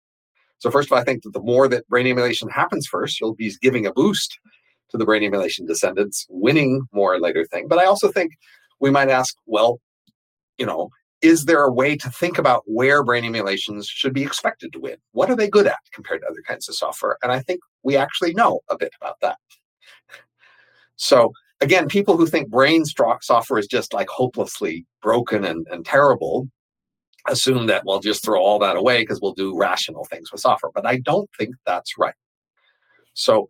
So, 0.58 0.70
first 0.70 0.88
of 0.88 0.92
all, 0.92 0.98
I 0.98 1.04
think 1.04 1.22
that 1.22 1.32
the 1.32 1.40
more 1.40 1.68
that 1.68 1.88
brain 1.88 2.06
emulation 2.06 2.48
happens 2.48 2.86
first, 2.86 3.20
you'll 3.20 3.34
be 3.34 3.52
giving 3.62 3.86
a 3.86 3.92
boost 3.92 4.38
to 4.90 4.96
the 4.96 5.04
brain 5.04 5.22
emulation 5.22 5.66
descendants, 5.66 6.26
winning 6.28 6.82
more 6.92 7.20
later 7.20 7.44
thing. 7.44 7.68
But 7.68 7.78
I 7.78 7.84
also 7.84 8.10
think 8.10 8.32
we 8.80 8.90
might 8.90 9.10
ask, 9.10 9.36
well, 9.46 9.80
you 10.56 10.66
know, 10.66 10.90
is 11.20 11.44
there 11.44 11.64
a 11.64 11.72
way 11.72 11.96
to 11.96 12.10
think 12.10 12.38
about 12.38 12.62
where 12.66 13.02
brain 13.02 13.24
emulations 13.24 13.86
should 13.88 14.14
be 14.14 14.22
expected 14.22 14.72
to 14.72 14.80
win? 14.80 14.96
What 15.12 15.30
are 15.30 15.36
they 15.36 15.48
good 15.48 15.66
at 15.66 15.78
compared 15.92 16.22
to 16.22 16.28
other 16.28 16.42
kinds 16.46 16.68
of 16.68 16.76
software? 16.76 17.16
And 17.22 17.32
I 17.32 17.40
think 17.40 17.60
we 17.82 17.96
actually 17.96 18.34
know 18.34 18.60
a 18.70 18.76
bit 18.76 18.92
about 19.00 19.16
that. 19.20 19.38
So 20.96 21.32
again, 21.60 21.88
people 21.88 22.16
who 22.16 22.26
think 22.26 22.50
brain 22.50 22.84
software 22.84 23.58
is 23.58 23.66
just 23.66 23.92
like 23.92 24.08
hopelessly 24.08 24.86
broken 25.02 25.44
and, 25.44 25.66
and 25.70 25.84
terrible 25.84 26.48
assume 27.28 27.66
that 27.66 27.84
we'll 27.84 28.00
just 28.00 28.24
throw 28.24 28.40
all 28.40 28.58
that 28.60 28.76
away 28.76 29.02
because 29.02 29.20
we'll 29.20 29.34
do 29.34 29.56
rational 29.56 30.04
things 30.04 30.30
with 30.32 30.40
software. 30.40 30.72
But 30.74 30.86
I 30.86 30.98
don't 30.98 31.28
think 31.38 31.54
that's 31.66 31.98
right. 31.98 32.14
So 33.14 33.48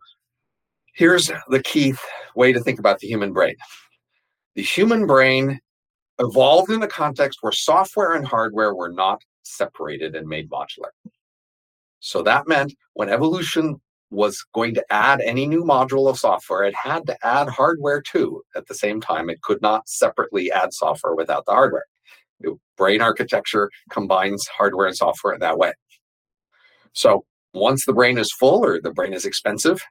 here's 0.93 1.31
the 1.49 1.61
key 1.63 1.93
way 2.35 2.53
to 2.53 2.59
think 2.59 2.79
about 2.79 2.99
the 2.99 3.07
human 3.07 3.33
brain. 3.33 3.55
The 4.55 4.63
human 4.63 5.05
brain 5.05 5.59
evolved 6.19 6.71
in 6.71 6.83
a 6.83 6.87
context 6.87 7.39
where 7.41 7.51
software 7.51 8.13
and 8.13 8.27
hardware 8.27 8.75
were 8.75 8.91
not 8.91 9.21
separated 9.43 10.15
and 10.15 10.27
made 10.27 10.49
modular. 10.49 10.91
So 11.99 12.21
that 12.23 12.47
meant 12.47 12.75
when 12.93 13.09
evolution 13.09 13.79
was 14.11 14.43
going 14.53 14.73
to 14.73 14.85
add 14.89 15.21
any 15.21 15.45
new 15.45 15.63
module 15.63 16.09
of 16.09 16.17
software, 16.17 16.63
it 16.63 16.75
had 16.75 17.05
to 17.07 17.17
add 17.25 17.47
hardware 17.47 18.01
too 18.01 18.41
at 18.55 18.67
the 18.67 18.73
same 18.73 18.99
time. 18.99 19.29
It 19.29 19.41
could 19.41 19.61
not 19.61 19.87
separately 19.87 20.51
add 20.51 20.73
software 20.73 21.15
without 21.15 21.45
the 21.45 21.51
hardware. 21.51 21.85
Brain 22.77 23.01
architecture 23.01 23.69
combines 23.91 24.47
hardware 24.47 24.87
and 24.87 24.95
software 24.95 25.33
in 25.33 25.39
that 25.41 25.57
way. 25.57 25.73
So 26.93 27.25
once 27.53 27.85
the 27.85 27.93
brain 27.93 28.17
is 28.17 28.31
full 28.31 28.63
or 28.65 28.79
the 28.81 28.91
brain 28.91 29.13
is 29.13 29.25
expensive, 29.25 29.81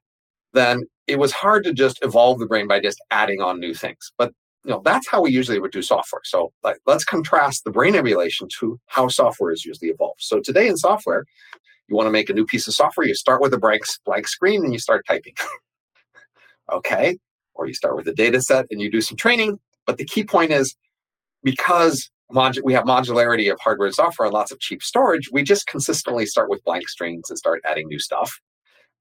then 0.55 0.83
it 1.07 1.19
was 1.19 1.33
hard 1.33 1.65
to 1.65 1.73
just 1.73 1.99
evolve 2.03 2.39
the 2.39 2.47
brain 2.47 2.67
by 2.67 2.81
just 2.81 3.01
adding 3.11 3.41
on 3.41 3.61
new 3.61 3.75
things. 3.75 4.11
But 4.17 4.33
you 4.65 4.71
know 4.71 4.83
that's 4.85 5.09
how 5.09 5.23
we 5.23 5.31
usually 5.31 5.61
would 5.61 5.71
do 5.71 5.83
software. 5.83 6.23
So 6.25 6.53
like, 6.63 6.79
let's 6.87 7.05
contrast 7.05 7.65
the 7.65 7.71
brain 7.71 7.95
emulation 7.95 8.49
to 8.59 8.79
how 8.87 9.09
software 9.09 9.53
is 9.53 9.65
usually 9.65 9.91
evolved. 9.91 10.21
So 10.21 10.41
today 10.41 10.69
in 10.69 10.77
software, 10.77 11.25
you 11.89 11.97
want 11.97 12.07
to 12.07 12.11
make 12.13 12.29
a 12.29 12.35
new 12.35 12.45
piece 12.45 12.69
of 12.69 12.75
software, 12.75 13.07
you 13.07 13.15
start 13.15 13.41
with 13.41 13.55
a 13.55 13.59
blank, 13.59 13.83
blank 14.05 14.29
screen 14.29 14.65
and 14.65 14.73
you 14.73 14.79
start 14.79 15.07
typing. 15.07 15.35
okay. 16.73 17.19
Or 17.55 17.67
you 17.67 17.75
start 17.75 17.97
with 17.97 18.07
a 18.09 18.13
data 18.13 18.41
set 18.41 18.67
and 18.71 18.81
you 18.81 18.91
do 18.91 19.01
some 19.01 19.17
training. 19.17 19.59
But 19.87 19.97
the 19.97 20.05
key 20.05 20.25
point 20.25 20.53
is 20.53 20.77
because 21.43 22.11
we 22.31 22.73
have 22.75 22.85
modularity 22.85 23.51
of 23.51 23.59
hardware 23.61 23.87
and 23.87 23.95
software 23.95 24.27
and 24.27 24.35
lots 24.35 24.53
of 24.53 24.61
cheap 24.61 24.83
storage, 24.83 25.31
we 25.33 25.43
just 25.43 25.67
consistently 25.67 26.27
start 26.27 26.51
with 26.51 26.63
blank 26.65 26.89
strings 26.89 27.31
and 27.31 27.39
start 27.39 27.63
adding 27.65 27.89
new 27.89 27.99
stuff. 27.99 28.39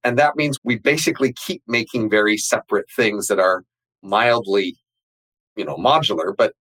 And 0.04 0.18
that 0.18 0.36
means 0.36 0.58
we 0.64 0.78
basically 0.78 1.34
keep 1.34 1.62
making 1.68 2.10
very 2.10 2.38
separate 2.38 2.86
things 2.96 3.28
that 3.28 3.40
are 3.40 3.64
mildly, 4.02 4.78
you 5.56 5.66
know, 5.66 5.76
modular. 5.76 6.36
But 6.38 6.54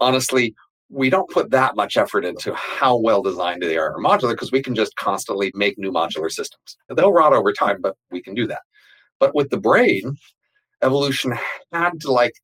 honestly, 0.00 0.54
we 0.88 1.08
don't 1.08 1.30
put 1.30 1.50
that 1.50 1.76
much 1.76 1.96
effort 1.96 2.24
into 2.24 2.52
how 2.54 2.96
well 2.96 3.22
designed 3.22 3.62
they 3.62 3.78
are 3.78 3.94
or 3.94 4.02
modular 4.02 4.32
because 4.32 4.52
we 4.52 4.62
can 4.62 4.74
just 4.74 4.94
constantly 4.96 5.50
make 5.54 5.78
new 5.78 5.92
modular 5.92 6.30
systems. 6.30 6.76
They'll 6.88 7.12
rot 7.12 7.32
over 7.32 7.52
time, 7.52 7.78
but 7.80 7.96
we 8.10 8.22
can 8.22 8.34
do 8.34 8.46
that. 8.48 8.60
But 9.18 9.34
with 9.34 9.50
the 9.50 9.58
brain, 9.58 10.16
evolution 10.82 11.34
had 11.72 12.00
to 12.00 12.12
like 12.12 12.34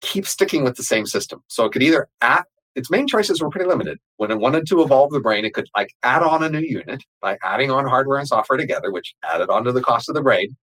keep 0.00 0.26
sticking 0.26 0.64
with 0.64 0.76
the 0.76 0.82
same 0.82 1.06
system. 1.06 1.42
So 1.48 1.64
it 1.64 1.72
could 1.72 1.82
either 1.82 2.08
add 2.20 2.44
its 2.74 2.90
main 2.90 3.06
choices 3.06 3.42
were 3.42 3.50
pretty 3.50 3.68
limited. 3.68 3.98
When 4.16 4.30
it 4.30 4.38
wanted 4.38 4.66
to 4.68 4.82
evolve 4.82 5.10
the 5.10 5.20
brain, 5.20 5.44
it 5.44 5.54
could 5.54 5.68
like 5.76 5.94
add 6.02 6.22
on 6.22 6.42
a 6.42 6.48
new 6.48 6.60
unit 6.60 7.02
by 7.20 7.38
adding 7.42 7.70
on 7.70 7.86
hardware 7.86 8.18
and 8.18 8.26
software 8.26 8.56
together, 8.56 8.90
which 8.90 9.14
added 9.30 9.50
on 9.50 9.64
to 9.64 9.72
the 9.72 9.82
cost 9.82 10.08
of 10.08 10.14
the 10.14 10.22
brain, 10.22 10.56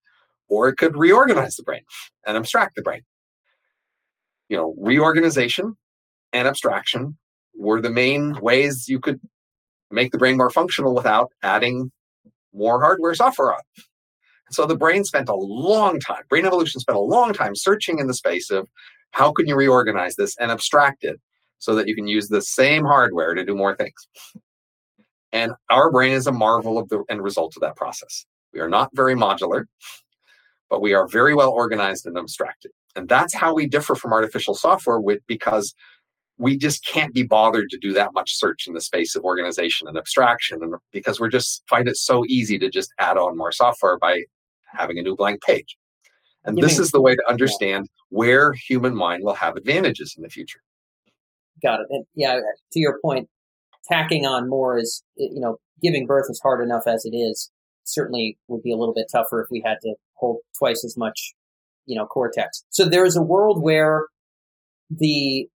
or 0.48 0.70
it 0.70 0.78
could 0.78 0.98
reorganize 0.98 1.56
the 1.56 1.64
brain 1.64 1.82
and 2.26 2.36
abstract 2.36 2.76
the 2.76 2.82
brain. 2.82 3.02
You 4.48 4.58
know, 4.58 4.76
reorganization 4.80 5.76
and 6.34 6.48
abstraction 6.48 7.18
were 7.56 7.82
the 7.82 7.92
main 7.92 8.40
ways 8.42 8.88
you 8.88 9.00
could 9.00 9.20
make 9.92 10.12
the 10.12 10.18
brain 10.18 10.38
more 10.38 10.50
functional 10.50 10.96
without 10.96 11.32
adding 11.44 11.92
more 12.54 12.82
hardware 12.82 13.14
software 13.14 13.54
on. 13.54 13.62
So 14.52 14.66
the 14.66 14.76
brain 14.76 15.04
spent 15.04 15.30
a 15.30 15.36
long 15.36 16.00
time, 16.00 16.24
brain 16.28 16.46
evolution 16.48 16.82
spent 16.82 16.98
a 16.98 17.02
long 17.02 17.34
time 17.34 17.56
searching 17.56 18.00
in 18.00 18.08
the 18.08 18.16
space 18.16 18.50
of 18.50 18.68
how 19.12 19.32
can 19.32 19.48
you 19.48 19.56
reorganize 19.56 20.16
this 20.16 20.36
and 20.38 20.52
abstract 20.52 21.04
it 21.04 21.20
so 21.60 21.76
that 21.76 21.88
you 21.88 21.96
can 21.96 22.08
use 22.08 22.28
the 22.28 22.42
same 22.42 22.84
hardware 22.84 23.34
to 23.34 23.46
do 23.46 23.56
more 23.56 23.76
things. 23.76 24.08
And 25.32 25.52
our 25.70 25.92
brain 25.92 26.14
is 26.14 26.28
a 26.28 26.32
marvel 26.32 26.78
of 26.78 26.90
the 26.90 27.04
end 27.10 27.22
result 27.22 27.56
of 27.56 27.62
that 27.62 27.76
process. 27.76 28.26
We 28.54 28.60
are 28.62 28.70
not 28.70 28.90
very 28.94 29.14
modular, 29.14 29.66
but 30.70 30.82
we 30.82 30.94
are 30.94 31.08
very 31.08 31.36
well 31.36 31.52
organized 31.52 32.06
and 32.08 32.18
abstracted. 32.18 32.72
And 32.96 33.08
that's 33.08 33.36
how 33.36 33.54
we 33.54 33.68
differ 33.68 33.96
from 33.96 34.14
artificial 34.14 34.56
software 34.56 35.00
with 35.00 35.20
because 35.28 35.76
we 36.40 36.58
just 36.58 36.86
can't 36.86 37.14
be 37.14 37.24
bothered 37.24 37.70
to 37.70 37.78
do 37.78 37.94
that 37.94 38.14
much 38.14 38.36
search 38.36 38.66
in 38.66 38.74
the 38.74 38.82
space 38.82 39.16
of 39.16 39.24
organization 39.24 39.88
and 39.88 39.98
abstraction 39.98 40.64
and 40.64 40.74
because 40.92 41.20
we're 41.20 41.30
just 41.30 41.62
find 41.68 41.88
it 41.88 41.98
so 41.98 42.26
easy 42.28 42.58
to 42.58 42.70
just 42.70 42.92
add 42.98 43.18
on 43.18 43.38
more 43.38 43.52
software 43.52 43.98
by 44.00 44.24
having 44.66 44.98
a 44.98 45.02
new 45.02 45.16
blank 45.16 45.42
page 45.44 45.78
and 46.46 46.58
you 46.58 46.64
this 46.64 46.74
mean, 46.74 46.82
is 46.82 46.92
the 46.92 47.02
way 47.02 47.16
to 47.16 47.30
understand 47.30 47.86
yeah. 47.90 48.18
where 48.18 48.54
human 48.54 48.96
mind 48.96 49.24
will 49.24 49.34
have 49.34 49.58
advantages 49.58 50.16
in 50.18 50.24
the 50.24 50.30
future 50.30 50.62
got 51.62 51.80
it 51.80 51.88
and 51.90 52.06
yeah 52.16 52.40
to 52.72 52.80
your 52.80 53.00
point 53.02 53.28
tacking 53.92 54.26
on 54.26 54.50
more 54.50 54.78
is 54.78 55.04
you 55.16 55.40
know 55.40 55.58
giving 55.82 56.06
birth 56.06 56.26
is 56.30 56.40
hard 56.44 56.64
enough 56.64 56.84
as 56.88 57.06
it 57.06 57.16
is 57.16 57.52
certainly 57.84 58.38
would 58.48 58.62
be 58.62 58.72
a 58.72 58.78
little 58.78 58.94
bit 58.94 59.08
tougher 59.12 59.42
if 59.42 59.48
we 59.50 59.64
had 59.66 59.78
to 59.82 59.96
hold 60.16 60.38
twice 60.58 60.84
as 60.86 60.96
much 60.98 61.34
you 61.86 61.96
know 61.96 62.06
cortex 62.06 62.64
so 62.70 62.86
there 62.86 63.06
is 63.06 63.16
a 63.16 63.22
world 63.22 63.62
where 63.64 64.08
the 64.90 65.48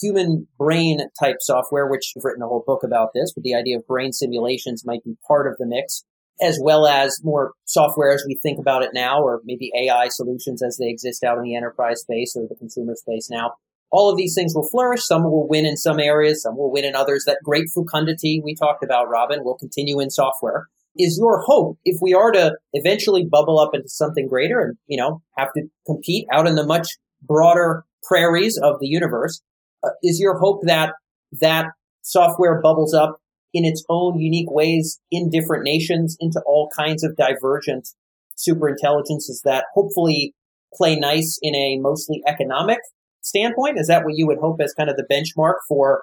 human 0.00 0.46
brain 0.58 1.00
type 1.18 1.36
software, 1.40 1.86
which 1.86 2.12
I've 2.16 2.24
written 2.24 2.42
a 2.42 2.46
whole 2.46 2.64
book 2.66 2.82
about 2.82 3.10
this, 3.14 3.32
but 3.34 3.44
the 3.44 3.54
idea 3.54 3.78
of 3.78 3.86
brain 3.86 4.12
simulations 4.12 4.84
might 4.84 5.04
be 5.04 5.16
part 5.26 5.46
of 5.46 5.56
the 5.58 5.66
mix, 5.66 6.04
as 6.40 6.58
well 6.62 6.86
as 6.86 7.20
more 7.22 7.52
software 7.64 8.12
as 8.12 8.24
we 8.26 8.38
think 8.42 8.58
about 8.58 8.82
it 8.82 8.90
now, 8.92 9.22
or 9.22 9.40
maybe 9.44 9.70
AI 9.76 10.08
solutions 10.08 10.62
as 10.62 10.76
they 10.78 10.88
exist 10.88 11.24
out 11.24 11.38
in 11.38 11.44
the 11.44 11.56
enterprise 11.56 12.00
space 12.00 12.34
or 12.36 12.46
the 12.48 12.56
consumer 12.56 12.94
space 12.94 13.28
now. 13.30 13.52
All 13.90 14.10
of 14.10 14.16
these 14.16 14.34
things 14.34 14.54
will 14.54 14.68
flourish. 14.68 15.04
Some 15.04 15.24
will 15.24 15.48
win 15.48 15.64
in 15.64 15.76
some 15.76 16.00
areas, 16.00 16.42
some 16.42 16.56
will 16.56 16.72
win 16.72 16.84
in 16.84 16.94
others. 16.94 17.24
That 17.26 17.38
great 17.44 17.68
fecundity 17.72 18.40
we 18.44 18.54
talked 18.54 18.82
about, 18.82 19.08
Robin, 19.08 19.44
will 19.44 19.56
continue 19.56 20.00
in 20.00 20.10
software. 20.10 20.68
Is 20.98 21.18
your 21.20 21.42
hope 21.42 21.78
if 21.84 21.98
we 22.00 22.14
are 22.14 22.32
to 22.32 22.56
eventually 22.72 23.26
bubble 23.30 23.58
up 23.58 23.74
into 23.74 23.88
something 23.88 24.26
greater 24.28 24.60
and, 24.60 24.76
you 24.86 24.96
know, 24.96 25.22
have 25.36 25.52
to 25.54 25.64
compete 25.86 26.26
out 26.32 26.46
in 26.46 26.54
the 26.54 26.66
much 26.66 26.88
broader 27.22 27.84
prairies 28.02 28.58
of 28.58 28.76
the 28.80 28.86
universe, 28.86 29.42
uh, 29.84 29.90
is 30.02 30.18
your 30.20 30.38
hope 30.38 30.62
that 30.64 30.94
that 31.40 31.66
software 32.02 32.60
bubbles 32.62 32.94
up 32.94 33.20
in 33.52 33.64
its 33.64 33.84
own 33.88 34.18
unique 34.18 34.50
ways 34.50 35.00
in 35.10 35.30
different 35.30 35.64
nations 35.64 36.16
into 36.20 36.40
all 36.46 36.70
kinds 36.76 37.02
of 37.04 37.16
divergent 37.16 37.88
super 38.36 38.68
intelligences 38.68 39.40
that 39.44 39.64
hopefully 39.74 40.34
play 40.74 40.96
nice 40.96 41.38
in 41.42 41.54
a 41.54 41.78
mostly 41.78 42.22
economic 42.26 42.78
standpoint? 43.26 43.78
Is 43.78 43.86
that 43.88 44.04
what 44.04 44.16
you 44.16 44.26
would 44.26 44.38
hope 44.38 44.60
as 44.60 44.72
kind 44.74 44.90
of 44.90 44.96
the 44.96 45.06
benchmark 45.10 45.56
for 45.68 46.02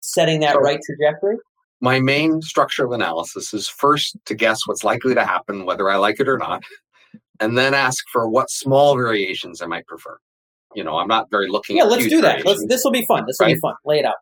setting 0.00 0.40
that 0.40 0.60
right 0.60 0.80
trajectory? 0.84 1.36
My 1.80 1.98
main 1.98 2.42
structure 2.42 2.84
of 2.84 2.92
analysis 2.92 3.52
is 3.52 3.68
first 3.68 4.16
to 4.26 4.34
guess 4.34 4.66
what's 4.66 4.84
likely 4.84 5.14
to 5.14 5.24
happen, 5.24 5.64
whether 5.64 5.90
I 5.90 5.96
like 5.96 6.20
it 6.20 6.28
or 6.28 6.38
not, 6.38 6.62
and 7.40 7.58
then 7.58 7.74
ask 7.74 8.04
for 8.12 8.28
what 8.28 8.50
small 8.50 8.96
variations 8.96 9.60
I 9.60 9.66
might 9.66 9.86
prefer 9.86 10.18
you 10.74 10.84
know, 10.84 10.98
I'm 10.98 11.08
not 11.08 11.30
very 11.30 11.48
looking. 11.48 11.76
Yeah, 11.76 11.84
let's 11.84 12.06
do 12.06 12.20
that. 12.20 12.44
Let's. 12.44 12.64
This 12.66 12.84
will 12.84 12.90
be 12.90 13.04
fun. 13.06 13.24
This 13.26 13.36
will 13.38 13.46
right? 13.46 13.54
be 13.54 13.60
fun. 13.60 13.74
Lay 13.84 13.98
it 13.98 14.04
out. 14.04 14.16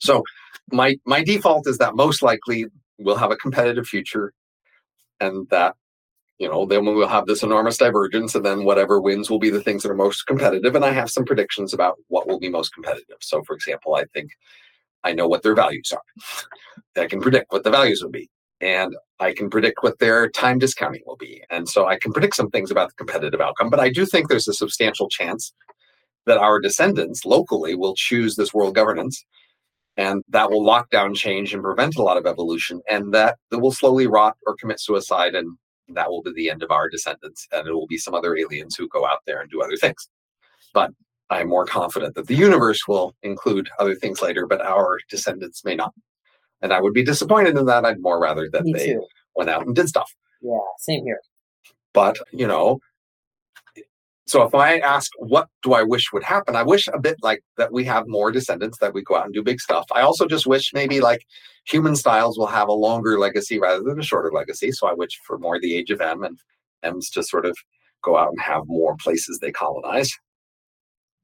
So, 0.00 0.22
my 0.70 0.96
my 1.06 1.22
default 1.22 1.66
is 1.68 1.78
that 1.78 1.96
most 1.96 2.22
likely 2.22 2.66
we'll 2.98 3.16
have 3.16 3.30
a 3.30 3.36
competitive 3.36 3.86
future, 3.86 4.32
and 5.20 5.48
that 5.50 5.74
you 6.38 6.48
know 6.48 6.66
then 6.66 6.84
we'll 6.86 7.08
have 7.08 7.26
this 7.26 7.42
enormous 7.42 7.78
divergence, 7.78 8.34
and 8.34 8.44
then 8.46 8.64
whatever 8.64 9.00
wins 9.00 9.30
will 9.30 9.38
be 9.40 9.50
the 9.50 9.62
things 9.62 9.82
that 9.82 9.90
are 9.90 9.96
most 9.96 10.26
competitive. 10.26 10.74
And 10.76 10.84
I 10.84 10.92
have 10.92 11.10
some 11.10 11.24
predictions 11.24 11.74
about 11.74 11.96
what 12.08 12.28
will 12.28 12.40
be 12.40 12.50
most 12.50 12.74
competitive. 12.74 13.18
So, 13.20 13.42
for 13.44 13.54
example, 13.56 13.96
I 13.96 14.04
think 14.14 14.30
I 15.04 15.12
know 15.12 15.28
what 15.28 15.42
their 15.42 15.54
values 15.54 15.92
are. 15.92 16.02
I 17.02 17.06
can 17.08 17.20
predict 17.20 17.52
what 17.52 17.64
the 17.64 17.70
values 17.70 18.02
will 18.02 18.10
be 18.10 18.30
and 18.60 18.96
I 19.20 19.32
can 19.34 19.50
predict 19.50 19.82
what 19.82 19.98
their 20.00 20.28
time 20.30 20.58
discounting 20.58 21.02
will 21.06 21.16
be. 21.16 21.42
And 21.50 21.68
so 21.68 21.86
I 21.86 21.98
can 21.98 22.12
predict 22.12 22.36
some 22.36 22.50
things 22.50 22.70
about 22.70 22.90
the 22.90 22.94
competitive 22.96 23.40
outcome. 23.40 23.70
But 23.70 23.80
I 23.80 23.90
do 23.90 24.06
think 24.06 24.28
there's 24.28 24.48
a 24.48 24.54
substantial 24.54 25.08
chance 25.08 25.52
that 26.26 26.38
our 26.38 26.60
descendants 26.60 27.24
locally 27.26 27.74
will 27.74 27.94
choose 27.96 28.36
this 28.36 28.54
world 28.54 28.74
governance 28.74 29.24
And 29.96 30.24
that 30.30 30.50
will 30.50 30.64
lock 30.64 30.90
down 30.90 31.14
change 31.14 31.54
and 31.54 31.62
prevent 31.62 31.96
a 31.96 32.02
lot 32.02 32.18
of 32.18 32.26
evolution. 32.26 32.82
And 32.90 33.14
that, 33.14 33.38
that 33.50 33.60
will 33.60 33.72
slowly 33.72 34.08
rot 34.08 34.36
or 34.46 34.56
commit 34.56 34.80
suicide. 34.80 35.36
And 35.36 35.58
that 35.90 36.10
will 36.10 36.22
be 36.22 36.32
the 36.32 36.50
end 36.50 36.62
of 36.62 36.70
our 36.70 36.88
descendants. 36.88 37.46
And 37.52 37.66
it 37.66 37.72
will 37.72 37.86
be 37.86 37.98
some 37.98 38.14
other 38.14 38.36
aliens 38.36 38.76
who 38.76 38.88
go 38.88 39.06
out 39.06 39.20
there 39.26 39.40
and 39.40 39.50
do 39.50 39.62
other 39.62 39.76
things. 39.76 40.08
But 40.74 40.92
I'm 41.30 41.48
more 41.48 41.66
confident 41.66 42.14
that 42.14 42.26
the 42.26 42.34
universe 42.34 42.86
will 42.88 43.14
include 43.22 43.68
other 43.78 43.94
things 43.94 44.22
later, 44.22 44.46
but 44.46 44.60
our 44.60 44.98
descendants 45.10 45.64
may 45.64 45.74
not. 45.74 45.92
And 46.62 46.72
I 46.72 46.80
would 46.80 46.94
be 46.94 47.04
disappointed 47.04 47.56
in 47.56 47.66
that. 47.66 47.84
I'd 47.84 48.00
more 48.00 48.20
rather 48.20 48.48
that 48.50 48.64
Me 48.64 48.72
they 48.72 48.86
too. 48.94 49.06
went 49.36 49.50
out 49.50 49.66
and 49.66 49.74
did 49.76 49.88
stuff. 49.88 50.10
Yeah, 50.42 50.58
same 50.78 51.04
here. 51.04 51.20
But, 51.92 52.18
you 52.32 52.46
know, 52.46 52.80
so 54.28 54.42
if 54.42 54.54
I 54.54 54.78
ask, 54.78 55.10
what 55.18 55.48
do 55.62 55.72
I 55.72 55.82
wish 55.82 56.12
would 56.12 56.22
happen? 56.22 56.54
I 56.54 56.62
wish 56.62 56.86
a 56.92 57.00
bit 57.00 57.16
like 57.22 57.42
that 57.56 57.72
we 57.72 57.84
have 57.84 58.06
more 58.06 58.30
descendants, 58.30 58.78
that 58.78 58.92
we 58.92 59.02
go 59.02 59.16
out 59.16 59.24
and 59.24 59.32
do 59.32 59.42
big 59.42 59.58
stuff. 59.58 59.86
I 59.92 60.02
also 60.02 60.26
just 60.26 60.46
wish 60.46 60.72
maybe 60.74 61.00
like 61.00 61.24
human 61.66 61.96
styles 61.96 62.36
will 62.36 62.46
have 62.46 62.68
a 62.68 62.72
longer 62.72 63.18
legacy 63.18 63.58
rather 63.58 63.82
than 63.82 63.98
a 63.98 64.02
shorter 64.02 64.30
legacy. 64.30 64.70
So 64.72 64.86
I 64.86 64.92
wish 64.92 65.18
for 65.26 65.38
more 65.38 65.58
the 65.58 65.74
age 65.74 65.90
of 65.90 66.02
Em 66.02 66.22
and 66.24 66.38
ems 66.82 67.08
to 67.10 67.22
sort 67.22 67.46
of 67.46 67.56
go 68.04 68.18
out 68.18 68.28
and 68.28 68.40
have 68.40 68.62
more 68.66 68.96
places 68.96 69.38
they 69.38 69.50
colonize. 69.50 70.10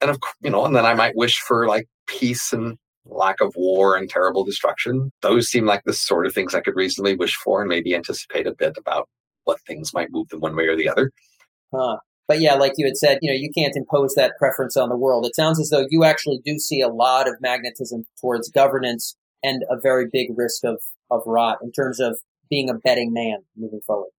And 0.01 0.11
of 0.11 0.19
you 0.41 0.51
know, 0.51 0.65
and 0.65 0.75
then 0.75 0.87
I 0.87 0.95
might 0.95 1.15
wish 1.15 1.39
for 1.41 1.69
like 1.69 1.87
peace 2.07 2.55
and 2.55 2.79
lack 3.05 3.41
of 3.43 3.53
war 3.55 3.97
and 3.97 4.09
terrible 4.09 4.45
destruction. 4.45 5.13
Those 5.21 5.49
seem 5.49 5.67
like 5.67 5.83
the 5.85 5.93
sort 5.93 6.27
of 6.27 6.33
things 6.33 6.55
I 6.55 6.61
could 6.61 6.75
reasonably 6.75 7.17
wish 7.17 7.37
for 7.37 7.61
and 7.61 7.69
maybe 7.69 7.95
anticipate 7.95 8.47
a 8.47 8.55
bit 8.55 8.77
about 8.79 9.09
what 9.45 9.61
things 9.67 9.93
might 9.93 10.11
move 10.11 10.29
them 10.29 10.41
one 10.41 10.57
way 10.57 10.67
or 10.67 10.77
the 10.77 10.89
other. 10.89 11.13
Huh. 11.75 11.99
But 12.27 12.41
yeah, 12.41 12.55
like 12.55 12.73
you 12.77 12.87
had 12.87 12.97
said, 12.97 13.19
you 13.21 13.31
know, 13.31 13.37
you 13.37 13.51
can't 13.55 13.77
impose 13.77 14.15
that 14.15 14.33
preference 14.39 14.77
on 14.77 14.89
the 14.89 14.97
world. 14.97 15.27
It 15.27 15.35
sounds 15.35 15.61
as 15.61 15.69
though 15.69 15.87
you 15.91 16.05
actually 16.05 16.41
do 16.45 16.59
see 16.59 16.81
a 16.81 16.89
lot 16.89 17.29
of 17.29 17.35
magnetism 17.41 18.05
towards 18.21 18.49
governance 18.49 19.17
and 19.43 19.63
a 19.71 19.79
very 19.79 20.07
big 20.11 20.29
risk 20.35 20.65
of, 20.65 20.81
of 21.11 21.23
rot 21.27 21.59
in 21.63 21.71
terms 21.73 22.01
of 22.01 22.19
being 22.49 22.71
a 22.71 22.75
betting 22.75 23.13
man 23.13 23.39
moving 23.57 23.81
forward. 23.87 24.11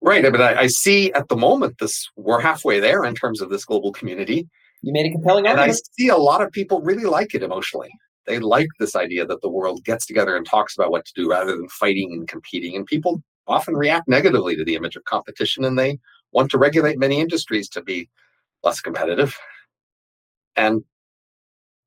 Right. 0.00 0.22
But 0.22 0.40
I, 0.40 0.62
I 0.62 0.66
see 0.66 1.12
at 1.12 1.28
the 1.28 1.36
moment 1.36 1.78
this 1.78 2.08
we're 2.16 2.40
halfway 2.40 2.80
there 2.80 3.04
in 3.04 3.14
terms 3.14 3.40
of 3.40 3.50
this 3.50 3.64
global 3.64 3.92
community. 3.92 4.48
You 4.82 4.92
made 4.92 5.06
a 5.06 5.12
compelling 5.12 5.46
And 5.46 5.60
I 5.60 5.72
see 5.96 6.08
a 6.08 6.16
lot 6.16 6.42
of 6.42 6.50
people 6.50 6.80
really 6.80 7.04
like 7.04 7.34
it 7.34 7.42
emotionally. 7.42 7.90
They 8.26 8.38
like 8.38 8.68
this 8.78 8.96
idea 8.96 9.26
that 9.26 9.40
the 9.42 9.48
world 9.48 9.84
gets 9.84 10.06
together 10.06 10.36
and 10.36 10.46
talks 10.46 10.76
about 10.76 10.90
what 10.90 11.04
to 11.06 11.12
do 11.14 11.30
rather 11.30 11.52
than 11.56 11.68
fighting 11.68 12.12
and 12.12 12.26
competing. 12.26 12.76
And 12.76 12.86
people 12.86 13.22
often 13.46 13.74
react 13.74 14.08
negatively 14.08 14.56
to 14.56 14.64
the 14.64 14.74
image 14.74 14.96
of 14.96 15.04
competition 15.04 15.64
and 15.64 15.78
they 15.78 15.98
want 16.32 16.50
to 16.50 16.58
regulate 16.58 16.98
many 16.98 17.20
industries 17.20 17.68
to 17.70 17.82
be 17.82 18.08
less 18.62 18.80
competitive. 18.80 19.38
And, 20.56 20.84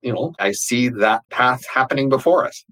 you 0.01 0.13
know, 0.13 0.34
I 0.39 0.51
see 0.51 0.89
that 0.89 1.22
path 1.30 1.61
happening 1.73 2.09
before 2.09 2.45
us. 2.45 2.63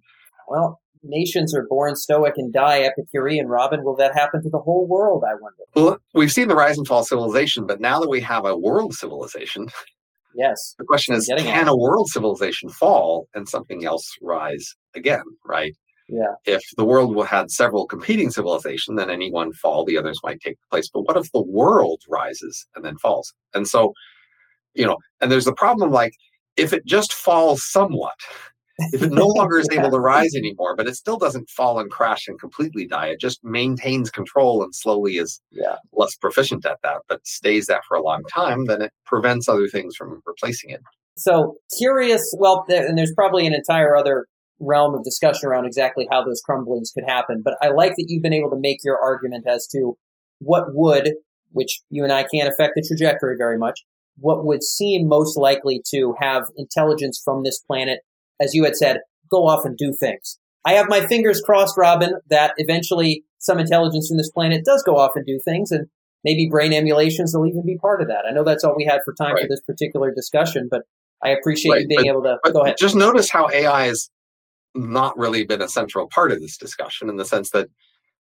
Well, 0.48 0.80
nations 1.04 1.56
are 1.56 1.66
born 1.70 1.95
stoic 1.95 2.34
and 2.38 2.52
die 2.54 2.84
Epicurean. 2.84 3.48
Robin, 3.48 3.84
will 3.84 3.95
that 3.98 4.14
happen 4.14 4.41
to 4.44 4.50
the 4.50 4.60
whole 4.60 4.88
world? 4.88 5.24
I 5.28 5.34
wonder. 5.34 5.58
Well, 5.76 5.98
we've 6.14 6.32
seen 6.32 6.48
the 6.48 6.56
rise 6.56 6.78
and 6.78 6.88
fall 6.88 7.02
of 7.02 7.08
civilization, 7.08 7.66
but 7.66 7.80
now 7.80 8.00
that 8.00 8.10
we 8.10 8.22
have 8.22 8.45
a 8.45 8.58
world 8.58 8.94
civilization, 8.94 9.70
Yes. 10.36 10.76
the 10.78 10.86
question 10.86 11.14
is 11.16 11.28
Getting 11.28 11.48
at 11.48 11.54
can 11.60 11.68
a 11.68 11.78
world 11.78 12.08
civilization 12.10 12.70
fall 12.70 13.28
and 13.34 13.48
something 13.48 13.86
else 13.86 14.10
rise 14.22 14.76
again, 14.95 15.24
right? 15.45 15.74
Yeah. 16.14 16.35
if 16.45 16.61
the 16.77 16.85
world 16.85 17.26
had 17.26 17.49
several 17.49 17.88
competing 17.88 18.30
civilizations, 18.30 18.98
then 18.98 19.10
any 19.10 19.31
one 19.31 19.52
fall, 19.53 19.84
the 19.84 19.98
others 19.98 20.19
might 20.23 20.40
take 20.41 20.57
place. 20.69 20.90
But 20.94 21.02
what 21.02 21.18
if 21.18 21.31
the 21.31 21.41
world 21.41 22.02
rises 22.07 22.68
and 22.76 22.85
then 22.85 22.98
falls? 22.98 23.34
And 23.53 23.68
so, 23.68 23.94
you 24.76 24.85
know, 24.85 24.98
and 25.22 25.31
there's 25.31 25.45
the 25.45 25.53
problem 25.56 25.91
like 25.91 26.14
if 26.56 26.72
it 26.73 26.85
just 26.85 27.14
falls 27.14 27.64
somewhat, 27.65 28.14
if 28.91 29.02
it 29.02 29.11
no 29.11 29.27
longer 29.27 29.57
is 29.60 29.68
able 29.73 29.90
to 29.91 29.99
rise 29.99 30.35
anymore, 30.35 30.76
but 30.76 30.88
it 30.88 30.95
still 30.95 31.18
doesn't 31.18 31.49
fall 31.49 31.80
and 31.80 31.90
crash 31.90 32.27
and 32.27 32.40
completely 32.40 32.85
die, 32.88 33.07
it 33.07 33.19
just 33.19 33.44
maintains 33.44 34.11
control 34.11 34.64
and 34.64 34.73
slowly 34.76 35.18
is 35.18 35.41
Yeah. 35.52 35.77
less 35.94 36.15
proficient 36.15 36.65
at 36.65 36.80
that, 36.84 37.02
but 37.07 37.26
stays 37.26 37.65
that 37.68 37.84
for 37.88 37.95
a 37.98 38.03
long 38.03 38.23
time, 38.31 38.65
then 38.65 38.81
it 38.84 38.91
prevents 39.06 39.48
other 39.49 39.68
things 39.68 39.95
from 39.95 40.22
replacing 40.26 40.69
it. 40.72 40.81
So 41.15 41.56
curious. 41.77 42.22
Well, 42.38 42.65
there, 42.68 42.85
and 42.88 42.98
there's 42.98 43.14
probably 43.15 43.45
an 43.45 43.53
entire 43.53 43.95
other 43.95 44.26
realm 44.60 44.96
of 44.96 45.04
discussion 45.04 45.50
around 45.50 45.66
exactly 45.66 46.08
how 46.10 46.24
those 46.24 46.42
crumblings 46.42 46.92
could 46.94 47.04
happen. 47.06 47.42
But 47.44 47.56
I 47.62 47.70
like 47.70 47.94
that 47.98 48.06
you've 48.08 48.24
been 48.24 48.34
able 48.34 48.50
to 48.52 48.60
make 48.60 48.80
your 48.84 49.00
argument 49.00 49.46
as 49.48 49.68
to 49.68 49.98
what 50.40 50.74
would, 50.74 51.14
which 51.52 51.82
you 51.90 52.04
and 52.04 52.12
I 52.12 52.24
can't 52.24 52.48
affect 52.48 52.74
the 52.76 52.86
trajectory 52.88 53.36
very 53.38 53.58
much, 53.58 53.82
what 54.18 54.46
would 54.46 54.64
seem 54.64 55.08
most 55.08 55.38
likely 55.38 55.82
to 55.92 56.16
have 56.20 56.44
intelligence 56.58 57.22
from 57.24 57.44
this 57.44 57.60
planet, 57.60 58.00
as 58.40 58.54
you 58.54 58.64
had 58.64 58.76
said, 58.76 59.00
go 59.30 59.48
off 59.48 59.66
and 59.66 59.78
do 59.78 59.94
things. 60.00 60.40
I 60.66 60.74
have 60.74 60.88
my 60.88 61.06
fingers 61.06 61.42
crossed, 61.42 61.78
Robin, 61.78 62.14
that 62.30 62.54
eventually 62.58 63.26
some 63.40 63.60
intelligence 63.60 64.08
from 64.08 64.18
this 64.18 64.32
planet 64.32 64.64
does 64.64 64.84
go 64.84 64.98
off 64.98 65.12
and 65.16 65.26
do 65.26 65.40
things, 65.44 65.72
and 65.72 65.88
maybe 66.24 66.48
brain 66.50 66.72
emulations 66.74 67.34
will 67.36 67.46
even 67.48 67.66
be 67.66 67.78
part 67.78 68.02
of 68.02 68.08
that. 68.08 68.24
I 68.30 68.34
know 68.34 68.44
that's 68.44 68.64
all 68.64 68.76
we 68.78 68.86
had 68.86 69.02
for 69.04 69.14
time 69.14 69.36
for 69.36 69.48
this 69.48 69.62
particular 69.62 70.14
discussion, 70.14 70.68
but 70.72 70.84
I 71.22 71.30
appreciate 71.32 71.72
Right, 71.72 71.82
you 71.82 71.88
being 71.88 72.08
able 72.08 72.24
to 72.24 72.38
go 72.52 72.62
ahead. 72.62 72.76
just 72.78 72.96
notice 72.96 73.30
how 73.30 73.50
AI 73.50 73.88
has 73.88 74.10
not 74.76 75.18
really 75.18 75.45
been 75.45 75.62
a 75.62 75.70
central 75.70 76.08
part 76.08 76.32
of 76.32 76.41
this 76.41 76.58
discussion 76.58 77.10
in 77.10 77.18
the 77.18 77.26
sense 77.26 77.52
that 77.52 77.70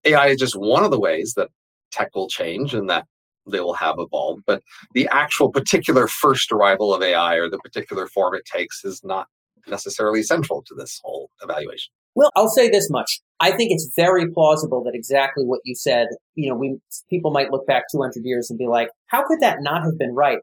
AI 0.04 0.28
is 0.28 0.38
just 0.38 0.54
one 0.54 0.84
of 0.84 0.90
the 0.90 1.00
ways 1.00 1.34
that 1.36 1.48
tech 1.90 2.14
will 2.14 2.28
change 2.28 2.74
and 2.74 2.88
that 2.88 3.06
they 3.50 3.60
will 3.60 3.74
have 3.74 3.96
evolved. 3.98 4.42
But 4.46 4.62
the 4.94 5.08
actual 5.10 5.50
particular 5.50 6.06
first 6.06 6.52
arrival 6.52 6.94
of 6.94 7.02
AI 7.02 7.36
or 7.36 7.48
the 7.48 7.58
particular 7.58 8.06
form 8.06 8.34
it 8.34 8.44
takes 8.44 8.84
is 8.84 9.02
not 9.04 9.26
necessarily 9.68 10.22
central 10.22 10.62
to 10.62 10.74
this 10.74 11.00
whole 11.04 11.30
evaluation. 11.42 11.92
Well, 12.14 12.30
I'll 12.34 12.48
say 12.48 12.70
this 12.70 12.88
much. 12.90 13.20
I 13.40 13.50
think 13.50 13.72
it's 13.72 13.90
very 13.94 14.30
plausible 14.32 14.82
that 14.84 14.94
exactly 14.94 15.44
what 15.44 15.60
you 15.64 15.74
said, 15.74 16.06
you 16.34 16.48
know, 16.48 16.56
we 16.56 16.78
people 17.10 17.30
might 17.30 17.50
look 17.50 17.66
back 17.66 17.84
200 17.92 18.24
years 18.24 18.48
and 18.48 18.58
be 18.58 18.66
like, 18.66 18.88
how 19.06 19.26
could 19.26 19.40
that 19.40 19.58
not 19.60 19.82
have 19.82 19.98
been 19.98 20.14
right? 20.14 20.38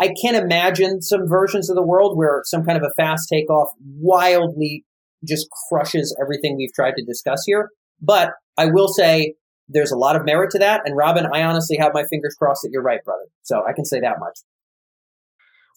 I 0.00 0.12
can't 0.20 0.36
imagine 0.36 1.00
some 1.00 1.28
versions 1.28 1.70
of 1.70 1.76
the 1.76 1.86
world 1.86 2.16
where 2.16 2.40
some 2.44 2.64
kind 2.64 2.76
of 2.76 2.82
a 2.82 2.92
fast 3.00 3.28
takeoff 3.28 3.68
wildly 4.00 4.84
just 5.26 5.48
crushes 5.68 6.16
everything 6.20 6.56
we've 6.56 6.72
tried 6.74 6.94
to 6.96 7.04
discuss 7.04 7.42
here. 7.46 7.70
But 8.00 8.32
I 8.56 8.66
will 8.66 8.88
say 8.88 9.34
there's 9.68 9.92
a 9.92 9.96
lot 9.96 10.16
of 10.16 10.24
merit 10.24 10.50
to 10.50 10.58
that. 10.58 10.82
And 10.84 10.96
Robin, 10.96 11.26
I 11.32 11.42
honestly 11.42 11.76
have 11.78 11.92
my 11.94 12.04
fingers 12.10 12.34
crossed 12.38 12.62
that 12.62 12.70
you're 12.72 12.82
right, 12.82 13.02
brother. 13.04 13.24
So 13.42 13.62
I 13.66 13.72
can 13.72 13.84
say 13.84 14.00
that 14.00 14.18
much. 14.18 14.38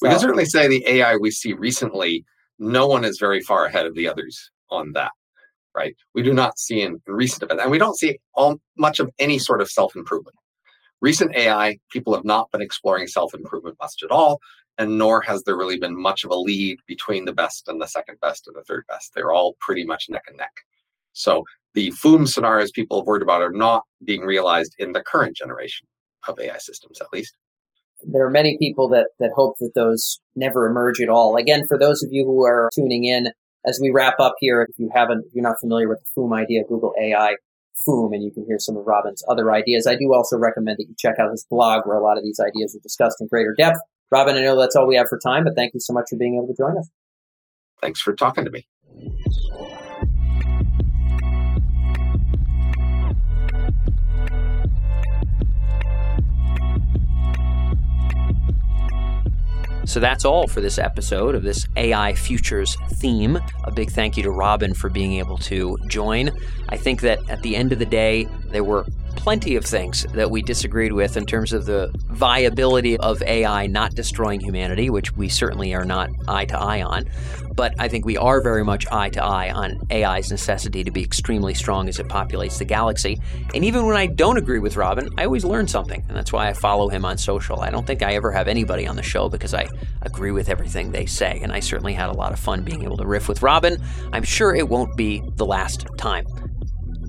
We 0.01 0.09
can 0.09 0.19
certainly 0.19 0.45
say 0.45 0.67
the 0.67 0.85
AI 0.87 1.15
we 1.15 1.31
see 1.31 1.53
recently, 1.53 2.23
no 2.59 2.87
one 2.87 3.03
is 3.03 3.17
very 3.19 3.41
far 3.41 3.65
ahead 3.65 3.85
of 3.85 3.95
the 3.95 4.07
others 4.07 4.51
on 4.69 4.91
that, 4.93 5.11
right? 5.75 5.95
We 6.13 6.21
do 6.21 6.33
not 6.33 6.59
see 6.59 6.81
in 6.81 7.01
recent 7.07 7.43
events, 7.43 7.63
and 7.63 7.71
we 7.71 7.79
don't 7.79 7.97
see 7.97 8.19
all, 8.35 8.57
much 8.77 8.99
of 8.99 9.09
any 9.17 9.39
sort 9.39 9.61
of 9.61 9.69
self 9.69 9.95
improvement. 9.95 10.35
Recent 11.01 11.35
AI, 11.35 11.77
people 11.91 12.13
have 12.13 12.25
not 12.25 12.51
been 12.51 12.61
exploring 12.61 13.07
self 13.07 13.33
improvement 13.33 13.77
much 13.81 14.03
at 14.03 14.11
all, 14.11 14.39
and 14.77 14.97
nor 14.97 15.21
has 15.21 15.43
there 15.43 15.57
really 15.57 15.79
been 15.79 15.99
much 15.99 16.23
of 16.23 16.31
a 16.31 16.35
lead 16.35 16.79
between 16.87 17.25
the 17.25 17.33
best 17.33 17.67
and 17.67 17.81
the 17.81 17.87
second 17.87 18.19
best 18.21 18.47
and 18.47 18.55
the 18.55 18.63
third 18.63 18.85
best. 18.87 19.11
They're 19.13 19.31
all 19.31 19.55
pretty 19.59 19.85
much 19.85 20.05
neck 20.09 20.25
and 20.27 20.37
neck. 20.37 20.53
So 21.13 21.43
the 21.73 21.91
FOOM 21.91 22.27
scenarios 22.27 22.71
people 22.71 22.99
have 22.99 23.07
worried 23.07 23.23
about 23.23 23.41
are 23.41 23.51
not 23.51 23.83
being 24.03 24.21
realized 24.21 24.73
in 24.77 24.91
the 24.91 25.01
current 25.01 25.35
generation 25.35 25.87
of 26.27 26.39
AI 26.39 26.57
systems, 26.57 27.01
at 27.01 27.07
least. 27.13 27.35
there 28.03 28.25
are 28.25 28.29
many 28.29 28.57
people 28.59 28.87
that, 28.89 29.07
that 29.19 29.31
hope 29.35 29.55
that 29.59 29.71
those 29.73 30.19
never 30.35 30.67
emerge 30.67 31.01
at 31.01 31.09
all. 31.09 31.35
Again, 31.35 31.65
for 31.67 31.77
those 31.79 32.03
of 32.03 32.09
you 32.11 32.25
who 32.25 32.45
are 32.45 32.69
tuning 32.73 33.05
in, 33.05 33.27
as 33.65 33.79
we 33.81 33.91
wrap 33.91 34.19
up 34.19 34.35
here, 34.39 34.65
if 34.69 34.77
you 34.77 34.89
haven't, 34.93 35.25
if 35.27 35.33
you're 35.33 35.43
not 35.43 35.59
familiar 35.59 35.89
with 35.89 35.99
the 35.99 36.05
FOOM 36.15 36.33
idea, 36.33 36.63
Google 36.69 36.93
AI 37.01 37.35
FOOM, 37.85 38.13
and 38.13 38.23
you 38.23 38.31
can 38.31 38.45
hear 38.47 38.59
some 38.59 38.77
of 38.77 38.85
Robin's 38.85 39.23
other 39.29 39.51
ideas. 39.51 39.87
I 39.87 39.95
do 39.95 40.13
also 40.13 40.37
recommend 40.37 40.77
that 40.77 40.87
you 40.87 40.95
check 40.97 41.15
out 41.19 41.31
his 41.31 41.45
blog 41.49 41.85
where 41.85 41.97
a 41.97 42.03
lot 42.03 42.17
of 42.17 42.23
these 42.23 42.39
ideas 42.39 42.75
are 42.75 42.83
discussed 42.83 43.17
in 43.19 43.27
greater 43.27 43.55
depth. 43.57 43.79
Robin, 44.09 44.37
I 44.37 44.41
know 44.41 44.57
that's 44.57 44.75
all 44.75 44.87
we 44.87 44.95
have 44.95 45.07
for 45.09 45.19
time, 45.19 45.43
but 45.43 45.55
thank 45.55 45.73
you 45.73 45.81
so 45.81 45.93
much 45.93 46.05
for 46.09 46.15
being 46.15 46.35
able 46.35 46.47
to 46.47 46.55
join 46.55 46.77
us. 46.77 46.89
Thanks 47.81 48.01
for 48.01 48.15
talking 48.15 48.45
to 48.45 48.51
me. 48.51 48.65
So 59.85 60.01
that's 60.01 60.25
all 60.25 60.47
for 60.47 60.61
this 60.61 60.77
episode 60.77 61.33
of 61.33 61.43
this 61.43 61.65
AI 61.75 62.13
Futures 62.13 62.77
theme. 62.89 63.39
A 63.63 63.71
big 63.71 63.89
thank 63.89 64.17
you 64.17 64.23
to 64.23 64.31
Robin 64.31 64.73
for 64.73 64.89
being 64.89 65.13
able 65.13 65.37
to 65.39 65.77
join. 65.87 66.29
I 66.69 66.77
think 66.77 67.01
that 67.01 67.19
at 67.29 67.41
the 67.41 67.55
end 67.55 67.71
of 67.71 67.79
the 67.79 67.85
day, 67.85 68.25
there 68.51 68.63
were 68.63 68.85
plenty 69.17 69.55
of 69.55 69.65
things 69.65 70.05
that 70.13 70.31
we 70.31 70.41
disagreed 70.41 70.93
with 70.93 71.17
in 71.17 71.25
terms 71.25 71.51
of 71.51 71.65
the 71.65 71.91
viability 72.05 72.95
of 72.97 73.21
AI 73.23 73.67
not 73.67 73.93
destroying 73.95 74.39
humanity, 74.39 74.89
which 74.89 75.11
we 75.17 75.27
certainly 75.27 75.73
are 75.73 75.83
not 75.83 76.09
eye 76.27 76.45
to 76.45 76.57
eye 76.57 76.81
on. 76.81 77.03
But 77.55 77.73
I 77.79 77.87
think 77.87 78.05
we 78.05 78.15
are 78.15 78.39
very 78.39 78.63
much 78.63 78.85
eye 78.91 79.09
to 79.09 79.23
eye 79.23 79.51
on 79.51 79.81
AI's 79.91 80.29
necessity 80.29 80.83
to 80.83 80.91
be 80.91 81.03
extremely 81.03 81.55
strong 81.55 81.89
as 81.89 81.99
it 81.99 82.07
populates 82.07 82.59
the 82.59 82.65
galaxy. 82.65 83.19
And 83.55 83.65
even 83.65 83.87
when 83.87 83.97
I 83.97 84.05
don't 84.05 84.37
agree 84.37 84.59
with 84.59 84.77
Robin, 84.77 85.09
I 85.17 85.25
always 85.25 85.43
learn 85.43 85.67
something. 85.67 86.05
And 86.07 86.15
that's 86.15 86.31
why 86.31 86.47
I 86.47 86.53
follow 86.53 86.87
him 86.87 87.03
on 87.03 87.17
social. 87.17 87.61
I 87.61 87.71
don't 87.71 87.87
think 87.87 88.03
I 88.03 88.13
ever 88.13 88.31
have 88.31 88.47
anybody 88.47 88.85
on 88.85 88.95
the 88.95 89.03
show 89.03 89.27
because 89.27 89.55
I 89.55 89.67
agree 90.03 90.31
with 90.31 90.47
everything 90.47 90.91
they 90.91 91.07
say. 91.07 91.39
And 91.41 91.51
I 91.51 91.59
certainly 91.59 91.93
had 91.93 92.09
a 92.09 92.13
lot 92.13 92.31
of 92.31 92.39
fun 92.39 92.61
being 92.61 92.83
able 92.83 92.97
to 92.97 93.07
riff 93.07 93.27
with 93.27 93.41
Robin. 93.41 93.83
I'm 94.13 94.23
sure 94.23 94.53
it 94.55 94.69
won't 94.69 94.95
be 94.95 95.23
the 95.35 95.45
last 95.45 95.87
time. 95.97 96.27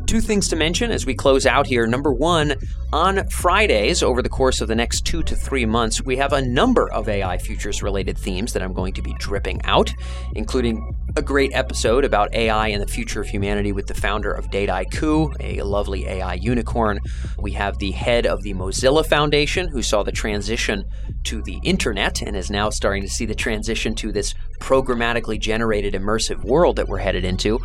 Two 0.09 0.23
things 0.23 0.49
to 0.49 0.57
mention 0.57 0.91
as 0.91 1.05
we 1.05 1.15
close 1.15 1.45
out 1.45 1.67
here. 1.67 1.87
Number 1.87 2.11
one, 2.11 2.55
on 2.95 3.29
Fridays 3.29 4.03
over 4.03 4.23
the 4.23 4.29
course 4.31 4.63
of 4.63 4.69
the 4.69 4.75
next 4.75 5.03
two 5.03 5.23
to 5.25 5.37
three 5.37 5.67
months, 5.67 6.03
we 6.03 6.17
have 6.17 6.33
a 6.33 6.41
number 6.41 6.91
of 6.91 7.11
AI 7.11 7.37
futures 7.37 7.83
related 7.83 8.17
themes 8.17 8.55
that 8.55 8.63
I'm 8.63 8.73
going 8.73 8.95
to 8.95 9.03
be 9.03 9.13
dripping 9.19 9.61
out, 9.65 9.93
including 10.35 10.95
a 11.15 11.21
great 11.21 11.53
episode 11.53 12.07
about 12.07 12.33
AI 12.35 12.69
and 12.69 12.83
the 12.83 12.87
future 12.87 13.21
of 13.21 13.27
humanity 13.27 13.73
with 13.73 13.87
the 13.87 13.93
founder 13.93 14.33
of 14.33 14.49
Dataiku, 14.49 15.37
a 15.41 15.61
lovely 15.61 16.07
AI 16.07 16.35
unicorn. 16.35 17.01
We 17.39 17.53
have 17.53 17.77
the 17.79 17.91
head 17.91 18.27
of 18.27 18.43
the 18.43 18.55
Mozilla 18.55 19.05
Foundation, 19.05 19.69
who 19.69 19.83
saw 19.83 20.03
the 20.03 20.13
transition 20.13 20.85
to 21.25 21.43
the 21.43 21.59
internet 21.63 22.23
and 22.23 22.35
is 22.35 22.51
now 22.51 22.71
starting 22.71 23.03
to 23.03 23.11
see 23.11 23.27
the 23.27 23.35
transition 23.35 23.95
to 23.97 24.11
this 24.11 24.35
programmatically 24.59 25.39
generated 25.39 25.93
immersive 25.93 26.43
world 26.45 26.77
that 26.77 26.89
we're 26.89 26.99
headed 26.99 27.25
into 27.25 27.61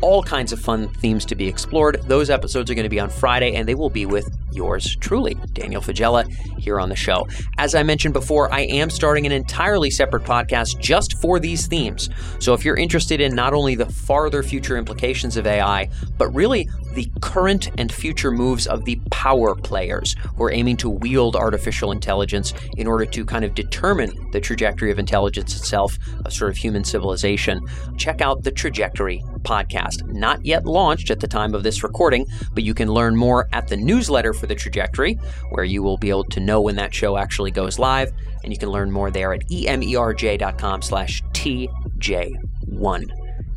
all 0.00 0.22
kinds 0.22 0.52
of 0.52 0.60
fun 0.60 0.88
themes 0.94 1.24
to 1.26 1.34
be 1.34 1.48
explored. 1.48 2.00
Those 2.06 2.30
episodes 2.30 2.70
are 2.70 2.74
going 2.74 2.84
to 2.84 2.90
be 2.90 3.00
on 3.00 3.10
Friday, 3.10 3.54
and 3.54 3.68
they 3.68 3.74
will 3.74 3.90
be 3.90 4.06
with 4.06 4.28
yours 4.52 4.96
truly, 4.96 5.34
Daniel 5.52 5.82
Faggella, 5.82 6.26
here 6.58 6.80
on 6.80 6.88
the 6.88 6.96
show. 6.96 7.26
As 7.58 7.74
I 7.74 7.82
mentioned 7.82 8.14
before, 8.14 8.52
I 8.52 8.60
am 8.62 8.90
starting 8.90 9.26
an 9.26 9.32
entirely 9.32 9.90
separate 9.90 10.24
podcast 10.24 10.80
just 10.80 11.20
for 11.20 11.38
these 11.38 11.66
themes. 11.66 12.08
So 12.38 12.54
if 12.54 12.64
you're 12.64 12.76
interested 12.76 13.20
in 13.20 13.34
not 13.34 13.54
only 13.54 13.74
the 13.74 13.86
farther 13.86 14.42
future 14.42 14.76
implications 14.76 15.36
of 15.36 15.46
AI, 15.46 15.90
but 16.18 16.28
really 16.34 16.68
the 16.94 17.10
current 17.20 17.68
and 17.78 17.92
future 17.92 18.30
moves 18.30 18.66
of 18.66 18.86
the 18.86 18.98
power 19.10 19.54
players 19.54 20.16
who 20.36 20.44
are 20.44 20.52
aiming 20.52 20.78
to 20.78 20.88
wield 20.88 21.36
artificial 21.36 21.92
intelligence 21.92 22.54
in 22.78 22.86
order 22.86 23.04
to 23.04 23.24
kind 23.24 23.44
of 23.44 23.54
determine 23.54 24.10
the 24.32 24.40
trajectory 24.40 24.90
of 24.90 24.98
intelligence 24.98 25.56
itself, 25.56 25.98
a 26.24 26.30
sort 26.30 26.50
of 26.50 26.56
human 26.56 26.84
civilization, 26.84 27.60
check 27.98 28.20
out 28.20 28.42
the 28.42 28.50
Trajectory 28.50 29.22
podcast. 29.46 30.04
Not 30.12 30.44
yet 30.44 30.66
launched 30.66 31.10
at 31.10 31.20
the 31.20 31.28
time 31.28 31.54
of 31.54 31.62
this 31.62 31.82
recording, 31.82 32.26
but 32.52 32.64
you 32.64 32.74
can 32.74 32.88
learn 32.88 33.16
more 33.16 33.48
at 33.52 33.68
the 33.68 33.76
newsletter 33.76 34.34
for 34.34 34.46
the 34.46 34.54
Trajectory, 34.54 35.14
where 35.50 35.64
you 35.64 35.82
will 35.82 35.96
be 35.96 36.10
able 36.10 36.24
to 36.24 36.40
know 36.40 36.60
when 36.60 36.76
that 36.76 36.92
show 36.92 37.16
actually 37.16 37.52
goes 37.52 37.78
live, 37.78 38.12
and 38.42 38.52
you 38.52 38.58
can 38.58 38.70
learn 38.70 38.90
more 38.90 39.10
there 39.10 39.32
at 39.32 39.48
emerj.com 39.48 40.82
slash 40.82 41.22
TJ1 41.32 43.06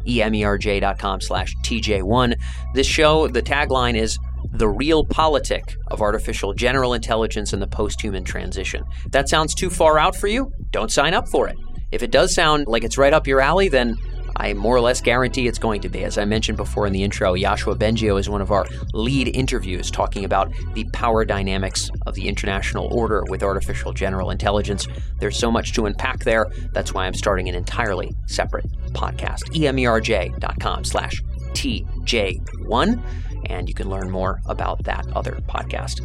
emerj.com 0.07 1.21
slash 1.21 1.55
TJ1. 1.57 2.35
This 2.73 2.87
show, 2.87 3.27
the 3.27 3.41
tagline 3.41 3.95
is 3.95 4.17
the 4.51 4.65
realpolitik 4.65 5.75
of 5.87 6.01
artificial 6.01 6.53
general 6.53 6.93
intelligence 6.93 7.53
and 7.53 7.61
the 7.61 7.67
post-human 7.67 8.23
transition. 8.23 8.83
If 9.05 9.11
that 9.11 9.29
sounds 9.29 9.53
too 9.53 9.69
far 9.69 9.99
out 9.99 10.15
for 10.15 10.27
you, 10.27 10.51
don't 10.71 10.91
sign 10.91 11.13
up 11.13 11.27
for 11.27 11.47
it. 11.47 11.57
If 11.91 12.03
it 12.03 12.11
does 12.11 12.33
sound 12.33 12.67
like 12.67 12.83
it's 12.83 12.97
right 12.97 13.13
up 13.13 13.27
your 13.27 13.41
alley, 13.41 13.67
then 13.67 13.97
I 14.39 14.53
more 14.53 14.75
or 14.75 14.81
less 14.81 15.01
guarantee 15.01 15.47
it's 15.47 15.59
going 15.59 15.81
to 15.81 15.89
be. 15.89 16.03
As 16.03 16.17
I 16.17 16.25
mentioned 16.25 16.57
before 16.57 16.87
in 16.87 16.93
the 16.93 17.03
intro, 17.03 17.35
Yoshua 17.35 17.75
Bengio 17.75 18.19
is 18.19 18.29
one 18.29 18.41
of 18.41 18.51
our 18.51 18.65
lead 18.93 19.35
interviews 19.35 19.91
talking 19.91 20.23
about 20.25 20.51
the 20.73 20.85
power 20.93 21.25
dynamics 21.25 21.89
of 22.07 22.15
the 22.15 22.27
international 22.27 22.87
order 22.93 23.23
with 23.27 23.43
artificial 23.43 23.91
general 23.91 24.31
intelligence. 24.31 24.87
There's 25.19 25.37
so 25.37 25.51
much 25.51 25.73
to 25.73 25.85
unpack 25.85 26.23
there. 26.23 26.47
That's 26.71 26.93
why 26.93 27.05
I'm 27.05 27.13
starting 27.13 27.49
an 27.49 27.55
entirely 27.55 28.15
separate 28.27 28.65
podcast. 28.93 29.43
emerj.com 29.53 30.85
slash 30.85 31.21
TJ1, 31.53 33.01
and 33.47 33.67
you 33.67 33.75
can 33.75 33.89
learn 33.89 34.09
more 34.09 34.39
about 34.45 34.83
that 34.85 35.05
other 35.15 35.39
podcast. 35.47 36.01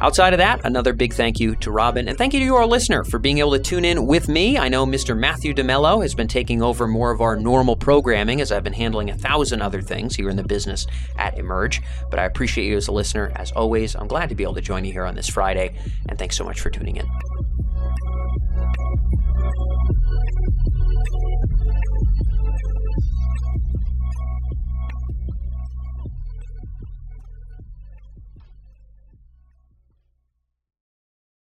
Outside 0.00 0.32
of 0.32 0.38
that, 0.38 0.64
another 0.64 0.92
big 0.92 1.12
thank 1.12 1.40
you 1.40 1.56
to 1.56 1.72
Robin, 1.72 2.08
and 2.08 2.16
thank 2.16 2.32
you 2.32 2.38
to 2.40 2.54
our 2.54 2.66
listener, 2.66 3.02
for 3.02 3.18
being 3.18 3.38
able 3.38 3.50
to 3.52 3.58
tune 3.58 3.84
in 3.84 4.06
with 4.06 4.28
me. 4.28 4.56
I 4.56 4.68
know 4.68 4.86
Mr. 4.86 5.18
Matthew 5.18 5.52
DeMello 5.52 6.02
has 6.02 6.14
been 6.14 6.28
taking 6.28 6.62
over 6.62 6.86
more 6.86 7.10
of 7.10 7.20
our 7.20 7.34
normal 7.34 7.74
programming 7.74 8.40
as 8.40 8.52
I've 8.52 8.62
been 8.62 8.72
handling 8.72 9.10
a 9.10 9.18
thousand 9.18 9.60
other 9.60 9.82
things 9.82 10.14
here 10.14 10.28
in 10.28 10.36
the 10.36 10.44
business 10.44 10.86
at 11.16 11.36
Emerj, 11.36 11.82
But 12.10 12.20
I 12.20 12.26
appreciate 12.26 12.68
you 12.68 12.76
as 12.76 12.86
a 12.86 12.92
listener. 12.92 13.32
As 13.34 13.50
always, 13.52 13.96
I'm 13.96 14.06
glad 14.06 14.28
to 14.28 14.36
be 14.36 14.44
able 14.44 14.54
to 14.54 14.60
join 14.60 14.84
you 14.84 14.92
here 14.92 15.04
on 15.04 15.16
this 15.16 15.28
Friday, 15.28 15.76
and 16.08 16.16
thanks 16.16 16.36
so 16.36 16.44
much 16.44 16.60
for 16.60 16.70
tuning 16.70 16.96
in. 16.96 17.06